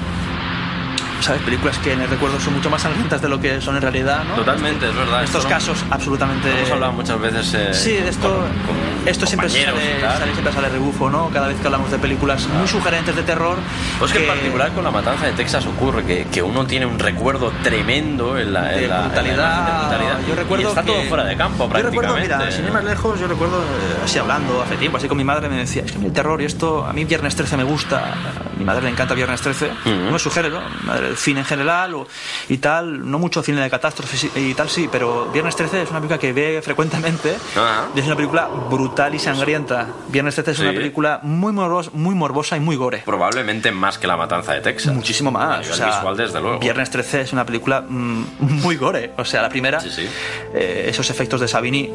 ¿sabes? 1.21 1.41
Películas 1.41 1.77
que 1.79 1.93
en 1.93 2.01
el 2.01 2.09
recuerdo 2.09 2.39
son 2.39 2.53
mucho 2.53 2.69
más 2.69 2.81
sangrientas 2.81 3.21
de 3.21 3.29
lo 3.29 3.39
que 3.39 3.59
son 3.61 3.75
en 3.75 3.81
realidad, 3.81 4.23
¿no? 4.25 4.35
Totalmente, 4.35 4.87
es 4.89 4.95
verdad. 4.95 5.19
En 5.19 5.25
estos 5.25 5.41
Esto 5.43 5.49
casos, 5.49 5.85
absolutamente. 5.89 6.49
Hemos 6.57 6.71
hablado 6.71 6.93
muchas 6.93 7.19
veces. 7.19 7.53
eh, 7.53 7.73
Sí, 7.73 7.95
esto, 7.97 8.29
con- 8.29 8.75
con 8.75 9.07
esto 9.07 9.25
siempre 9.25 9.49
sale, 9.49 9.65
sale- 10.01 10.31
siempre 10.33 10.53
sale 10.53 10.69
rebufo, 10.69 11.09
¿no? 11.09 11.29
Cada 11.29 11.47
vez 11.47 11.57
que 11.59 11.65
hablamos 11.67 11.91
de 11.91 11.97
películas 11.99 12.47
muy 12.47 12.67
sugerentes 12.67 13.15
de 13.15 13.23
terror. 13.23 13.57
Pues 13.99 14.11
que 14.11 14.19
en 14.19 14.27
particular 14.27 14.71
con 14.71 14.83
la 14.83 14.91
matanza 14.91 15.25
de 15.25 15.33
Texas 15.33 15.65
ocurre 15.65 16.03
que, 16.03 16.25
que 16.25 16.41
uno 16.41 16.65
tiene 16.65 16.85
un 16.85 16.99
recuerdo 16.99 17.51
tremendo 17.63 18.37
en 18.37 18.53
la, 18.53 18.73
en 18.73 18.81
de 18.81 18.87
la- 18.87 18.95
en 18.95 19.01
la 19.01 19.07
brutalidad. 19.07 19.65
de 19.65 19.79
brutalidad. 19.87 20.19
Yo 20.27 20.35
recuerdo 20.35 20.63
y 20.63 20.67
está 20.67 20.81
que- 20.83 20.87
todo 20.91 21.03
fuera 21.03 21.23
de 21.25 21.35
campo 21.37 21.63
Yo 21.65 21.69
prácticamente. 21.69 22.11
recuerdo, 22.21 22.37
mira, 22.39 22.51
sin 22.51 22.65
ir 22.65 22.71
más 22.71 22.83
lejos, 22.83 23.19
yo 23.19 23.27
recuerdo, 23.27 23.57
eh, 23.61 24.01
así 24.03 24.19
hablando 24.19 24.61
hace 24.61 24.75
tiempo, 24.77 24.97
así 24.97 25.07
con 25.07 25.17
mi 25.17 25.23
madre 25.23 25.49
me 25.49 25.57
decía, 25.57 25.83
es 25.85 25.91
que 25.91 26.05
el 26.05 26.13
terror 26.13 26.41
y 26.41 26.45
esto, 26.45 26.85
a 26.85 26.93
mí 26.93 27.05
Viernes 27.05 27.35
13 27.35 27.57
me 27.57 27.63
gusta, 27.63 27.97
a 28.13 28.57
mi 28.57 28.65
madre 28.65 28.83
le 28.83 28.89
encanta 28.89 29.13
Viernes 29.13 29.41
13, 29.41 29.71
no 29.85 30.15
es 30.15 30.21
su 30.21 30.29
género, 30.31 30.61
mi 30.81 30.87
madre, 30.87 31.08
el 31.09 31.17
cine 31.17 31.41
en 31.41 31.45
general 31.45 31.93
o- 31.95 32.07
y 32.47 32.57
tal, 32.59 33.09
no 33.09 33.19
mucho 33.19 33.43
cine 33.43 33.61
de 33.61 33.69
catástrofes 33.69 34.23
y, 34.35 34.39
y 34.39 34.53
tal, 34.53 34.69
sí, 34.69 34.87
pero 34.91 35.29
Viernes 35.31 35.55
13 35.55 35.81
es 35.83 35.89
una 35.89 35.99
película 35.99 36.17
que 36.19 36.31
ve 36.33 36.61
frecuentemente 36.63 37.35
Ajá. 37.55 37.87
y 37.95 37.99
es 37.99 38.05
una 38.05 38.15
película 38.15 38.47
brutal 38.69 39.13
y 39.15 39.19
sangrienta. 39.19 39.87
Viernes 40.09 40.35
13 40.35 40.51
es 40.51 40.59
una 40.59 40.71
Sí. 40.71 40.77
película 40.77 41.19
muy, 41.23 41.51
morbos- 41.53 41.91
muy 41.93 42.15
morbosa 42.15 42.55
y 42.57 42.59
muy 42.59 42.75
gore. 42.75 43.03
Probablemente 43.05 43.71
más 43.71 43.97
que 43.97 44.07
la 44.07 44.15
matanza 44.17 44.53
de 44.53 44.61
Texas. 44.61 44.93
Muchísimo 44.93 45.29
A 45.29 45.33
más. 45.33 45.59
nivel 45.59 45.73
o 45.73 45.75
sea, 45.75 45.87
visual, 45.87 46.17
desde 46.17 46.39
luego. 46.41 46.59
Viernes 46.59 46.89
13 46.89 47.21
es 47.21 47.33
una 47.33 47.45
película 47.45 47.81
mm, 47.81 48.23
muy 48.39 48.75
gore. 48.77 49.11
O 49.17 49.25
sea, 49.25 49.41
la 49.41 49.49
primera, 49.49 49.79
Sí, 49.79 49.89
sí. 49.89 50.07
eh, 50.53 50.85
esos 50.89 51.09
efectos 51.09 51.41
de 51.41 51.47
Savini 51.47 51.89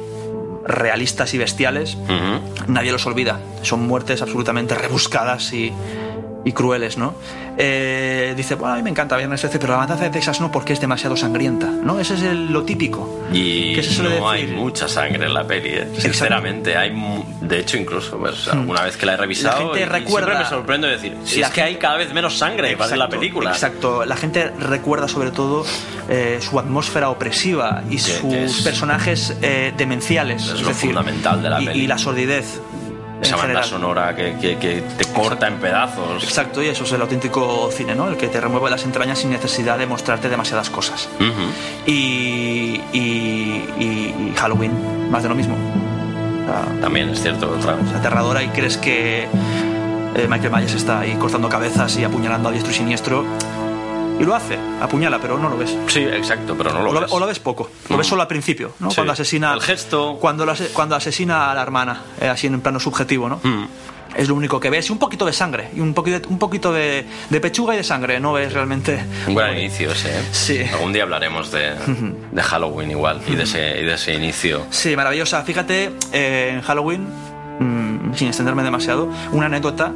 realistas 0.66 1.34
y 1.34 1.38
bestiales, 1.38 1.94
Ujú. 1.94 2.72
nadie 2.72 2.90
los 2.92 3.04
olvida. 3.06 3.38
Son 3.62 3.86
muertes 3.86 4.22
absolutamente 4.22 4.74
rebuscadas 4.74 5.52
y, 5.52 5.72
y 6.44 6.52
crueles, 6.52 6.98
¿no? 6.98 7.14
Eh, 7.56 8.34
dice, 8.36 8.54
bueno, 8.56 8.74
a 8.74 8.76
mí 8.76 8.82
me 8.82 8.90
encanta 8.90 9.16
Viernes 9.16 9.40
13, 9.40 9.58
pero 9.58 9.72
la 9.74 9.78
matanza 9.80 10.04
de 10.04 10.10
Texas 10.10 10.40
no 10.40 10.50
porque 10.50 10.72
es 10.72 10.80
demasiado 10.80 11.16
sangrienta, 11.16 11.66
¿no? 11.70 11.98
Ese 12.00 12.14
es 12.14 12.22
el- 12.22 12.52
lo 12.52 12.64
típico. 12.64 13.20
Y 13.32 13.74
que 13.74 13.82
se 13.82 13.90
suele 13.94 14.18
no 14.20 14.30
decir. 14.32 14.48
hay 14.50 14.54
mucha 14.56 14.88
sangre 14.88 15.24
en 15.26 15.32
la 15.34 15.46
peli, 15.46 15.70
¿eh? 15.70 15.88
sinceramente. 15.98 16.76
Hay, 16.76 16.92
de 17.40 17.60
hecho, 17.60 17.76
incluso, 17.76 18.18
pues, 18.18 18.48
alguna 18.48 18.82
vez 18.82 18.96
que 18.96 19.06
la 19.06 19.14
he 19.14 19.16
revisado, 19.16 19.66
Hmm. 19.66 19.68
La 19.68 19.74
gente 19.78 19.86
recuerda- 19.98 20.26
siempre 20.26 20.44
me 20.44 20.50
sorprende 20.50 20.88
decir, 20.88 21.16
si 21.24 21.40
La 21.40 21.46
es 21.46 21.52
que 21.52 21.62
hay 21.62 21.76
cada 21.76 21.96
vez 21.96 22.12
menos 22.12 22.36
sangre 22.36 22.72
en 22.72 22.78
la 22.78 22.84
Exacto, 22.84 23.08
película. 23.10 23.50
Exacto. 23.50 24.04
La 24.04 24.16
gente 24.16 24.50
recuerda 24.58 25.08
sobre 25.08 25.30
todo 25.30 25.64
eh, 26.08 26.38
su 26.40 26.58
atmósfera 26.58 27.08
opresiva 27.08 27.82
y 27.90 27.98
sus 27.98 28.18
que 28.20 28.44
es- 28.44 28.60
personajes 28.62 29.34
demenciales. 29.76 30.42
Es 30.44 30.48
es 30.54 30.60
lo 30.62 30.68
decir, 30.68 30.90
fundamental 30.90 31.42
de 31.42 31.50
la 31.50 31.62
y, 31.62 31.66
peli. 31.66 31.84
y 31.84 31.86
la 31.86 31.96
sordidez. 31.98 32.60
Esa 33.24 33.36
banda 33.36 33.42
general. 33.62 33.64
sonora 33.64 34.14
que, 34.16 34.36
que- 34.40 34.56
que 34.58 34.82
te 34.96 35.04
corta 35.06 35.48
en 35.48 35.54
pedazos. 35.54 36.22
Exacto, 36.22 36.62
y 36.62 36.68
eso 36.68 36.84
es 36.84 36.92
el 36.92 37.00
auténtico 37.00 37.70
cine, 37.72 37.94
¿no? 37.94 38.08
El 38.08 38.16
que 38.16 38.28
te 38.28 38.40
remueve 38.40 38.70
las 38.70 38.84
entrañas 38.84 39.18
sin 39.18 39.30
necesidad 39.30 39.76
de 39.78 39.86
mostrarte 39.86 40.28
demasiadas 40.28 40.70
cosas. 40.70 41.08
Y, 41.86 42.80
y- 42.92 43.64
y- 43.78 44.14
y 44.30 44.34
Halloween, 44.36 45.10
más 45.10 45.22
de 45.22 45.28
lo 45.28 45.34
mismo. 45.34 45.56
También 46.80 47.08
es 47.10 47.20
cierto, 47.22 47.50
otra. 47.50 47.76
es 47.84 47.94
aterradora 47.94 48.42
y 48.42 48.48
crees 48.48 48.76
que 48.76 49.22
eh, 49.24 50.26
Michael 50.28 50.52
Myers 50.52 50.74
está 50.74 51.00
ahí 51.00 51.14
cortando 51.14 51.48
cabezas 51.48 51.96
y 51.96 52.04
apuñalando 52.04 52.48
a 52.48 52.52
diestro 52.52 52.72
y 52.72 52.76
siniestro. 52.76 53.24
Y 54.18 54.22
lo 54.24 54.34
hace, 54.34 54.56
apuñala, 54.80 55.18
pero 55.20 55.38
no 55.38 55.48
lo 55.48 55.58
ves. 55.58 55.76
Sí, 55.88 56.00
exacto, 56.00 56.54
pero 56.56 56.72
no 56.72 56.82
lo 56.82 56.90
o, 56.90 56.92
lo, 56.92 57.00
ves. 57.00 57.12
o 57.12 57.18
lo 57.20 57.26
ves 57.26 57.38
poco, 57.40 57.68
lo 57.88 57.96
ves 57.96 58.06
Mm. 58.06 58.10
solo 58.10 58.22
al 58.22 58.28
principio, 58.28 58.72
¿no? 58.78 58.90
Sí. 58.90 58.96
Cuando 58.96 59.12
asesina. 59.12 59.52
El 59.54 59.60
gesto. 59.60 60.16
Cuando, 60.20 60.46
cuando 60.72 60.94
asesina 60.96 61.50
a 61.50 61.54
la 61.54 61.62
hermana, 61.62 62.02
eh, 62.20 62.28
así 62.28 62.46
en 62.46 62.60
plano 62.60 62.78
subjetivo, 62.78 63.28
¿no? 63.28 63.40
Mm. 63.42 63.64
Es 64.16 64.28
lo 64.28 64.36
único 64.36 64.60
que 64.60 64.70
ves. 64.70 64.88
Y 64.88 64.92
un 64.92 64.98
poquito 64.98 65.26
de 65.26 65.32
sangre, 65.32 65.70
y 65.74 65.80
un 65.80 65.92
poquito, 65.92 66.20
de, 66.20 66.28
un 66.28 66.38
poquito 66.38 66.72
de, 66.72 67.04
de 67.28 67.40
pechuga 67.40 67.74
y 67.74 67.78
de 67.78 67.82
sangre, 67.82 68.20
no 68.20 68.32
ves 68.32 68.52
realmente. 68.52 69.04
Un 69.26 69.34
gran 69.34 69.58
inicio 69.58 69.90
ese, 69.90 70.10
¿eh? 70.16 70.22
Sí. 70.30 70.62
Algún 70.72 70.92
día 70.92 71.02
hablaremos 71.02 71.50
de, 71.50 71.72
de 72.30 72.42
Halloween 72.42 72.92
igual 72.92 73.20
y 73.26 73.34
de 73.34 73.42
ese, 73.42 73.80
y 73.80 73.84
de 73.84 73.94
ese 73.94 74.14
inicio. 74.14 74.64
Sí, 74.70 74.94
maravillosa. 74.94 75.42
Fíjate, 75.42 75.90
eh, 76.12 76.52
en 76.54 76.60
Halloween, 76.60 77.08
mm, 77.58 78.14
sin 78.14 78.28
extenderme 78.28 78.62
demasiado, 78.62 79.08
una 79.32 79.46
anécdota. 79.46 79.92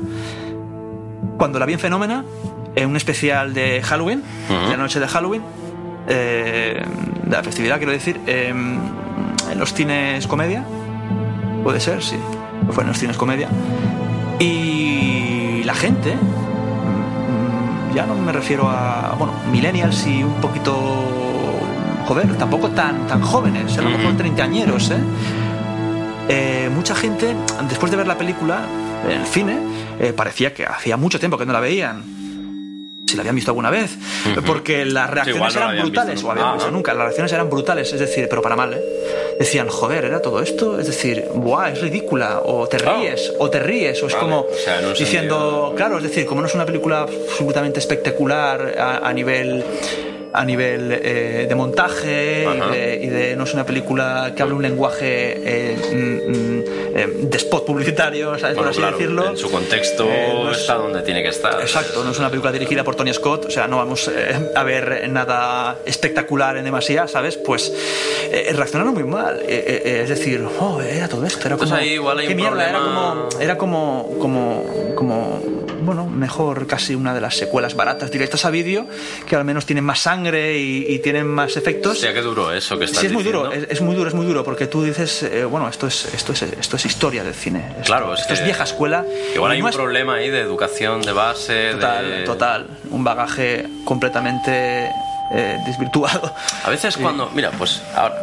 Cuando 1.36 1.60
la 1.60 1.66
vi 1.66 1.74
en 1.74 1.78
Fenómena, 1.80 2.24
en 2.44 2.47
un 2.86 2.96
especial 2.96 3.54
de 3.54 3.82
Halloween, 3.82 4.22
de 4.48 4.70
la 4.70 4.76
noche 4.76 5.00
de 5.00 5.08
Halloween, 5.08 5.42
eh, 6.08 6.82
de 7.24 7.30
la 7.36 7.42
festividad, 7.42 7.78
quiero 7.78 7.92
decir, 7.92 8.20
eh, 8.26 8.48
en 8.48 9.58
los 9.58 9.74
cines 9.74 10.26
comedia, 10.26 10.64
puede 11.62 11.80
ser, 11.80 12.02
sí, 12.02 12.16
fue 12.70 12.84
en 12.84 12.88
los 12.88 12.98
cines 12.98 13.16
comedia, 13.16 13.48
y 14.38 15.62
la 15.64 15.74
gente, 15.74 16.14
mm, 16.14 17.94
ya 17.94 18.06
no 18.06 18.14
me 18.14 18.32
refiero 18.32 18.68
a, 18.68 19.14
bueno, 19.18 19.32
millennials 19.50 20.06
y 20.06 20.22
un 20.22 20.34
poquito, 20.34 20.74
joder, 22.06 22.36
tampoco 22.36 22.68
tan, 22.68 23.06
tan 23.06 23.20
jóvenes, 23.22 23.76
a 23.78 23.82
lo 23.82 23.90
mejor 23.90 24.16
treintañeros, 24.16 24.90
¿eh? 24.90 24.98
Eh, 26.30 26.70
mucha 26.74 26.94
gente, 26.94 27.34
después 27.68 27.90
de 27.90 27.96
ver 27.96 28.06
la 28.06 28.18
película 28.18 28.60
en 29.04 29.20
el 29.20 29.26
cine, 29.26 29.58
eh, 29.98 30.12
parecía 30.12 30.52
que 30.52 30.66
hacía 30.66 30.96
mucho 30.98 31.18
tiempo 31.18 31.38
que 31.38 31.46
no 31.46 31.54
la 31.54 31.60
veían. 31.60 32.02
Si 33.08 33.16
la 33.16 33.22
habían 33.22 33.34
visto 33.36 33.50
alguna 33.50 33.70
vez. 33.70 33.90
Porque 34.46 34.84
las 34.84 35.08
reacciones 35.08 35.54
no 35.54 35.60
eran 35.62 35.78
brutales, 35.80 36.14
visto 36.14 36.28
o 36.28 36.30
habían 36.30 36.52
visto 36.54 36.68
Ah. 36.68 36.72
nunca. 36.72 36.92
Las 36.92 37.02
reacciones 37.04 37.32
eran 37.32 37.48
brutales, 37.48 37.92
es 37.92 38.00
decir, 38.00 38.26
pero 38.28 38.42
para 38.42 38.54
mal, 38.56 38.74
¿eh? 38.74 38.82
decían, 39.38 39.68
joder, 39.68 40.04
¿era 40.04 40.20
todo 40.20 40.42
esto? 40.42 40.78
Es 40.78 40.86
decir, 40.88 41.24
¡buah, 41.34 41.70
es 41.70 41.80
ridícula! 41.80 42.42
O 42.44 42.66
te 42.68 42.76
ríes, 42.78 43.32
o 43.38 43.48
te 43.48 43.60
ríes, 43.60 44.02
o 44.02 44.06
es 44.08 44.12
Vale, 44.14 44.24
como 44.24 44.40
o 44.40 44.48
sea, 44.64 44.80
diciendo, 44.80 45.04
sentido- 45.36 45.74
claro, 45.76 45.96
es 45.98 46.02
decir, 46.02 46.26
como 46.26 46.40
no 46.42 46.46
es 46.48 46.54
una 46.54 46.66
película 46.66 47.02
absolutamente 47.02 47.78
espectacular 47.78 48.74
a, 48.78 48.98
a 49.08 49.12
nivel 49.12 49.64
a 50.32 50.44
nivel 50.44 50.92
eh, 50.92 51.46
de 51.48 51.54
montaje 51.54 52.44
y 52.44 52.70
de, 52.70 53.00
y 53.02 53.06
de- 53.08 53.36
no 53.36 53.44
es 53.44 53.54
una 53.54 53.64
película 53.64 54.32
que 54.36 54.42
hable 54.42 54.54
un 54.54 54.62
lenguaje 54.62 55.02
eh, 55.44 55.76
mm, 55.92 56.30
mm, 56.30 56.64
eh, 56.96 57.06
de 57.22 57.36
spot 57.36 57.64
publicitario, 57.66 58.38
¿sabes? 58.38 58.56
Bueno, 58.56 58.56
por 58.56 58.68
así 58.70 58.78
claro, 58.80 58.96
decirlo. 58.98 59.28
en 59.30 59.36
su 59.36 59.50
contexto 59.50 60.04
Eh, 60.08 60.30
no 60.34 60.50
es- 60.50 60.58
está 60.58 60.74
donde 60.74 61.02
tiene 61.02 61.22
que 61.22 61.28
estar. 61.28 61.60
Exacto, 61.60 62.04
no 62.04 62.10
es 62.10 62.18
una 62.18 62.28
película 62.30 62.52
dirigida 62.52 62.84
por 62.84 62.94
Tony 62.96 63.12
Scott, 63.12 63.46
o 63.46 63.50
sea, 63.50 63.66
no 63.68 63.76
vamos 63.76 64.08
eh, 64.08 64.50
a 64.54 64.62
ver 64.64 65.08
nada 65.10 65.78
espectacular 65.86 66.56
en 66.56 66.64
demasía, 66.64 67.06
¿sabes? 67.08 67.36
Pues 67.36 67.72
eh, 68.30 68.52
reaccionaron 68.54 68.94
muy 68.94 69.04
mal. 69.04 69.40
Eh, 69.42 69.82
eh, 69.84 70.00
es 70.02 70.08
decir, 70.08 70.44
oh, 70.60 70.80
era 70.82 71.08
todo 71.08 71.24
esto, 71.24 71.46
era 71.46 71.54
Entonces 71.54 71.70
como. 71.76 71.80
ahí 71.82 71.94
igual 71.94 72.18
hay 72.18 72.26
qué 72.26 72.32
un 72.34 72.36
mierda, 72.40 72.68
era 72.68 72.78
problema- 72.78 73.28
como. 73.30 73.40
Era 73.42 73.58
como. 73.58 74.14
como. 74.20 74.94
como. 74.94 75.58
Bueno, 75.80 76.06
mejor 76.06 76.66
casi 76.66 76.94
una 76.94 77.14
de 77.14 77.20
las 77.22 77.36
secuelas 77.36 77.74
baratas 77.74 78.10
directas 78.10 78.44
a 78.44 78.50
vídeo, 78.50 78.86
que 79.26 79.36
al 79.36 79.44
menos 79.44 79.64
tienen 79.64 79.84
más 79.84 80.00
sangre 80.00 80.27
y, 80.34 80.86
y 80.88 80.98
tienen 81.00 81.26
más 81.26 81.56
efectos. 81.56 81.92
Hostia, 81.92 82.12
qué 82.14 82.20
duro 82.22 82.52
eso 82.52 82.78
que 82.78 82.84
estás 82.86 83.00
Sí, 83.00 83.06
es 83.06 83.12
muy 83.12 83.22
diciendo. 83.22 83.48
duro, 83.50 83.52
es, 83.62 83.66
es 83.70 83.80
muy 83.80 83.94
duro, 83.94 84.08
es 84.08 84.14
muy 84.14 84.26
duro, 84.26 84.44
porque 84.44 84.66
tú 84.66 84.82
dices, 84.82 85.22
eh, 85.22 85.44
bueno, 85.44 85.68
esto 85.68 85.86
es, 85.86 86.06
esto 86.14 86.32
es, 86.32 86.42
esto 86.42 86.76
es 86.76 86.84
historia 86.86 87.24
del 87.24 87.34
cine. 87.34 87.66
Esto, 87.70 87.82
Claro, 87.84 88.14
es 88.14 88.20
esto 88.20 88.32
es 88.34 88.38
que 88.40 88.44
vieja 88.46 88.64
escuela. 88.64 89.04
Igual 89.34 89.52
hay 89.52 89.62
un 89.62 89.68
es- 89.68 89.76
problema 89.76 90.14
ahí 90.14 90.30
de 90.30 90.40
educación 90.40 91.02
de 91.02 91.12
base. 91.12 91.72
Total, 91.72 92.10
de... 92.10 92.22
total. 92.24 92.66
Un 92.90 93.04
bagaje 93.04 93.66
completamente 93.84 94.90
eh, 95.32 95.58
desvirtuado. 95.66 96.32
A 96.64 96.70
veces 96.70 96.96
cuando, 96.96 97.30
mira, 97.34 97.50
pues 97.52 97.82
ahora 97.94 98.14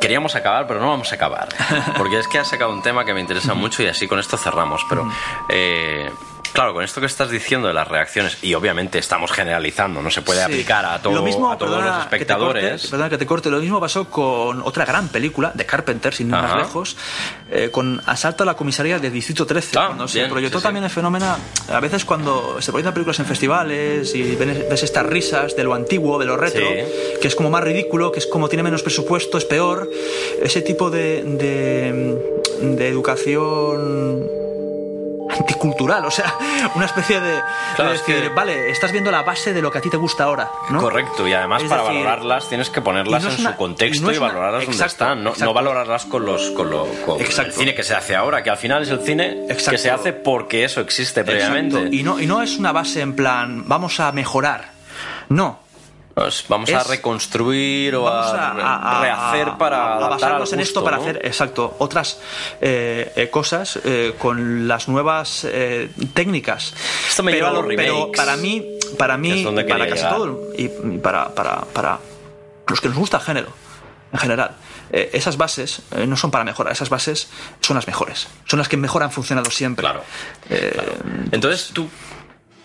queríamos 0.00 0.34
acabar, 0.36 0.66
pero 0.66 0.78
no 0.80 0.88
vamos 0.88 1.10
a 1.10 1.14
acabar, 1.16 1.48
porque 1.96 2.18
es 2.18 2.28
que 2.28 2.38
has 2.38 2.48
sacado 2.48 2.70
un 2.72 2.82
tema 2.82 3.04
que 3.04 3.12
me 3.14 3.20
interesa 3.20 3.54
mucho 3.54 3.82
y 3.82 3.86
así 3.86 4.06
con 4.06 4.18
esto 4.20 4.36
cerramos. 4.36 4.82
Pero 4.88 5.10
eh, 5.48 6.08
claro, 6.56 6.74
con 6.74 6.82
esto 6.82 7.00
que 7.00 7.06
estás 7.06 7.30
diciendo 7.30 7.68
de 7.68 7.74
las 7.74 7.86
reacciones 7.86 8.38
y 8.42 8.54
obviamente 8.54 8.98
estamos 8.98 9.30
generalizando, 9.30 10.02
no 10.02 10.10
se 10.10 10.22
puede 10.22 10.40
Sí. 10.40 10.44
aplicar 10.46 10.84
a, 10.84 11.00
todo, 11.00 11.14
Lo 11.14 11.22
mismo, 11.22 11.50
a 11.52 11.56
todos 11.58 11.70
perdona 11.72 11.86
los 11.86 11.96
que 12.08 12.16
espectadores. 12.16 12.70
corte, 12.72 12.88
perdona 12.90 13.10
que 13.10 13.18
te 13.18 13.26
corte, 13.26 13.50
lo 13.50 13.58
mismo 13.60 13.78
pasó 13.80 14.10
con 14.10 14.62
otra 14.62 14.84
gran 14.84 15.08
película 15.08 15.52
de 15.54 15.64
Carpenter, 15.66 16.12
sin 16.14 16.28
ir 16.28 16.32
más 16.32 16.56
lejos, 16.56 16.96
eh, 17.50 17.70
con 17.70 18.02
Asalto 18.06 18.42
a 18.42 18.46
la 18.46 18.54
comisaría 18.54 18.98
del 18.98 19.12
Distrito 19.12 19.46
13. 19.46 19.78
Ah, 19.78 19.86
cuando 19.86 20.08
se 20.08 20.18
bien, 20.18 20.30
proyectó 20.30 20.58
sí, 20.58 20.62
sí. 20.62 20.64
también 20.64 20.84
el 20.84 20.90
fenómeno, 20.90 21.36
a 21.72 21.80
veces 21.80 22.04
cuando 22.04 22.60
se 22.60 22.72
proyectan 22.72 22.94
películas 22.94 23.18
en 23.20 23.26
festivales 23.26 24.14
y 24.14 24.34
ves, 24.34 24.68
ves 24.68 24.82
estas 24.82 25.06
risas 25.06 25.54
de 25.56 25.62
lo 25.64 25.74
antiguo, 25.74 26.18
de 26.18 26.24
lo 26.26 26.36
retro, 26.36 26.66
que 27.20 27.28
es 27.28 27.34
como 27.36 27.50
más 27.50 27.62
ridículo, 27.62 28.10
que 28.10 28.18
es 28.18 28.26
como 28.26 28.48
tiene 28.48 28.62
menos 28.62 28.82
presupuesto, 28.82 29.36
es 29.38 29.44
peor, 29.44 29.90
ese 30.42 30.62
tipo 30.62 30.90
de, 30.90 31.22
de, 31.22 32.74
de 32.76 32.88
educación 32.88 34.26
anticultural, 35.38 36.04
o 36.04 36.10
sea, 36.10 36.34
una 36.74 36.86
especie 36.86 37.20
de, 37.20 37.40
Claro, 37.76 37.90
de 37.90 37.96
es 37.96 38.06
decir, 38.06 38.22
que- 38.22 38.28
vale, 38.30 38.70
estás 38.70 38.92
viendo 38.92 39.10
la 39.10 39.22
base 39.22 39.52
de 39.52 39.62
lo 39.62 39.70
que 39.70 39.78
a 39.78 39.80
ti 39.80 39.90
te 39.90 39.96
gusta 39.96 40.24
ahora, 40.24 40.50
¿no? 40.70 40.80
Correcto, 40.80 41.26
y 41.26 41.32
además 41.32 41.62
Es 41.62 41.68
para 41.68 41.82
decir, 41.82 41.98
valorarlas 42.04 42.48
tienes 42.48 42.70
que 42.70 42.80
ponerlas 42.80 43.22
no 43.24 43.30
en 43.30 43.40
una- 43.40 43.50
su 43.52 43.56
contexto 43.56 43.96
y 43.98 44.00
no 44.04 44.10
y, 44.10 44.14
es 44.14 44.18
una- 44.18 44.28
valorarlas 44.28 44.66
donde 44.66 44.86
están, 44.86 45.24
no, 45.24 45.52
valorarlas 45.54 46.04
con 46.06 46.24
los 46.26 46.50
con, 46.50 46.70
lo, 46.70 46.86
con 47.04 47.20
el 47.20 47.52
cine 47.52 47.74
que 47.74 47.82
se 47.82 47.94
hace 47.94 48.14
ahora, 48.16 48.42
que 48.42 48.50
al 48.50 48.56
final 48.56 48.82
es 48.82 48.88
el 48.90 49.00
cine 49.00 49.46
que 49.48 49.78
se 49.78 49.90
hace 49.90 50.12
porque 50.12 50.64
eso 50.64 50.80
existe 50.80 51.24
previamente. 51.24 51.76
Exacto. 51.76 51.94
Y 51.96 52.02
no, 52.02 52.20
y 52.20 52.26
no 52.26 52.42
es 52.42 52.56
una 52.58 52.72
base 52.72 53.00
en 53.00 53.14
plan, 53.16 53.64
vamos 53.66 54.00
a 54.00 54.12
mejorar. 54.12 54.70
No. 55.28 55.65
Pues 56.16 56.46
vamos 56.48 56.70
a 56.72 56.82
reconstruir 56.82 57.94
o 57.94 58.04
Vamos 58.04 58.26
a, 58.28 58.52
a, 58.52 58.76
a- 58.76 58.98
a- 58.98 59.02
rehacer 59.02 59.58
para 59.58 59.96
a- 59.98 60.08
basarnos 60.08 60.50
en 60.54 60.60
esto 60.60 60.82
para 60.82 60.96
¿no? 60.96 61.02
hacer, 61.02 61.20
exacto, 61.22 61.76
otras 61.78 62.18
eh, 62.62 63.12
eh, 63.16 63.28
cosas 63.28 63.78
eh, 63.84 64.14
con 64.18 64.66
las 64.66 64.88
nuevas 64.88 65.46
técnicas. 66.14 66.72
Esto 67.06 67.22
me 67.22 67.32
lleva 67.32 67.50
a 67.50 67.52
los 67.52 67.66
Pero 67.66 67.82
remakes, 68.06 68.16
para 68.16 68.36
mí, 68.38 68.66
para 68.96 69.18
mí, 69.18 69.44
para 69.68 69.86
casi 69.88 69.94
llegar. 70.04 70.14
todo 70.16 70.40
y, 70.56 70.64
y 70.64 70.98
para, 71.02 71.34
para, 71.34 71.60
para 71.66 71.98
los 72.66 72.80
que 72.80 72.88
nos 72.88 72.96
gusta 72.96 73.18
el 73.18 73.22
género, 73.22 73.48
en 74.10 74.18
general. 74.18 74.52
eh, 74.92 75.10
esas 75.12 75.36
bases 75.36 75.82
eh, 75.96 76.06
no 76.06 76.16
son 76.16 76.30
para 76.30 76.44
mejorar, 76.44 76.72
esas 76.72 76.88
bases 76.88 77.28
son 77.60 77.74
las 77.76 77.86
mejores, 77.86 78.26
son 78.46 78.58
las 78.58 78.68
que 78.70 78.78
mejor 78.78 79.02
han 79.02 79.10
funcionado 79.12 79.50
siempre. 79.50 79.82
Claro. 79.82 80.02
Eh, 80.48 80.70
Claro. 80.72 80.92
Entonces 81.32 81.72
tú, 81.74 81.90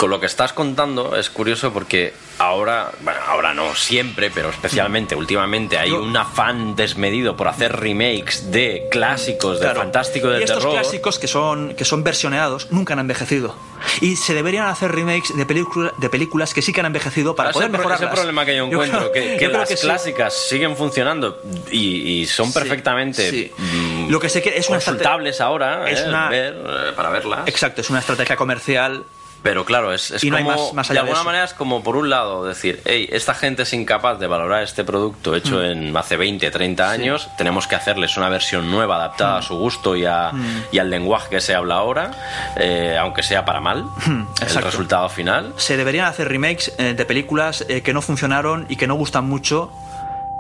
con 0.01 0.09
lo 0.09 0.19
que 0.19 0.25
estás 0.25 0.51
contando, 0.51 1.15
es 1.15 1.29
curioso 1.29 1.71
porque 1.71 2.11
ahora, 2.39 2.89
bueno, 3.01 3.19
ahora 3.27 3.53
no, 3.53 3.75
siempre, 3.75 4.31
pero 4.31 4.49
especialmente 4.49 5.13
últimamente 5.15 5.77
hay 5.77 5.91
Yo- 5.91 6.01
un 6.01 6.17
afán 6.17 6.75
desmedido 6.75 7.37
por 7.37 7.47
hacer 7.47 7.75
remakes 7.79 8.49
de 8.51 8.87
clásicos 8.89 9.59
del 9.59 9.67
Claro. 9.69 9.81
fantástico 9.81 10.27
y 10.27 10.31
del 10.31 10.41
y 10.41 10.43
estos 10.45 10.57
terror. 10.57 10.73
clásicos 10.73 11.19
que 11.19 11.27
son, 11.27 11.75
que 11.75 11.85
son 11.85 12.03
versioneados 12.03 12.71
nunca 12.71 12.93
han 12.93 12.99
envejecido. 12.99 13.55
Y 14.01 14.15
se 14.15 14.33
deberían 14.33 14.65
hacer 14.65 14.91
remakes 14.91 15.37
de, 15.37 15.45
película- 15.45 15.93
de 15.99 16.09
películas 16.09 16.55
que 16.55 16.63
sí 16.63 16.73
que 16.73 16.79
han 16.79 16.87
envejecido 16.87 17.35
para 17.35 17.51
poder 17.51 17.69
pro- 17.69 17.77
mejorarlas. 17.77 18.09
Ese 18.09 18.15
problema 18.15 18.43
que 18.43 18.55
yo 18.55 18.67
creo- 18.69 18.83
encuentro, 18.83 19.11
que, 19.11 19.21
que 19.37 19.43
yo 19.43 19.49
creo 19.49 19.59
las 19.59 19.69
que 19.69 19.77
sí. 19.77 19.85
clásicas 19.85 20.33
siguen 20.33 20.75
funcionando 20.75 21.39
y, 21.69 22.21
y 22.21 22.25
son 22.25 22.47
Sí, 22.47 22.53
perfectamente 22.53 23.29
sí. 23.29 23.51
mm, 23.55 24.09
Lo 24.09 24.19
que 24.19 24.29
sé 24.29 24.41
que 24.41 24.57
es 24.57 24.67
una 24.67 24.77
consultables 24.79 25.39
ahora 25.41 25.87
es 25.91 25.99
eh, 25.99 26.05
una- 26.07 26.27
ver, 26.27 26.55
eh, 26.55 26.91
para 26.95 27.09
verlas. 27.11 27.41
Exacto, 27.45 27.81
es 27.81 27.89
una 27.91 27.99
estrategia 27.99 28.35
comercial. 28.35 29.03
Pero 29.43 29.65
claro, 29.65 29.91
es, 29.91 30.11
es 30.11 30.23
Y 30.23 30.29
no 30.29 30.37
hay 30.37 30.43
como, 30.43 30.55
más- 30.67 30.73
más 30.73 30.87
de 30.87 30.91
allá 30.93 31.01
de 31.03 31.09
alguna 31.09 31.23
manera 31.23 31.43
es 31.45 31.53
como 31.55 31.81
por 31.83 31.95
un 31.95 32.09
lado 32.11 32.45
decir, 32.45 32.79
hey, 32.85 33.09
esta 33.11 33.33
gente 33.33 33.63
es 33.63 33.73
incapaz 33.73 34.19
de 34.19 34.27
valorar 34.27 34.61
este 34.61 34.83
producto 34.83 35.35
hecho 35.35 35.55
Mm. 35.57 35.63
en 35.63 35.97
hace 35.97 36.15
20, 36.15 36.51
30 36.51 36.89
años, 36.91 37.27
tenemos 37.37 37.65
que 37.67 37.75
hacerles 37.75 38.17
una 38.17 38.29
versión 38.29 38.69
nueva 38.69 38.97
adaptada 38.97 39.35
Mm. 39.35 39.39
a 39.39 39.41
su 39.41 39.57
gusto 39.57 39.95
y, 39.95 40.05
a- 40.05 40.31
y 40.71 40.77
al 40.77 40.89
lenguaje 40.91 41.29
que 41.29 41.41
se 41.41 41.55
habla 41.55 41.75
ahora, 41.75 42.11
eh, 42.55 42.95
aunque 42.99 43.23
sea 43.23 43.43
para 43.43 43.59
mal, 43.59 43.85
el 44.05 44.11
Mm, 44.13 44.27
resultado 44.63 45.09
final. 45.09 45.53
Se 45.57 45.75
deberían 45.75 46.05
hacer 46.05 46.27
remakes 46.27 46.73
eh, 46.77 46.93
de 46.93 47.05
películas 47.05 47.65
eh, 47.67 47.81
que 47.81 47.93
no 47.93 48.01
funcionaron 48.03 48.67
y 48.69 48.75
que 48.75 48.85
no 48.85 48.93
gustan 48.95 49.25
mucho, 49.25 49.71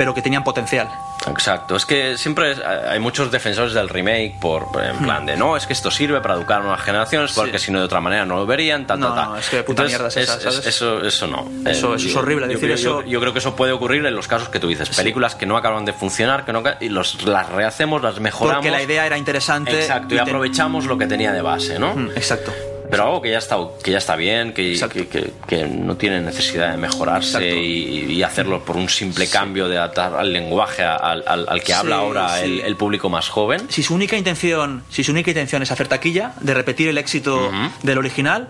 pero 0.01 0.15
que 0.15 0.23
tenían 0.23 0.43
potencial. 0.43 0.89
Exacto, 1.27 1.75
es 1.75 1.85
que 1.85 2.17
siempre 2.17 2.55
hay 2.89 2.97
muchos 2.99 3.29
defensores 3.29 3.73
del 3.73 3.87
remake 3.87 4.39
por 4.39 4.65
en 4.83 4.97
plan 4.97 5.27
de 5.27 5.37
no, 5.37 5.55
es 5.55 5.67
que 5.67 5.73
esto 5.73 5.91
sirve 5.91 6.19
para 6.21 6.33
educar 6.33 6.57
a 6.57 6.61
nuevas 6.63 6.81
generaciones 6.81 7.33
porque. 7.33 7.59
Sí. 7.59 7.65
si 7.65 7.71
no 7.71 7.77
de 7.77 7.85
otra 7.85 8.01
manera 8.01 8.25
no 8.25 8.37
lo 8.37 8.47
verían, 8.47 8.87
tal, 8.87 8.99
No, 8.99 9.09
tal, 9.09 9.15
tal. 9.15 9.29
no, 9.29 9.37
es 9.37 9.47
que 9.47 9.61
puta 9.61 9.83
mierda 9.83 10.07
es 10.07 10.17
esa, 10.17 10.39
¿sabes? 10.39 10.65
eso, 10.65 11.05
eso 11.05 11.27
no. 11.27 11.47
Eso- 11.69 11.93
eso 11.93 12.07
es 12.07 12.15
horrible 12.15 12.47
yo 12.47 12.53
decir 12.53 12.71
eso. 12.71 13.03
Yo, 13.03 13.19
creo 13.19 13.31
que 13.33 13.37
eso 13.37 13.55
puede 13.55 13.71
ocurrir 13.73 14.03
en 14.03 14.15
los 14.15 14.27
casos 14.27 14.49
que 14.49 14.59
tú 14.59 14.67
dices, 14.69 14.89
películas 14.89 15.35
que 15.35 15.45
no 15.45 15.55
acaban 15.55 15.85
de 15.85 15.93
funcionar, 15.93 16.45
que 16.45 16.53
no 16.53 16.63
y 16.79 16.89
los, 16.89 17.23
las 17.23 17.47
rehacemos, 17.49 18.01
las 18.01 18.19
mejoramos. 18.19 18.65
Porque 18.65 18.71
la 18.71 18.81
idea 18.81 19.05
era 19.05 19.19
interesante. 19.19 19.79
Exacto, 19.81 20.15
y, 20.15 20.17
y 20.17 20.23
te- 20.23 20.29
aprovechamos 20.31 20.85
lo 20.85 20.97
que 20.97 21.05
tenía 21.05 21.31
de 21.31 21.43
base, 21.43 21.77
¿no? 21.77 21.91
Exacto. 22.15 22.51
Pero 22.91 23.03
algo 23.05 23.21
que 23.21 23.31
ya 23.31 23.37
está, 23.37 23.57
que 23.83 23.91
ya 23.91 23.97
está 23.99 24.15
bien, 24.17 24.53
que, 24.53 24.77
que, 24.91 25.07
que- 25.07 25.31
que 25.47 25.63
no 25.65 25.95
tiene 25.95 26.19
necesidad 26.21 26.71
de 26.71 26.77
mejorarse 26.77 27.55
y, 27.57 28.11
y 28.11 28.21
hacerlo 28.23 28.63
por 28.65 28.75
un 28.75 28.89
simple 28.89 29.27
cambio 29.29 29.67
de 29.69 29.77
adaptar 29.77 30.13
al 30.15 30.31
lenguaje 30.33 30.83
al, 30.83 31.23
al- 31.25 31.45
al 31.47 31.63
que 31.63 31.73
habla 31.73 31.95
ahora 31.95 32.37
sí. 32.37 32.43
el, 32.43 32.59
el 32.61 32.75
público 32.75 33.09
más 33.09 33.29
joven. 33.29 33.61
Si 33.69 33.81
su 33.81 33.95
única 33.95 34.17
intención, 34.17 34.83
si 34.89 35.03
su 35.05 35.11
única 35.13 35.31
intención 35.31 35.63
es 35.63 35.71
hacer 35.71 35.87
taquilla, 35.87 36.33
de 36.41 36.53
repetir 36.53 36.89
el 36.89 36.97
éxito 36.97 37.49
del 37.81 37.97
original, 37.97 38.49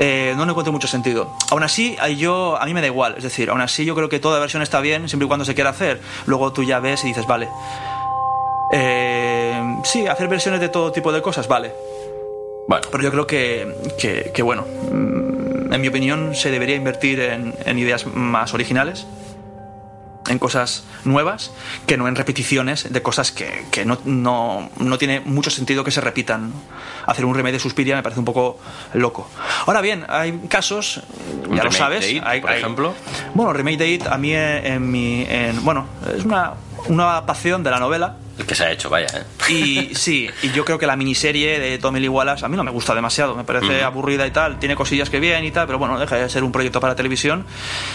eh, 0.00 0.34
no 0.36 0.44
le 0.44 0.50
encuentro 0.50 0.72
mucho 0.72 0.88
sentido. 0.88 1.32
Aún 1.50 1.62
así, 1.62 1.96
a 2.00 2.08
yo, 2.08 2.56
a 2.60 2.66
mí 2.66 2.74
me 2.74 2.80
da 2.80 2.88
igual. 2.88 3.14
Es 3.16 3.22
decir, 3.22 3.50
aún 3.50 3.60
así 3.60 3.84
yo 3.84 3.94
creo 3.94 4.08
que 4.08 4.18
toda 4.18 4.40
versión 4.40 4.62
está 4.62 4.80
bien, 4.80 5.08
siempre 5.08 5.26
y 5.26 5.28
cuando 5.28 5.44
se 5.44 5.54
quiera 5.54 5.70
hacer. 5.70 6.00
Luego 6.26 6.52
tú 6.52 6.64
ya 6.64 6.80
ves 6.80 7.04
y 7.04 7.08
dices, 7.08 7.26
vale. 7.26 7.48
Eh, 8.72 9.62
sí, 9.84 10.06
hacer 10.06 10.26
versiones 10.28 10.60
de 10.60 10.68
todo 10.68 10.90
tipo 10.90 11.12
de 11.12 11.22
cosas, 11.22 11.46
vale. 11.46 11.72
Bueno, 12.68 12.86
Pero 12.90 13.02
yo 13.04 13.10
creo 13.10 13.26
que, 13.26 13.74
que, 13.98 14.30
que, 14.34 14.42
bueno, 14.42 14.62
mm, 14.92 15.72
en 15.72 15.80
mi 15.80 15.88
opinión 15.88 16.34
se 16.34 16.50
debería 16.50 16.74
invertir 16.76 17.20
en, 17.20 17.54
en 17.64 17.78
ideas 17.78 18.06
más 18.06 18.54
originales, 18.54 19.06
en 20.28 20.40
cosas 20.40 20.82
nuevas, 21.04 21.52
que 21.86 21.96
no 21.96 22.08
en 22.08 22.16
repeticiones 22.16 22.92
de 22.92 23.00
cosas 23.02 23.30
que, 23.30 23.64
que 23.70 23.84
no, 23.84 23.98
no, 24.04 24.68
no 24.80 24.98
tiene 24.98 25.20
mucho 25.20 25.50
sentido 25.50 25.84
que 25.84 25.92
se 25.92 26.00
repitan. 26.00 26.52
Hacer 27.06 27.24
un 27.24 27.36
remake 27.36 27.52
de 27.52 27.58
Suspiria 27.60 27.94
me 27.94 28.02
parece 28.02 28.18
un 28.18 28.24
poco 28.24 28.58
loco. 28.94 29.30
Ahora 29.66 29.80
bien, 29.80 30.04
hay 30.08 30.32
casos, 30.48 31.02
ya 31.54 31.62
lo 31.62 31.70
sabes, 31.70 32.00
de 32.00 32.12
It, 32.14 32.22
hay- 32.26 32.40
por 32.40 32.50
hay- 32.50 32.58
ejemplo. 32.58 32.92
Bueno, 33.34 33.52
remake 33.52 33.76
de 33.78 33.88
It 33.88 34.06
a 34.08 34.18
mí 34.18 34.32
en, 34.34 34.66
en 34.66 34.90
mi... 34.90 35.24
en- 35.28 35.64
bueno, 35.64 35.86
es 36.16 36.24
una, 36.24 36.54
una 36.88 37.10
adaptación 37.10 37.62
de 37.62 37.70
la 37.70 37.78
novela. 37.78 38.16
el 38.38 38.46
que 38.46 38.54
se 38.54 38.64
ha 38.64 38.72
hecho, 38.72 38.90
vaya, 38.90 39.06
¿eh? 39.14 39.52
Y 39.52 39.94
sí, 39.94 40.28
y 40.42 40.50
yo 40.50 40.64
creo 40.64 40.78
que 40.78 40.86
la 40.86 40.96
miniserie 40.96 41.58
de 41.58 41.78
Tommy 41.78 42.00
Lee 42.00 42.08
Wallace 42.08 42.44
a 42.44 42.48
mí 42.48 42.56
no 42.56 42.64
me 42.64 42.70
gusta 42.70 42.94
demasiado, 42.94 43.34
me 43.34 43.44
parece 43.44 43.82
aburrida 43.82 44.26
y 44.26 44.30
tal, 44.30 44.58
tiene 44.58 44.74
cosillas 44.76 45.08
que 45.10 45.20
bien 45.20 45.44
y 45.44 45.50
tal, 45.50 45.66
pero 45.66 45.78
bueno, 45.78 45.98
deja 45.98 46.16
de 46.16 46.28
ser 46.28 46.44
un 46.44 46.52
proyecto 46.52 46.80
para 46.80 46.94
televisión, 46.94 47.46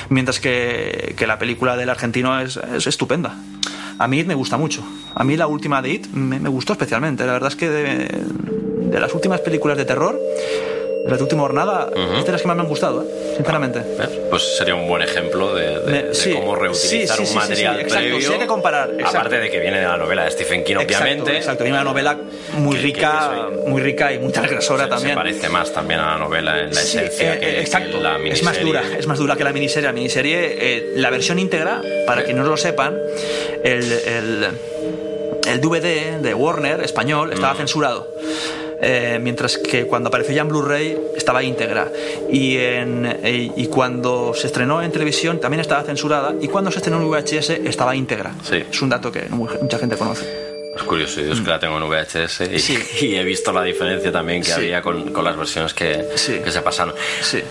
mientras 0.09 0.39
que, 0.39 1.13
que 1.17 1.27
la 1.27 1.37
película 1.37 1.77
del 1.77 1.89
argentino 1.89 2.39
es, 2.39 2.57
es 2.57 2.87
estupenda. 2.87 3.35
A 3.99 4.07
mí 4.07 4.19
It 4.19 4.27
me 4.27 4.33
gusta 4.33 4.57
mucho. 4.57 4.83
A 5.13 5.23
mí 5.23 5.37
la 5.37 5.45
última 5.47 5.81
de 5.81 5.89
It 5.91 6.07
me, 6.07 6.39
me 6.39 6.49
gustó 6.49 6.73
especialmente. 6.73 7.25
La 7.25 7.33
verdad 7.33 7.49
es 7.49 7.55
que 7.55 7.69
de, 7.69 8.07
de 8.91 8.99
las 8.99 9.13
últimas 9.13 9.41
películas 9.41 9.77
de 9.77 9.85
terror, 9.85 10.19
de 11.03 11.09
la 11.17 11.17
última 11.23 11.41
jornada, 11.41 11.89
es 12.19 12.25
de 12.25 12.31
las 12.31 12.41
que 12.41 12.47
más 12.47 12.55
me 12.55 12.61
han 12.63 12.69
gustado, 12.69 13.01
¿eh? 13.03 13.33
sinceramente. 13.35 13.79
¿Ves? 13.97 14.09
Pues 14.29 14.55
sería 14.57 14.75
un 14.75 14.87
buen 14.87 15.01
ejemplo 15.01 15.53
de, 15.55 15.79
de- 15.79 16.03
de 16.03 16.13
sí. 16.15 16.31
cómo 16.33 16.55
reutilizar 16.55 17.17
Sí, 17.17 17.25
sí, 17.25 17.31
un 17.33 17.39
material 17.39 17.79
exacto, 17.79 17.97
previo. 18.07 18.27
sí 18.27 18.33
hay 18.33 18.39
que 18.39 18.47
comparar, 18.47 18.89
exacto. 18.91 19.17
Aparte 19.17 19.39
de 19.39 19.49
que 19.49 19.59
viene 19.59 19.79
de 19.79 19.87
la 19.87 19.97
novela 19.97 20.25
de 20.25 20.31
Stephen 20.31 20.63
King, 20.63 20.75
obviamente. 20.75 21.31
Exacto, 21.31 21.31
exacto. 21.31 21.65
Y 21.65 21.69
una 21.71 21.83
novela 21.83 22.17
muy 22.53 22.75
Que- 22.75 22.81
que 22.81 22.85
rica, 22.87 23.31
eso- 23.33 23.67
muy 23.67 23.81
rica 23.81 24.13
y 24.13 24.19
muy 24.19 24.31
transgresora 24.31 24.83
se, 24.83 24.89
también. 24.89 25.09
se 25.11 25.15
parece 25.15 25.49
más 25.49 25.71
también 25.73 25.99
a 25.99 26.11
la 26.11 26.17
novela 26.19 26.59
en 26.61 26.73
la 26.73 26.81
esencia 26.81 27.35
eh, 27.35 27.39
que, 27.39 27.49
eh, 27.49 27.53
que 27.55 27.61
exacto. 27.61 27.99
la 27.99 28.15
es 28.17 28.21
miniserie. 28.21 28.43
más 28.45 28.59
dura, 28.61 28.83
es 28.99 29.07
más 29.07 29.17
dura 29.17 29.35
que 29.35 29.43
la 29.43 29.53
miniserie. 29.53 29.87
La 29.87 29.93
miniserie, 29.93 30.55
eh, 30.59 30.91
la 30.95 31.09
versión 31.09 31.39
íntegra, 31.39 31.81
para 32.05 32.23
quienes 32.23 32.43
no 32.43 32.49
lo 32.49 32.57
sepan, 32.57 32.95
el, 33.63 33.91
el, 33.91 34.47
el 35.47 35.61
DVD 35.61 36.19
de 36.21 36.33
Warner 36.33 36.81
español 36.83 37.33
estaba 37.33 37.53
Mm. 37.53 37.57
censurado. 37.57 38.07
Eh, 38.83 39.19
mientras 39.21 39.57
que 39.59 39.85
cuando 39.85 40.07
apareció 40.09 40.33
ya 40.33 40.41
en 40.41 40.47
Blu-ray 40.49 40.97
estaba 41.15 41.43
íntegra 41.43 41.87
y, 42.31 42.57
en, 42.57 43.05
eh, 43.23 43.51
y 43.55 43.67
cuando 43.67 44.33
se 44.33 44.47
estrenó 44.47 44.81
en 44.81 44.91
televisión 44.91 45.39
también 45.39 45.61
estaba 45.61 45.83
censurada 45.83 46.33
y 46.41 46.47
cuando 46.47 46.71
se 46.71 46.77
estrenó 46.79 46.97
en 47.01 47.07
VHS 47.09 47.51
estaba 47.63 47.95
íntegra 47.95 48.33
Sí. 48.43 48.63
es 48.71 48.81
un 48.81 48.89
dato 48.89 49.11
que 49.11 49.21
mucha 49.29 49.77
gente 49.77 49.95
conoce 49.97 50.25
Es 50.75 50.83
curioso, 50.83 51.19
yo 51.21 51.33
es 51.33 51.41
que 51.41 51.49
la 51.49 51.59
tengo 51.59 51.77
en 51.77 51.83
VHS 51.83 52.41
y. 52.55 52.59
Sí. 52.59 52.77
y 53.01 53.15
he 53.15 53.23
visto 53.23 53.51
la 53.51 53.61
diferencia 53.61 54.11
también 54.11 54.41
que 54.41 54.47
Sí. 54.47 54.53
había 54.53 54.81
con, 54.81 55.11
con 55.13 55.25
las 55.25 55.37
versiones 55.37 55.73
que, 55.75 56.07
Sí. 56.15 56.39
que 56.43 56.49
se 56.49 56.61
pasaron. 56.61 56.95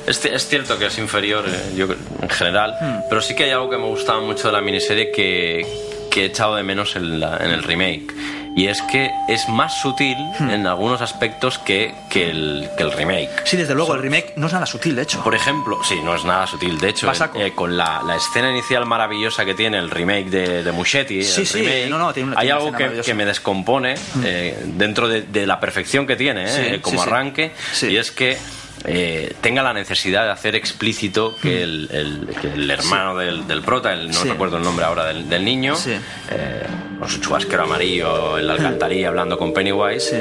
Es, 0.07 0.24
es 0.24 0.47
cierto 0.48 0.78
que 0.78 0.86
es 0.86 0.98
inferior 0.98 1.44
eh, 1.47 1.74
yo, 1.77 1.86
en 2.23 2.28
general, 2.31 2.74
Mm. 2.81 3.01
pero 3.09 3.20
sí 3.20 3.35
que 3.36 3.44
hay 3.44 3.51
algo 3.51 3.69
que 3.70 3.77
me 3.77 3.86
gustaba 3.86 4.20
mucho 4.20 4.48
de 4.48 4.52
la 4.55 4.62
miniserie 4.62 5.12
que, 5.12 5.65
que 6.11 6.23
he 6.23 6.24
echado 6.24 6.57
de 6.57 6.62
menos 6.65 6.97
en, 6.97 7.20
la- 7.20 7.36
en 7.36 7.51
el 7.51 7.62
remake. 7.62 8.11
Y 8.56 8.66
es 8.66 8.82
que 8.82 9.10
es 9.28 9.48
más 9.48 9.74
sutil 9.81 10.16
Mm. 10.40 10.51
en 10.51 10.66
algunos 10.66 11.01
aspectos 11.01 11.59
que, 11.59 11.94
que, 12.09 12.31
el, 12.31 12.68
que 12.77 12.82
el 12.82 12.93
remake. 12.93 13.31
sí 13.44 13.56
desde 13.56 13.74
luego 13.74 13.94
el 13.94 14.02
remake 14.02 14.32
no 14.36 14.47
es 14.48 14.52
nada 14.52 14.66
sutil 14.66 14.97
de 14.97 15.02
hecho 15.02 15.22
Por 15.22 15.35
ejemplo, 15.35 15.78
sí, 15.85 15.97
no 16.02 16.14
es 16.14 16.24
nada 16.24 16.47
sutil. 16.47 16.78
De 16.78 16.89
hecho, 16.89 17.10
eh, 17.35 17.52
con 17.55 17.77
la, 17.77 18.02
la 18.05 18.16
escena 18.16 18.51
inicial 18.51 18.85
maravillosa 18.86 19.44
que 19.44 19.55
tiene 19.55 19.78
el 19.78 19.90
remake 19.90 20.31
de, 20.31 20.62
de 20.64 20.72
Muschetti, 20.72 21.22
Sí, 21.22 21.47
sí, 21.47 21.59
remake, 21.62 21.89
no, 21.89 21.98
no, 21.98 22.12
tiene 22.12 22.31
una- 22.32 22.40
hay 22.40 22.48
tiene 22.48 22.60
algo 22.64 22.77
que, 22.77 23.01
que 23.02 23.14
me 23.14 23.24
descompone 23.24 23.94
eh, 24.24 24.59
dentro 24.64 25.09
de, 25.09 25.22
de 25.22 25.47
la 25.47 25.60
perfección 25.60 26.06
que 26.06 26.16
tiene, 26.16 26.44
eh, 26.44 26.72
Sí, 26.74 26.81
como 26.81 27.02
arranque, 27.02 27.52
y 27.82 27.97
es 27.97 28.10
que 28.10 28.36
eh, 28.85 29.32
tenga 29.40 29.62
la 29.62 29.73
necesidad 29.73 30.24
de 30.24 30.31
hacer 30.31 30.55
explícito 30.57 31.36
que 31.43 31.62
el, 31.62 31.89
el- 31.93 32.27
que 32.40 32.48
el 32.55 32.70
hermano 32.70 33.16
del, 33.16 33.47
del 33.47 33.62
prota, 33.62 33.93
el- 33.93 34.09
no 34.09 34.15
Sí. 34.15 34.28
recuerdo 34.28 34.57
el 34.57 34.62
nombre 34.62 34.85
ahora 34.85 35.05
del, 35.07 35.28
del 35.28 35.44
niño, 35.44 35.77
Sí. 35.77 35.93
eh, 36.31 36.62
con 36.98 37.09
su 37.09 37.20
chubasquero 37.20 37.65
amarillo 37.65 38.39
en 38.39 38.47
la 38.47 38.55
alcantarilla 38.55 39.09
hablando 39.09 39.36
con 39.39 39.52
Pennywise, 39.52 40.16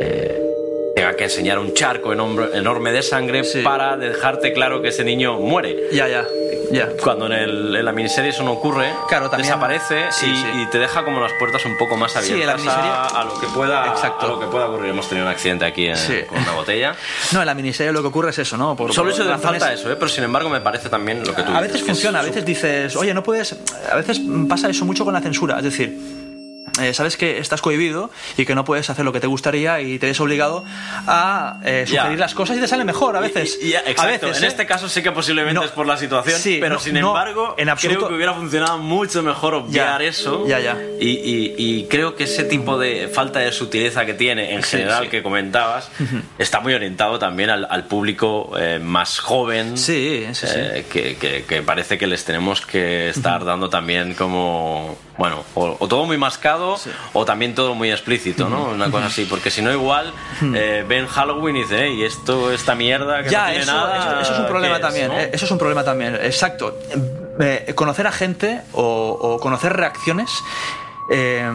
eh, 0.00 0.42
tenga 0.96 1.14
que 1.16 1.24
enseñar 1.24 1.58
un 1.58 1.72
charco 1.72 2.12
enorme, 2.12 2.46
enorme 2.54 2.92
de 2.92 3.02
sangre 3.02 3.42
para 3.62 3.96
dejarte 3.96 4.52
claro 4.52 4.82
que 4.82 4.88
ese 4.88 5.04
niño 5.04 5.38
muere. 5.38 5.88
ya 5.92 6.08
ya 6.08 6.26
ya 6.70 6.88
Cuando 7.02 7.26
en, 7.26 7.32
el- 7.32 7.76
en 7.76 7.84
la 7.84 7.92
miniserie 7.92 8.30
eso 8.30 8.42
no 8.42 8.52
ocurre, 8.52 8.92
Claro, 9.08 9.28
también- 9.30 9.48
desaparece 9.48 10.06
sí, 10.10 10.26
y, 10.26 10.36
sí. 10.36 10.46
y 10.62 10.66
te 10.70 10.78
deja 10.78 11.04
como 11.04 11.20
las 11.20 11.32
puertas 11.34 11.64
un 11.64 11.76
poco 11.76 11.96
más 11.96 12.12
Sí, 12.12 12.18
en 12.32 12.46
la 12.46 12.52
abiertas 12.54 12.60
miniserie- 12.60 12.90
a, 12.90 13.20
a 13.20 13.24
lo 13.24 13.40
que 13.40 13.46
pueda, 13.48 13.86
Exacto. 13.88 14.26
a 14.26 14.28
lo 14.28 14.40
que 14.40 14.46
pueda 14.46 14.66
ocurrir. 14.68 14.90
Hemos 14.90 15.08
tenido 15.08 15.26
un 15.26 15.32
accidente 15.32 15.64
aquí 15.64 15.86
en- 15.86 15.96
Sí. 15.96 16.20
con 16.28 16.38
una 16.38 16.52
botella. 16.52 16.94
no 17.32 17.40
en 17.40 17.46
la 17.46 17.54
miniserie 17.54 17.92
lo 17.92 18.02
que 18.02 18.08
ocurre 18.08 18.30
es 18.30 18.38
eso 18.38 18.56
no 18.56 18.76
por, 18.76 18.92
Solo 18.92 19.10
hecho 19.10 19.24
de 19.24 19.30
razones- 19.30 19.60
falta 19.60 19.72
eso, 19.72 19.90
¿eh? 19.90 19.96
pero 19.96 20.08
sin 20.08 20.24
embargo 20.24 20.48
me 20.50 20.60
parece 20.60 20.88
también 20.88 21.20
lo 21.24 21.34
que 21.34 21.42
tú 21.42 21.50
a 21.50 21.54
dices, 21.62 21.72
veces 21.72 21.86
funciona, 21.86 22.20
a 22.20 22.22
veces 22.22 22.44
dices, 22.44 22.96
oye, 22.96 23.12
no 23.14 23.22
puedes. 23.22 23.56
A 23.90 23.96
veces 23.96 24.20
pasa 24.48 24.68
eso 24.68 24.84
mucho 24.84 25.04
con 25.04 25.14
la 25.14 25.20
censura, 25.20 25.58
es 25.58 25.64
decir. 25.64 26.09
Eh, 26.80 26.94
sabes 26.94 27.16
que 27.16 27.38
estás 27.38 27.60
cohibido 27.60 28.10
y 28.36 28.44
que 28.46 28.54
no 28.54 28.64
puedes 28.64 28.88
hacer 28.90 29.04
lo 29.04 29.12
que 29.12 29.20
te 29.20 29.26
gustaría 29.26 29.80
y 29.80 29.98
te 29.98 30.06
ves 30.06 30.20
obligado 30.20 30.64
a 31.06 31.58
eh, 31.64 31.84
sugerir 31.86 32.18
las 32.18 32.34
cosas 32.34 32.56
y 32.56 32.60
te 32.60 32.68
sale 32.68 32.84
mejor 32.84 33.16
a 33.16 33.20
veces. 33.20 33.58
Y- 33.62 33.68
y- 33.68 33.74
exacto. 33.74 34.02
a 34.02 34.06
veces, 34.06 34.38
en 34.38 34.44
¿eh? 34.44 34.46
este 34.48 34.66
caso 34.66 34.88
sí 34.88 35.02
que 35.02 35.12
posiblemente 35.12 35.54
No. 35.60 35.64
es 35.64 35.70
por 35.72 35.86
la 35.86 35.96
situación, 35.96 36.38
Sí, 36.40 36.58
pero 36.60 36.74
no, 36.76 36.80
sin 36.80 36.96
embargo 36.96 37.54
en 37.58 37.68
absoluto. 37.68 37.98
creo 38.00 38.08
que 38.10 38.14
hubiera 38.16 38.34
funcionado 38.34 38.78
mucho 38.78 39.22
mejor 39.22 39.54
obviar 39.54 40.02
eso. 40.02 40.46
ya, 40.46 40.58
ya. 40.60 40.76
Y, 41.00 41.86
creo 41.90 42.14
que 42.14 42.24
ese 42.24 42.44
tipo 42.44 42.78
de 42.78 43.08
falta 43.08 43.40
de 43.40 43.52
sutileza 43.52 44.04
que 44.06 44.14
tiene 44.14 44.54
en 44.54 44.62
Sí, 44.62 44.76
general 44.78 45.04
sí. 45.04 45.10
que 45.10 45.22
comentabas 45.22 45.90
está 46.38 46.60
muy 46.60 46.74
orientado 46.74 47.18
también 47.18 47.50
al, 47.50 47.66
al 47.70 47.84
público 47.84 48.52
eh, 48.58 48.78
más 48.82 49.18
joven. 49.18 49.76
Sí, 49.78 50.26
que 50.90 51.62
parece 51.64 51.98
que 51.98 52.06
les 52.06 52.24
tenemos 52.24 52.64
que 52.66 53.08
estar 53.10 53.44
dando 53.44 53.68
también 53.68 54.14
como 54.14 54.96
bueno 55.20 55.44
o, 55.54 55.76
o 55.78 55.86
todo 55.86 56.04
muy 56.06 56.16
mascado 56.18 56.76
Sí. 56.78 56.90
o 57.12 57.24
también 57.24 57.54
todo 57.54 57.74
muy 57.74 57.90
explícito 57.92 58.48
no 58.48 58.70
una 58.70 58.90
cosa 58.90 59.06
así 59.06 59.26
porque 59.26 59.50
si 59.50 59.60
no 59.60 59.70
igual 59.70 60.12
eh, 60.54 60.82
ven 60.88 61.06
Halloween 61.06 61.56
y 61.56 61.62
dicen 61.62 61.78
"Ey, 61.78 62.02
esto 62.02 62.50
esta 62.50 62.74
mierda 62.74 63.22
que 63.22 63.28
ya, 63.30 63.42
no 63.42 63.46
tiene 63.50 63.62
eso, 63.64 63.72
nada 63.72 63.98
eso- 63.98 64.20
eso 64.22 64.32
es 64.32 64.38
un 64.40 64.46
problema 64.46 64.76
¿qué 64.76 64.82
también. 64.82 65.08
¿no? 65.08 65.18
eh, 65.20 65.30
Eso 65.32 65.44
es 65.44 65.50
un 65.50 65.58
problema 65.58 65.84
también, 65.84 66.14
exacto. 66.16 66.76
Eh, 67.38 67.72
conocer 67.74 68.06
a 68.06 68.12
gente 68.12 68.62
o, 68.72 68.82
o 69.20 69.38
conocer 69.40 69.72
reacciones 69.74 70.30
eh, 71.12 71.48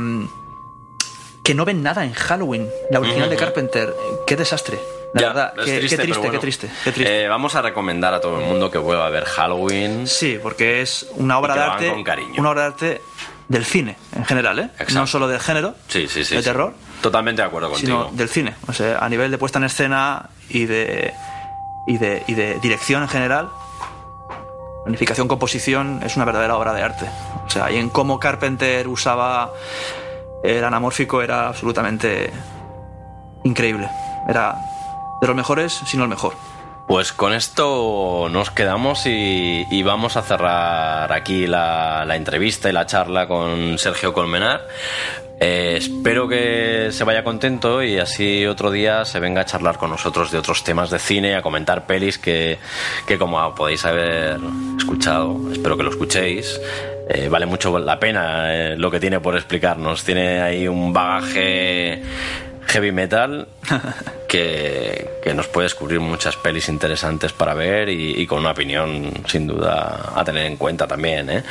que 1.44 1.54
no 1.54 1.66
ven 1.66 1.84
nada 1.84 2.04
en 2.06 2.14
Halloween, 2.14 2.68
la 2.90 3.00
original 3.00 3.30
de. 3.30 3.36
Carpenter. 3.36 3.94
Qué 4.26 4.36
desastre. 4.36 4.80
La 5.14 5.22
Ya, 5.22 5.28
verdad, 5.30 5.54
qué, 5.64 5.64
qué 5.66 5.80
triste, 5.98 6.08
bueno. 6.18 6.32
qué 6.32 6.40
triste, 6.40 6.70
qué 6.84 6.92
triste. 6.92 7.24
Eh, 7.24 7.28
vamos 7.30 7.56
a 7.56 7.62
recomendar 7.62 8.14
a 8.14 8.20
todo 8.20 8.38
el 8.40 8.46
mundo 8.48 8.70
que 8.70 8.78
vuelva 8.80 9.06
a 9.06 9.10
ver 9.10 9.24
Halloween 9.26 10.08
Sí, 10.08 10.38
porque 10.44 10.82
es 10.82 11.08
una 11.16 11.38
obra 11.40 11.54
Y 11.56 11.58
de 11.58 11.64
arte. 11.64 11.90
con 11.92 12.04
cariño. 12.04 12.34
Una 12.38 12.50
obra 12.50 12.62
de 12.62 12.68
arte 12.68 13.02
del 13.48 13.66
cine 13.66 13.96
en 14.16 14.26
general, 14.26 14.60
¿eh? 14.60 14.70
Exacto. 14.74 14.94
No 14.94 15.08
solo 15.08 15.28
del 15.28 15.40
género, 15.40 15.76
sí 15.88 16.08
sí 16.08 16.24
sí 16.26 16.36
de 16.36 16.42
sí. 16.42 16.48
terror, 16.48 16.74
totalmente 17.02 17.42
de 17.42 17.48
acuerdo 17.48 17.70
contigo 17.70 18.06
sino 18.08 18.18
del 18.18 18.30
cine. 18.30 18.56
O 18.68 18.74
sea, 18.74 19.00
a 19.00 19.10
nivel 19.10 19.32
de 19.32 19.38
puesta 19.38 19.60
en 19.60 19.66
escena 19.66 20.30
y 20.50 20.66
de, 20.66 21.14
y 21.88 21.98
de, 21.98 22.24
y 22.28 22.34
de 22.34 22.60
dirección 22.60 23.04
en 23.04 23.10
general, 23.10 23.50
planificación, 24.84 25.28
composición, 25.28 26.02
es 26.04 26.16
una 26.16 26.26
verdadera 26.26 26.58
obra 26.58 26.74
de 26.74 26.82
arte. 26.82 27.06
O 27.46 27.50
sea, 27.50 27.72
y 27.72 27.78
en 27.78 27.90
cómo 27.90 28.20
Carpenter 28.20 28.88
usaba 28.88 29.52
el 30.44 30.64
anamórfico 30.64 31.22
era 31.22 31.48
absolutamente 31.48 32.32
increíble. 33.44 33.90
Era 34.28 34.56
de 35.22 35.28
los 35.28 35.36
mejores, 35.36 35.74
si 35.86 35.98
no 35.98 36.04
el 36.04 36.10
mejor. 36.10 36.34
Pues 36.88 37.14
con 37.14 37.34
esto 37.34 38.28
nos 38.30 38.52
quedamos 38.52 39.08
y, 39.08 39.66
y 39.72 39.82
vamos 39.82 40.18
a 40.18 40.22
cerrar 40.22 41.12
aquí 41.12 41.48
la, 41.48 42.06
entrevista 42.16 42.70
y 42.70 42.74
la 42.74 42.86
charla 42.86 43.28
con 43.28 43.80
Sergio 43.80 44.14
Colmenar. 44.14 44.68
Eh, 45.40 45.76
espero 45.80 46.28
que 46.28 46.90
se 46.92 47.04
vaya 47.04 47.24
contento 47.24 47.82
y 47.84 47.98
así 47.98 48.46
otro 48.46 48.70
día 48.72 49.04
se 49.04 49.20
venga 49.20 49.42
a 49.42 49.46
charlar 49.46 49.78
con 49.78 49.90
nosotros 49.90 50.32
de 50.32 50.38
otros 50.38 50.64
temas 50.64 50.92
de 50.92 51.00
cine, 51.00 51.36
a 51.36 51.42
comentar 51.42 51.88
pelis 51.88 52.20
que, 52.20 52.60
que 53.08 53.18
como 53.18 53.54
podéis 53.56 53.84
haber 53.84 54.40
escuchado, 54.78 55.38
espero 55.52 55.76
que 55.76 55.84
lo 55.84 55.90
escuchéis. 55.90 56.62
eh, 57.10 57.30
vale 57.30 57.46
mucho 57.46 57.78
la 57.80 58.00
pena 58.00 58.54
eh, 58.54 58.76
lo 58.78 58.90
que 58.90 59.00
tiene 59.00 59.20
por 59.20 59.36
explicarnos. 59.36 60.04
Tiene 60.04 60.42
ahí 60.42 60.68
un 60.68 60.94
bagaje 60.94 62.02
heavy 62.76 62.92
metal 62.92 63.48
que, 64.28 65.20
que 65.24 65.34
nos 65.34 65.48
puede 65.48 65.66
descubrir 65.66 66.02
muchas 66.02 66.36
pelis 66.36 66.68
interesantes 66.68 67.32
para 67.32 67.54
ver 67.54 67.88
y, 67.88 68.28
con 68.28 68.40
una 68.40 68.52
opinión 68.52 69.14
sin 69.28 69.48
duda 69.48 70.12
a 70.14 70.24
tener 70.26 70.46
en 70.46 70.58
cuenta 70.58 70.86
también. 70.86 71.30
¿eh? 71.30 71.44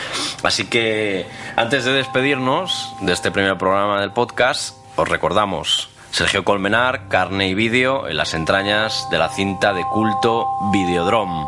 Así 0.42 0.66
que 0.66 1.24
antes 1.56 1.86
de 1.86 1.92
despedirnos 1.92 2.94
de 3.00 3.14
este 3.14 3.30
primer 3.30 3.56
programa 3.56 4.02
del 4.02 4.12
podcast, 4.12 4.76
os 4.96 5.08
recordamos 5.08 5.88
Sergio 6.10 6.44
Colmenar, 6.44 7.08
carne 7.08 7.48
y 7.48 7.54
vídeo 7.54 8.06
en 8.06 8.18
las 8.18 8.34
entrañas 8.34 9.08
de 9.10 9.16
la 9.16 9.30
cinta 9.30 9.72
de 9.72 9.82
culto 9.84 10.46
Videodrome. 10.72 11.46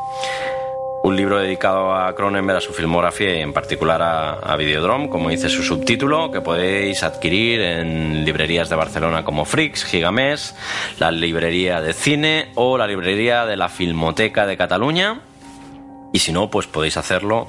Un 1.06 1.14
libro 1.14 1.38
dedicado 1.38 1.94
a 1.94 2.12
Cronenberg, 2.16 2.58
a 2.58 2.60
su 2.60 2.72
filmografía 2.72 3.38
y 3.38 3.40
en 3.40 3.52
particular 3.52 4.02
a, 4.02 4.32
a 4.40 4.56
Videodrome, 4.56 5.08
como 5.08 5.28
dice 5.28 5.48
su 5.48 5.62
subtítulo, 5.62 6.32
que 6.32 6.40
podéis 6.40 7.04
adquirir 7.04 7.60
en 7.60 8.24
librerías 8.24 8.68
de 8.68 8.74
Barcelona 8.74 9.24
como 9.24 9.44
Frix, 9.44 9.84
Gigamés, 9.84 10.56
la 10.98 11.12
librería 11.12 11.80
de 11.80 11.92
cine 11.92 12.50
o 12.56 12.76
la 12.76 12.88
librería 12.88 13.46
de 13.46 13.56
la 13.56 13.68
Filmoteca 13.68 14.46
de 14.46 14.56
Cataluña. 14.56 15.20
Y 16.12 16.18
si 16.18 16.32
no, 16.32 16.50
pues 16.50 16.66
podéis 16.66 16.96
hacerlo 16.96 17.46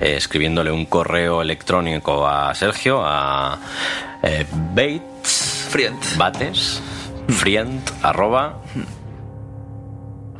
eh, 0.00 0.14
escribiéndole 0.16 0.70
un 0.70 0.86
correo 0.86 1.42
electrónico 1.42 2.28
a 2.28 2.54
Sergio 2.54 3.02
a 3.04 3.58
eh, 4.22 4.46
Bates, 4.72 5.66
Frient. 5.68 6.16
Bates, 6.16 6.80
frient, 7.26 7.90
arroba, 8.02 8.60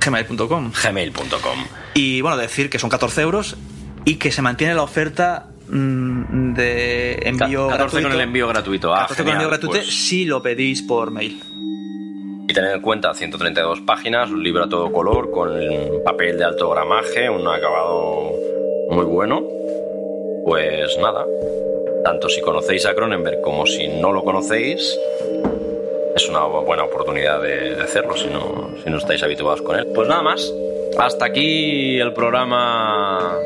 gmail.com. 0.05 0.73
gmail.com. 0.73 1.59
Y 1.95 2.21
bueno, 2.21 2.37
decir 2.37 2.71
que 2.71 2.79
son 2.79 2.91
14 2.91 3.23
euros 3.23 3.57
y 4.05 4.17
que 4.17 4.33
se 4.33 4.43
mantiene 4.43 4.75
la 4.75 4.83
oferta 4.83 5.49
mm, 5.69 6.55
de 6.55 7.13
envío 7.25 7.69
14 7.69 7.77
gratuito. 7.79 8.09
con 8.09 8.13
el 8.13 8.21
envío 8.21 8.49
gratuito. 8.49 8.95
Ah, 8.95 9.01
14 9.09 9.23
con 9.23 9.29
el 9.29 9.35
envío 9.35 9.49
gratuito 9.49 9.77
pues- 9.77 10.07
si 10.07 10.25
lo 10.25 10.43
pedís 10.43 10.83
por 10.83 11.11
mail. 11.11 11.43
Y 12.49 12.53
tener 12.53 12.75
en 12.75 12.81
cuenta 12.81 13.15
132 13.15 13.81
páginas, 13.83 14.29
un 14.31 14.43
libro 14.43 14.65
a 14.65 14.69
todo 14.69 14.91
color 14.91 15.31
con 15.31 15.51
papel 16.05 16.37
de 16.37 16.45
alto 16.45 16.69
gramaje, 16.71 17.31
un 17.31 17.47
acabado 17.47 18.33
muy 18.91 19.05
bueno. 19.05 19.45
Pues 20.45 20.99
nada, 21.01 21.25
tanto 22.03 22.29
si 22.29 22.41
conocéis 22.41 22.87
a 22.87 22.95
Cronenberg 22.95 23.41
como 23.43 23.67
si 23.67 23.87
no 23.87 24.11
lo 24.11 24.25
conocéis, 24.25 24.99
es 26.15 26.29
una 26.29 26.45
buena 26.45 26.85
oportunidad 26.85 27.41
de, 27.41 27.81
hacerlo 27.83 28.17
si 28.17 28.29
no, 28.29 28.71
si 28.83 28.91
no 28.91 28.99
estáis 28.99 29.23
habituados 29.23 29.63
con 29.63 29.79
él. 29.79 29.87
Pues 29.95 30.09
nada 30.09 30.23
más, 30.23 30.53
hasta 30.99 31.25
aquí 31.25 31.99
el 31.99 32.13
programa 32.13 33.37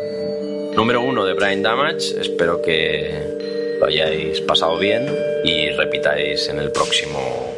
número 0.74 1.02
uno 1.02 1.24
de 1.24 1.34
Brain 1.34 1.62
Damage. 1.62 2.20
Espero 2.20 2.60
que 2.62 3.76
lo 3.78 3.86
hayáis 3.86 4.40
pasado 4.40 4.78
bien 4.78 5.06
y 5.44 5.70
repitáis 5.70 6.48
en 6.48 6.58
el 6.58 6.70
próximo 6.72 7.54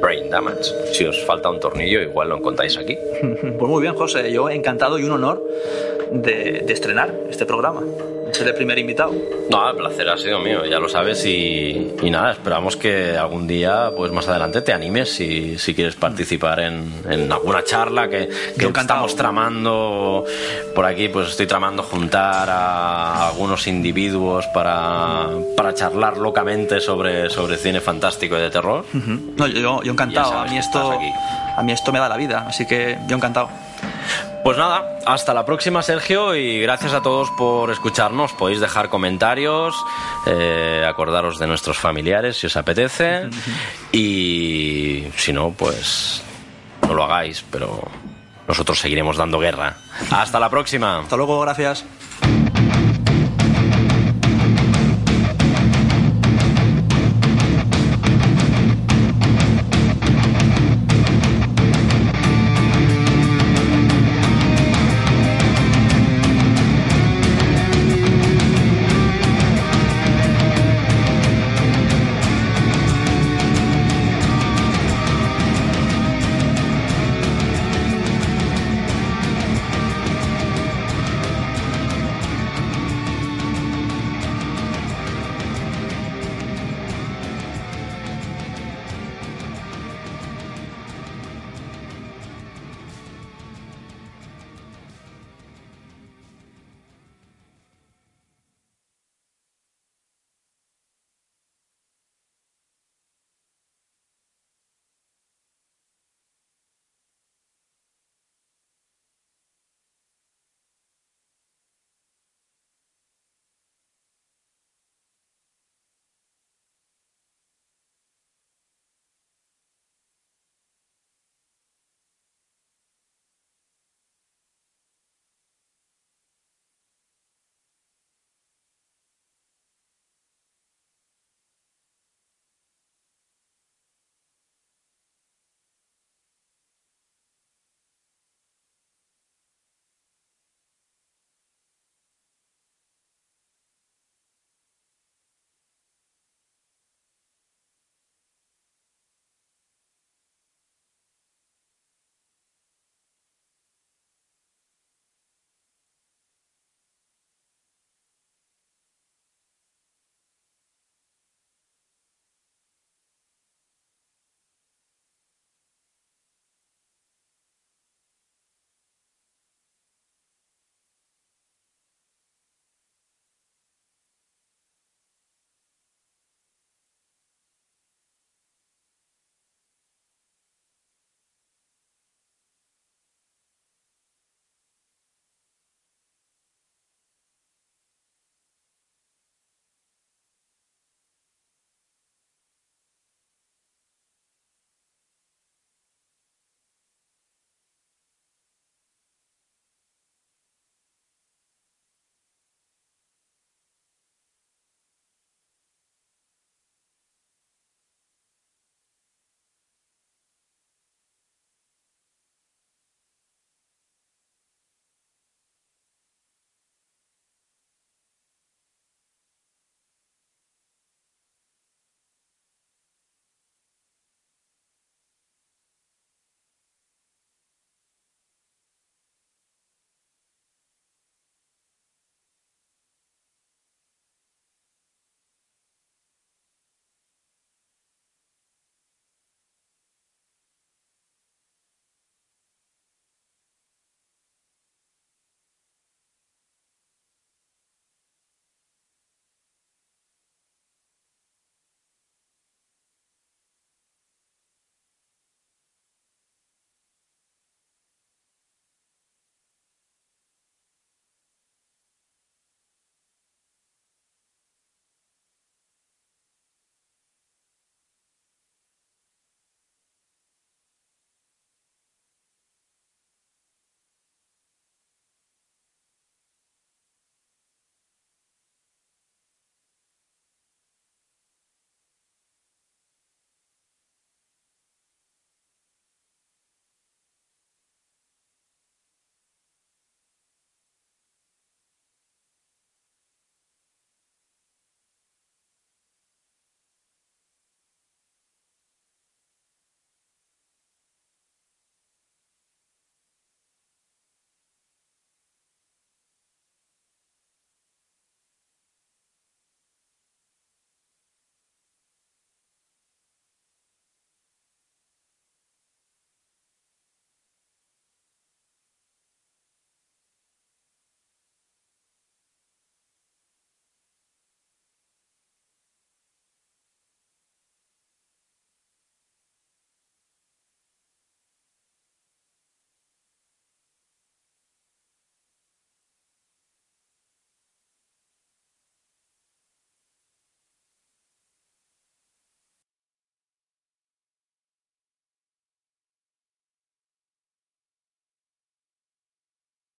Brain 0.00 0.30
Damage. 0.30 0.92
Si 0.92 1.04
os 1.04 1.24
falta 1.24 1.50
un 1.50 1.60
tornillo, 1.60 2.00
igual 2.00 2.28
lo 2.28 2.36
encontráis 2.36 2.76
aquí. 2.76 2.98
Pues 3.58 3.70
muy 3.70 3.82
bien, 3.82 3.94
José. 3.94 4.30
Yo 4.30 4.48
encantado 4.50 4.98
y 4.98 5.04
un 5.04 5.12
honor 5.12 5.42
de, 6.12 6.62
de 6.66 6.72
estrenar 6.72 7.12
este 7.30 7.46
programa. 7.46 7.82
Ser 8.32 8.46
el 8.46 8.54
primer 8.54 8.78
invitado. 8.78 9.14
No, 9.50 9.70
el 9.70 9.76
placer 9.78 10.06
ha 10.06 10.18
sido 10.18 10.38
mío, 10.38 10.66
ya 10.66 10.78
lo 10.78 10.86
sabes. 10.86 11.24
Y, 11.24 11.94
y 12.02 12.10
nada, 12.10 12.32
esperamos 12.32 12.76
que 12.76 13.16
algún 13.16 13.46
día, 13.46 13.90
pues 13.96 14.12
más 14.12 14.28
adelante, 14.28 14.60
te 14.60 14.70
animes 14.74 15.10
si, 15.10 15.56
si 15.56 15.74
quieres 15.74 15.96
participar 15.96 16.60
en, 16.60 16.92
en 17.08 17.32
alguna 17.32 17.64
charla 17.64 18.06
que, 18.10 18.28
que 18.58 18.66
estamos 18.66 19.16
tramando 19.16 20.26
por 20.74 20.84
aquí. 20.84 21.08
Pues 21.08 21.30
estoy 21.30 21.46
tramando 21.46 21.82
juntar 21.82 22.50
a 22.50 23.28
algunos 23.28 23.66
individuos 23.66 24.46
para, 24.48 25.28
para 25.56 25.72
charlar 25.72 26.18
locamente 26.18 26.80
sobre, 26.80 27.30
sobre 27.30 27.56
cine 27.56 27.80
fantástico 27.80 28.36
y 28.36 28.40
de 28.42 28.50
terror. 28.50 28.84
No, 29.38 29.46
yo, 29.46 29.82
yo 29.82 29.92
encantado. 29.92 30.34
A 30.34 30.44
mí, 30.44 30.58
esto, 30.58 30.98
a 31.56 31.62
mí 31.62 31.72
esto 31.72 31.92
me 31.92 31.98
da 31.98 32.10
la 32.10 32.18
vida, 32.18 32.44
así 32.46 32.66
que 32.66 32.98
yo 33.08 33.16
encantado. 33.16 33.48
Pues 34.48 34.56
nada, 34.56 34.98
hasta 35.04 35.34
la 35.34 35.44
próxima 35.44 35.82
Sergio 35.82 36.34
y 36.34 36.62
gracias 36.62 36.94
a 36.94 37.02
todos 37.02 37.30
por 37.32 37.70
escucharnos. 37.70 38.32
Podéis 38.32 38.60
dejar 38.60 38.88
comentarios, 38.88 39.76
eh, 40.24 40.86
acordaros 40.88 41.38
de 41.38 41.46
nuestros 41.46 41.76
familiares 41.76 42.38
si 42.38 42.46
os 42.46 42.56
apetece 42.56 43.28
y 43.92 45.04
si 45.16 45.34
no, 45.34 45.50
pues 45.50 46.22
no 46.80 46.94
lo 46.94 47.04
hagáis, 47.04 47.44
pero 47.50 47.90
nosotros 48.48 48.78
seguiremos 48.78 49.18
dando 49.18 49.38
guerra. 49.38 49.76
Hasta 50.10 50.40
la 50.40 50.48
próxima. 50.48 51.00
Hasta 51.00 51.18
luego, 51.18 51.38
gracias. 51.42 51.84